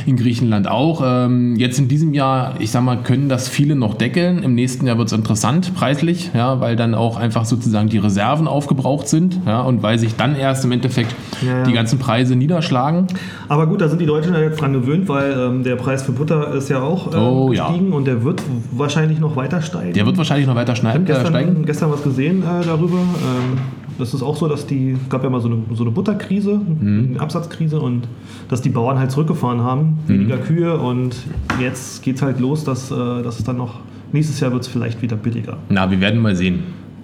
in 0.07 0.17
Griechenland 0.17 0.69
auch. 0.69 1.03
Ähm, 1.05 1.57
jetzt 1.57 1.79
in 1.79 1.89
diesem 1.89 2.15
Jahr, 2.15 2.55
ich 2.61 2.71
sag 2.71 2.83
mal, 2.83 2.99
können 2.99 3.29
das 3.29 3.49
viele 3.49 3.75
noch 3.75 3.95
deckeln. 3.95 4.43
Im 4.43 4.55
nächsten 4.55 4.87
Jahr 4.87 4.99
wird 4.99 5.09
es 5.09 5.13
interessant 5.13 5.75
preislich, 5.75 6.31
ja, 6.35 6.61
weil 6.61 6.77
dann 6.77 6.95
auch 6.95 7.17
einfach 7.17 7.45
sozusagen 7.45 7.89
die 7.89 7.99
Reserven 7.99 8.47
aufgebraucht 8.47 9.09
sind 9.09 9.41
ja, 9.47 9.61
und 9.63 9.83
weil 9.83 9.99
sich 9.99 10.17
dann 10.17 10.37
erst 10.37 10.65
im 10.65 10.73
Endeffekt 10.73 11.15
Ja, 11.43 11.59
ja. 11.59 11.63
die 11.65 11.73
ganzen 11.73 11.99
Preise 11.99 12.37
niederschlagen. 12.37 13.07
Aber 13.49 13.67
gut, 13.67 13.81
da 13.81 13.89
sind 13.89 14.01
die 14.01 14.07
Deutschen 14.07 14.33
ja 14.35 14.41
jetzt 14.41 14.61
dran 14.61 14.73
gewöhnt, 14.73 15.09
weil 15.09 15.33
ähm, 15.33 15.65
der 15.65 15.77
Preis 15.77 16.03
für 16.03 16.13
Butter 16.13 16.53
ist 16.55 16.69
ja 16.69 16.81
auch 16.83 17.13
ähm, 17.15 17.21
Oh, 17.21 17.47
gestiegen 17.47 17.93
und 17.93 18.07
der 18.07 18.23
wird 18.23 18.43
wahrscheinlich 18.73 19.19
noch 19.19 19.37
weiter 19.37 19.63
steigen. 19.63 19.93
Der 19.93 20.07
wird 20.07 20.17
wahrscheinlich 20.19 20.47
noch 20.47 20.55
weiter 20.55 20.60
ich 20.69 20.79
schneiden, 20.79 21.07
habe 21.09 21.13
äh, 21.19 21.27
steigen. 21.27 21.47
gestern, 21.49 21.67
gestern 21.67 21.91
was 21.93 22.03
gesehen 22.03 22.43
äh, 22.43 22.65
darüber. 22.65 22.99
Ähm, 22.99 23.59
das 23.99 24.15
ist 24.15 24.23
auch 24.23 24.37
so, 24.37 24.49
dass 24.49 24.67
die, 24.67 24.97
gab 25.11 25.23
ja 25.25 25.31
mal 25.31 25.41
so 25.41 25.49
eine, 25.49 25.59
so 25.75 25.83
eine 25.83 25.91
Butterkrise, 25.91 26.57
Mhm. 26.59 27.11
eine 27.13 27.21
Absatzkrise 27.21 27.79
und 27.81 28.09
dass 28.49 28.63
die 28.63 28.71
Bauern 28.71 28.99
halt 28.99 29.11
zurückgefahren 29.11 29.61
haben, 29.63 29.99
Mhm. 30.07 30.13
weniger 30.13 30.39
Kühe 30.39 30.79
und 30.79 31.17
jetzt 31.61 32.03
geht 32.03 32.17
es 32.17 32.23
halt 32.23 32.41
los, 32.41 32.65
dass, 32.65 32.91
äh, 32.91 32.95
dass 33.23 33.39
es 33.39 33.45
dann 33.45 33.59
noch, 33.59 33.81
nächstes 34.13 34.41
Jahr 34.41 34.53
wird 34.53 34.63
es 34.63 34.69
vielleicht 34.69 35.03
wieder 35.03 35.17
billiger. 35.17 35.59
Na, 35.69 35.91
wir 35.91 36.01
werden 36.01 36.21
mal 36.21 36.35
sehen. 36.35 36.61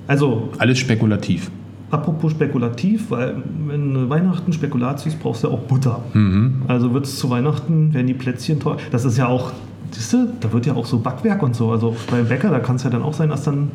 Also 0.07 0.48
Alles 0.59 0.78
spekulativ. 0.78 1.50
Apropos 1.90 2.32
spekulativ, 2.32 3.11
weil 3.11 3.36
wenn 3.68 4.09
Weihnachten 4.09 4.52
Spekulatius 4.52 5.14
brauchst 5.14 5.44
du 5.44 5.48
ja 5.48 5.54
auch 5.54 5.61
Butter. 5.61 6.02
Mhm. 6.14 6.62
Also 6.66 6.92
wird 6.94 7.04
es 7.07 7.16
zu 7.18 7.30
Weihnachten, 7.30 7.92
werden 7.94 8.07
die 8.09 8.14
Plätzchen 8.14 8.59
teuer. 8.59 8.76
Das 8.90 9.04
ist 9.04 9.18
ja 9.18 9.28
auch, 9.28 9.52
siehst 9.91 10.12
du, 10.12 10.28
da 10.41 10.53
wird 10.53 10.66
ja 10.66 10.74
auch 10.74 10.87
so 10.87 10.99
Backwerk 10.99 11.43
und 11.43 11.55
so. 11.57 11.70
Also 11.70 11.97
beim 12.11 12.26
Bäcker, 12.28 12.51
da 12.51 12.59
kann 12.61 12.76
es 12.76 12.84
ja 12.84 12.91
dann 12.91 13.03
auch 13.03 13.14
sein, 13.14 13.28
dass 13.28 13.45
dann. 13.45 13.70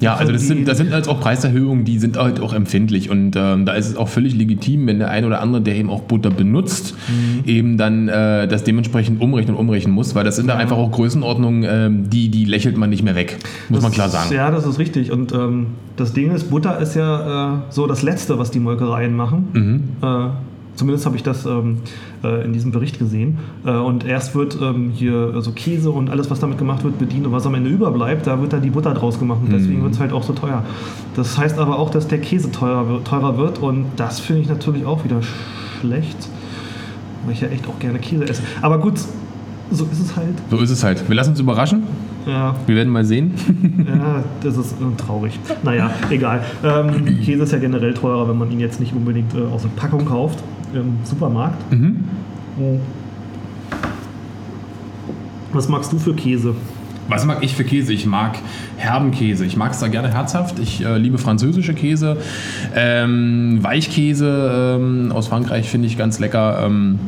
Ja, 0.00 0.16
also 0.16 0.32
das 0.32 0.48
sind, 0.48 0.66
das 0.66 0.78
sind 0.78 0.90
halt 0.92 1.06
auch 1.06 1.20
Preiserhöhungen, 1.20 1.84
die 1.84 2.00
sind 2.00 2.16
halt 2.16 2.40
auch 2.40 2.52
empfindlich 2.52 3.08
und 3.08 3.36
ähm, 3.36 3.64
da 3.66 3.74
ist 3.74 3.86
es 3.88 3.96
auch 3.96 4.08
völlig 4.08 4.34
legitim, 4.34 4.84
wenn 4.88 4.98
der 4.98 5.10
ein 5.10 5.24
oder 5.24 5.40
andere, 5.40 5.62
der 5.62 5.76
eben 5.76 5.90
auch 5.90 6.00
Butter 6.00 6.30
benutzt, 6.30 6.96
Mhm. 7.06 7.48
eben 7.48 7.78
dann 7.78 8.08
äh, 8.08 8.48
das 8.48 8.64
dementsprechend 8.64 9.20
umrechnen 9.20 9.54
und 9.54 9.60
umrechnen 9.60 9.94
muss, 9.94 10.16
weil 10.16 10.24
das 10.24 10.34
sind 10.34 10.48
da 10.48 10.56
einfach 10.56 10.76
auch 10.76 10.90
Größenordnungen, 10.90 11.64
ähm, 11.68 12.10
die, 12.10 12.30
die 12.30 12.46
lächelt 12.46 12.76
man 12.76 12.90
nicht 12.90 13.04
mehr 13.04 13.14
weg, 13.14 13.38
muss 13.68 13.80
man 13.82 13.92
klar 13.92 14.08
sagen. 14.08 14.34
Ja, 14.34 14.50
das 14.50 14.66
ist 14.66 14.80
richtig. 14.80 15.12
Und 15.12 15.30
ähm, 15.30 15.66
das 15.96 16.12
Ding 16.12 16.34
ist, 16.34 16.50
Butter 16.50 16.80
ist 16.80 16.96
ja 16.96 17.54
äh, 17.54 17.58
so 17.70 17.86
das 17.86 18.02
Letzte, 18.02 18.40
was 18.40 18.50
die 18.50 18.58
Molkereien 18.58 19.14
machen. 19.14 19.48
Mhm. 19.52 19.82
Äh, 20.02 20.30
zumindest 20.76 21.06
habe 21.06 21.16
ich 21.16 21.22
das 21.22 21.44
ähm, 21.46 21.78
äh, 22.24 22.44
in 22.44 22.52
diesem 22.52 22.70
Bericht 22.72 22.98
gesehen. 22.98 23.38
Äh, 23.64 23.72
und 23.72 24.04
erst 24.06 24.34
wird 24.34 24.58
ähm, 24.60 24.90
hier 24.94 25.40
so 25.42 25.52
Käse 25.52 25.90
und 25.90 26.10
alles, 26.10 26.30
was 26.30 26.40
damit 26.40 26.58
gemacht 26.58 26.82
wird, 26.84 26.98
bedient. 26.98 27.26
Und 27.26 27.32
was 27.32 27.46
am 27.46 27.54
Ende 27.54 27.70
überbleibt, 27.70 28.26
da 28.26 28.40
wird 28.40 28.52
dann 28.52 28.62
die 28.62 28.70
Butter 28.70 28.94
draus 28.94 29.18
gemacht. 29.18 29.40
Und 29.42 29.48
Mhm. 29.50 29.52
deswegen 29.58 29.82
wird 29.82 29.92
es 29.94 30.00
halt 30.00 30.12
auch 30.12 30.22
so 30.22 30.32
teuer. 30.32 30.62
Das 31.16 31.36
heißt 31.38 31.58
aber 31.58 31.78
auch, 31.78 31.90
dass 31.90 32.08
der 32.08 32.18
Käse 32.20 32.50
teurer 32.50 32.88
wird. 32.88 33.06
Teurer 33.06 33.36
wird 33.38 33.58
und 33.58 33.86
das 33.96 34.20
finde 34.20 34.42
ich 34.42 34.48
natürlich 34.48 34.84
auch 34.86 35.04
wieder 35.04 35.20
schlecht. 35.80 36.28
Weil 37.24 37.34
ich 37.34 37.40
ja 37.40 37.48
echt 37.48 37.68
auch 37.68 37.78
gerne 37.78 37.98
Käse 37.98 38.24
esse. 38.28 38.42
Aber 38.62 38.78
gut, 38.78 38.98
so 39.70 39.84
ist 39.92 40.00
es 40.00 40.16
halt. 40.16 40.34
So 40.50 40.58
ist 40.58 40.70
es 40.70 40.82
halt. 40.82 41.06
Wir 41.08 41.14
lassen 41.14 41.30
uns 41.30 41.40
überraschen, 41.40 41.82
Ja, 42.26 42.54
wir 42.66 42.74
werden 42.76 42.92
mal 42.92 43.04
sehen. 43.04 43.32
ja, 43.86 44.22
das 44.42 44.56
ist 44.56 44.72
äh, 44.72 44.96
traurig. 44.96 45.38
Naja, 45.62 45.90
egal. 46.10 46.42
Ähm, 46.64 47.20
Käse 47.24 47.42
ist 47.44 47.52
ja 47.52 47.58
generell 47.58 47.94
teurer, 47.94 48.28
wenn 48.28 48.38
man 48.38 48.50
ihn 48.50 48.60
jetzt 48.60 48.80
nicht 48.80 48.92
unbedingt 48.94 49.34
äh, 49.34 49.42
aus 49.52 49.62
der 49.62 49.70
Packung 49.70 50.04
kauft 50.04 50.42
im 50.74 50.98
Supermarkt. 51.04 51.62
Was 55.52 55.68
magst 55.68 55.92
du 55.92 55.98
für 55.98 56.14
Käse? 56.14 56.54
Was 57.08 57.26
mag 57.26 57.42
ich 57.42 57.54
für 57.54 57.64
Käse? 57.64 57.92
Ich 57.92 58.06
mag 58.06 58.38
herben 58.76 59.10
Käse. 59.10 59.44
Ich 59.44 59.56
mag 59.56 59.72
es 59.72 59.80
da 59.80 59.88
gerne 59.88 60.12
herzhaft. 60.12 60.58
Ich 60.58 60.84
äh, 60.84 60.96
liebe 60.98 61.18
französische 61.18 61.74
Käse. 61.74 62.16
Ähm, 62.74 63.58
Weichkäse 63.60 64.78
ähm, 64.80 65.12
aus 65.12 65.28
Frankreich 65.28 65.68
finde 65.68 65.88
ich 65.88 65.98
ganz 65.98 66.20
lecker. 66.20 66.64
Ähm, 66.64 66.98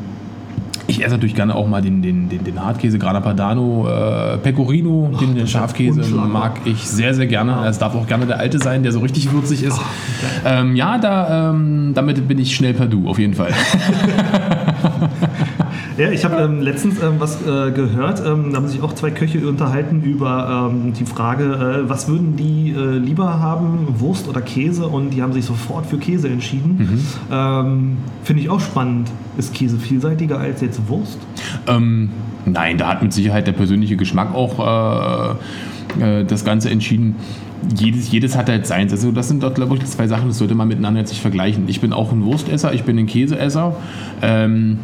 ich 0.99 1.05
esse 1.05 1.15
natürlich 1.15 1.35
gerne 1.35 1.55
auch 1.55 1.67
mal 1.67 1.83
den, 1.83 2.03
den, 2.03 2.29
den, 2.29 2.45
den 2.45 2.65
Hartkäse, 2.65 2.99
Grana 2.99 3.21
Padano, 3.21 3.89
äh, 3.89 4.39
Pecorino, 4.39 5.11
den, 5.21 5.35
den 5.35 5.47
Schafkäse 5.47 6.03
mag 6.15 6.61
ich 6.65 6.89
sehr, 6.89 7.15
sehr 7.15 7.27
gerne. 7.27 7.67
Es 7.67 7.79
darf 7.79 7.95
auch 7.95 8.07
gerne 8.07 8.27
der 8.27 8.39
alte 8.39 8.59
sein, 8.59 8.83
der 8.83 8.93
so 8.93 9.01
richtig 9.01 9.33
würzig 9.33 9.63
ist. 9.63 9.81
ähm, 10.45 10.77
ja, 10.77 10.99
da, 10.99 11.51
ähm, 11.51 11.93
damit 11.95 12.27
bin 12.29 12.39
ich 12.39 12.55
schnell 12.55 12.75
per 12.75 12.87
Du, 12.87 13.09
auf 13.09 13.19
jeden 13.19 13.35
Fall. 13.35 13.53
Ja, 15.97 16.11
ich 16.11 16.25
habe 16.25 16.43
ähm, 16.43 16.61
letztens 16.61 17.01
ähm, 17.01 17.15
was 17.19 17.41
äh, 17.43 17.71
gehört. 17.71 18.21
Ähm, 18.27 18.51
da 18.51 18.57
haben 18.57 18.69
sich 18.69 18.83
auch 18.83 18.95
zwei 18.95 19.13
Köche 19.13 19.47
unterhalten 19.47 20.03
über 20.03 20.71
ähm, 20.73 20.93
die 20.93 21.05
Frage, 21.05 21.45
äh, 21.45 21.89
was 21.89 22.09
würden 22.09 22.35
die 22.37 22.75
äh, 22.77 22.99
lieber 22.99 23.39
haben, 23.39 23.87
Wurst 24.01 24.27
oder 24.27 24.41
Käse? 24.41 24.89
Und 24.89 25.11
die 25.11 25.23
haben 25.23 25.33
sich 25.33 25.45
sofort 25.45 25.87
für 25.87 25.99
Käse 25.99 26.29
entschieden. 26.29 27.07
Ähm, 27.31 27.97
Finde 28.25 28.43
ich 28.43 28.51
auch 28.51 28.61
spannend. 28.61 29.09
Ist 29.39 29.55
Käse 29.55 29.79
vielseitiger 29.79 30.39
als 30.39 30.61
jetzt 30.63 30.81
Wurst? 30.89 31.19
Ähm, 31.69 32.11
nein, 32.45 32.77
da 32.77 32.89
hat 32.89 33.03
mit 33.03 33.13
Sicherheit 33.13 33.47
der 33.47 33.53
persönliche 33.53 33.97
Geschmack 33.97 34.35
auch 34.35 35.37
äh, 36.01 36.21
äh, 36.21 36.25
das 36.25 36.45
Ganze 36.45 36.71
entschieden. 36.71 37.15
Jedes, 37.77 38.11
jedes 38.11 38.37
hat 38.37 38.49
halt 38.49 38.67
seins. 38.67 38.93
Also 38.93 39.13
das 39.13 39.29
sind 39.29 39.43
dort, 39.45 39.55
glaube 39.55 39.77
ich, 39.77 39.85
zwei 39.87 40.09
Sachen, 40.09 40.27
das 40.27 40.39
sollte 40.39 40.57
man 40.57 40.67
miteinander 40.67 41.01
jetzt 41.01 41.11
nicht 41.11 41.23
vergleichen. 41.23 41.65
Ich 41.69 41.81
bin 41.81 41.93
auch 41.93 42.11
ein 42.11 42.25
Wurstesser, 42.25 42.75
ich 42.75 42.83
bin 42.83 42.99
ein 42.99 43.07
Käseesser. 43.07 43.77
Ähm, 44.23 44.81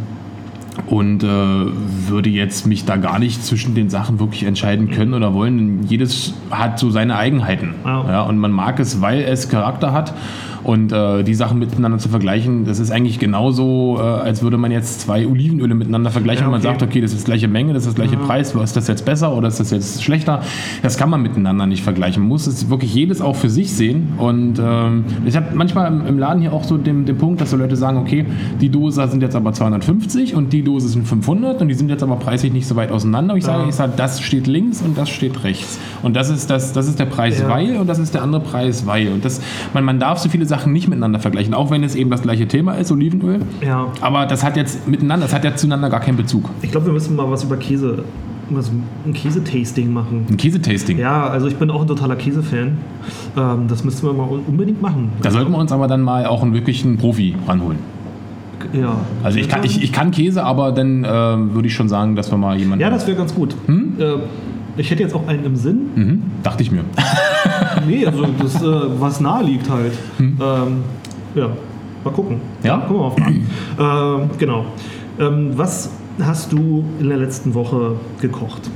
und 0.87 1.23
äh, 1.23 1.27
würde 1.27 2.31
jetzt 2.31 2.67
mich 2.67 2.85
da 2.85 2.97
gar 2.97 3.19
nicht 3.19 3.45
zwischen 3.45 3.75
den 3.75 3.91
Sachen 3.91 4.19
wirklich 4.21 4.45
entscheiden 4.45 4.91
können 4.91 5.15
oder 5.15 5.35
wollen. 5.35 5.59
Denn 5.59 5.87
jedes 5.89 6.35
hat 6.51 6.79
so 6.79 6.91
seine 6.91 7.17
Eigenheiten. 7.17 7.75
Ja. 7.85 8.05
Ja, 8.09 8.23
und 8.23 8.39
man 8.39 8.53
mag 8.53 8.81
es, 8.81 9.01
weil 9.01 9.21
es 9.21 9.49
Charakter 9.49 9.93
hat. 9.93 10.15
Und 10.63 10.93
äh, 10.93 11.23
die 11.23 11.35
Sachen 11.35 11.59
miteinander 11.59 11.99
zu 11.99 12.09
vergleichen, 12.09 12.65
das 12.65 12.81
ist 12.81 12.91
eigentlich 12.91 13.19
genauso, 13.19 13.97
äh, 13.99 14.03
als 14.03 14.43
würde 14.43 14.59
man 14.59 14.71
jetzt 14.71 15.01
zwei 15.01 15.27
Olivenöle 15.27 15.75
miteinander 15.75 16.11
vergleichen 16.11 16.43
Ja, 16.43 16.47
und 16.47 16.53
man 16.53 16.61
okay. 16.61 16.69
sagt, 16.69 16.83
okay, 16.83 17.01
das 17.01 17.15
ist 17.15 17.25
gleiche 17.25 17.49
Menge, 17.49 17.73
das 17.73 17.87
ist 17.87 17.97
gleiche 17.97 18.17
Preis, 18.17 18.55
ist 18.55 18.77
das 18.77 18.87
jetzt 18.87 19.05
besser 19.05 19.35
oder 19.35 19.49
ist 19.49 19.59
das 19.59 19.71
jetzt 19.71 20.03
schlechter? 20.05 20.43
Das 20.83 20.99
kann 20.99 21.09
man 21.09 21.23
miteinander 21.23 21.67
nicht 21.67 21.83
vergleichen. 21.83 22.23
Man 22.23 22.29
muss 22.29 22.47
es 22.47 22.69
wirklich 22.69 22.95
jedes 22.95 23.23
auch 23.23 23.37
für 23.37 23.49
sich 23.49 23.73
sehen. 23.73 24.13
Und 24.19 24.61
ähm, 24.63 25.05
ich 25.25 25.37
habe 25.37 25.47
manchmal 25.55 25.93
im, 26.07 26.19
Laden 26.19 26.43
hier 26.43 26.53
auch 26.53 26.65
so 26.65 26.77
den, 26.77 27.07
den 27.07 27.17
Punkt, 27.17 27.41
dass 27.41 27.51
so 27.51 27.57
Leute 27.57 27.77
sagen, 27.77 27.97
okay, 27.97 28.27
die 28.61 28.69
Dose 28.69 29.07
sind 29.09 29.23
jetzt 29.23 29.37
aber 29.37 29.53
250 29.55 30.35
und 30.35 30.53
die 30.53 30.60
Dose 30.63 30.89
sind 30.89 31.07
500 31.07 31.61
und 31.61 31.69
die 31.69 31.75
sind 31.75 31.89
jetzt 31.89 32.03
aber 32.03 32.17
preislich 32.17 32.53
nicht 32.53 32.67
so 32.67 32.77
weit 32.77 32.91
auseinander. 32.93 33.35
Und 33.35 33.39
ich 33.39 33.45
sage, 33.45 33.63
Ja. 33.63 33.69
ich 33.69 33.75
sage, 33.75 33.93
das 33.97 34.21
steht 34.21 34.47
links 34.47 34.83
und 34.83 34.97
das 34.99 35.09
steht 35.09 35.43
rechts. 35.45 35.79
Und 36.03 36.17
das 36.17 36.31
ist, 36.31 36.51
das, 36.51 36.73
das 36.73 36.89
ist 36.89 36.99
der 36.99 37.07
Preis, 37.07 37.41
Ja. 37.41 37.49
weil 37.49 37.77
und 37.77 37.87
das 37.87 37.99
ist 37.99 38.15
der 38.15 38.23
andere 38.23 38.41
Preis, 38.43 38.87
weil. 38.87 39.09
Und 39.13 39.25
das, 39.25 39.41
man, 39.75 39.85
man 39.85 39.99
darf 40.01 40.19
so 40.19 40.29
viele 40.29 40.47
Sachen 40.47 40.73
nicht 40.73 40.89
miteinander 40.89 41.19
vergleichen, 41.21 41.55
auch 41.55 41.71
wenn 41.71 41.83
es 41.85 41.95
eben 41.95 42.11
das 42.11 42.23
gleiche 42.23 42.47
Thema 42.49 42.75
ist, 42.75 42.91
Olivenöl. 42.93 43.41
Ja. 43.65 43.89
Aber 44.01 44.27
das 44.27 44.43
hat 44.45 44.57
jetzt 44.57 44.89
miteinander, 44.89 45.27
das 45.27 45.35
hat 45.35 45.45
ja 45.45 45.55
zueinander 45.57 45.91
gar 45.91 46.01
keinen 46.01 46.17
Bezug. 46.17 46.49
Ich 46.63 46.71
glaube, 46.71 46.87
wir 46.87 46.93
müssen 46.93 47.17
mal 47.17 47.31
was 47.31 47.45
über 47.45 47.57
Käse, 47.57 48.05
was, 48.51 48.71
ein 49.07 49.13
Käsetasting 49.13 49.93
machen. 49.93 50.27
Ein 50.29 50.37
Käsetasting. 50.37 50.99
Ja, 50.99 51.29
also 51.29 51.47
ich 51.47 51.57
bin 51.57 51.71
auch 51.71 51.83
ein 51.83 51.87
totaler 51.87 52.17
Käsefan. 52.17 52.79
Ähm, 53.37 53.67
das 53.69 53.85
müssten 53.85 54.07
wir 54.07 54.13
mal 54.13 54.29
unbedingt 54.47 54.83
machen. 54.83 55.11
Da 55.23 55.31
sollten 55.31 55.53
wir 55.53 55.59
uns 55.59 55.71
aber 55.73 55.87
dann 55.87 56.01
mal 56.03 56.27
auch 56.27 56.43
einen 56.43 56.53
wirklichen 56.53 56.97
Profi 56.99 57.35
ranholen. 57.47 57.79
Ja. 58.73 58.97
Also 59.23 59.39
ich 59.39 59.49
kann, 59.49 59.65
ich, 59.65 59.83
ich 59.83 59.93
kann 59.93 60.11
Käse, 60.11 60.43
aber 60.45 60.73
dann 60.73 61.05
äh, 61.05 61.09
würde 61.09 61.69
ich 61.69 61.75
schon 61.75 61.89
sagen, 61.89 62.17
dass 62.17 62.31
wir 62.31 62.39
mal 62.39 62.57
jemanden. 62.59 62.81
Ja, 62.83 62.91
das 62.91 63.07
wäre 63.07 63.17
ganz 63.17 63.35
gut. 63.35 63.55
Äh, 63.69 64.15
ich 64.77 64.91
hätte 64.91 65.03
jetzt 65.03 65.15
auch 65.15 65.27
einen 65.27 65.45
im 65.45 65.57
Sinn. 65.57 65.79
mhm, 65.95 66.23
dachte 66.43 66.63
ich 66.63 66.71
mir. 66.71 66.85
Nee, 67.87 68.05
also 68.05 68.27
das, 68.39 68.63
äh, 68.63 68.67
was 68.99 69.21
nahe 69.21 69.45
liegt 69.45 69.71
halt. 69.71 69.93
Ähm, 70.19 70.37
ja, 71.35 71.49
mal 72.05 72.11
gucken. 72.11 72.37
Ja? 72.63 72.79
Gucken 72.79 72.97
wir 72.97 73.03
mal 73.03 73.11
fragen. 73.11 73.47
ähm, 74.23 74.31
genau. 74.39 74.65
Ähm, 75.19 75.53
was 75.57 75.91
hast 76.21 76.53
du 76.53 76.85
in 76.99 77.09
der 77.09 77.19
letzten 77.19 77.55
Woche 77.55 77.93
gekocht? 78.21 78.69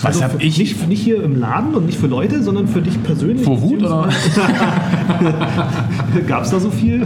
Für- 0.00 0.40
ich- 0.42 0.58
Nicht, 0.58 0.88
nicht 0.88 1.02
hier 1.02 1.22
im 1.22 1.38
Laden 1.38 1.74
und 1.74 1.86
nicht 1.86 1.98
für 1.98 2.06
Leute, 2.06 2.42
sondern 2.42 2.68
für 2.68 2.80
dich 2.80 3.02
persönlich. 3.02 3.44
Vor 3.44 3.60
Wut 3.60 3.82
oder? 3.82 4.08
Gab 6.26 6.44
es 6.44 6.50
da 6.50 6.60
so 6.60 6.70
viel? 6.70 7.00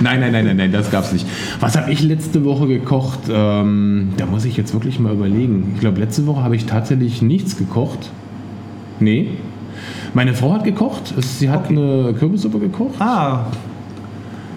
Nein, 0.00 0.20
nein, 0.20 0.32
nein, 0.32 0.44
nein, 0.46 0.56
nein, 0.56 0.72
das 0.72 0.90
gab's 0.90 1.12
nicht. 1.12 1.26
Was 1.60 1.76
habe 1.76 1.92
ich 1.92 2.02
letzte 2.02 2.44
Woche 2.44 2.66
gekocht? 2.66 3.20
Ähm, 3.30 4.10
da 4.16 4.26
muss 4.26 4.44
ich 4.44 4.56
jetzt 4.56 4.72
wirklich 4.74 4.98
mal 4.98 5.12
überlegen. 5.12 5.72
Ich 5.74 5.80
glaube, 5.80 6.00
letzte 6.00 6.26
Woche 6.26 6.42
habe 6.42 6.56
ich 6.56 6.66
tatsächlich 6.66 7.22
nichts 7.22 7.56
gekocht. 7.56 8.10
Nee. 9.00 9.28
Meine 10.14 10.34
Frau 10.34 10.52
hat 10.52 10.64
gekocht. 10.64 11.14
Es- 11.18 11.38
Sie 11.38 11.50
hat 11.50 11.68
eine 11.68 12.14
Kürbissuppe 12.18 12.58
gekocht. 12.58 12.94
ah, 13.00 13.46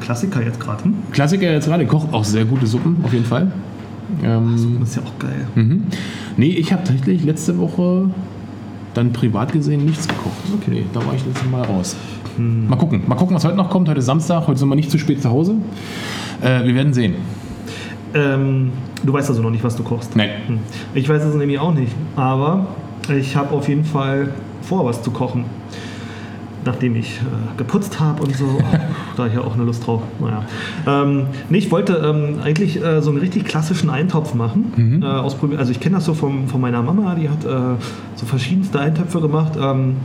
Klassiker 0.01 0.43
jetzt 0.43 0.59
gerade. 0.59 0.83
Hm? 0.83 0.93
Klassiker 1.11 1.51
jetzt 1.51 1.65
gerade. 1.67 1.85
Kocht 1.85 2.13
auch 2.13 2.23
sehr 2.23 2.45
gute 2.45 2.67
Suppen, 2.67 2.97
auf 3.03 3.13
jeden 3.13 3.25
Fall. 3.25 3.51
Ähm, 4.23 4.77
Das 4.79 4.89
ist 4.89 4.95
ja 4.97 5.01
auch 5.03 5.19
geil. 5.19 5.47
Mhm. 5.55 5.83
Nee, 6.37 6.49
ich 6.49 6.73
habe 6.73 6.83
tatsächlich 6.83 7.23
letzte 7.23 7.57
Woche 7.57 8.09
dann 8.93 9.13
privat 9.13 9.51
gesehen 9.53 9.85
nichts 9.85 10.07
gekocht. 10.07 10.35
Okay, 10.53 10.71
nee, 10.71 10.85
da 10.93 11.05
war 11.05 11.13
ich 11.13 11.25
letztes 11.25 11.49
Mal 11.49 11.63
raus. 11.63 11.95
Mal 12.37 12.75
gucken, 12.75 13.03
mal 13.07 13.15
gucken, 13.15 13.35
was 13.35 13.45
heute 13.45 13.55
noch 13.55 13.69
kommt. 13.69 13.87
Heute 13.87 13.99
ist 13.99 14.05
Samstag, 14.05 14.47
heute 14.47 14.59
sind 14.59 14.67
wir 14.67 14.75
nicht 14.75 14.91
zu 14.91 14.97
spät 14.97 15.21
zu 15.21 15.29
Hause. 15.29 15.55
Äh, 16.41 16.65
wir 16.65 16.75
werden 16.75 16.93
sehen. 16.93 17.15
Ähm, 18.13 18.71
du 19.03 19.13
weißt 19.13 19.29
also 19.29 19.41
noch 19.41 19.51
nicht, 19.51 19.63
was 19.63 19.75
du 19.75 19.83
kochst. 19.83 20.15
Nein. 20.15 20.29
Hm. 20.47 20.59
Ich 20.93 21.07
weiß 21.07 21.23
es 21.23 21.35
nämlich 21.35 21.59
auch 21.59 21.73
nicht, 21.73 21.93
aber 22.17 22.67
ich 23.17 23.35
habe 23.35 23.55
auf 23.55 23.69
jeden 23.69 23.85
Fall 23.85 24.31
vor, 24.61 24.85
was 24.85 25.01
zu 25.01 25.11
kochen. 25.11 25.45
Nachdem 26.65 26.95
ich 26.95 27.17
äh, 27.17 27.57
geputzt 27.57 27.99
habe 27.99 28.23
und 28.23 28.35
so, 28.35 28.45
oh, 28.45 28.77
da 29.15 29.27
ich 29.27 29.33
ja 29.33 29.41
auch 29.41 29.53
eine 29.53 29.63
Lust 29.63 29.85
drauf. 29.85 30.01
Naja. 30.19 30.45
Ähm, 30.87 31.27
nee, 31.49 31.59
ich 31.59 31.71
wollte 31.71 31.93
ähm, 32.03 32.39
eigentlich 32.43 32.83
äh, 32.83 33.01
so 33.01 33.11
einen 33.11 33.19
richtig 33.19 33.45
klassischen 33.45 33.89
Eintopf 33.89 34.33
machen. 34.33 35.01
Äh, 35.03 35.05
ausprobieren. 35.05 35.59
Also 35.59 35.71
ich 35.71 35.79
kenne 35.79 35.95
das 35.95 36.05
so 36.05 36.13
vom, 36.13 36.47
von 36.47 36.59
meiner 36.59 36.81
Mama, 36.81 37.15
die 37.15 37.29
hat 37.29 37.45
äh, 37.45 37.79
so 38.15 38.25
verschiedenste 38.25 38.79
Eintöpfe 38.79 39.21
gemacht. 39.21 39.53
Ähm, 39.61 39.97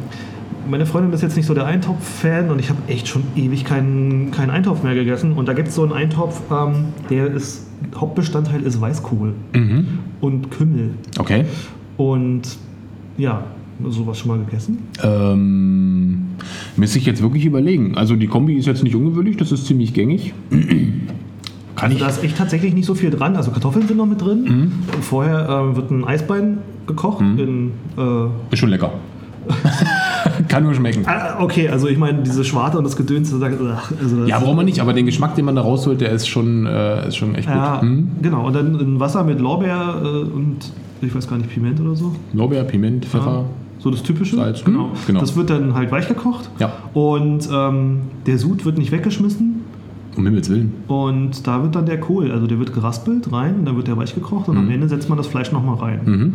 meine 0.68 0.86
Freundin 0.86 1.12
ist 1.12 1.22
jetzt 1.22 1.36
nicht 1.36 1.46
so 1.46 1.54
der 1.54 1.66
Eintopf-Fan 1.66 2.50
und 2.50 2.58
ich 2.58 2.68
habe 2.68 2.78
echt 2.86 3.08
schon 3.08 3.22
ewig 3.34 3.64
keinen, 3.64 4.30
keinen 4.30 4.50
Eintopf 4.50 4.82
mehr 4.82 4.94
gegessen. 4.94 5.32
Und 5.32 5.48
da 5.48 5.54
gibt 5.54 5.68
es 5.68 5.74
so 5.74 5.82
einen 5.82 5.92
Eintopf, 5.92 6.42
ähm, 6.50 6.86
der 7.08 7.26
ist, 7.26 7.66
Hauptbestandteil 7.96 8.62
ist 8.62 8.80
Weißkohl 8.80 9.32
und 10.20 10.50
Kümmel. 10.50 10.90
Okay. 11.18 11.46
Und 11.96 12.42
ja, 13.16 13.44
sowas 13.88 14.18
schon 14.18 14.28
mal 14.28 14.38
gegessen? 14.38 14.78
Ähm, 15.02 16.26
müsste 16.76 16.98
ich 16.98 17.06
jetzt 17.06 17.22
wirklich 17.22 17.44
überlegen. 17.44 17.96
Also 17.96 18.16
die 18.16 18.26
Kombi 18.26 18.54
ist 18.54 18.66
jetzt 18.66 18.82
nicht 18.82 18.94
ungewöhnlich, 18.94 19.36
das 19.36 19.52
ist 19.52 19.66
ziemlich 19.66 19.94
gängig. 19.94 20.32
Kann 21.76 21.92
ich. 21.92 21.98
Da 21.98 22.08
ist 22.08 22.22
echt 22.22 22.36
tatsächlich 22.36 22.74
nicht 22.74 22.86
so 22.86 22.94
viel 22.94 23.10
dran. 23.10 23.36
Also 23.36 23.50
Kartoffeln 23.52 23.86
sind 23.86 23.96
noch 23.96 24.06
mit 24.06 24.20
drin. 24.20 24.72
Vorher 25.00 25.48
äh, 25.48 25.76
wird 25.76 25.90
ein 25.90 26.04
Eisbein 26.04 26.58
gekocht. 26.86 27.20
In, 27.20 27.72
äh, 27.96 28.52
Ist 28.52 28.58
schon 28.58 28.68
lecker. 28.68 28.92
Kann 30.48 30.64
nur 30.64 30.74
schmecken. 30.74 31.04
ah, 31.06 31.36
okay, 31.40 31.68
also 31.68 31.88
ich 31.88 31.96
meine, 31.96 32.22
diese 32.22 32.44
Schwarte 32.44 32.78
und 32.78 32.84
das 32.84 32.96
Gedöns, 32.96 33.32
also 33.32 34.26
Ja, 34.26 34.38
braucht 34.38 34.56
man 34.56 34.64
nicht, 34.64 34.80
aber 34.80 34.92
den 34.92 35.06
Geschmack, 35.06 35.34
den 35.34 35.44
man 35.44 35.56
da 35.56 35.62
rausholt, 35.62 36.00
der 36.00 36.10
ist 36.10 36.28
schon, 36.28 36.66
äh, 36.66 37.08
ist 37.08 37.16
schon 37.16 37.34
echt 37.34 37.48
ja, 37.48 37.74
gut. 37.74 37.82
Hm? 37.82 38.08
genau. 38.20 38.46
Und 38.46 38.54
dann 38.54 38.78
in 38.78 39.00
Wasser 39.00 39.24
mit 39.24 39.40
Lorbeer 39.40 40.02
äh, 40.02 40.06
und 40.06 40.58
ich 41.00 41.14
weiß 41.14 41.28
gar 41.28 41.38
nicht, 41.38 41.50
Piment 41.50 41.80
oder 41.80 41.94
so. 41.96 42.12
Lorbeer, 42.32 42.64
Piment, 42.64 43.06
Pfeffer. 43.06 43.44
So 43.80 43.90
das 43.90 44.02
Typische. 44.02 44.36
Salz, 44.36 44.62
Genau. 44.64 44.84
hm, 44.84 44.90
genau. 45.06 45.20
Das 45.20 45.36
wird 45.36 45.50
dann 45.50 45.74
halt 45.74 45.90
weich 45.90 46.06
gekocht. 46.06 46.50
Ja. 46.58 46.72
Und 46.94 47.48
ähm, 47.52 48.02
der 48.26 48.38
Sud 48.38 48.64
wird 48.64 48.78
nicht 48.78 48.92
weggeschmissen. 48.92 49.62
Um 50.16 50.24
Himmels 50.26 50.50
Willen. 50.50 50.72
Und 50.88 51.46
da 51.46 51.62
wird 51.62 51.74
dann 51.76 51.86
der 51.86 51.98
Kohl, 52.00 52.30
also 52.30 52.46
der 52.46 52.58
wird 52.58 52.74
geraspelt 52.74 53.32
rein, 53.32 53.60
und 53.60 53.64
dann 53.64 53.76
wird 53.76 53.88
der 53.88 53.96
weich 53.96 54.14
gekocht 54.14 54.48
und 54.48 54.56
am 54.58 54.68
Ende 54.70 54.88
setzt 54.88 55.08
man 55.08 55.16
das 55.16 55.28
Fleisch 55.28 55.50
nochmal 55.52 55.76
rein. 55.76 56.00
Mhm. 56.04 56.34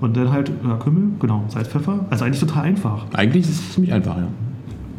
Und 0.00 0.16
dann 0.16 0.30
halt 0.30 0.50
ja, 0.64 0.76
Kümmel, 0.76 1.04
genau, 1.20 1.44
Salz, 1.48 1.68
Pfeffer. 1.68 2.06
Also 2.10 2.24
eigentlich 2.24 2.40
total 2.40 2.64
einfach. 2.64 3.06
Eigentlich 3.14 3.44
ist 3.44 3.50
es 3.60 3.72
ziemlich 3.72 3.92
einfach, 3.92 4.16
ja. 4.16 4.28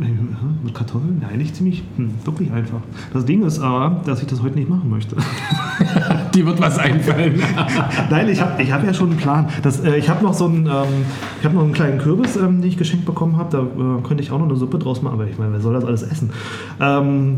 Äh, 0.02 0.66
Mit 0.66 0.74
Kartoffeln? 0.74 1.20
Ja, 1.22 1.28
eigentlich 1.28 1.54
ziemlich, 1.54 1.84
hm, 1.98 2.12
wirklich 2.24 2.52
einfach. 2.52 2.80
Das 3.14 3.26
Ding 3.26 3.44
ist 3.44 3.60
aber, 3.60 4.02
dass 4.06 4.22
ich 4.22 4.28
das 4.28 4.42
heute 4.42 4.56
nicht 4.58 4.70
machen 4.70 4.90
möchte. 4.90 5.16
Die 6.34 6.46
wird 6.46 6.60
was 6.60 6.80
einfallen. 6.80 7.40
Nein, 8.10 8.30
ich 8.30 8.42
habe 8.42 8.62
ich 8.62 8.72
hab 8.72 8.84
ja 8.84 8.94
schon 8.94 9.12
einen 9.12 9.20
Plan. 9.20 9.48
Das, 9.62 9.82
äh, 9.82 9.98
ich 9.98 10.10
habe 10.10 10.24
noch 10.24 10.34
so 10.34 10.46
einen, 10.46 10.66
ähm, 10.66 11.06
ich 11.40 11.46
habe 11.46 11.56
noch 11.56 11.64
einen 11.64 11.74
kleinen 11.74 12.00
Kürbis, 12.00 12.36
ähm, 12.38 12.62
den 12.62 12.70
ich 12.70 12.78
geschenkt 12.78 13.06
bekommen 13.06 13.38
habe. 13.38 13.50
Da 13.52 13.62
äh, 13.62 14.02
könnte 14.02 14.24
ich 14.24 14.32
auch 14.32 14.40
noch 14.40 14.48
eine 14.48 14.56
Suppe 14.56 14.80
draus 14.80 15.02
machen. 15.02 15.14
Aber 15.14 15.28
ich 15.28 15.38
meine, 15.38 15.54
wer 15.54 15.62
soll 15.62 15.74
das 15.74 15.86
alles 15.86 16.02
essen? 16.02 16.32
Ähm, 16.80 17.38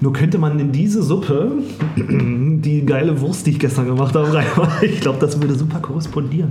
nur 0.00 0.12
könnte 0.12 0.38
man 0.38 0.58
in 0.58 0.72
diese 0.72 1.02
Suppe 1.02 1.52
die 1.96 2.86
geile 2.86 3.20
Wurst, 3.20 3.46
die 3.46 3.50
ich 3.50 3.58
gestern 3.58 3.86
gemacht 3.86 4.14
habe, 4.14 4.26
reinmachen. 4.34 4.88
Ich 4.88 5.00
glaube, 5.00 5.18
das 5.20 5.40
würde 5.40 5.54
super 5.54 5.78
korrespondieren. 5.78 6.50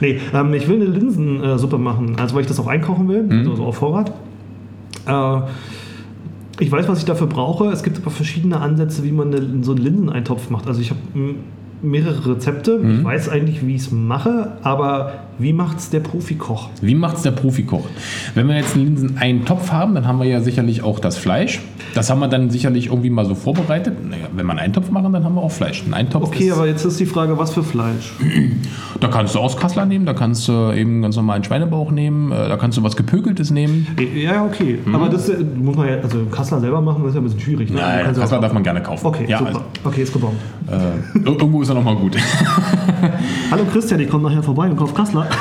Nee, 0.00 0.18
ähm, 0.34 0.54
ich 0.54 0.66
will 0.66 0.76
eine 0.76 0.86
Linsensuppe 0.86 1.78
machen. 1.78 2.16
Also, 2.18 2.34
weil 2.34 2.42
ich 2.42 2.48
das 2.48 2.58
auch 2.58 2.66
einkochen 2.66 3.08
will, 3.08 3.26
also 3.30 3.56
so 3.56 3.64
auf 3.64 3.76
Vorrat. 3.76 4.12
Äh, 5.06 5.40
ich 6.58 6.72
weiß, 6.72 6.88
was 6.88 6.98
ich 6.98 7.04
dafür 7.04 7.26
brauche. 7.26 7.66
Es 7.66 7.82
gibt 7.82 7.98
aber 7.98 8.10
verschiedene 8.10 8.60
Ansätze, 8.60 9.04
wie 9.04 9.12
man 9.12 9.62
so 9.62 9.72
einen 9.72 9.82
Linseneintopf 9.82 10.50
macht. 10.50 10.66
Also 10.66 10.80
ich 10.80 10.90
habe 10.90 11.00
mehrere 11.82 12.34
Rezepte. 12.34 12.78
Mhm. 12.78 12.98
Ich 12.98 13.04
weiß 13.04 13.28
eigentlich, 13.28 13.66
wie 13.66 13.74
ich 13.74 13.82
es 13.82 13.90
mache, 13.92 14.52
aber 14.62 15.12
wie 15.38 15.52
macht 15.52 15.78
es 15.78 15.90
der 15.90 16.00
Profikoch? 16.00 16.70
Wie 16.80 16.94
macht 16.94 17.16
es 17.18 17.22
der 17.22 17.30
Profikoch? 17.32 17.84
Wenn 18.34 18.48
wir 18.48 18.56
jetzt 18.56 18.74
einen 18.74 18.84
Linsen-Eintopf 18.86 19.70
haben, 19.70 19.94
dann 19.94 20.06
haben 20.06 20.18
wir 20.18 20.26
ja 20.26 20.40
sicherlich 20.40 20.82
auch 20.82 20.98
das 20.98 21.18
Fleisch. 21.18 21.60
Das 21.94 22.08
haben 22.10 22.20
wir 22.20 22.28
dann 22.28 22.48
sicherlich 22.50 22.86
irgendwie 22.86 23.10
mal 23.10 23.26
so 23.26 23.34
vorbereitet. 23.34 23.94
Naja, 24.08 24.24
wenn 24.34 24.46
wir 24.46 24.50
einen 24.52 24.60
Eintopf 24.60 24.90
machen, 24.90 25.12
dann 25.12 25.24
haben 25.24 25.34
wir 25.34 25.42
auch 25.42 25.50
Fleisch. 25.52 25.84
Ein 25.86 25.92
Eintopf 25.94 26.28
Okay, 26.28 26.50
aber 26.52 26.66
jetzt 26.66 26.84
ist 26.86 26.98
die 27.00 27.06
Frage, 27.06 27.36
was 27.38 27.52
für 27.52 27.62
Fleisch? 27.62 28.12
da 29.00 29.08
kannst 29.08 29.34
du 29.34 29.38
aus 29.40 29.56
Kassler 29.58 29.84
nehmen, 29.84 30.06
da 30.06 30.14
kannst 30.14 30.48
du 30.48 30.72
eben 30.72 31.02
ganz 31.02 31.16
normalen 31.16 31.44
Schweinebauch 31.44 31.90
nehmen, 31.90 32.32
äh, 32.32 32.48
da 32.48 32.56
kannst 32.56 32.78
du 32.78 32.82
was 32.82 32.96
Gepökeltes 32.96 33.50
nehmen. 33.50 33.86
Ja, 34.14 34.44
okay. 34.44 34.78
Aber 34.92 35.08
das 35.10 35.28
äh, 35.28 35.36
muss 35.44 35.76
man 35.76 35.88
ja, 35.88 35.96
also 36.02 36.24
Kassler 36.30 36.60
selber 36.60 36.80
machen, 36.80 37.02
das 37.02 37.10
ist 37.10 37.14
ja 37.16 37.20
ein 37.20 37.24
bisschen 37.24 37.40
schwierig. 37.40 37.70
Ne? 37.70 37.76
Nein, 37.80 38.14
Kassler 38.14 38.40
darf 38.40 38.52
man 38.54 38.62
gerne 38.62 38.82
kaufen. 38.82 39.06
Okay, 39.06 39.26
ja, 39.28 39.38
super. 39.38 39.48
also, 39.50 39.62
okay, 39.84 40.02
ist 40.02 40.12
gebombt. 40.14 40.40
äh, 40.70 41.18
ir- 41.18 41.26
irgendwo 41.26 41.60
ist 41.66 41.70
er 41.70 41.74
nochmal 41.74 41.96
gut. 41.96 42.16
Hallo 43.50 43.64
Christian, 43.72 43.98
ich 43.98 44.08
komme 44.08 44.28
nachher 44.28 44.42
vorbei 44.42 44.70
und 44.70 44.76
kauf 44.76 44.94
Kassler. 44.94 45.28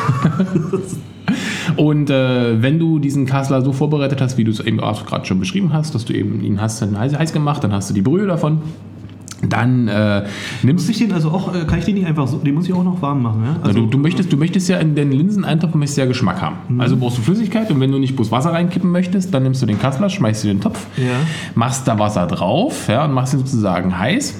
Und 1.77 2.09
äh, 2.09 2.61
wenn 2.61 2.79
du 2.79 2.99
diesen 2.99 3.25
Kassler 3.25 3.61
so 3.61 3.73
vorbereitet 3.73 4.21
hast, 4.21 4.37
wie 4.37 4.43
du 4.43 4.51
es 4.51 4.59
eben 4.59 4.79
auch 4.79 5.05
gerade 5.05 5.25
schon 5.25 5.39
beschrieben 5.39 5.73
hast, 5.73 5.95
dass 5.95 6.05
du 6.05 6.13
eben 6.13 6.43
ihn 6.43 6.61
hast 6.61 6.81
dann 6.81 6.97
heiß, 6.97 7.17
heiß 7.17 7.33
gemacht, 7.33 7.63
dann 7.63 7.73
hast 7.73 7.89
du 7.89 7.93
die 7.93 8.03
Brühe 8.03 8.27
davon. 8.27 8.59
Dann 9.47 9.87
äh, 9.87 10.23
nimmst 10.63 10.87
Muss 10.87 10.95
ich 10.95 11.05
den 11.05 11.13
also 11.13 11.29
auch, 11.31 11.53
äh, 11.53 11.65
kann 11.65 11.79
ich 11.79 11.85
den 11.85 11.95
nicht 11.95 12.07
einfach 12.07 12.27
so, 12.27 12.37
den 12.37 12.53
muss 12.53 12.67
ich 12.67 12.73
auch 12.73 12.83
noch 12.83 13.01
warm 13.01 13.21
machen, 13.23 13.43
ja? 13.43 13.55
Also, 13.61 13.81
du, 13.81 13.87
du, 13.87 13.97
möchtest, 13.97 14.31
du 14.31 14.37
möchtest 14.37 14.69
ja 14.69 14.77
in 14.77 14.95
den 14.95 15.11
Linseneintopf 15.11 15.73
möchtest 15.73 15.97
ja 15.97 16.05
Geschmack 16.05 16.41
haben. 16.41 16.55
Mhm. 16.69 16.81
Also 16.81 16.97
brauchst 16.97 17.17
du 17.17 17.21
Flüssigkeit 17.21 17.69
und 17.71 17.79
wenn 17.79 17.91
du 17.91 17.99
nicht 17.99 18.15
bloß 18.15 18.31
Wasser 18.31 18.53
reinkippen 18.53 18.91
möchtest, 18.91 19.33
dann 19.33 19.43
nimmst 19.43 19.61
du 19.61 19.65
den 19.65 19.79
Kassler, 19.79 20.09
schmeißt 20.09 20.43
du 20.43 20.47
den 20.47 20.61
Topf, 20.61 20.85
Ja. 20.97 21.17
machst 21.55 21.87
da 21.87 21.99
Wasser 21.99 22.27
drauf 22.27 22.87
ja, 22.87 23.05
und 23.05 23.13
machst 23.13 23.33
ihn 23.33 23.39
sozusagen 23.39 23.97
heiß 23.97 24.35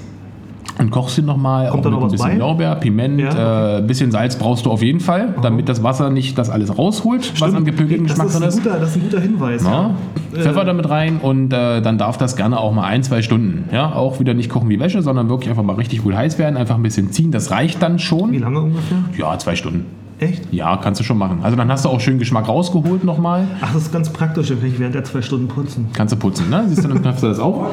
und 0.78 0.92
kochst 0.92 1.18
ihn 1.18 1.26
nochmal. 1.26 1.70
Kommt 1.70 1.80
auch 1.80 1.84
da 1.84 1.90
mit 1.90 2.00
noch 2.00 2.06
ein 2.08 2.12
was 2.12 2.12
bisschen 2.14 2.32
bei? 2.32 2.38
Lorbeer, 2.38 2.76
Piment, 2.76 3.22
Ja, 3.22 3.76
äh, 3.76 3.78
ein 3.78 3.88
bisschen 3.88 4.12
Salz 4.12 4.36
brauchst 4.36 4.66
du 4.66 4.72
auf 4.72 4.82
jeden 4.82 5.00
Fall, 5.00 5.36
damit 5.42 5.70
das 5.70 5.84
Wasser 5.84 6.10
nicht 6.10 6.38
das 6.38 6.50
alles 6.50 6.78
rausholt, 6.78 7.40
was 7.40 7.54
an 7.54 7.64
gepökelten 7.66 8.08
Geschmack 8.08 8.30
drin 8.32 8.44
ist. 8.44 8.64
guter, 8.64 8.80
das 8.80 8.90
ist 8.90 8.96
ein 8.98 9.02
guter 9.04 9.20
Hinweis. 9.22 9.64
Ja. 9.64 9.72
Ja. 9.72 10.42
Pfeffer 10.42 10.64
Äh, 10.64 10.66
damit 10.66 10.90
rein 10.90 11.18
und 11.22 11.54
äh, 11.54 11.82
dann 11.82 11.98
darf 11.98 12.18
das 12.18 12.36
gerne 12.36 12.60
auch 12.60 12.74
mal 12.74 12.84
ein, 12.84 13.04
zwei 13.04 13.22
Stunden. 13.22 13.70
Ja, 13.72 13.94
auch 13.94 14.20
wieder 14.20 14.34
nicht 14.34 14.50
kochen 14.50 14.68
wie 14.70 14.80
Wäsche, 14.80 15.02
sondern 15.02 15.30
wirklich 15.30 15.50
einfach 15.50 15.64
mal 15.64 15.76
richtig 15.78 16.04
gut 16.04 16.14
heiß 16.16 16.38
werden, 16.40 16.58
einfach 16.58 16.76
ein 16.76 16.84
bisschen 16.84 17.12
ziehen. 17.12 17.32
Das 17.32 17.52
reicht 17.52 17.82
dann 17.82 17.96
Wie 17.96 18.00
schon. 18.00 18.34
lange 18.38 18.60
ungefähr? 18.60 18.98
Ja, 19.18 19.38
zwei 19.38 19.56
Stunden. 19.56 19.86
Echt? 20.20 20.44
Ja, 20.54 20.78
kannst 20.78 21.00
du 21.02 21.04
schon 21.04 21.18
machen. 21.18 21.40
Also 21.44 21.58
dann 21.58 21.70
hast 21.70 21.84
du 21.84 21.90
auch 21.90 22.00
schön 22.00 22.20
Geschmack 22.20 22.48
rausgeholt 22.48 23.04
nochmal. 23.04 23.48
Ach, 23.62 23.74
das 23.74 23.84
ist 23.84 23.94
ganz 23.94 24.10
praktisch, 24.10 24.48
dann 24.48 24.60
kann 24.60 24.70
ich 24.70 24.80
während 24.80 24.96
der 24.96 25.04
zwei 25.04 25.22
Stunden 25.22 25.48
putzen. 25.50 25.88
Kannst 25.94 26.14
du 26.14 26.18
putzen, 26.18 26.50
ne? 26.50 26.64
Siehst 26.68 26.84
du, 26.86 26.88
dann 26.88 27.02
knappst 27.02 27.24
du 27.24 27.28
das 27.28 27.40
auf. 27.40 27.66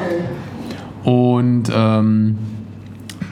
Und 1.04 1.64
ähm, 1.74 2.36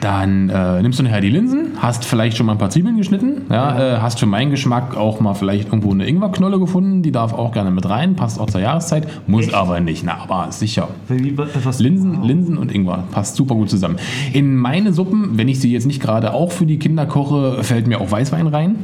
dann 0.01 0.49
äh, 0.49 0.81
nimmst 0.81 0.99
du 0.99 1.03
nachher 1.03 1.21
die 1.21 1.29
Linsen, 1.29 1.77
hast 1.77 2.03
vielleicht 2.03 2.35
schon 2.35 2.47
mal 2.47 2.53
ein 2.53 2.57
paar 2.57 2.71
Zwiebeln 2.71 2.97
geschnitten, 2.97 3.43
ja, 3.49 3.97
äh, 3.97 3.99
hast 3.99 4.19
für 4.19 4.25
meinen 4.25 4.49
Geschmack 4.49 4.97
auch 4.97 5.19
mal 5.19 5.35
vielleicht 5.35 5.67
irgendwo 5.67 5.91
eine 5.91 6.07
Ingwerknolle 6.07 6.59
gefunden, 6.59 7.03
die 7.03 7.11
darf 7.11 7.33
auch 7.33 7.51
gerne 7.51 7.71
mit 7.71 7.87
rein, 7.87 8.15
passt 8.15 8.39
auch 8.39 8.47
zur 8.47 8.61
Jahreszeit, 8.61 9.07
muss 9.27 9.45
Echt? 9.45 9.53
aber 9.53 9.79
nicht, 9.79 10.03
na, 10.03 10.17
aber 10.17 10.51
sicher. 10.51 10.89
Wie, 11.07 11.37
was, 11.37 11.79
Linsen, 11.79 12.23
Linsen 12.23 12.57
und 12.57 12.73
Ingwer 12.73 13.03
passt 13.11 13.35
super 13.35 13.55
gut 13.55 13.69
zusammen. 13.69 13.97
In 14.33 14.55
meine 14.55 14.91
Suppen, 14.91 15.37
wenn 15.37 15.47
ich 15.47 15.59
sie 15.59 15.71
jetzt 15.71 15.85
nicht 15.85 16.01
gerade 16.01 16.33
auch 16.33 16.51
für 16.51 16.65
die 16.65 16.79
Kinder 16.79 17.05
koche, 17.05 17.63
fällt 17.63 17.87
mir 17.87 18.01
auch 18.01 18.09
Weißwein 18.09 18.47
rein. 18.47 18.77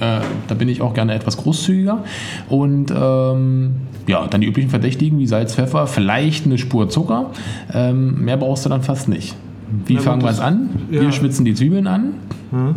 Äh, 0.00 0.20
da 0.48 0.54
bin 0.54 0.68
ich 0.68 0.82
auch 0.82 0.94
gerne 0.94 1.14
etwas 1.14 1.36
großzügiger. 1.38 2.04
Und 2.48 2.90
ähm, 2.90 3.76
ja, 4.06 4.26
dann 4.26 4.40
die 4.40 4.46
üblichen 4.46 4.68
Verdächtigen 4.68 5.18
wie 5.18 5.26
Salz, 5.26 5.54
Pfeffer, 5.54 5.86
vielleicht 5.86 6.44
eine 6.44 6.58
Spur 6.58 6.88
Zucker. 6.88 7.30
Ähm, 7.72 8.24
mehr 8.24 8.36
brauchst 8.36 8.64
du 8.64 8.68
dann 8.68 8.82
fast 8.82 9.08
nicht. 9.08 9.36
Wie 9.86 9.96
fangen 9.98 10.22
wir 10.22 10.30
es 10.30 10.40
an? 10.40 10.70
ja. 10.90 11.02
Wir 11.02 11.12
schwitzen 11.12 11.44
die 11.44 11.54
Zwiebeln 11.54 11.86
an. 11.86 12.14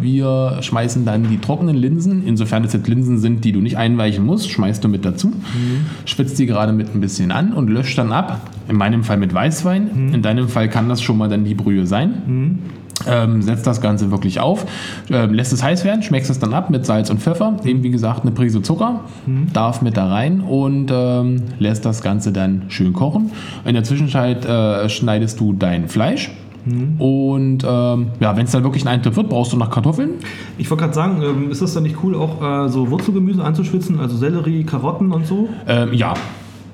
Wir 0.02 0.58
schmeißen 0.62 1.06
dann 1.06 1.30
die 1.30 1.38
trockenen 1.38 1.76
Linsen, 1.76 2.26
insofern 2.26 2.64
es 2.64 2.74
jetzt 2.74 2.88
Linsen 2.88 3.20
sind, 3.20 3.46
die 3.46 3.52
du 3.52 3.62
nicht 3.62 3.78
einweichen 3.78 4.26
musst, 4.26 4.50
schmeißt 4.50 4.84
du 4.84 4.90
mit 4.90 5.06
dazu. 5.06 5.28
Mhm. 5.28 5.86
Schwitzt 6.06 6.40
die 6.40 6.48
gerade 6.48 6.74
mit 6.74 6.94
ein 6.94 7.02
bisschen 7.02 7.32
an 7.32 7.54
und 7.54 7.70
löscht 7.70 7.98
dann 7.98 8.12
ab. 8.12 8.42
In 8.68 8.76
meinem 8.76 9.04
Fall 9.04 9.18
mit 9.18 9.34
Weißwein. 9.34 10.08
Mhm. 10.08 10.14
In 10.16 10.22
deinem 10.22 10.50
Fall 10.50 10.70
kann 10.70 10.90
das 10.90 11.02
schon 11.02 11.18
mal 11.18 11.30
dann 11.30 11.46
die 11.46 11.54
Brühe 11.54 11.86
sein. 11.86 12.60
Ähm, 13.08 13.42
setzt 13.42 13.66
das 13.66 13.80
Ganze 13.80 14.12
wirklich 14.12 14.42
auf, 14.42 14.66
ähm, 15.10 15.34
lässt 15.34 15.54
es 15.54 15.64
heiß 15.64 15.86
werden, 15.86 16.04
schmeckst 16.04 16.30
es 16.30 16.40
dann 16.40 16.54
ab 16.54 16.70
mit 16.70 16.86
Salz 16.86 17.10
und 17.10 17.22
Pfeffer, 17.22 17.56
eben 17.64 17.82
wie 17.82 17.92
gesagt 17.92 18.24
eine 18.24 18.32
Prise 18.32 18.62
Zucker, 18.62 19.06
darf 19.54 19.82
mit 19.82 19.96
da 19.96 20.10
rein 20.10 20.42
und 20.42 20.92
ähm, 20.92 21.44
lässt 21.60 21.86
das 21.86 22.02
Ganze 22.02 22.34
dann 22.34 22.64
schön 22.68 22.92
kochen. 22.92 23.32
In 23.64 23.76
der 23.76 23.86
Zwischenzeit 23.86 24.46
äh, 24.46 24.90
schneidest 24.90 25.40
du 25.40 25.54
dein 25.54 25.88
Fleisch 25.88 26.30
und 26.98 27.64
ähm, 27.68 28.08
ja, 28.20 28.36
wenn 28.38 28.46
es 28.46 28.52
dann 28.52 28.64
wirklich 28.64 28.84
ein 28.84 28.88
Eintopf 28.90 29.16
wird, 29.16 29.30
brauchst 29.30 29.54
du 29.54 29.58
noch 29.58 29.70
Kartoffeln. 29.70 30.12
Ich 30.58 30.70
wollte 30.70 30.84
gerade 30.84 30.94
sagen, 30.94 31.22
ähm, 31.24 31.52
ist 31.52 31.62
das 31.62 31.74
dann 31.74 31.84
nicht 31.84 31.98
cool, 32.04 32.16
auch 32.16 32.66
äh, 32.66 32.70
so 32.70 32.90
Wurzelgemüse 32.90 33.44
anzuschwitzen, 33.44 34.00
also 34.00 34.18
Sellerie, 34.18 34.64
Karotten 34.64 35.12
und 35.12 35.26
so? 35.26 35.50
Ähm, 35.68 35.94
ja, 35.94 36.14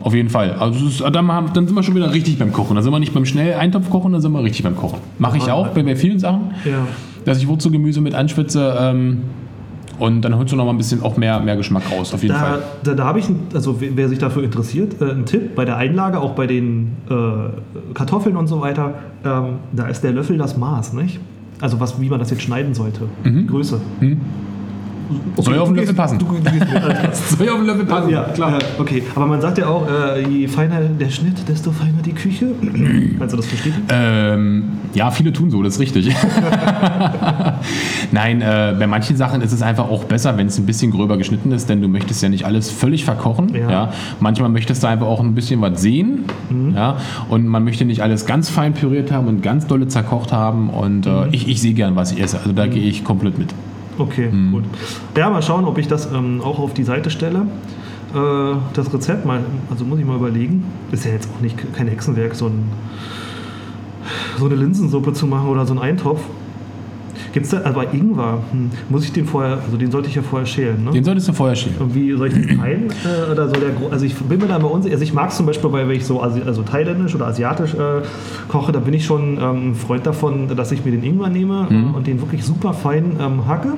auf 0.01 0.13
jeden 0.13 0.29
Fall. 0.29 0.53
Also 0.59 0.86
ist, 0.88 1.01
dann, 1.01 1.31
haben- 1.31 1.51
dann 1.53 1.67
sind 1.67 1.75
wir 1.75 1.83
schon 1.83 1.95
wieder 1.95 2.13
richtig 2.13 2.38
beim 2.38 2.51
Kochen. 2.51 2.75
Dann 2.75 2.83
sind 2.83 2.91
wir 2.93 2.99
nicht 2.99 3.13
beim 3.13 3.25
schnell 3.25 3.53
Eintopf 3.55 3.89
kochen, 3.89 4.11
dann 4.11 4.21
sind 4.21 4.31
wir 4.33 4.43
richtig 4.43 4.63
beim 4.63 4.75
Kochen. 4.75 4.99
Mache 5.19 5.38
ich 5.38 5.49
auch 5.51 5.67
bei, 5.69 5.83
bei 5.83 5.95
vielen 5.95 6.19
Sachen, 6.19 6.51
Ja. 6.65 6.88
dass 7.23 7.38
ich 7.39 7.47
Wurzelgemüse 7.47 8.01
mit 8.01 8.13
anschwitze. 8.15 8.75
Und 10.00 10.22
dann 10.22 10.38
holst 10.38 10.52
du 10.52 10.56
noch 10.58 10.66
mal 10.66 10.72
ein 10.72 10.78
bisschen 10.78 11.02
auch 11.04 11.18
mehr, 11.18 11.39
mehr 11.39 11.56
Geschmack 11.56 11.84
raus, 11.91 12.14
auf 12.14 12.22
jeden 12.22 12.34
Da, 12.36 12.39
Fall. 12.39 12.64
da, 12.84 12.93
da 12.93 13.06
habe 13.06 13.20
ich, 13.20 13.26
also 13.54 13.78
wer 13.80 14.10
sich 14.10 14.20
dafür 14.20 14.43
interessiert, 14.43 15.02
äh, 15.02 15.12
einen 15.12 15.26
Tipp 15.26 15.56
bei 15.56 15.66
der 15.66 15.78
Einlage, 15.78 16.20
auch 16.20 16.32
bei 16.34 16.48
den 16.48 16.98
äh, 17.10 17.14
Kartoffeln 17.93 18.36
und 18.36 18.48
so 18.48 18.62
weiter. 18.62 18.93
Ähm, 19.24 19.46
da 19.72 19.88
ist 19.88 20.04
der 20.04 20.12
Löffel 20.12 20.38
das 20.38 20.58
Maß, 20.58 20.93
nicht? 20.93 21.20
Also 21.62 21.80
was, 21.80 22.00
wie 22.02 22.10
man 22.10 22.20
das 22.20 22.30
jetzt 22.32 22.41
schneiden 22.41 22.74
sollte. 22.74 23.02
Größe. 23.48 23.80
Mhm. 24.02 24.20
Soll 25.38 25.56
ja 25.56 25.62
auf 25.62 25.68
den 25.68 25.76
du 25.76 25.82
Löffel 25.82 25.95
passen. 25.95 26.20
Du, 26.20 26.26
du 26.26 26.41
klar. 26.41 27.14
Soll 27.14 27.45
ja 27.47 27.53
auf 27.53 27.60
den 27.60 27.68
Löffel 27.68 27.86
passen, 27.86 28.10
Ja, 28.10 28.24
klar. 28.24 28.60
okay, 28.78 29.03
aber 29.16 29.26
man 29.28 29.41
sagt 29.41 29.58
ja 29.58 29.68
auch, 29.68 29.88
äh, 29.88 30.28
je 30.28 30.47
feiner 30.47 30.82
der 30.82 31.10
Schnitt, 31.10 31.47
desto 31.47 31.72
feiner 31.72 32.01
die 32.03 32.14
Küche. 32.14 32.47
Kannst 33.20 33.34
du 33.34 33.38
das 33.38 33.45
verstehen? 33.45 33.74
Ähm, 33.89 34.64
ja, 34.93 35.12
viele 35.12 35.32
tun 35.34 35.49
so, 35.51 35.62
das 35.62 35.76
ist 35.76 35.80
richtig. 35.80 36.16
Nein, 38.12 38.41
äh, 38.41 38.76
bei 38.78 38.88
manchen 38.88 39.18
Sachen 39.18 39.41
ist 39.41 39.51
es 39.51 39.62
einfach 39.62 39.89
auch 39.89 40.06
besser, 40.06 40.38
wenn 40.38 40.47
es 40.47 40.58
ein 40.58 40.66
bisschen 40.66 40.91
gröber 40.91 41.18
geschnitten 41.18 41.51
ist, 41.51 41.70
denn 41.70 41.82
du 41.82 41.88
möchtest 41.88 42.22
ja 42.24 42.30
nicht 42.30 42.45
alles 42.45 42.72
völlig 42.72 43.06
verkochen. 43.06 43.53
Ja. 43.53 43.70
Ja. 43.70 43.93
Manchmal 44.20 44.49
möchtest 44.49 44.84
du 44.84 44.88
einfach 44.88 45.08
auch 45.08 45.20
ein 45.20 45.36
bisschen 45.36 45.62
was 45.62 45.82
sehen. 45.82 46.26
Ja. 46.76 46.97
Und 47.30 47.47
man 47.47 47.64
möchte 47.64 47.86
nicht 47.86 48.01
alles 48.01 48.26
ganz 48.26 48.49
fein 48.49 48.74
püriert 48.74 49.12
haben 49.12 49.28
und 49.28 49.41
ganz 49.41 49.68
dolle 49.68 49.88
zerkocht 49.88 50.32
haben. 50.32 50.70
Und 50.70 51.06
äh, 51.06 51.28
ich, 51.32 51.47
ich 51.47 51.62
sehe 51.62 51.74
gern, 51.74 51.95
was 51.95 52.12
ich 52.12 52.22
esse. 52.22 52.38
Also 52.39 52.51
da 52.53 52.68
gehe 52.68 52.84
ich 52.84 53.03
komplett 53.03 53.38
mit. 53.38 53.53
Okay, 53.98 54.30
Mhm. 54.32 54.52
gut. 54.52 54.64
Ja, 55.18 55.30
mal 55.30 55.41
schauen, 55.41 55.66
ob 55.66 55.78
ich 55.78 55.88
das 55.88 56.12
ähm, 56.12 56.41
auch 56.41 56.60
auf 56.60 56.74
die 56.74 56.84
Seite 56.84 57.10
stelle. 57.10 57.48
Äh, 58.14 58.56
das 58.74 58.93
Rezept 58.93 59.26
mal, 59.26 59.41
also 59.70 59.86
muss 59.86 60.00
ich 60.00 60.06
mal 60.06 60.18
überlegen. 60.18 60.64
Ist 60.91 61.06
ja 61.06 61.12
jetzt 61.12 61.30
auch 61.36 61.41
nicht 61.41 61.58
kein 61.74 61.88
Hexenwerk, 61.88 62.36
so, 62.36 62.48
ein, 62.48 62.64
so 64.38 64.46
eine 64.46 64.56
Linsensuppe 64.56 65.14
zu 65.14 65.28
machen 65.28 65.48
oder 65.50 65.66
so 65.66 65.74
einen 65.74 65.82
Eintopf. 65.82 66.22
Gibt 67.34 67.45
es 67.45 67.51
da, 67.51 67.61
aber 67.63 67.93
Ingwer, 67.93 68.39
hm, 68.51 68.72
muss 68.89 69.03
ich 69.05 69.11
den 69.13 69.26
vorher, 69.26 69.59
also 69.66 69.78
den 69.78 69.91
sollte 69.91 70.09
ich 70.09 70.16
ja 70.16 70.22
vorher 70.22 70.45
schälen, 70.45 70.84
ne? 70.84 70.91
Den 70.91 71.03
solltest 71.03 71.28
du 71.28 71.34
vorher 71.34 71.55
schieben. 71.55 71.78
Und 71.80 71.95
wie 71.95 72.11
soll 72.13 72.28
ich 72.28 72.34
den 72.34 72.57
teilen? 72.59 72.84
Äh, 73.03 73.32
oder 73.32 73.47
soll 73.49 73.59
der, 73.59 73.91
also 73.91 74.05
ich 74.05 74.16
bin 74.16 74.39
mir 74.39 74.47
da 74.47 74.57
immer 74.57 74.72
unsicher. 74.72 74.93
Also 74.93 75.03
ich 75.03 75.13
mag 75.13 75.30
es 75.30 75.38
zum 75.38 75.45
Beispiel, 75.45 75.72
weil 75.72 75.88
wenn 75.88 75.95
ich 75.95 76.05
so 76.05 76.22
Asi 76.22 76.41
also 76.45 76.61
thailändisch 76.63 77.16
oder 77.16 77.28
asiatisch 77.28 77.74
äh, 77.74 78.01
koche, 78.47 78.72
da 78.72 78.80
bin 78.80 78.93
ich 78.93 79.05
schon 79.05 79.38
ähm, 79.41 79.72
ein 79.72 79.76
Freund 79.76 80.05
davon, 80.05 80.47
dass 80.55 80.72
ich 80.72 80.84
mir 80.86 80.91
den 80.91 81.03
Ingwer 81.03 81.30
nehme 81.30 81.68
Mhm. 81.70 81.91
äh, 81.93 81.97
und 81.97 82.07
den 82.07 82.20
wirklich 82.22 82.43
super 82.43 82.74
fein 82.74 83.18
ähm, 83.20 83.47
hacke. 83.47 83.70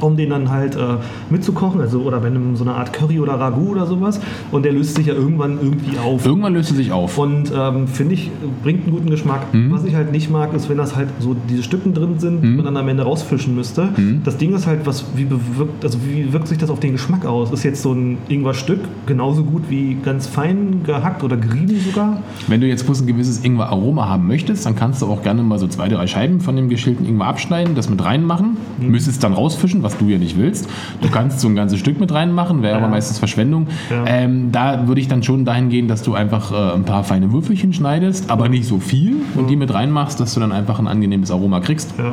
Um 0.00 0.16
den 0.16 0.30
dann 0.30 0.50
halt 0.50 0.74
äh, 0.76 0.96
mitzukochen, 1.30 1.80
also 1.80 2.00
oder 2.02 2.22
wenn 2.22 2.54
so 2.56 2.64
eine 2.64 2.74
Art 2.74 2.92
Curry 2.92 3.18
oder 3.20 3.34
Ragout 3.40 3.70
oder 3.72 3.86
sowas. 3.86 4.20
Und 4.52 4.64
der 4.64 4.72
löst 4.72 4.94
sich 4.94 5.06
ja 5.06 5.14
irgendwann 5.14 5.58
irgendwie 5.60 5.98
auf. 5.98 6.26
Irgendwann 6.26 6.54
löst 6.54 6.70
es 6.70 6.76
sich 6.76 6.92
auf. 6.92 7.16
Und 7.18 7.50
ähm, 7.56 7.88
finde 7.88 8.14
ich, 8.14 8.30
bringt 8.62 8.84
einen 8.84 8.92
guten 8.94 9.08
Geschmack. 9.10 9.52
Mhm. 9.54 9.72
Was 9.72 9.84
ich 9.84 9.94
halt 9.94 10.12
nicht 10.12 10.30
mag, 10.30 10.52
ist, 10.54 10.68
wenn 10.68 10.76
das 10.76 10.94
halt 10.96 11.08
so 11.18 11.34
diese 11.48 11.62
Stücken 11.62 11.94
drin 11.94 12.18
sind, 12.18 12.42
die 12.42 12.48
man 12.48 12.64
dann 12.64 12.76
am 12.76 12.88
Ende 12.88 13.04
rausfischen 13.04 13.54
müsste. 13.54 13.88
Mhm. 13.96 14.20
Das 14.24 14.36
Ding 14.36 14.54
ist 14.54 14.66
halt, 14.66 14.84
was, 14.86 15.04
wie 15.14 15.24
bewirkt, 15.24 15.84
also 15.84 15.98
wie 16.06 16.32
wirkt 16.32 16.48
sich 16.48 16.58
das 16.58 16.68
auf 16.70 16.80
den 16.80 16.92
Geschmack 16.92 17.24
aus? 17.24 17.50
Ist 17.50 17.62
jetzt 17.64 17.82
so 17.82 17.92
ein 17.92 18.18
Ingwer-Stück 18.28 18.80
genauso 19.06 19.44
gut 19.44 19.62
wie 19.70 19.96
ganz 20.04 20.26
fein 20.26 20.80
gehackt 20.84 21.24
oder 21.24 21.36
gerieben 21.36 21.80
sogar? 21.86 22.22
Wenn 22.48 22.60
du 22.60 22.66
jetzt 22.66 22.84
bloß 22.84 23.00
ein 23.02 23.06
gewisses 23.06 23.42
Ingwer-Aroma 23.44 24.08
haben 24.08 24.26
möchtest, 24.26 24.66
dann 24.66 24.76
kannst 24.76 25.00
du 25.02 25.06
auch 25.06 25.22
gerne 25.22 25.42
mal 25.42 25.58
so 25.58 25.66
zwei, 25.68 25.88
drei 25.88 26.06
Scheiben 26.06 26.40
von 26.40 26.54
dem 26.56 26.68
geschälten 26.68 27.06
Ingwer 27.06 27.26
abschneiden, 27.26 27.74
das 27.74 27.88
mit 27.88 28.04
reinmachen, 28.04 28.56
Mhm. 28.78 28.90
müsstest 28.90 29.22
dann 29.24 29.32
rausfischen, 29.32 29.82
was 29.86 29.96
du 29.96 30.06
ja 30.08 30.18
nicht 30.18 30.36
willst. 30.36 30.68
Du 31.00 31.08
kannst 31.08 31.40
so 31.40 31.48
ein 31.48 31.54
ganzes 31.56 31.78
Stück 31.78 31.98
mit 31.98 32.12
reinmachen, 32.12 32.62
wäre 32.62 32.76
aber 32.76 32.88
meistens 32.88 33.18
Verschwendung. 33.18 33.68
Ja. 33.88 34.04
Ähm, 34.06 34.52
da 34.52 34.86
würde 34.86 35.00
ich 35.00 35.08
dann 35.08 35.22
schon 35.22 35.44
dahin 35.46 35.68
gehen, 35.70 35.88
dass 35.88 36.02
du 36.02 36.14
einfach 36.14 36.52
äh, 36.52 36.74
ein 36.74 36.84
paar 36.84 37.04
feine 37.04 37.32
Würfelchen 37.32 37.72
schneidest, 37.72 38.30
aber 38.30 38.48
nicht 38.48 38.66
so 38.66 38.78
viel 38.80 39.16
und 39.36 39.48
die 39.48 39.56
mit 39.56 39.72
reinmachst, 39.72 40.20
dass 40.20 40.34
du 40.34 40.40
dann 40.40 40.52
einfach 40.52 40.78
ein 40.78 40.86
angenehmes 40.88 41.30
Aroma 41.30 41.60
kriegst 41.60 41.94
Ja. 41.98 42.12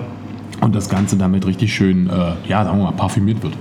und 0.62 0.74
das 0.76 0.88
Ganze 0.90 1.18
damit 1.18 1.46
richtig 1.46 1.74
schön, 1.74 2.08
äh, 2.08 2.12
ja, 2.48 2.64
sagen 2.64 2.78
wir 2.78 2.86
mal, 2.86 2.92
parfümiert 2.94 3.42
wird. 3.44 3.54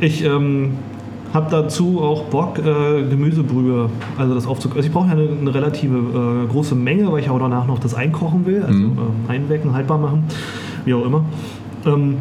Ich 0.00 0.24
ähm, 0.24 0.72
habe 1.32 1.50
dazu 1.50 2.00
auch 2.02 2.24
Bock, 2.24 2.58
äh, 2.58 2.62
Gemüsebrühe, 3.08 3.88
also 4.18 4.34
das 4.34 4.46
aufzukochen. 4.46 4.78
Also 4.78 4.86
ich 4.88 4.92
brauche 4.92 5.06
ja 5.08 5.12
eine, 5.14 5.28
eine 5.40 5.54
relative 5.54 6.44
äh, 6.46 6.46
große 6.50 6.74
Menge, 6.74 7.10
weil 7.10 7.20
ich 7.20 7.30
auch 7.30 7.38
danach 7.38 7.66
noch 7.66 7.78
das 7.78 7.94
einkochen 7.94 8.46
will, 8.46 8.62
also 8.62 8.78
Mhm. 8.78 8.84
ähm, 8.84 8.96
einwecken, 9.28 9.72
haltbar 9.72 9.98
machen, 9.98 10.24
wie 10.84 10.94
auch 10.94 11.04
immer. 11.04 11.24
Ähm, 11.86 12.16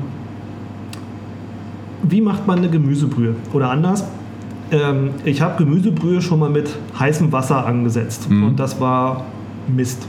wie 2.03 2.21
macht 2.21 2.47
man 2.47 2.59
eine 2.59 2.69
Gemüsebrühe? 2.69 3.35
Oder 3.53 3.69
anders, 3.71 4.05
ähm, 4.71 5.11
ich 5.25 5.41
habe 5.41 5.63
Gemüsebrühe 5.63 6.21
schon 6.21 6.39
mal 6.39 6.49
mit 6.49 6.69
heißem 6.99 7.31
Wasser 7.31 7.65
angesetzt 7.65 8.29
Mhm. 8.29 8.43
und 8.45 8.59
das 8.59 8.79
war 8.79 9.23
Mist. 9.73 10.05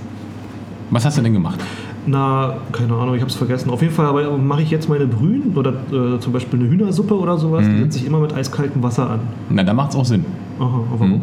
Was 0.90 1.04
hast 1.04 1.18
du 1.18 1.22
denn 1.22 1.32
gemacht? 1.32 1.60
Na, 2.06 2.56
keine 2.72 2.92
Ahnung, 2.94 3.14
ich 3.14 3.22
habe 3.22 3.30
es 3.30 3.36
vergessen. 3.36 3.70
Auf 3.70 3.80
jeden 3.80 3.94
Fall 3.94 4.04
aber 4.06 4.36
mache 4.36 4.60
ich 4.60 4.70
jetzt 4.70 4.90
meine 4.90 5.06
Brühen 5.06 5.52
oder 5.56 5.72
äh, 5.90 6.18
zum 6.20 6.34
Beispiel 6.34 6.60
eine 6.60 6.68
Hühnersuppe 6.68 7.18
oder 7.18 7.38
sowas, 7.38 7.64
Mhm. 7.66 7.76
die 7.76 7.82
setze 7.84 7.98
ich 8.00 8.06
immer 8.06 8.18
mit 8.20 8.34
eiskaltem 8.34 8.82
Wasser 8.82 9.08
an. 9.08 9.20
Na, 9.48 9.62
da 9.62 9.72
macht 9.72 9.90
es 9.90 9.96
auch 9.96 10.04
Sinn. 10.04 10.24
Aha, 10.60 10.80
warum? 10.90 11.22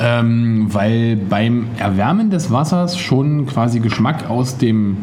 Ähm, 0.00 0.66
weil 0.72 1.16
beim 1.28 1.66
Erwärmen 1.78 2.30
des 2.30 2.50
Wassers 2.50 2.98
schon 2.98 3.46
quasi 3.46 3.80
Geschmack 3.80 4.28
aus 4.30 4.56
dem 4.56 4.96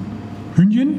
Hühnchen 0.55 0.95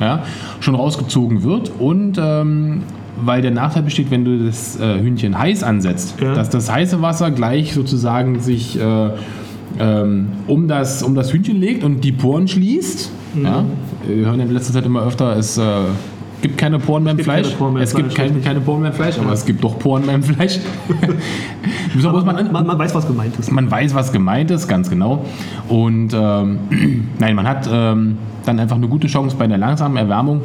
Ja. 0.00 0.22
schon 0.60 0.74
rausgezogen 0.76 1.42
wird 1.42 1.70
und 1.78 2.18
ähm, 2.22 2.82
weil 3.22 3.42
der 3.42 3.50
Nachteil 3.50 3.82
besteht, 3.82 4.10
wenn 4.10 4.24
du 4.24 4.44
das 4.46 4.78
äh, 4.80 4.98
Hühnchen 5.00 5.38
heiß 5.38 5.62
ansetzt, 5.62 6.16
Ja. 6.20 6.34
dass 6.34 6.50
das 6.50 6.70
heiße 6.70 7.00
Wasser 7.02 7.30
gleich 7.30 7.72
sozusagen 7.74 8.40
sich 8.40 8.78
äh, 8.80 9.10
ähm, 9.78 10.28
um, 10.46 10.68
das, 10.68 11.02
um 11.02 11.14
das 11.14 11.32
Hühnchen 11.32 11.58
legt 11.60 11.84
und 11.84 12.02
die 12.04 12.12
Poren 12.12 12.46
schließt. 12.48 13.10
Mhm. 13.34 13.44
Ja? 13.44 13.64
Wir 14.06 14.26
hören 14.26 14.40
in 14.40 14.52
letzter 14.52 14.72
Zeit 14.72 14.84
immer 14.86 15.02
öfter, 15.02 15.36
es 15.36 15.56
äh, 15.58 15.62
gibt 16.42 16.58
keine 16.58 16.78
Poren 16.78 17.04
beim 17.04 17.16
gibt 17.16 17.24
Fleisch. 17.24 17.46
keine 17.46 17.56
Poren 17.56 17.74
beim 17.74 17.82
es 17.82 17.94
gibt 17.94 18.06
Fleisch, 18.12 18.16
kein, 18.16 18.26
richtig. 18.26 18.44
keine 18.44 18.60
Poren 18.60 18.82
beim 18.82 18.92
Fleisch, 18.92 19.18
aber 19.18 19.32
es 19.32 19.44
gibt 19.46 19.64
doch 19.64 19.78
Poren 19.78 20.04
beim 20.06 20.22
Fleisch. 20.22 20.58
Man, 22.02 22.24
Man, 22.52 22.66
man 22.66 22.78
weiß, 22.78 22.92
was 22.94 23.06
gemeint 23.06 23.36
ist. 23.38 23.52
man 23.52 23.70
weiß, 23.70 23.94
was 23.94 24.10
gemeint 24.12 24.50
ist, 24.50 24.66
ganz 24.66 24.90
genau. 24.90 25.24
Und 25.68 26.12
ähm, 26.12 26.58
nein, 27.20 27.36
man 27.36 27.46
hat 27.46 27.68
ähm, 27.72 28.16
dann 28.44 28.58
einfach 28.58 28.76
eine 28.76 28.88
gute 28.88 29.06
Chance 29.06 29.36
bei 29.38 29.46
der 29.46 29.58
langsamen 29.58 29.96
Erwärmung, 29.96 30.40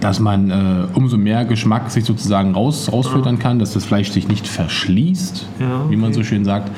dass 0.00 0.20
man 0.20 0.50
äh, 0.50 0.86
umso 0.94 1.16
mehr 1.16 1.44
Geschmack 1.44 1.90
sich 1.90 2.04
sozusagen 2.04 2.54
raus, 2.54 2.90
rausfiltern 2.92 3.38
kann, 3.38 3.58
dass 3.58 3.72
das 3.72 3.84
Fleisch 3.84 4.10
sich 4.10 4.28
nicht 4.28 4.46
verschließt, 4.46 5.46
Ja, 5.60 5.90
wie 5.90 5.96
man 5.96 6.10
okay. 6.10 6.18
so 6.18 6.24
schön 6.24 6.44
sagt. 6.44 6.70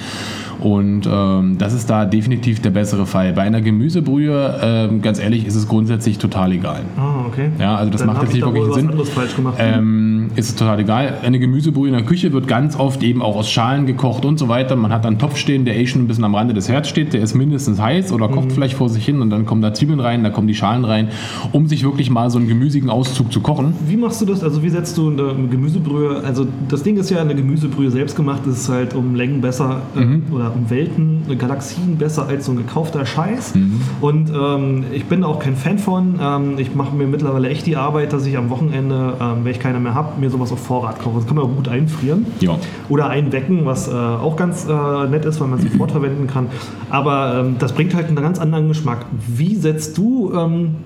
Und 0.60 1.08
ähm, 1.10 1.56
das 1.58 1.72
ist 1.72 1.88
da 1.90 2.04
definitiv 2.04 2.60
der 2.60 2.70
bessere 2.70 3.06
Fall. 3.06 3.32
Bei 3.32 3.42
einer 3.42 3.60
Gemüsebrühe, 3.60 4.58
ähm, 4.62 5.02
ganz 5.02 5.18
ehrlich, 5.18 5.46
ist 5.46 5.54
es 5.54 5.66
grundsätzlich 5.68 6.18
total 6.18 6.52
egal. 6.52 6.80
Ah, 6.96 7.24
okay. 7.26 7.50
Ja, 7.58 7.76
also 7.76 7.90
das 7.90 8.00
Dann 8.00 8.08
macht 8.08 8.22
jetzt 8.22 8.30
ich 8.34 8.44
nicht 8.44 8.54
wirklich 8.54 8.74
Sinn. 8.74 8.88
gemacht. 9.36 9.56
Ähm, 9.58 10.30
ist 10.36 10.50
es 10.50 10.56
total 10.56 10.80
egal. 10.80 11.14
Eine 11.24 11.38
Gemüsebrühe 11.38 11.88
in 11.88 11.94
der 11.94 12.04
Küche 12.04 12.32
wird 12.32 12.46
ganz 12.48 12.78
oft 12.78 13.02
eben 13.02 13.22
auch 13.22 13.36
aus 13.36 13.50
Schalen 13.50 13.86
gekocht 13.86 14.24
und 14.24 14.38
so 14.38 14.48
weiter. 14.48 14.76
Man 14.76 14.92
hat 14.92 15.06
einen 15.06 15.18
Topf 15.18 15.36
stehen, 15.36 15.64
der 15.64 15.78
eh 15.78 15.86
schon 15.86 16.02
ein 16.02 16.06
bisschen 16.08 16.24
am 16.24 16.34
Rande 16.34 16.54
des 16.54 16.68
Herz 16.68 16.88
steht. 16.88 17.12
Der 17.12 17.22
ist 17.22 17.34
mindestens 17.34 17.80
heiß 17.80 18.12
oder 18.12 18.28
Mhm. 18.28 18.32
kocht 18.32 18.52
vielleicht 18.52 18.74
vor 18.74 18.88
sich 18.88 19.04
hin 19.04 19.20
und 19.20 19.30
dann 19.30 19.46
kommen 19.46 19.62
da 19.62 19.72
Zwiebeln 19.74 20.00
rein, 20.00 20.22
da 20.24 20.30
kommen 20.30 20.46
die 20.46 20.54
Schalen 20.54 20.84
rein, 20.84 21.08
um 21.52 21.66
sich 21.66 21.84
wirklich 21.84 22.10
mal 22.10 22.30
so 22.30 22.38
einen 22.38 22.48
gemüsigen 22.48 22.90
Auszug 22.90 23.32
zu 23.32 23.40
kochen. 23.40 23.72
Wie 23.88 23.96
machst 23.96 24.20
du 24.20 24.26
das? 24.26 24.42
Also 24.44 24.62
wie 24.62 24.68
setzt 24.68 24.96
du 24.98 25.08
eine 25.10 25.34
Gemüsebrühe? 25.50 26.22
Also 26.24 26.46
das 26.68 26.82
Ding 26.82 26.96
ist 26.96 27.10
ja, 27.10 27.20
eine 27.20 27.34
Gemüsebrühe 27.34 27.90
selbst 27.90 28.16
gemacht 28.16 28.46
ist 28.46 28.68
halt 28.68 28.94
um 28.94 29.14
Längen 29.14 29.40
besser 29.40 29.80
äh, 29.96 30.00
Mhm. 30.00 30.22
oder 30.32 30.49
um 30.54 30.70
Welten, 30.70 31.22
äh, 31.28 31.36
Galaxien 31.36 31.96
besser 31.96 32.26
als 32.26 32.46
so 32.46 32.52
ein 32.52 32.58
gekaufter 32.58 33.04
Scheiß. 33.06 33.54
Mhm. 33.54 33.80
Und 34.00 34.30
ähm, 34.30 34.84
ich 34.92 35.04
bin 35.06 35.24
auch 35.24 35.38
kein 35.38 35.56
Fan 35.56 35.78
von. 35.78 36.18
Ähm, 36.20 36.58
ich 36.58 36.74
mache 36.74 36.94
mir 36.94 37.06
mittlerweile 37.06 37.48
echt 37.48 37.66
die 37.66 37.76
Arbeit, 37.76 38.12
dass 38.12 38.26
ich 38.26 38.36
am 38.36 38.50
Wochenende, 38.50 39.14
ähm, 39.20 39.44
wenn 39.44 39.52
ich 39.52 39.60
keine 39.60 39.80
mehr 39.80 39.94
habe, 39.94 40.20
mir 40.20 40.30
sowas 40.30 40.52
auf 40.52 40.60
Vorrat 40.60 41.00
koche. 41.00 41.16
Das 41.16 41.26
kann 41.26 41.36
man 41.36 41.44
auch 41.46 41.54
gut 41.54 41.68
einfrieren. 41.68 42.26
Ja. 42.40 42.56
Oder 42.88 43.08
einwecken, 43.08 43.66
was 43.66 43.88
äh, 43.88 43.92
auch 43.92 44.36
ganz 44.36 44.66
äh, 44.68 45.08
nett 45.08 45.24
ist, 45.24 45.40
weil 45.40 45.48
man 45.48 45.58
sie 45.58 45.68
sofort 45.68 45.92
verwenden 45.92 46.26
kann. 46.26 46.46
Aber 46.90 47.40
ähm, 47.40 47.56
das 47.58 47.72
bringt 47.72 47.94
halt 47.94 48.06
einen 48.06 48.16
ganz 48.16 48.38
anderen 48.38 48.68
Geschmack. 48.68 49.06
Wie 49.26 49.54
setzt 49.54 49.96
du 49.98 50.32
ähm, 50.34 50.76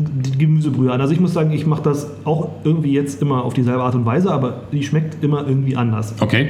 die 0.00 0.38
Gemüsebrühe 0.38 0.92
an? 0.92 1.00
Also 1.00 1.12
ich 1.12 1.20
muss 1.20 1.32
sagen, 1.32 1.50
ich 1.52 1.66
mache 1.66 1.82
das 1.82 2.08
auch 2.24 2.48
irgendwie 2.64 2.92
jetzt 2.92 3.20
immer 3.20 3.44
auf 3.44 3.54
dieselbe 3.54 3.82
Art 3.82 3.94
und 3.94 4.04
Weise, 4.04 4.32
aber 4.32 4.62
die 4.72 4.82
schmeckt 4.82 5.22
immer 5.22 5.46
irgendwie 5.46 5.76
anders. 5.76 6.14
Okay. 6.20 6.48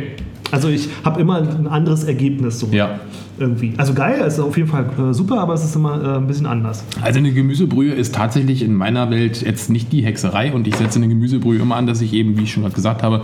Also 0.51 0.69
ich 0.69 0.89
habe 1.05 1.21
immer 1.21 1.37
ein 1.43 1.67
anderes 1.67 2.05
Ergebnis 2.05 2.59
so 2.61 2.69
Ja. 2.73 3.01
irgendwie. 3.39 3.75
Also 3.77 3.95
geil, 3.95 4.21
ist 4.27 4.39
auf 4.41 4.57
jeden 4.57 4.69
Fall 4.69 4.87
äh, 4.99 5.13
super, 5.13 5.41
aber 5.41 5.55
es 5.55 5.65
ist 5.65 5.77
immer 5.77 6.03
äh, 6.03 6.17
ein 6.17 6.27
bisschen 6.27 6.47
anders. 6.47 6.85
Also 7.03 7.19
eine 7.19 7.33
Gemüsebrühe 7.33 7.93
ist 7.93 8.15
tatsächlich 8.15 8.63
in 8.63 8.75
meiner 8.75 9.11
Welt 9.11 9.43
jetzt 9.43 9.71
nicht 9.71 9.93
die 9.93 10.03
Hexerei 10.05 10.53
und 10.53 10.67
ich 10.67 10.77
setze 10.77 10.99
eine 10.99 11.09
Gemüsebrühe 11.09 11.59
immer 11.61 11.77
an, 11.77 11.87
dass 11.87 12.01
ich 12.01 12.13
eben, 12.15 12.37
wie 12.39 12.45
ich 12.45 12.53
schon 12.53 12.63
gerade 12.63 12.75
gesagt 12.75 13.03
habe, 13.03 13.23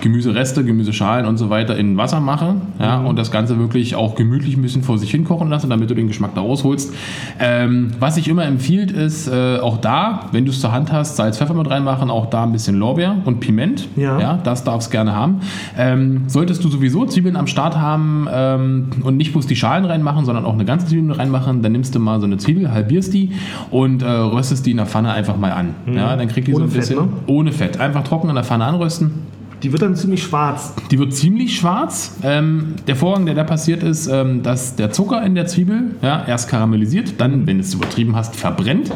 Gemüsereste, 0.00 0.64
Gemüseschalen 0.64 1.26
und 1.26 1.36
so 1.36 1.50
weiter 1.50 1.76
in 1.76 1.96
Wasser 1.96 2.20
mache 2.20 2.54
ja, 2.78 3.00
und 3.00 3.18
das 3.18 3.30
Ganze 3.30 3.58
wirklich 3.58 3.94
auch 3.94 4.14
gemütlich 4.14 4.56
ein 4.56 4.62
bisschen 4.62 4.82
vor 4.82 4.98
sich 4.98 5.10
hin 5.10 5.24
kochen 5.24 5.48
lasse, 5.48 5.68
damit 5.68 5.90
du 5.90 5.94
den 5.94 6.08
Geschmack 6.08 6.34
da 6.34 6.40
rausholst. 6.40 6.94
Ähm, 7.38 7.92
was 7.98 8.14
sich 8.16 8.28
immer 8.28 8.44
empfiehlt, 8.44 8.90
ist 8.90 9.28
äh, 9.28 9.58
auch 9.58 9.78
da, 9.78 10.26
wenn 10.32 10.44
du 10.44 10.50
es 10.50 10.60
zur 10.60 10.72
Hand 10.72 10.92
hast, 10.92 11.16
Salz, 11.16 11.38
Pfeffer 11.38 11.54
mit 11.54 11.68
reinmachen, 11.70 12.10
auch 12.10 12.26
da 12.26 12.44
ein 12.44 12.52
bisschen 12.52 12.76
Lorbeer 12.76 13.16
und 13.24 13.40
Piment. 13.40 13.88
Ja. 13.96 14.38
das 14.42 14.64
darf 14.64 14.82
es 14.82 14.90
gerne 14.90 15.14
haben. 15.14 15.40
Ähm, 15.76 16.22
solltest 16.26 16.64
du 16.64 16.68
sowieso 16.68 17.06
Zwiebeln 17.06 17.36
am 17.36 17.46
Start 17.46 17.76
haben 17.76 18.28
ähm, 18.32 18.90
und 19.02 19.16
nicht 19.16 19.32
bloß 19.32 19.46
die 19.46 19.56
Schalen 19.56 19.84
reinmachen, 19.84 20.24
sondern 20.24 20.44
auch 20.44 20.54
eine 20.54 20.64
ganze 20.64 20.86
Zwiebel 20.86 21.12
reinmachen, 21.12 21.62
dann 21.62 21.72
nimmst 21.72 21.94
du 21.94 21.98
mal 21.98 22.20
so 22.20 22.26
eine 22.26 22.38
Zwiebel, 22.38 22.70
halbierst 22.72 23.12
die 23.12 23.30
und 23.70 24.02
äh, 24.02 24.06
röstest 24.06 24.66
die 24.66 24.72
in 24.72 24.78
der 24.78 24.86
Pfanne 24.86 25.12
einfach 25.12 25.36
mal 25.36 25.52
an. 25.52 25.74
Ja, 25.86 26.16
dann 26.16 26.28
kriegt 26.28 26.48
die 26.48 26.54
Ohne 26.54 26.68
so 26.68 26.68
ein 26.68 26.70
Fett, 26.70 26.80
bisschen 26.80 27.06
ne? 27.06 27.12
ohne 27.26 27.52
Fett. 27.52 27.78
Einfach 27.80 28.04
trocken 28.04 28.28
in 28.28 28.34
der 28.34 28.44
Pfanne 28.44 28.64
anrösten. 28.64 29.29
Die 29.62 29.72
wird 29.72 29.82
dann 29.82 29.94
ziemlich 29.94 30.22
schwarz. 30.22 30.74
Die 30.90 30.98
wird 30.98 31.14
ziemlich 31.14 31.56
schwarz. 31.56 32.16
Ähm, 32.22 32.74
der 32.86 32.96
Vorgang, 32.96 33.26
der 33.26 33.34
da 33.34 33.44
passiert 33.44 33.82
ist, 33.82 34.06
ähm, 34.06 34.42
dass 34.42 34.76
der 34.76 34.90
Zucker 34.90 35.22
in 35.24 35.34
der 35.34 35.46
Zwiebel 35.46 35.96
ja, 36.02 36.24
erst 36.26 36.48
karamellisiert, 36.48 37.14
dann, 37.18 37.46
wenn 37.46 37.58
du 37.58 37.62
es 37.62 37.74
übertrieben 37.74 38.16
hast, 38.16 38.36
verbrennt. 38.36 38.90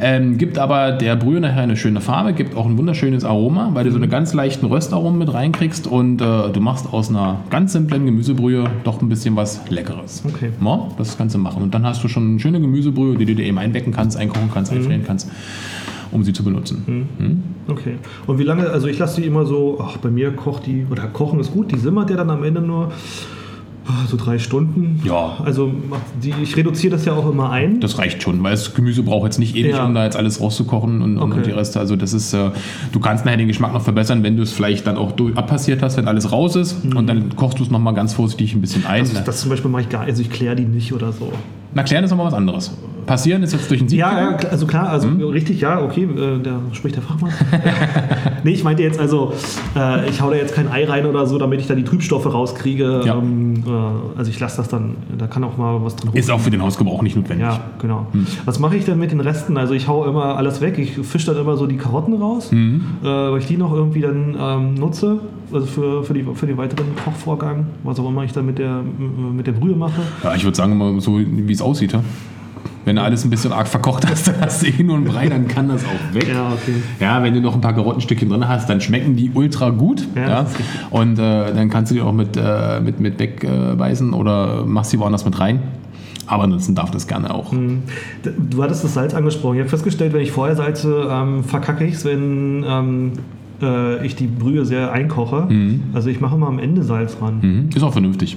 Ähm, 0.00 0.38
gibt 0.38 0.58
aber 0.58 0.92
der 0.92 1.16
Brühe 1.16 1.40
nachher 1.40 1.62
eine 1.62 1.76
schöne 1.76 2.00
Farbe, 2.00 2.32
gibt 2.32 2.56
auch 2.56 2.66
ein 2.66 2.78
wunderschönes 2.78 3.24
Aroma, 3.24 3.70
weil 3.72 3.84
du 3.84 3.90
so 3.90 3.96
eine 3.96 4.08
ganz 4.08 4.34
leichten 4.34 4.66
Röstaromen 4.66 5.18
mit 5.18 5.32
reinkriegst 5.32 5.86
und 5.86 6.20
äh, 6.20 6.50
du 6.50 6.60
machst 6.60 6.92
aus 6.92 7.10
einer 7.10 7.40
ganz 7.50 7.72
simplen 7.72 8.06
Gemüsebrühe 8.06 8.64
doch 8.84 9.02
ein 9.02 9.08
bisschen 9.08 9.36
was 9.36 9.60
Leckeres. 9.68 10.22
Okay. 10.26 10.50
Ja, 10.64 10.88
das 10.96 11.18
kannst 11.18 11.34
du 11.34 11.38
machen. 11.38 11.62
Und 11.62 11.74
dann 11.74 11.84
hast 11.84 12.04
du 12.04 12.08
schon 12.08 12.30
eine 12.30 12.40
schöne 12.40 12.60
Gemüsebrühe, 12.60 13.16
die 13.16 13.24
du 13.24 13.34
dir 13.34 13.44
eben 13.44 13.58
einwecken 13.58 13.92
kannst, 13.92 14.16
einkochen 14.16 14.50
kannst, 14.52 14.72
einfrieren 14.72 15.02
kannst, 15.04 15.28
um 16.12 16.22
sie 16.24 16.32
zu 16.32 16.44
benutzen. 16.44 16.82
Hm? 17.18 17.42
Okay. 17.68 17.94
Und 18.26 18.38
wie 18.38 18.44
lange, 18.44 18.68
also 18.70 18.86
ich 18.88 18.98
lasse 18.98 19.20
die 19.20 19.26
immer 19.26 19.46
so, 19.46 19.78
ach, 19.80 19.96
bei 19.98 20.10
mir 20.10 20.30
kocht 20.32 20.66
die, 20.66 20.86
oder 20.90 21.06
kochen 21.06 21.40
ist 21.40 21.52
gut, 21.52 21.72
die 21.72 21.78
simmert 21.78 22.10
ja 22.10 22.16
dann 22.16 22.30
am 22.30 22.44
Ende 22.44 22.60
nur 22.60 22.92
ah, 23.86 24.06
so 24.08 24.16
drei 24.16 24.38
Stunden. 24.38 25.00
Ja. 25.04 25.36
Also 25.44 25.72
die, 26.22 26.32
ich 26.42 26.56
reduziere 26.56 26.92
das 26.96 27.04
ja 27.04 27.12
auch 27.12 27.30
immer 27.30 27.50
ein. 27.50 27.80
Das 27.80 27.98
reicht 27.98 28.22
schon, 28.22 28.42
weil 28.42 28.52
das 28.52 28.74
Gemüse 28.74 29.02
braucht 29.02 29.24
jetzt 29.24 29.38
nicht 29.38 29.54
ewig, 29.56 29.72
Ja. 29.72 29.84
um 29.84 29.94
da 29.94 30.04
jetzt 30.04 30.16
alles 30.16 30.40
rauszukochen 30.40 31.02
und, 31.02 31.16
und, 31.18 31.22
Okay. 31.22 31.36
und 31.38 31.46
die 31.46 31.50
Reste. 31.50 31.80
Also 31.80 31.96
das 31.96 32.12
ist, 32.12 32.32
äh, 32.32 32.50
du 32.92 33.00
kannst 33.00 33.24
nachher 33.24 33.38
den 33.38 33.48
Geschmack 33.48 33.72
noch 33.72 33.82
verbessern, 33.82 34.22
wenn 34.22 34.36
du 34.36 34.42
es 34.42 34.52
vielleicht 34.52 34.86
dann 34.86 34.96
auch 34.96 35.12
durch, 35.12 35.36
abpassiert 35.36 35.82
hast, 35.82 35.96
wenn 35.96 36.08
alles 36.08 36.32
raus 36.32 36.56
ist 36.56 36.82
und 36.94 37.06
dann 37.06 37.34
kochst 37.36 37.58
du 37.58 37.62
es 37.64 37.70
nochmal 37.70 37.94
ganz 37.94 38.14
vorsichtig 38.14 38.54
ein 38.54 38.60
bisschen 38.60 38.86
ein. 38.86 39.04
das, 39.04 39.24
das 39.24 39.40
zum 39.40 39.50
Beispiel 39.50 39.70
mache 39.70 39.82
ich 39.82 39.88
gar 39.88 40.02
also 40.02 40.22
ich 40.22 40.30
kläre 40.30 40.56
die 40.56 40.64
nicht 40.64 40.92
oder 40.92 41.12
so. 41.12 41.32
Na, 41.74 41.82
klären 41.82 42.04
ist 42.04 42.10
nochmal 42.10 42.26
was 42.26 42.34
anderes. 42.34 42.72
Passieren 43.06 43.42
ist 43.42 43.52
jetzt 43.52 43.68
durch 43.70 43.80
den 43.80 43.88
Sieb. 43.88 43.98
Ja, 43.98 44.18
ja, 44.30 44.36
also 44.50 44.66
klar, 44.66 44.88
also 44.88 45.08
Hm? 45.08 45.20
richtig, 45.24 45.60
ja, 45.60 45.82
okay, 45.82 46.04
äh, 46.04 46.40
da 46.42 46.60
spricht 46.72 46.96
der 46.96 47.02
Fachmann. 47.02 47.32
nee, 48.44 48.52
ich 48.52 48.64
meinte 48.64 48.82
jetzt 48.82 48.98
also, 48.98 49.34
äh, 49.76 50.08
ich 50.08 50.22
hau 50.22 50.30
da 50.30 50.36
jetzt 50.36 50.54
kein 50.54 50.70
Ei 50.70 50.84
rein 50.86 51.04
oder 51.04 51.26
so, 51.26 51.36
damit 51.36 51.60
ich 51.60 51.66
da 51.66 51.74
die 51.74 51.84
Trübstoffe 51.84 52.24
rauskriege. 52.32 53.02
Ja. 53.04 53.16
Ähm, 53.18 53.62
äh, 53.66 54.18
also 54.18 54.30
ich 54.30 54.40
lasse 54.40 54.56
das 54.56 54.68
dann, 54.68 54.96
da 55.18 55.26
kann 55.26 55.44
auch 55.44 55.58
mal 55.58 55.84
was 55.84 55.96
drin 55.96 56.12
Ist 56.14 56.30
auch 56.30 56.40
für 56.40 56.50
den 56.50 56.62
Hausgebrauch 56.62 57.02
nicht 57.02 57.16
notwendig. 57.16 57.46
Ja, 57.46 57.60
genau. 57.78 58.06
Hm. 58.12 58.26
Was 58.46 58.58
mache 58.58 58.76
ich 58.76 58.86
denn 58.86 58.98
mit 58.98 59.10
den 59.10 59.20
Resten? 59.20 59.58
Also 59.58 59.74
ich 59.74 59.86
hau 59.86 60.06
immer 60.06 60.36
alles 60.38 60.62
weg. 60.62 60.78
Ich 60.78 60.92
fische 61.06 61.26
dann 61.32 61.42
immer 61.42 61.56
so 61.58 61.66
die 61.66 61.76
Karotten 61.76 62.14
raus, 62.14 62.50
Hm. 62.52 62.80
äh, 63.02 63.06
weil 63.06 63.38
ich 63.38 63.46
die 63.46 63.58
noch 63.58 63.72
irgendwie 63.74 64.00
dann 64.00 64.34
ähm, 64.40 64.74
nutze, 64.74 65.18
also 65.52 65.66
für, 65.66 66.04
für, 66.04 66.14
die, 66.14 66.24
für 66.34 66.46
den 66.46 66.56
weiteren 66.56 66.86
Kochvorgang, 67.04 67.66
was 67.82 68.00
auch 68.00 68.08
immer 68.08 68.24
ich 68.24 68.32
dann 68.32 68.46
mit 68.46 68.58
der, 68.58 68.80
mit 68.82 69.46
der 69.46 69.52
Brühe 69.52 69.76
mache. 69.76 70.00
Ja, 70.22 70.34
ich 70.34 70.42
würde 70.44 70.56
sagen, 70.56 71.00
so 71.00 71.18
wie 71.20 71.52
es 71.52 71.60
aussieht. 71.64 71.92
Ja? 71.92 72.00
Wenn 72.84 72.96
du 72.96 73.02
alles 73.02 73.24
ein 73.24 73.30
bisschen 73.30 73.52
arg 73.52 73.66
verkocht 73.66 74.06
hast, 74.08 74.28
dann 74.28 74.40
hast 74.40 74.62
du 74.62 74.66
eh 74.66 74.82
nur 74.82 74.96
einen 74.96 75.06
Brei, 75.06 75.28
dann 75.28 75.48
kann 75.48 75.68
das 75.68 75.82
auch 75.84 76.14
weg. 76.14 76.28
Ja, 76.28 76.52
okay. 76.52 76.74
Ja, 77.00 77.22
wenn 77.22 77.34
du 77.34 77.40
noch 77.40 77.54
ein 77.54 77.60
paar 77.60 77.72
Karottenstückchen 77.72 78.28
drin 78.28 78.46
hast, 78.46 78.68
dann 78.68 78.80
schmecken 78.80 79.16
die 79.16 79.30
ultra 79.34 79.70
gut. 79.70 80.06
Ja, 80.14 80.28
Ja. 80.28 80.46
Und 80.90 81.18
äh, 81.18 81.54
dann 81.54 81.70
kannst 81.70 81.90
du 81.90 81.94
die 81.96 82.02
auch 82.02 82.12
mit, 82.12 82.36
äh, 82.36 82.80
mit, 82.80 83.00
mit 83.00 83.18
wegbeißen 83.18 84.12
oder 84.12 84.64
machst 84.66 84.90
sie 84.90 84.98
woanders 84.98 85.24
mit 85.24 85.38
rein. 85.40 85.62
Aber 86.26 86.44
ansonsten 86.44 86.74
darf 86.74 86.90
das 86.90 87.06
gerne 87.06 87.34
auch. 87.34 87.52
Mhm. 87.52 87.82
Du 88.22 88.62
hattest 88.62 88.82
das 88.84 88.94
Salz 88.94 89.14
angesprochen. 89.14 89.56
Ich 89.56 89.60
habe 89.60 89.68
festgestellt, 89.68 90.12
wenn 90.12 90.22
ich 90.22 90.32
vorher 90.32 90.56
salze, 90.56 91.06
ähm, 91.10 91.44
verkacke 91.44 91.84
ich 91.84 91.94
es, 91.94 92.04
wenn 92.04 92.64
ähm, 92.66 93.12
äh, 93.62 94.04
ich 94.04 94.16
die 94.16 94.26
Brühe 94.26 94.64
sehr 94.64 94.92
einkoche. 94.92 95.48
Also 95.92 96.08
ich 96.10 96.20
mache 96.20 96.34
immer 96.36 96.48
am 96.48 96.58
Ende 96.58 96.82
Salz 96.82 97.16
ran. 97.20 97.38
Mhm. 97.40 97.68
Ist 97.74 97.82
auch 97.82 97.92
vernünftig. 97.92 98.36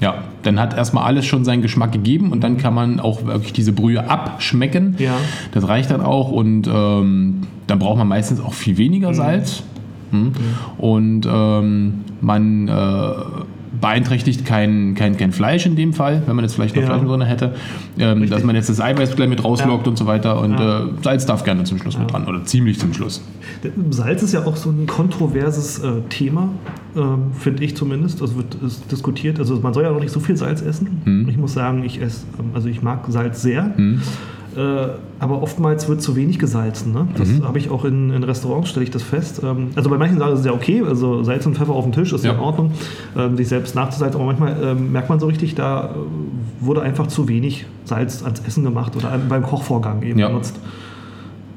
Ja, 0.00 0.24
dann 0.42 0.60
hat 0.60 0.76
erstmal 0.76 1.04
alles 1.04 1.26
schon 1.26 1.44
seinen 1.44 1.62
Geschmack 1.62 1.92
gegeben 1.92 2.32
und 2.32 2.42
dann 2.42 2.56
kann 2.56 2.74
man 2.74 3.00
auch 3.00 3.24
wirklich 3.26 3.52
diese 3.52 3.72
Brühe 3.72 4.08
abschmecken. 4.08 4.96
Ja. 4.98 5.16
Das 5.52 5.68
reicht 5.68 5.90
dann 5.90 6.00
auch 6.00 6.30
und 6.30 6.68
ähm, 6.72 7.42
dann 7.66 7.78
braucht 7.78 7.98
man 7.98 8.08
meistens 8.08 8.40
auch 8.40 8.54
viel 8.54 8.76
weniger 8.76 9.14
Salz. 9.14 9.62
Hm? 10.10 10.32
Und 10.78 11.26
ähm, 11.28 12.04
man 12.20 12.68
äh, 12.68 12.72
beeinträchtigt 13.80 14.44
kein, 14.44 14.94
kein, 14.94 15.16
kein 15.16 15.32
Fleisch 15.32 15.66
in 15.66 15.76
dem 15.76 15.92
Fall, 15.92 16.22
wenn 16.26 16.36
man 16.36 16.44
jetzt 16.44 16.54
vielleicht 16.54 16.74
noch 16.76 16.82
Ja. 16.82 16.88
Fleisch 16.98 17.02
drin 17.08 17.22
hätte, 17.22 17.54
ähm, 17.98 18.28
dass 18.28 18.42
man 18.44 18.54
jetzt 18.56 18.68
das 18.68 18.80
Eiweiß 18.80 19.16
gleich 19.16 19.28
mit 19.28 19.42
rauslockt 19.44 19.86
Ja. 19.86 19.90
und 19.90 19.96
so 19.98 20.06
weiter. 20.06 20.40
Und 20.40 20.52
Ja. 20.58 20.84
äh, 20.84 20.88
Salz 21.02 21.26
darf 21.26 21.44
gerne 21.44 21.64
zum 21.64 21.78
Schluss 21.78 21.98
mit 21.98 22.10
dran 22.12 22.26
oder 22.26 22.44
ziemlich 22.44 22.78
zum 22.78 22.92
Schluss. 22.94 23.22
Salz 23.90 24.22
ist 24.22 24.32
ja 24.32 24.44
auch 24.44 24.56
so 24.56 24.70
ein 24.70 24.86
kontroverses 24.86 25.78
äh, 25.80 26.00
Thema, 26.08 26.50
ähm, 26.96 27.32
finde 27.38 27.64
ich 27.64 27.76
zumindest. 27.76 28.20
Also 28.22 28.36
wird 28.36 28.56
diskutiert. 28.90 29.38
Also 29.38 29.56
man 29.60 29.74
soll 29.74 29.84
ja 29.84 29.92
noch 29.92 30.00
nicht 30.00 30.12
so 30.12 30.20
viel 30.20 30.36
Salz 30.36 30.62
essen. 30.62 31.00
Hm. 31.04 31.28
Ich 31.28 31.36
muss 31.36 31.54
sagen, 31.54 31.84
ich 31.84 32.00
esse, 32.00 32.24
ähm, 32.38 32.46
also 32.54 32.68
ich 32.68 32.82
mag 32.82 33.04
Salz 33.08 33.42
sehr. 33.42 33.72
Äh, 33.78 33.96
aber 35.20 35.42
oftmals 35.42 35.88
wird 35.88 36.00
zu 36.02 36.16
wenig 36.16 36.38
gesalzen. 36.38 36.92
Ne? 36.92 37.06
Das 37.16 37.28
Mhm. 37.28 37.44
habe 37.44 37.58
ich 37.58 37.70
auch 37.70 37.84
in, 37.84 38.10
in 38.10 38.22
Restaurants, 38.22 38.70
stelle 38.70 38.84
ich 38.84 38.90
das 38.90 39.02
fest. 39.02 39.40
Ähm, 39.44 39.68
also 39.74 39.90
bei 39.90 39.98
manchen 39.98 40.18
Sachen 40.18 40.32
ist 40.34 40.40
es 40.40 40.46
ja 40.46 40.52
okay, 40.52 40.82
also 40.86 41.22
Salz 41.22 41.44
und 41.46 41.56
Pfeffer 41.56 41.72
auf 41.72 41.84
dem 41.84 41.92
Tisch 41.92 42.12
ist 42.12 42.24
ja, 42.24 42.32
Ja. 42.32 42.38
in 42.38 42.42
Ordnung, 42.42 42.72
ähm, 43.16 43.36
sich 43.36 43.48
selbst 43.48 43.74
nachzusalzen. 43.74 44.20
Aber 44.20 44.26
manchmal 44.26 44.56
ähm, 44.62 44.92
merkt 44.92 45.08
man 45.08 45.20
so 45.20 45.26
richtig, 45.26 45.54
da 45.54 45.86
äh, 45.86 46.64
wurde 46.64 46.82
einfach 46.82 47.06
zu 47.08 47.28
wenig 47.28 47.66
Salz 47.84 48.22
ans 48.22 48.40
Essen 48.46 48.64
gemacht 48.64 48.96
oder 48.96 49.18
beim 49.28 49.42
Kochvorgang 49.42 50.02
eben 50.02 50.18
Ja. 50.18 50.28
benutzt. 50.28 50.58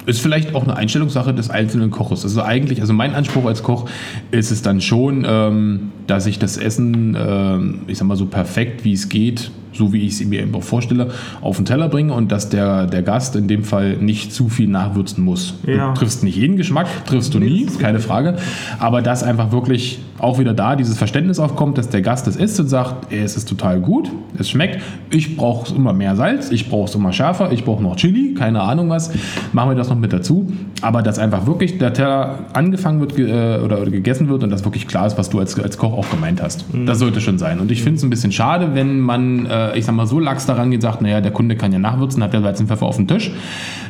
Ist 0.06 0.22
vielleicht 0.22 0.56
auch 0.56 0.64
eine 0.64 0.76
Einstellungssache 0.76 1.34
des 1.34 1.50
einzelnen 1.52 1.91
Koches. 1.91 2.24
Also 2.24 2.41
eigentlich, 2.41 2.82
also 2.82 2.93
mein 2.93 3.14
Anspruch 3.14 3.45
als 3.45 3.62
Koch 3.62 3.86
ist 4.32 4.50
es 4.50 4.62
dann 4.64 4.82
schon, 4.82 5.24
ähm, 5.28 5.91
dass 6.08 6.26
ich 6.26 6.39
das 6.39 6.58
Essen, 6.58 7.16
ähm, 7.20 7.82
ich 7.88 7.97
sag 8.00 8.08
mal 8.08 8.16
so 8.18 8.26
perfekt 8.26 8.84
wie 8.86 8.93
es 8.93 9.10
geht, 9.10 9.52
so 9.74 9.93
wie 9.93 10.05
ich 10.05 10.13
es 10.13 10.26
mir 10.26 10.41
eben 10.41 10.53
auch 10.55 10.63
vorstelle, 10.63 11.11
auf 11.41 11.57
den 11.57 11.65
Teller 11.65 11.89
bringe 11.89 12.13
und 12.13 12.32
dass 12.32 12.49
der, 12.49 12.86
der 12.88 13.03
Gast 13.03 13.36
in 13.36 13.47
dem 13.47 13.63
Fall 13.63 13.97
nicht 13.97 14.34
zu 14.34 14.49
viel 14.49 14.67
nachwürzen 14.67 15.24
muss. 15.24 15.55
Ja. 15.65 15.93
Du 15.93 15.99
triffst 15.99 16.24
nicht 16.24 16.36
jeden 16.36 16.57
Geschmack, 16.57 16.88
triffst 17.05 17.34
du 17.34 17.39
nie, 17.39 17.65
das 17.65 17.80
keine 17.80 17.99
Frage. 17.99 18.38
Aber 18.80 19.01
dass 19.01 19.24
einfach 19.24 19.51
wirklich 19.51 19.99
auch 20.20 20.38
wieder 20.38 20.53
da 20.53 20.76
dieses 20.76 20.97
Verständnis 20.97 21.39
aufkommt, 21.39 21.78
dass 21.78 21.89
der 21.89 22.01
Gast 22.01 22.28
es 22.28 22.36
isst 22.36 22.59
und 22.59 22.67
sagt, 22.67 23.11
es 23.11 23.38
ist 23.38 23.47
total 23.47 23.80
gut, 23.80 24.11
es 24.38 24.49
schmeckt, 24.49 24.82
ich 25.11 25.38
brauche 25.38 25.74
immer 25.74 25.93
mehr 25.93 26.15
Salz, 26.15 26.51
ich 26.51 26.70
brauche 26.70 26.89
es 26.89 26.95
immer 26.95 27.13
schärfer, 27.13 27.51
ich 27.51 27.63
brauche 27.63 27.82
noch 27.82 27.95
Chili, 27.95 28.34
keine 28.34 28.61
Ahnung 28.61 28.89
was, 28.89 29.11
machen 29.53 29.72
wir 29.72 29.76
das 29.76 29.89
noch 29.89 29.97
mit 29.97 30.11
dazu. 30.11 30.51
Aber 30.82 31.01
dass 31.01 31.20
einfach 31.20 31.45
wirklich 31.45 31.78
der 31.78 31.93
Teller 31.93 32.39
angefangen 32.53 32.99
wird 32.99 33.17
äh, 33.17 33.59
oder, 33.63 33.82
oder 33.82 33.91
gegessen 33.91 34.30
wird 34.30 34.43
und 34.43 34.49
dass 34.49 34.63
wirklich 34.63 34.88
klar 34.88 35.07
ist, 35.07 35.17
was 35.17 35.30
du 35.30 35.39
als, 35.39 35.59
als 35.59 35.78
Koch 35.78 35.93
auch 35.93 36.09
gemeint 36.09 36.41
hast. 36.41 36.65
Das 36.86 36.99
sollte 36.99 37.22
schon 37.22 37.38
sein. 37.38 37.59
Und 37.59 37.72
ich 37.72 37.84
finde 37.84 37.97
es 37.97 38.03
ein 38.03 38.09
bisschen 38.09 38.32
schade, 38.32 38.72
wenn 38.74 38.99
man, 38.99 39.45
äh, 39.45 39.49
ich 39.76 39.86
sag 39.86 39.95
mal, 39.95 40.05
so 40.07 40.20
lax 40.20 40.45
daran 40.45 40.72
geht, 40.72 40.82
sagt, 40.82 41.01
naja, 41.01 41.22
der 41.22 41.32
Kunde 41.32 41.55
kann 41.55 41.72
ja 41.72 41.80
nachwürzen, 41.80 42.22
hat 42.24 42.34
der 42.34 42.41
Salz 42.41 42.60
und 42.60 42.68
Pfeffer 42.68 42.86
auf 42.86 42.95
dem 42.97 43.07
Tisch. 43.07 43.32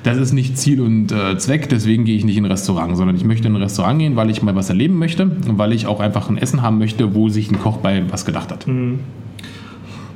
Das 0.03 0.17
ist 0.17 0.33
nicht 0.33 0.57
Ziel 0.57 0.81
und 0.81 1.11
äh, 1.11 1.37
Zweck, 1.37 1.69
deswegen 1.69 2.05
gehe 2.05 2.15
ich 2.15 2.25
nicht 2.25 2.37
in 2.37 2.45
ein 2.45 2.51
Restaurant, 2.51 2.95
sondern 2.97 3.15
ich 3.15 3.23
möchte 3.23 3.47
in 3.47 3.55
ein 3.55 3.61
Restaurant 3.61 3.99
gehen, 3.99 4.15
weil 4.15 4.29
ich 4.29 4.41
mal 4.43 4.55
was 4.55 4.69
erleben 4.69 4.97
möchte 4.97 5.23
und 5.23 5.57
weil 5.57 5.73
ich 5.73 5.87
auch 5.87 5.99
einfach 5.99 6.29
ein 6.29 6.37
Essen 6.37 6.61
haben 6.61 6.77
möchte, 6.77 7.13
wo 7.15 7.29
sich 7.29 7.51
ein 7.51 7.59
Koch 7.59 7.77
bei 7.77 8.03
was 8.09 8.25
gedacht 8.25 8.51
hat. 8.51 8.65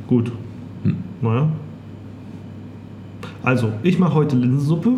Gut. 0.07 0.31
Hm. 0.83 0.95
Naja. 1.21 1.47
Also, 3.43 3.69
ich 3.83 3.99
mache 3.99 4.13
heute 4.13 4.35
Linsensuppe. 4.37 4.91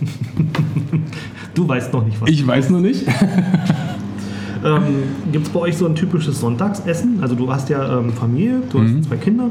du 1.54 1.66
weißt 1.68 1.92
noch 1.92 2.04
nicht, 2.04 2.20
was. 2.20 2.28
Ich 2.28 2.46
weiß 2.46 2.68
nur 2.70 2.80
nicht. 2.80 3.04
Ähm, 4.64 4.82
Gibt 5.32 5.46
es 5.46 5.52
bei 5.52 5.60
euch 5.60 5.76
so 5.76 5.86
ein 5.86 5.94
typisches 5.94 6.40
Sonntagsessen? 6.40 7.18
Also, 7.22 7.34
du 7.34 7.50
hast 7.52 7.68
ja 7.68 7.98
ähm, 7.98 8.12
Familie, 8.12 8.62
du 8.70 8.78
Mhm. 8.78 8.98
hast 8.98 9.08
zwei 9.08 9.16
Kinder, 9.16 9.50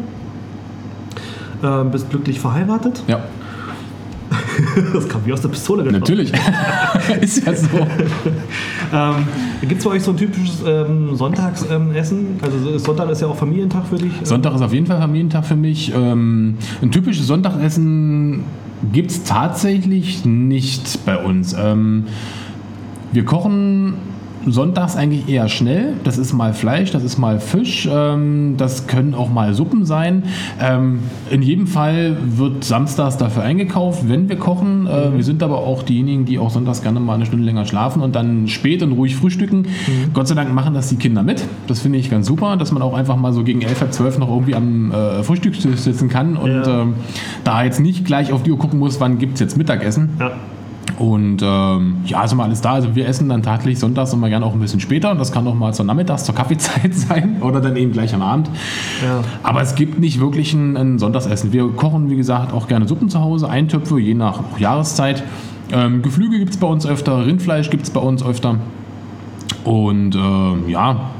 ähm, 1.65 1.91
bist 1.91 2.09
glücklich 2.09 2.39
verheiratet. 2.39 3.03
Ja, 3.07 3.23
Das 4.93 5.07
kam 5.07 5.25
wie 5.25 5.33
aus 5.33 5.41
der 5.41 5.49
Pistole 5.49 5.83
geschossen. 5.83 5.99
natürlich. 5.99 6.31
ist 7.21 7.45
ja 7.45 7.53
so. 7.53 7.67
Ähm, 8.93 9.27
Gibt 9.61 9.79
es 9.79 9.83
bei 9.83 9.91
euch 9.91 10.03
so 10.03 10.11
ein 10.11 10.17
typisches 10.17 10.61
ähm, 10.65 11.15
Sonntagsessen? 11.15 12.39
Also, 12.41 12.77
Sonntag 12.77 13.09
ist 13.09 13.19
ja 13.19 13.27
auch 13.27 13.35
Familientag 13.35 13.87
für 13.87 13.95
dich. 13.95 14.11
Sonntag 14.23 14.53
ist 14.53 14.61
auf 14.61 14.71
jeden 14.71 14.85
Fall 14.85 14.99
Familientag 14.99 15.43
für 15.43 15.55
mich. 15.55 15.91
Ähm, 15.93 16.55
ein 16.83 16.91
typisches 16.91 17.25
Sonntagessen 17.25 18.43
gibt 18.93 19.09
es 19.09 19.23
tatsächlich 19.23 20.23
nicht 20.23 21.03
bei 21.03 21.17
uns. 21.17 21.55
Ähm, 21.59 22.05
wir 23.11 23.25
kochen 23.25 23.95
sonntags 24.47 24.95
eigentlich 24.95 25.27
eher 25.29 25.47
schnell. 25.49 25.93
Das 26.03 26.17
ist 26.17 26.33
mal 26.33 26.53
Fleisch, 26.53 26.91
das 26.91 27.03
ist 27.03 27.17
mal 27.17 27.39
Fisch, 27.39 27.87
ähm, 27.91 28.55
das 28.57 28.87
können 28.87 29.13
auch 29.13 29.29
mal 29.29 29.53
Suppen 29.53 29.85
sein. 29.85 30.23
Ähm, 30.61 30.99
in 31.29 31.41
jedem 31.41 31.67
Fall 31.67 32.17
wird 32.37 32.63
samstags 32.63 33.17
dafür 33.17 33.43
eingekauft, 33.43 34.07
wenn 34.07 34.29
wir 34.29 34.37
kochen. 34.37 34.87
Äh, 34.87 35.15
wir 35.15 35.23
sind 35.23 35.41
aber 35.43 35.57
auch 35.59 35.83
diejenigen, 35.83 36.25
die 36.25 36.39
auch 36.39 36.49
sonntags 36.49 36.81
gerne 36.81 36.99
mal 36.99 37.15
eine 37.15 37.25
Stunde 37.25 37.45
länger 37.45 37.65
schlafen 37.65 38.01
und 38.01 38.15
dann 38.15 38.47
spät 38.47 38.83
und 38.83 38.91
ruhig 38.93 39.15
frühstücken. 39.15 39.67
Gott 40.13 40.27
sei 40.27 40.35
Dank 40.35 40.53
machen 40.53 40.73
das 40.73 40.89
die 40.89 40.95
Kinder 40.97 41.23
mit. 41.23 41.43
Das 41.67 41.79
finde 41.79 41.97
ich 41.99 42.09
ganz 42.09 42.27
super, 42.27 42.57
dass 42.57 42.71
man 42.71 42.81
auch 42.81 42.93
einfach 42.93 43.15
mal 43.17 43.33
so 43.33 43.43
gegen 43.43 43.61
11, 43.61 43.81
halb 43.81 43.93
12 43.93 44.19
noch 44.19 44.29
irgendwie 44.29 44.55
am 44.55 44.91
äh, 44.91 45.23
Frühstückstisch 45.23 45.77
sitzen 45.79 46.09
kann 46.09 46.37
und 46.37 46.51
Ja. 46.51 46.81
ähm, 46.81 46.93
da 47.43 47.63
jetzt 47.63 47.79
nicht 47.79 48.05
gleich 48.05 48.31
auf 48.31 48.43
die 48.43 48.51
Uhr 48.51 48.59
gucken 48.59 48.79
muss, 48.79 48.99
wann 48.99 49.17
gibt 49.17 49.35
es 49.35 49.39
jetzt 49.39 49.57
Mittagessen. 49.57 50.09
Ja. 50.19 50.31
Und 50.97 51.41
ähm, 51.43 51.97
ja, 52.05 52.23
ist 52.23 52.31
immer 52.31 52.43
alles 52.45 52.61
da. 52.61 52.73
Also 52.73 52.95
wir 52.95 53.07
essen 53.07 53.27
dann 53.27 53.43
tatsächlich 53.43 53.79
sonntags 53.79 54.13
immer 54.13 54.29
gerne 54.29 54.45
auch 54.45 54.53
ein 54.53 54.59
bisschen 54.59 54.79
später. 54.79 55.11
Und 55.11 55.19
das 55.19 55.31
kann 55.31 55.47
auch 55.47 55.53
mal 55.53 55.73
zur 55.73 55.85
Nachmittags, 55.85 56.23
zur 56.23 56.35
Kaffeezeit 56.35 56.93
sein 56.93 57.41
oder 57.41 57.59
dann 57.59 57.75
eben 57.75 57.91
gleich 57.91 58.13
am 58.13 58.21
Abend. 58.21 58.49
Ja. 59.03 59.21
Aber 59.43 59.61
es 59.61 59.75
gibt 59.75 59.99
nicht 59.99 60.19
wirklich 60.19 60.53
ein, 60.53 60.77
ein 60.77 60.99
Sonntagsessen. 60.99 61.51
Wir 61.51 61.67
kochen, 61.69 62.09
wie 62.09 62.15
gesagt, 62.15 62.53
auch 62.53 62.67
gerne 62.67 62.87
Suppen 62.87 63.09
zu 63.09 63.19
Hause, 63.19 63.49
Eintöpfe, 63.49 63.99
je 63.99 64.13
nach 64.13 64.39
Jahreszeit. 64.57 65.23
Ähm, 65.71 66.01
Geflügel 66.01 66.39
gibt 66.39 66.51
es 66.51 66.57
bei 66.57 66.67
uns 66.67 66.85
öfter, 66.85 67.25
Rindfleisch 67.25 67.69
gibt 67.69 67.83
es 67.83 67.89
bei 67.89 67.99
uns 67.99 68.23
öfter. 68.23 68.57
Und 69.63 70.15
ähm, 70.15 70.69
ja, 70.69 71.11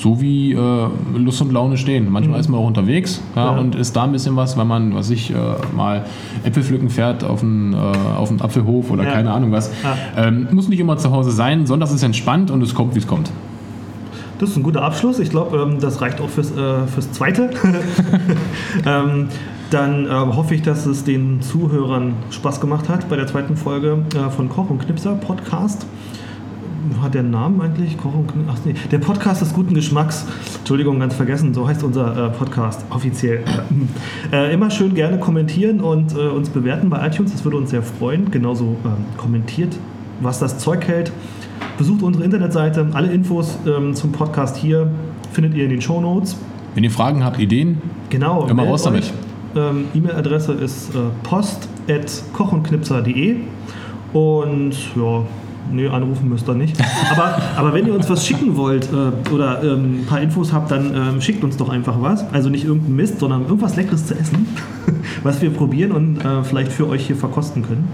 so 0.00 0.20
wie 0.20 0.52
äh, 0.52 0.86
Lust 1.14 1.42
und 1.42 1.52
Laune 1.52 1.76
stehen. 1.76 2.10
Manchmal 2.10 2.40
ist 2.40 2.48
man 2.48 2.58
auch 2.60 2.66
unterwegs 2.66 3.20
ja, 3.36 3.52
Ja. 3.52 3.58
und 3.60 3.74
isst 3.74 3.94
da 3.94 4.04
ein 4.04 4.12
bisschen 4.12 4.34
was, 4.34 4.56
wenn 4.56 4.66
man, 4.66 4.94
was 4.94 5.10
ich, 5.10 5.30
äh, 5.30 5.34
mal 5.76 6.04
Äpfel 6.42 6.62
pflücken 6.62 6.88
fährt 6.88 7.22
auf 7.22 7.42
einen, 7.42 7.74
äh, 7.74 7.76
auf 7.76 8.30
einen 8.30 8.40
Apfelhof 8.40 8.90
oder 8.90 9.04
Ja. 9.04 9.10
keine 9.12 9.30
Ahnung 9.32 9.52
was. 9.52 9.70
Ähm, 10.16 10.48
muss 10.52 10.68
nicht 10.68 10.80
immer 10.80 10.96
zu 10.96 11.10
Hause 11.10 11.30
sein, 11.32 11.66
sondern 11.66 11.88
es 11.88 11.94
ist 11.94 12.02
entspannt 12.02 12.50
und 12.50 12.62
es 12.62 12.74
kommt, 12.74 12.94
wie 12.94 12.98
es 12.98 13.06
kommt. 13.06 13.30
Das 14.38 14.48
ist 14.48 14.56
ein 14.56 14.62
guter 14.62 14.82
Abschluss. 14.82 15.18
Ich 15.18 15.28
glaube, 15.28 15.58
ähm, 15.58 15.80
das 15.80 16.00
reicht 16.00 16.18
auch 16.22 16.30
fürs, 16.30 16.50
äh, 16.52 16.86
fürs 16.86 17.12
Zweite. 17.12 17.50
ähm, 18.86 19.28
dann 19.70 20.06
ähm, 20.06 20.36
hoffe 20.36 20.54
ich, 20.54 20.62
dass 20.62 20.86
es 20.86 21.04
den 21.04 21.42
Zuhörern 21.42 22.14
Spaß 22.30 22.60
gemacht 22.60 22.88
hat 22.88 23.08
bei 23.08 23.16
der 23.16 23.26
zweiten 23.26 23.56
Folge 23.56 23.98
äh, 24.14 24.30
von 24.30 24.48
Koch 24.48 24.70
und 24.70 24.78
Knipser 24.84 25.14
Podcast. 25.14 25.86
Hat 27.02 27.14
der 27.14 27.22
Namen 27.22 27.60
eigentlich? 27.60 27.96
Koch 27.98 28.14
und? 28.14 28.30
Ach 28.48 28.56
nee, 28.64 28.74
der 28.90 28.98
Podcast 28.98 29.42
des 29.42 29.52
guten 29.52 29.74
Geschmacks. 29.74 30.26
Entschuldigung, 30.58 30.98
ganz 31.00 31.14
vergessen. 31.14 31.52
So 31.54 31.66
heißt 31.68 31.82
unser 31.82 32.26
äh, 32.26 32.30
Podcast 32.30 32.84
offiziell. 32.90 33.42
äh, 34.32 34.52
immer 34.52 34.70
schön 34.70 34.94
gerne 34.94 35.18
kommentieren 35.18 35.80
und 35.80 36.14
äh, 36.14 36.28
uns 36.28 36.50
bewerten 36.50 36.90
bei 36.90 37.04
iTunes. 37.06 37.32
Das 37.32 37.44
würde 37.44 37.56
uns 37.56 37.70
sehr 37.70 37.82
freuen. 37.82 38.30
Genauso 38.30 38.76
ähm, 38.84 38.92
kommentiert, 39.16 39.76
was 40.20 40.38
das 40.38 40.58
Zeug 40.58 40.86
hält. 40.86 41.10
Besucht 41.78 42.02
unsere 42.02 42.24
Internetseite. 42.24 42.86
Alle 42.92 43.10
Infos 43.12 43.58
ähm, 43.66 43.94
zum 43.94 44.12
Podcast 44.12 44.56
hier 44.56 44.90
findet 45.32 45.54
ihr 45.54 45.64
in 45.64 45.70
den 45.70 45.80
Show 45.80 46.00
Notes. 46.00 46.36
Wenn 46.74 46.84
ihr 46.84 46.90
Fragen 46.90 47.24
habt, 47.24 47.40
Ideen, 47.40 47.80
Genau. 48.10 48.46
Immer 48.48 48.64
raus 48.64 48.82
damit. 48.82 49.10
Ähm, 49.56 49.86
E-Mail-Adresse 49.94 50.52
ist 50.52 50.94
äh, 50.94 50.98
post.kochundknipser.de 51.22 53.36
und 54.12 54.72
ja, 54.96 55.22
nee, 55.72 55.88
anrufen 55.88 56.28
müsst 56.28 56.48
ihr 56.48 56.54
nicht. 56.54 56.76
Aber, 57.10 57.38
aber 57.56 57.74
wenn 57.74 57.86
ihr 57.86 57.94
uns 57.94 58.08
was 58.08 58.26
schicken 58.26 58.56
wollt 58.56 58.88
äh, 58.92 59.32
oder 59.32 59.62
ähm, 59.62 60.00
ein 60.00 60.06
paar 60.06 60.20
Infos 60.20 60.52
habt, 60.52 60.70
dann 60.70 60.94
ähm, 60.94 61.20
schickt 61.20 61.44
uns 61.44 61.56
doch 61.56 61.68
einfach 61.68 62.00
was. 62.00 62.24
Also 62.32 62.48
nicht 62.48 62.64
irgendein 62.64 62.96
Mist, 62.96 63.20
sondern 63.20 63.42
irgendwas 63.42 63.76
Leckeres 63.76 64.06
zu 64.06 64.14
essen, 64.14 64.46
was 65.22 65.40
wir 65.42 65.50
probieren 65.50 65.92
und 65.92 66.24
äh, 66.24 66.42
vielleicht 66.44 66.72
für 66.72 66.88
euch 66.88 67.06
hier 67.06 67.16
verkosten 67.16 67.62
können. 67.62 67.88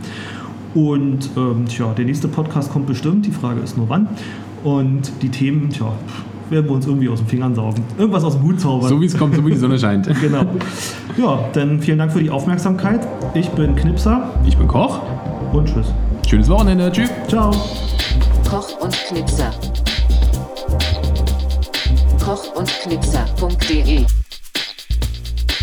Und 0.75 1.31
ähm, 1.37 1.67
tja, 1.69 1.93
der 1.97 2.05
nächste 2.05 2.29
Podcast 2.29 2.71
kommt 2.71 2.87
bestimmt. 2.87 3.25
Die 3.27 3.31
Frage 3.31 3.61
ist 3.61 3.77
nur 3.79 3.89
wann. 3.89 4.09
Und 4.63 5.11
die 5.23 5.31
Themen, 5.31 5.71
tja, 5.71 5.93
werden 6.51 6.67
wir 6.67 6.73
uns 6.73 6.87
irgendwie 6.87 7.09
aus 7.09 7.19
den 7.19 7.29
Fingern 7.29 7.55
saugen. 7.55 7.83
Irgendwas 7.99 8.25
aus 8.25 8.35
dem 8.35 8.43
Hut 8.43 8.61
zaubern. 8.61 8.89
so 8.89 9.01
wie 9.01 9.07
es 9.07 9.17
kommt, 9.17 9.35
so 9.35 9.45
wie 9.47 9.53
die 9.53 9.57
Sonne 9.57 9.79
scheint. 9.79 10.09
Genau. 10.21 10.45
Ja, 11.17 11.39
dann 11.55 11.81
vielen 11.81 11.99
Dank 11.99 12.13
für 12.13 12.23
die 12.23 12.31
Aufmerksamkeit. 12.31 13.07
Ich 13.35 13.49
bin 13.51 13.75
Knipser 13.75 14.31
Ich 14.47 14.57
bin 14.57 14.69
Koch. 14.69 15.01
und 15.53 15.67
tschüss. 15.67 15.93
Schönes 16.27 16.49
Wochenende. 16.49 16.91
Tschüss. 16.91 17.11
Ciao. 17.29 17.53
Koch 18.51 18.81
und 18.81 18.93
Knipser. 19.07 19.55
Koch 22.25 22.53
und 22.57 22.69
Knipser.de 22.69 24.05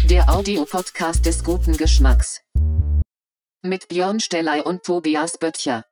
Der 0.10 0.34
Audiopodcast 0.34 1.26
des 1.26 1.44
guten 1.44 1.76
Geschmacks. 1.76 2.42
Mit 3.62 3.90
Björn 3.90 4.22
Stellei 4.22 4.64
und 4.64 4.84
Tobias 4.84 5.38
Böttcher. 5.38 5.84